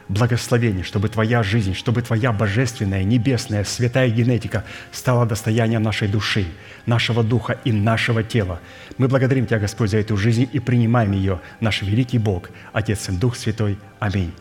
благословение, 0.08 0.84
чтобы 0.84 1.08
Твоя 1.08 1.42
жизнь, 1.42 1.74
чтобы 1.74 2.02
Твоя 2.02 2.32
божественная, 2.32 3.04
небесная, 3.04 3.64
святая 3.64 4.08
генетика 4.10 4.64
стала 4.90 5.26
достоянием 5.26 5.82
нашей 5.82 6.08
души, 6.08 6.46
нашего 6.86 7.22
духа 7.22 7.58
и 7.64 7.72
нашего 7.72 8.22
тела. 8.22 8.60
Мы 8.96 9.08
благодарим 9.08 9.46
Тебя, 9.46 9.58
Господь, 9.58 9.90
за 9.90 9.98
эту 9.98 10.16
жизнь 10.16 10.48
и 10.50 10.58
принимаем 10.60 11.12
ее, 11.12 11.40
наш 11.60 11.82
великий 11.82 12.18
Бог, 12.18 12.50
Отец 12.72 13.08
и 13.08 13.12
Дух 13.12 13.36
Святой. 13.36 13.78
Аминь. 13.98 14.32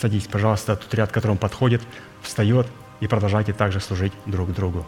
Садитесь, 0.00 0.28
пожалуйста, 0.28 0.76
тот 0.76 0.92
ряд, 0.94 1.10
к 1.10 1.14
которому 1.14 1.38
подходит, 1.38 1.82
встает 2.22 2.66
и 3.00 3.06
продолжайте 3.06 3.52
также 3.52 3.80
служить 3.80 4.12
друг 4.26 4.52
другу. 4.52 4.86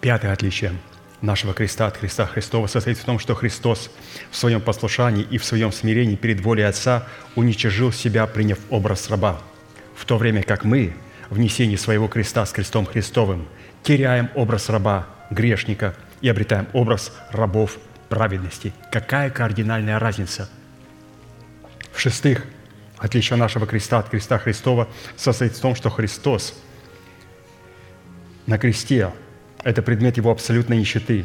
Пятое 0.00 0.32
отличие 0.32 0.72
нашего 1.20 1.54
креста 1.54 1.86
от 1.86 1.98
креста 1.98 2.26
Христова 2.26 2.66
состоит 2.66 2.98
в 2.98 3.04
том, 3.04 3.18
что 3.18 3.34
Христос 3.34 3.90
в 4.30 4.36
своем 4.36 4.60
послушании 4.60 5.26
и 5.28 5.38
в 5.38 5.44
своем 5.44 5.72
смирении 5.72 6.16
перед 6.16 6.40
волей 6.40 6.64
Отца 6.64 7.06
уничижил 7.34 7.92
себя, 7.92 8.26
приняв 8.26 8.58
образ 8.70 9.10
раба, 9.10 9.40
в 9.94 10.04
то 10.04 10.18
время 10.18 10.42
как 10.42 10.64
мы 10.64 10.94
в 11.30 11.38
несении 11.38 11.76
своего 11.76 12.08
креста 12.08 12.44
с 12.46 12.52
крестом 12.52 12.86
Христовым 12.86 13.48
теряем 13.82 14.30
образ 14.34 14.68
раба, 14.68 15.06
грешника 15.30 15.94
и 16.20 16.28
обретаем 16.28 16.68
образ 16.72 17.12
рабов 17.30 17.78
праведности. 18.08 18.72
Какая 18.92 19.30
кардинальная 19.30 19.98
разница? 19.98 20.48
В-шестых, 21.92 22.44
отличие 22.98 23.36
нашего 23.36 23.66
креста 23.66 23.98
от 23.98 24.08
креста 24.08 24.38
Христова 24.38 24.88
состоит 25.16 25.52
в 25.52 25.60
том, 25.60 25.74
что 25.74 25.90
Христос 25.90 26.54
на 28.46 28.58
кресте 28.58 29.12
это 29.66 29.82
предмет 29.82 30.16
его 30.16 30.30
абсолютной 30.30 30.78
нищеты, 30.78 31.24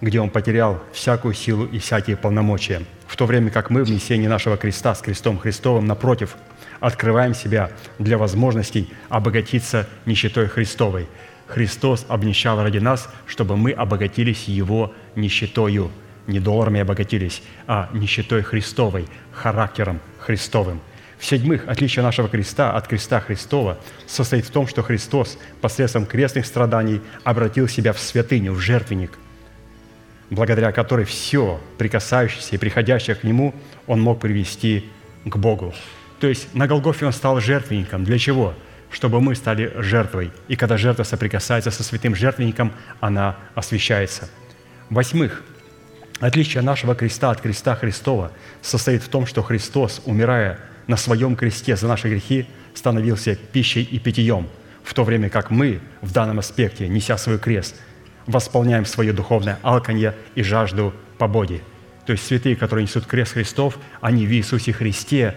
где 0.00 0.20
он 0.20 0.30
потерял 0.30 0.82
всякую 0.92 1.32
силу 1.32 1.64
и 1.64 1.78
всякие 1.78 2.16
полномочия, 2.16 2.82
в 3.06 3.16
то 3.16 3.24
время 3.24 3.52
как 3.52 3.70
мы 3.70 3.84
в 3.84 3.90
несении 3.90 4.26
нашего 4.26 4.56
креста 4.56 4.96
с 4.96 5.00
крестом 5.00 5.38
Христовым, 5.38 5.86
напротив, 5.86 6.36
открываем 6.80 7.34
себя 7.34 7.70
для 8.00 8.18
возможностей 8.18 8.92
обогатиться 9.08 9.88
нищетой 10.06 10.48
Христовой. 10.48 11.06
Христос 11.46 12.04
обнищал 12.08 12.60
ради 12.60 12.78
нас, 12.78 13.08
чтобы 13.26 13.56
мы 13.56 13.70
обогатились 13.70 14.48
Его 14.48 14.92
нищетою. 15.14 15.92
Не 16.26 16.40
долларами 16.40 16.80
обогатились, 16.80 17.44
а 17.68 17.90
нищетой 17.92 18.42
Христовой, 18.42 19.06
характером 19.30 20.00
Христовым– 20.18 20.80
в-седьмых, 21.18 21.64
отличие 21.66 22.04
нашего 22.04 22.28
креста 22.28 22.72
от 22.72 22.86
креста 22.86 23.20
Христова 23.20 23.78
состоит 24.06 24.44
в 24.44 24.50
том, 24.50 24.68
что 24.68 24.82
Христос 24.82 25.36
посредством 25.60 26.06
крестных 26.06 26.46
страданий 26.46 27.00
обратил 27.24 27.66
себя 27.66 27.92
в 27.92 27.98
святыню, 27.98 28.52
в 28.52 28.60
жертвенник, 28.60 29.18
благодаря 30.30 30.70
которой 30.70 31.04
все 31.04 31.60
прикасающееся 31.76 32.54
и 32.54 32.58
приходящее 32.58 33.16
к 33.16 33.24
Нему 33.24 33.52
Он 33.88 34.00
мог 34.00 34.20
привести 34.20 34.88
к 35.24 35.36
Богу. 35.36 35.74
То 36.20 36.28
есть 36.28 36.54
на 36.54 36.68
Голгофе 36.68 37.06
Он 37.06 37.12
стал 37.12 37.40
жертвенником. 37.40 38.04
Для 38.04 38.18
чего? 38.18 38.54
Чтобы 38.90 39.20
мы 39.20 39.34
стали 39.34 39.72
жертвой. 39.76 40.30
И 40.46 40.54
когда 40.54 40.76
жертва 40.76 41.02
соприкасается 41.02 41.72
со 41.72 41.82
святым 41.82 42.14
жертвенником, 42.14 42.72
она 43.00 43.36
освящается. 43.56 44.30
Восьмых, 44.88 45.42
отличие 46.20 46.62
нашего 46.62 46.94
креста 46.94 47.32
от 47.32 47.40
креста 47.40 47.74
Христова 47.74 48.30
состоит 48.62 49.02
в 49.02 49.08
том, 49.08 49.26
что 49.26 49.42
Христос, 49.42 50.00
умирая 50.06 50.60
на 50.88 50.96
своем 50.96 51.36
кресте 51.36 51.76
за 51.76 51.86
наши 51.86 52.08
грехи 52.08 52.46
становился 52.74 53.36
пищей 53.36 53.82
и 53.82 54.00
питьем, 54.00 54.48
в 54.82 54.94
то 54.94 55.04
время 55.04 55.28
как 55.28 55.50
мы 55.50 55.80
в 56.00 56.12
данном 56.12 56.40
аспекте, 56.40 56.88
неся 56.88 57.16
свой 57.16 57.38
крест, 57.38 57.76
восполняем 58.26 58.84
свое 58.84 59.12
духовное 59.12 59.58
алканье 59.62 60.14
и 60.34 60.42
жажду 60.42 60.92
по 61.18 61.28
Боге. 61.28 61.60
То 62.06 62.12
есть 62.12 62.26
святые, 62.26 62.56
которые 62.56 62.84
несут 62.84 63.06
крест 63.06 63.34
Христов, 63.34 63.78
они 64.00 64.26
в 64.26 64.32
Иисусе 64.32 64.72
Христе 64.72 65.36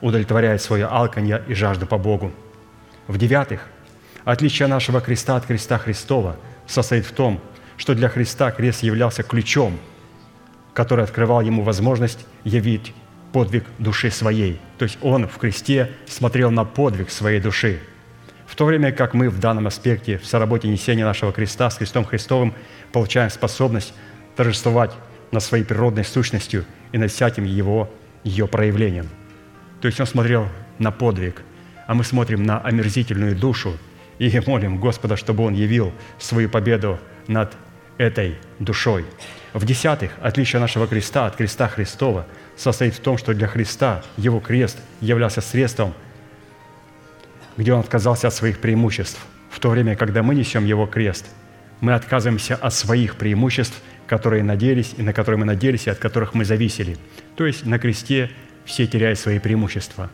удовлетворяют 0.00 0.62
свое 0.62 0.86
алканье 0.86 1.42
и 1.46 1.52
жажду 1.52 1.86
по 1.86 1.98
Богу. 1.98 2.32
В-девятых, 3.06 3.66
отличие 4.24 4.66
нашего 4.66 5.02
креста 5.02 5.36
от 5.36 5.44
креста 5.44 5.76
Христова 5.76 6.36
состоит 6.66 7.04
в 7.04 7.12
том, 7.12 7.40
что 7.76 7.94
для 7.94 8.08
Христа 8.08 8.50
крест 8.50 8.82
являлся 8.82 9.22
ключом, 9.22 9.78
который 10.72 11.04
открывал 11.04 11.42
ему 11.42 11.64
возможность 11.64 12.26
явить 12.44 12.94
подвиг 13.32 13.64
души 13.78 14.10
своей. 14.10 14.60
То 14.78 14.84
есть 14.84 14.98
он 15.02 15.28
в 15.28 15.38
кресте 15.38 15.90
смотрел 16.06 16.50
на 16.50 16.64
подвиг 16.64 17.10
своей 17.10 17.40
души. 17.40 17.80
В 18.46 18.56
то 18.56 18.64
время 18.64 18.92
как 18.92 19.14
мы 19.14 19.30
в 19.30 19.38
данном 19.38 19.66
аспекте, 19.68 20.18
в 20.18 20.26
соработе 20.26 20.68
несения 20.68 21.04
нашего 21.04 21.32
креста 21.32 21.70
с 21.70 21.76
крестом 21.76 22.04
Христовым, 22.04 22.54
получаем 22.92 23.30
способность 23.30 23.94
торжествовать 24.36 24.92
над 25.30 25.42
своей 25.42 25.64
природной 25.64 26.04
сущностью 26.04 26.64
и 26.92 26.98
над 26.98 27.12
всяким 27.12 27.44
его, 27.44 27.88
ее 28.24 28.48
проявлением. 28.48 29.08
То 29.80 29.86
есть 29.86 30.00
он 30.00 30.06
смотрел 30.06 30.48
на 30.78 30.90
подвиг, 30.90 31.42
а 31.86 31.94
мы 31.94 32.02
смотрим 32.04 32.42
на 32.42 32.60
омерзительную 32.60 33.36
душу 33.36 33.78
и 34.18 34.40
молим 34.46 34.78
Господа, 34.78 35.16
чтобы 35.16 35.44
Он 35.44 35.54
явил 35.54 35.92
свою 36.18 36.48
победу 36.48 36.98
над 37.28 37.56
этой 37.96 38.36
душой. 38.58 39.04
В-десятых, 39.52 40.12
отличие 40.20 40.60
нашего 40.60 40.86
креста 40.86 41.26
от 41.26 41.36
креста 41.36 41.68
Христова– 41.68 42.26
состоит 42.60 42.94
в 42.94 43.00
том, 43.00 43.16
что 43.16 43.32
для 43.32 43.46
Христа 43.46 44.02
Его 44.18 44.38
крест 44.38 44.78
являлся 45.00 45.40
средством, 45.40 45.94
где 47.56 47.72
Он 47.72 47.80
отказался 47.80 48.28
от 48.28 48.34
своих 48.34 48.60
преимуществ. 48.60 49.18
В 49.50 49.58
то 49.60 49.70
время, 49.70 49.96
когда 49.96 50.22
мы 50.22 50.34
несем 50.34 50.66
Его 50.66 50.86
крест, 50.86 51.26
мы 51.80 51.94
отказываемся 51.94 52.56
от 52.56 52.74
своих 52.74 53.16
преимуществ, 53.16 53.80
которые 54.06 54.42
надеялись, 54.42 54.94
и 54.98 55.02
на 55.02 55.14
которые 55.14 55.38
мы 55.38 55.46
надеялись, 55.46 55.86
и 55.86 55.90
от 55.90 55.98
которых 55.98 56.34
мы 56.34 56.44
зависели. 56.44 56.98
То 57.36 57.46
есть 57.46 57.64
на 57.64 57.78
кресте 57.78 58.30
все 58.66 58.86
теряют 58.86 59.18
свои 59.18 59.38
преимущества. 59.38 60.10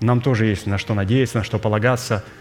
Нам 0.00 0.20
тоже 0.20 0.46
есть 0.46 0.66
на 0.66 0.78
что 0.78 0.94
надеяться, 0.94 1.38
на 1.38 1.44
что 1.44 1.58
полагаться– 1.58 2.24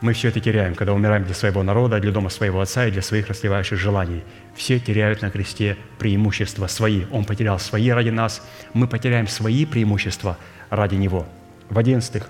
мы 0.00 0.14
все 0.14 0.28
это 0.28 0.40
теряем, 0.40 0.74
когда 0.74 0.94
умираем 0.94 1.24
для 1.24 1.34
своего 1.34 1.62
народа, 1.62 2.00
для 2.00 2.10
дома 2.10 2.30
своего 2.30 2.60
отца 2.60 2.86
и 2.86 2.90
для 2.90 3.02
своих 3.02 3.28
расливающих 3.28 3.78
желаний. 3.78 4.22
Все 4.54 4.78
теряют 4.78 5.20
на 5.20 5.30
кресте 5.30 5.76
преимущества 5.98 6.66
свои. 6.68 7.04
Он 7.10 7.24
потерял 7.24 7.58
свои 7.58 7.90
ради 7.90 8.08
нас, 8.08 8.42
мы 8.72 8.88
потеряем 8.88 9.28
свои 9.28 9.66
преимущества 9.66 10.38
ради 10.70 10.94
Него. 10.94 11.26
В 11.68 11.78
одиннадцатых, 11.78 12.28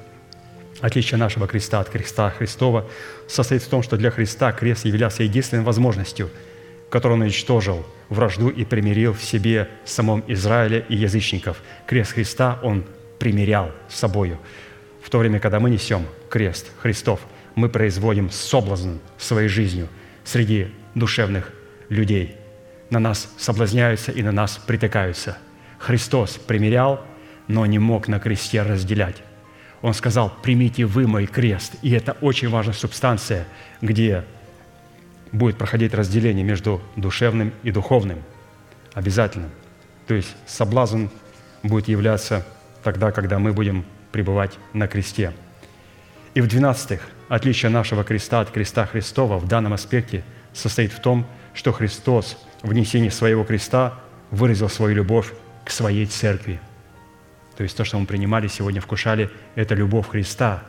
отличие 0.80 1.18
нашего 1.18 1.46
креста 1.46 1.80
от 1.80 1.90
креста 1.90 2.30
Христова 2.30 2.88
состоит 3.28 3.62
в 3.62 3.68
том, 3.68 3.82
что 3.82 3.96
для 3.96 4.10
Христа 4.10 4.50
крест 4.52 4.84
являлся 4.84 5.22
единственной 5.22 5.62
возможностью, 5.62 6.30
которую 6.90 7.18
Он 7.18 7.22
уничтожил 7.22 7.86
вражду 8.08 8.48
и 8.48 8.64
примирил 8.64 9.12
в 9.12 9.22
себе 9.22 9.68
самом 9.84 10.24
Израиле 10.26 10.84
и 10.88 10.96
язычников. 10.96 11.62
Крест 11.86 12.14
Христа 12.14 12.58
Он 12.64 12.84
примирял 13.20 13.70
с 13.88 13.94
собою. 13.96 14.38
В 15.02 15.08
то 15.08 15.18
время, 15.18 15.38
когда 15.38 15.60
мы 15.60 15.70
несем 15.70 16.04
крест 16.28 16.66
Христов– 16.82 17.20
мы 17.54 17.68
производим 17.68 18.30
соблазн 18.30 18.98
своей 19.18 19.48
жизнью 19.48 19.88
среди 20.24 20.68
душевных 20.94 21.52
людей. 21.88 22.36
На 22.90 22.98
нас 22.98 23.32
соблазняются 23.38 24.12
и 24.12 24.22
на 24.22 24.32
нас 24.32 24.60
притыкаются. 24.66 25.38
Христос 25.78 26.32
примирял, 26.32 27.04
но 27.48 27.66
не 27.66 27.78
мог 27.78 28.08
на 28.08 28.18
кресте 28.18 28.62
разделять. 28.62 29.22
Он 29.82 29.94
сказал, 29.94 30.32
примите 30.42 30.84
вы 30.84 31.06
мой 31.06 31.26
крест. 31.26 31.74
И 31.82 31.90
это 31.90 32.12
очень 32.20 32.48
важная 32.48 32.74
субстанция, 32.74 33.46
где 33.80 34.24
будет 35.32 35.56
проходить 35.56 35.94
разделение 35.94 36.44
между 36.44 36.82
душевным 36.96 37.52
и 37.62 37.70
духовным. 37.70 38.22
Обязательно. 38.92 39.48
То 40.06 40.14
есть 40.14 40.34
соблазн 40.46 41.06
будет 41.62 41.88
являться 41.88 42.46
тогда, 42.82 43.12
когда 43.12 43.38
мы 43.38 43.52
будем 43.52 43.84
пребывать 44.12 44.58
на 44.72 44.88
кресте. 44.88 45.32
И 46.34 46.40
в 46.40 46.46
двенадцатых– 46.46 47.00
Отличие 47.30 47.70
нашего 47.70 48.02
креста 48.02 48.40
от 48.40 48.50
креста 48.50 48.86
Христова 48.86 49.38
в 49.38 49.46
данном 49.46 49.72
аспекте 49.72 50.24
состоит 50.52 50.92
в 50.92 50.98
том, 50.98 51.24
что 51.54 51.70
Христос 51.70 52.36
в 52.62 52.72
несении 52.72 53.08
своего 53.08 53.44
креста 53.44 54.00
выразил 54.32 54.68
свою 54.68 54.96
любовь 54.96 55.32
к 55.64 55.70
своей 55.70 56.06
церкви. 56.06 56.60
То 57.56 57.62
есть 57.62 57.76
то, 57.76 57.84
что 57.84 58.00
мы 58.00 58.06
принимали 58.06 58.48
сегодня, 58.48 58.80
вкушали, 58.80 59.30
это 59.54 59.76
любовь 59.76 60.08
Христа, 60.08 60.64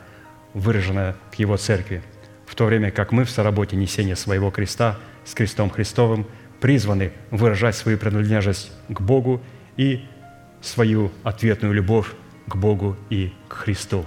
выраженная 0.53 1.15
к 1.31 1.35
Его 1.39 1.57
церкви. 1.57 2.03
В 2.45 2.53
то 2.53 2.65
время 2.65 2.91
как 2.91 3.11
мы 3.11 3.25
в 3.25 3.31
соработе 3.31 3.75
несения 3.75 4.15
своего 4.15 4.51
креста 4.51 4.99
с 5.25 5.33
крестом 5.33 5.71
Христовым 5.71 6.27
призваны 6.59 7.11
выражать 7.31 7.75
свою 7.75 7.97
принадлежность 7.97 8.71
к 8.88 9.01
Богу 9.01 9.41
и 9.77 10.05
свою 10.61 11.11
ответную 11.23 11.73
любовь 11.73 12.05
к 12.47 12.55
Богу 12.55 12.97
и 13.09 13.33
к 13.47 13.53
Христу. 13.53 14.05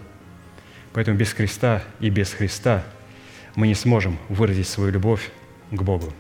Поэтому 0.95 1.19
без 1.19 1.35
креста 1.35 1.83
и 1.99 2.09
без 2.09 2.33
Христа 2.33 2.85
мы 3.57 3.67
не 3.67 3.75
сможем 3.75 4.17
выразить 4.29 4.69
свою 4.69 4.93
любовь 4.93 5.31
к 5.71 5.83
Богу. 5.83 6.13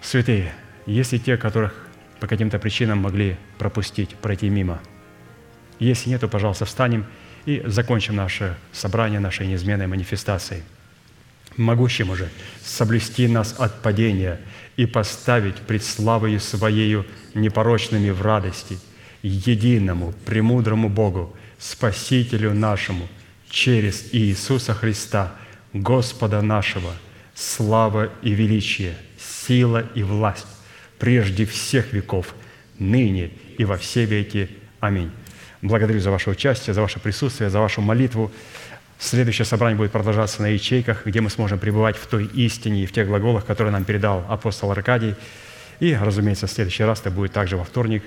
Святые, 0.00 0.52
есть 0.86 1.12
ли 1.12 1.18
те, 1.18 1.36
которых 1.36 1.74
по 2.20 2.28
каким-то 2.28 2.58
причинам 2.58 2.98
могли 2.98 3.36
пропустить, 3.58 4.14
пройти 4.14 4.48
мимо? 4.48 4.80
Если 5.80 6.08
нет, 6.08 6.20
то, 6.20 6.28
пожалуйста, 6.28 6.66
встанем 6.66 7.04
и 7.46 7.62
закончим 7.66 8.14
наше 8.14 8.56
собрание 8.72 9.18
нашей 9.18 9.48
неизменной 9.48 9.88
манифестацией. 9.88 10.62
Могущему 11.56 12.14
же 12.14 12.28
соблюсти 12.62 13.26
нас 13.26 13.56
от 13.58 13.82
падения 13.82 14.40
и 14.76 14.86
поставить 14.86 15.56
пред 15.56 15.82
славою 15.82 16.38
Своею 16.38 17.06
непорочными 17.34 18.10
в 18.10 18.22
радости, 18.22 18.78
единому, 19.22 20.14
премудрому 20.24 20.88
Богу, 20.88 21.36
Спасителю 21.58 22.54
нашему, 22.54 23.08
через 23.50 24.08
Иисуса 24.12 24.72
Христа, 24.72 25.34
Господа 25.74 26.40
нашего, 26.40 26.92
слава 27.34 28.10
и 28.22 28.30
величие, 28.30 28.94
сила 29.18 29.84
и 29.94 30.02
власть 30.02 30.46
прежде 30.98 31.44
всех 31.44 31.92
веков, 31.92 32.34
ныне 32.78 33.32
и 33.58 33.64
во 33.64 33.76
все 33.76 34.04
веки. 34.04 34.48
Аминь. 34.78 35.10
Благодарю 35.62 36.00
за 36.00 36.10
ваше 36.10 36.30
участие, 36.30 36.72
за 36.74 36.80
ваше 36.80 37.00
присутствие, 37.00 37.50
за 37.50 37.60
вашу 37.60 37.80
молитву. 37.80 38.30
Следующее 38.98 39.46
собрание 39.46 39.76
будет 39.76 39.92
продолжаться 39.92 40.42
на 40.42 40.46
ячейках, 40.48 41.06
где 41.06 41.20
мы 41.20 41.30
сможем 41.30 41.58
пребывать 41.58 41.96
в 41.96 42.06
той 42.06 42.26
истине 42.26 42.84
и 42.84 42.86
в 42.86 42.92
тех 42.92 43.06
глаголах, 43.06 43.46
которые 43.46 43.72
нам 43.72 43.84
передал 43.84 44.24
апостол 44.28 44.70
Аркадий. 44.70 45.14
И, 45.80 45.94
разумеется, 45.94 46.46
в 46.46 46.50
следующий 46.50 46.84
раз 46.84 47.00
это 47.00 47.10
будет 47.10 47.32
также 47.32 47.56
во 47.56 47.64
вторник 47.64 48.02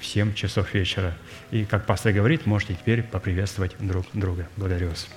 в 0.00 0.06
7 0.06 0.34
часов 0.34 0.74
вечера. 0.74 1.14
И, 1.50 1.64
как 1.64 1.86
пастор 1.86 2.12
говорит, 2.12 2.46
можете 2.46 2.74
теперь 2.74 3.02
поприветствовать 3.02 3.76
друг 3.78 4.06
друга. 4.14 4.48
Благодарю 4.56 4.88
вас. 4.88 5.08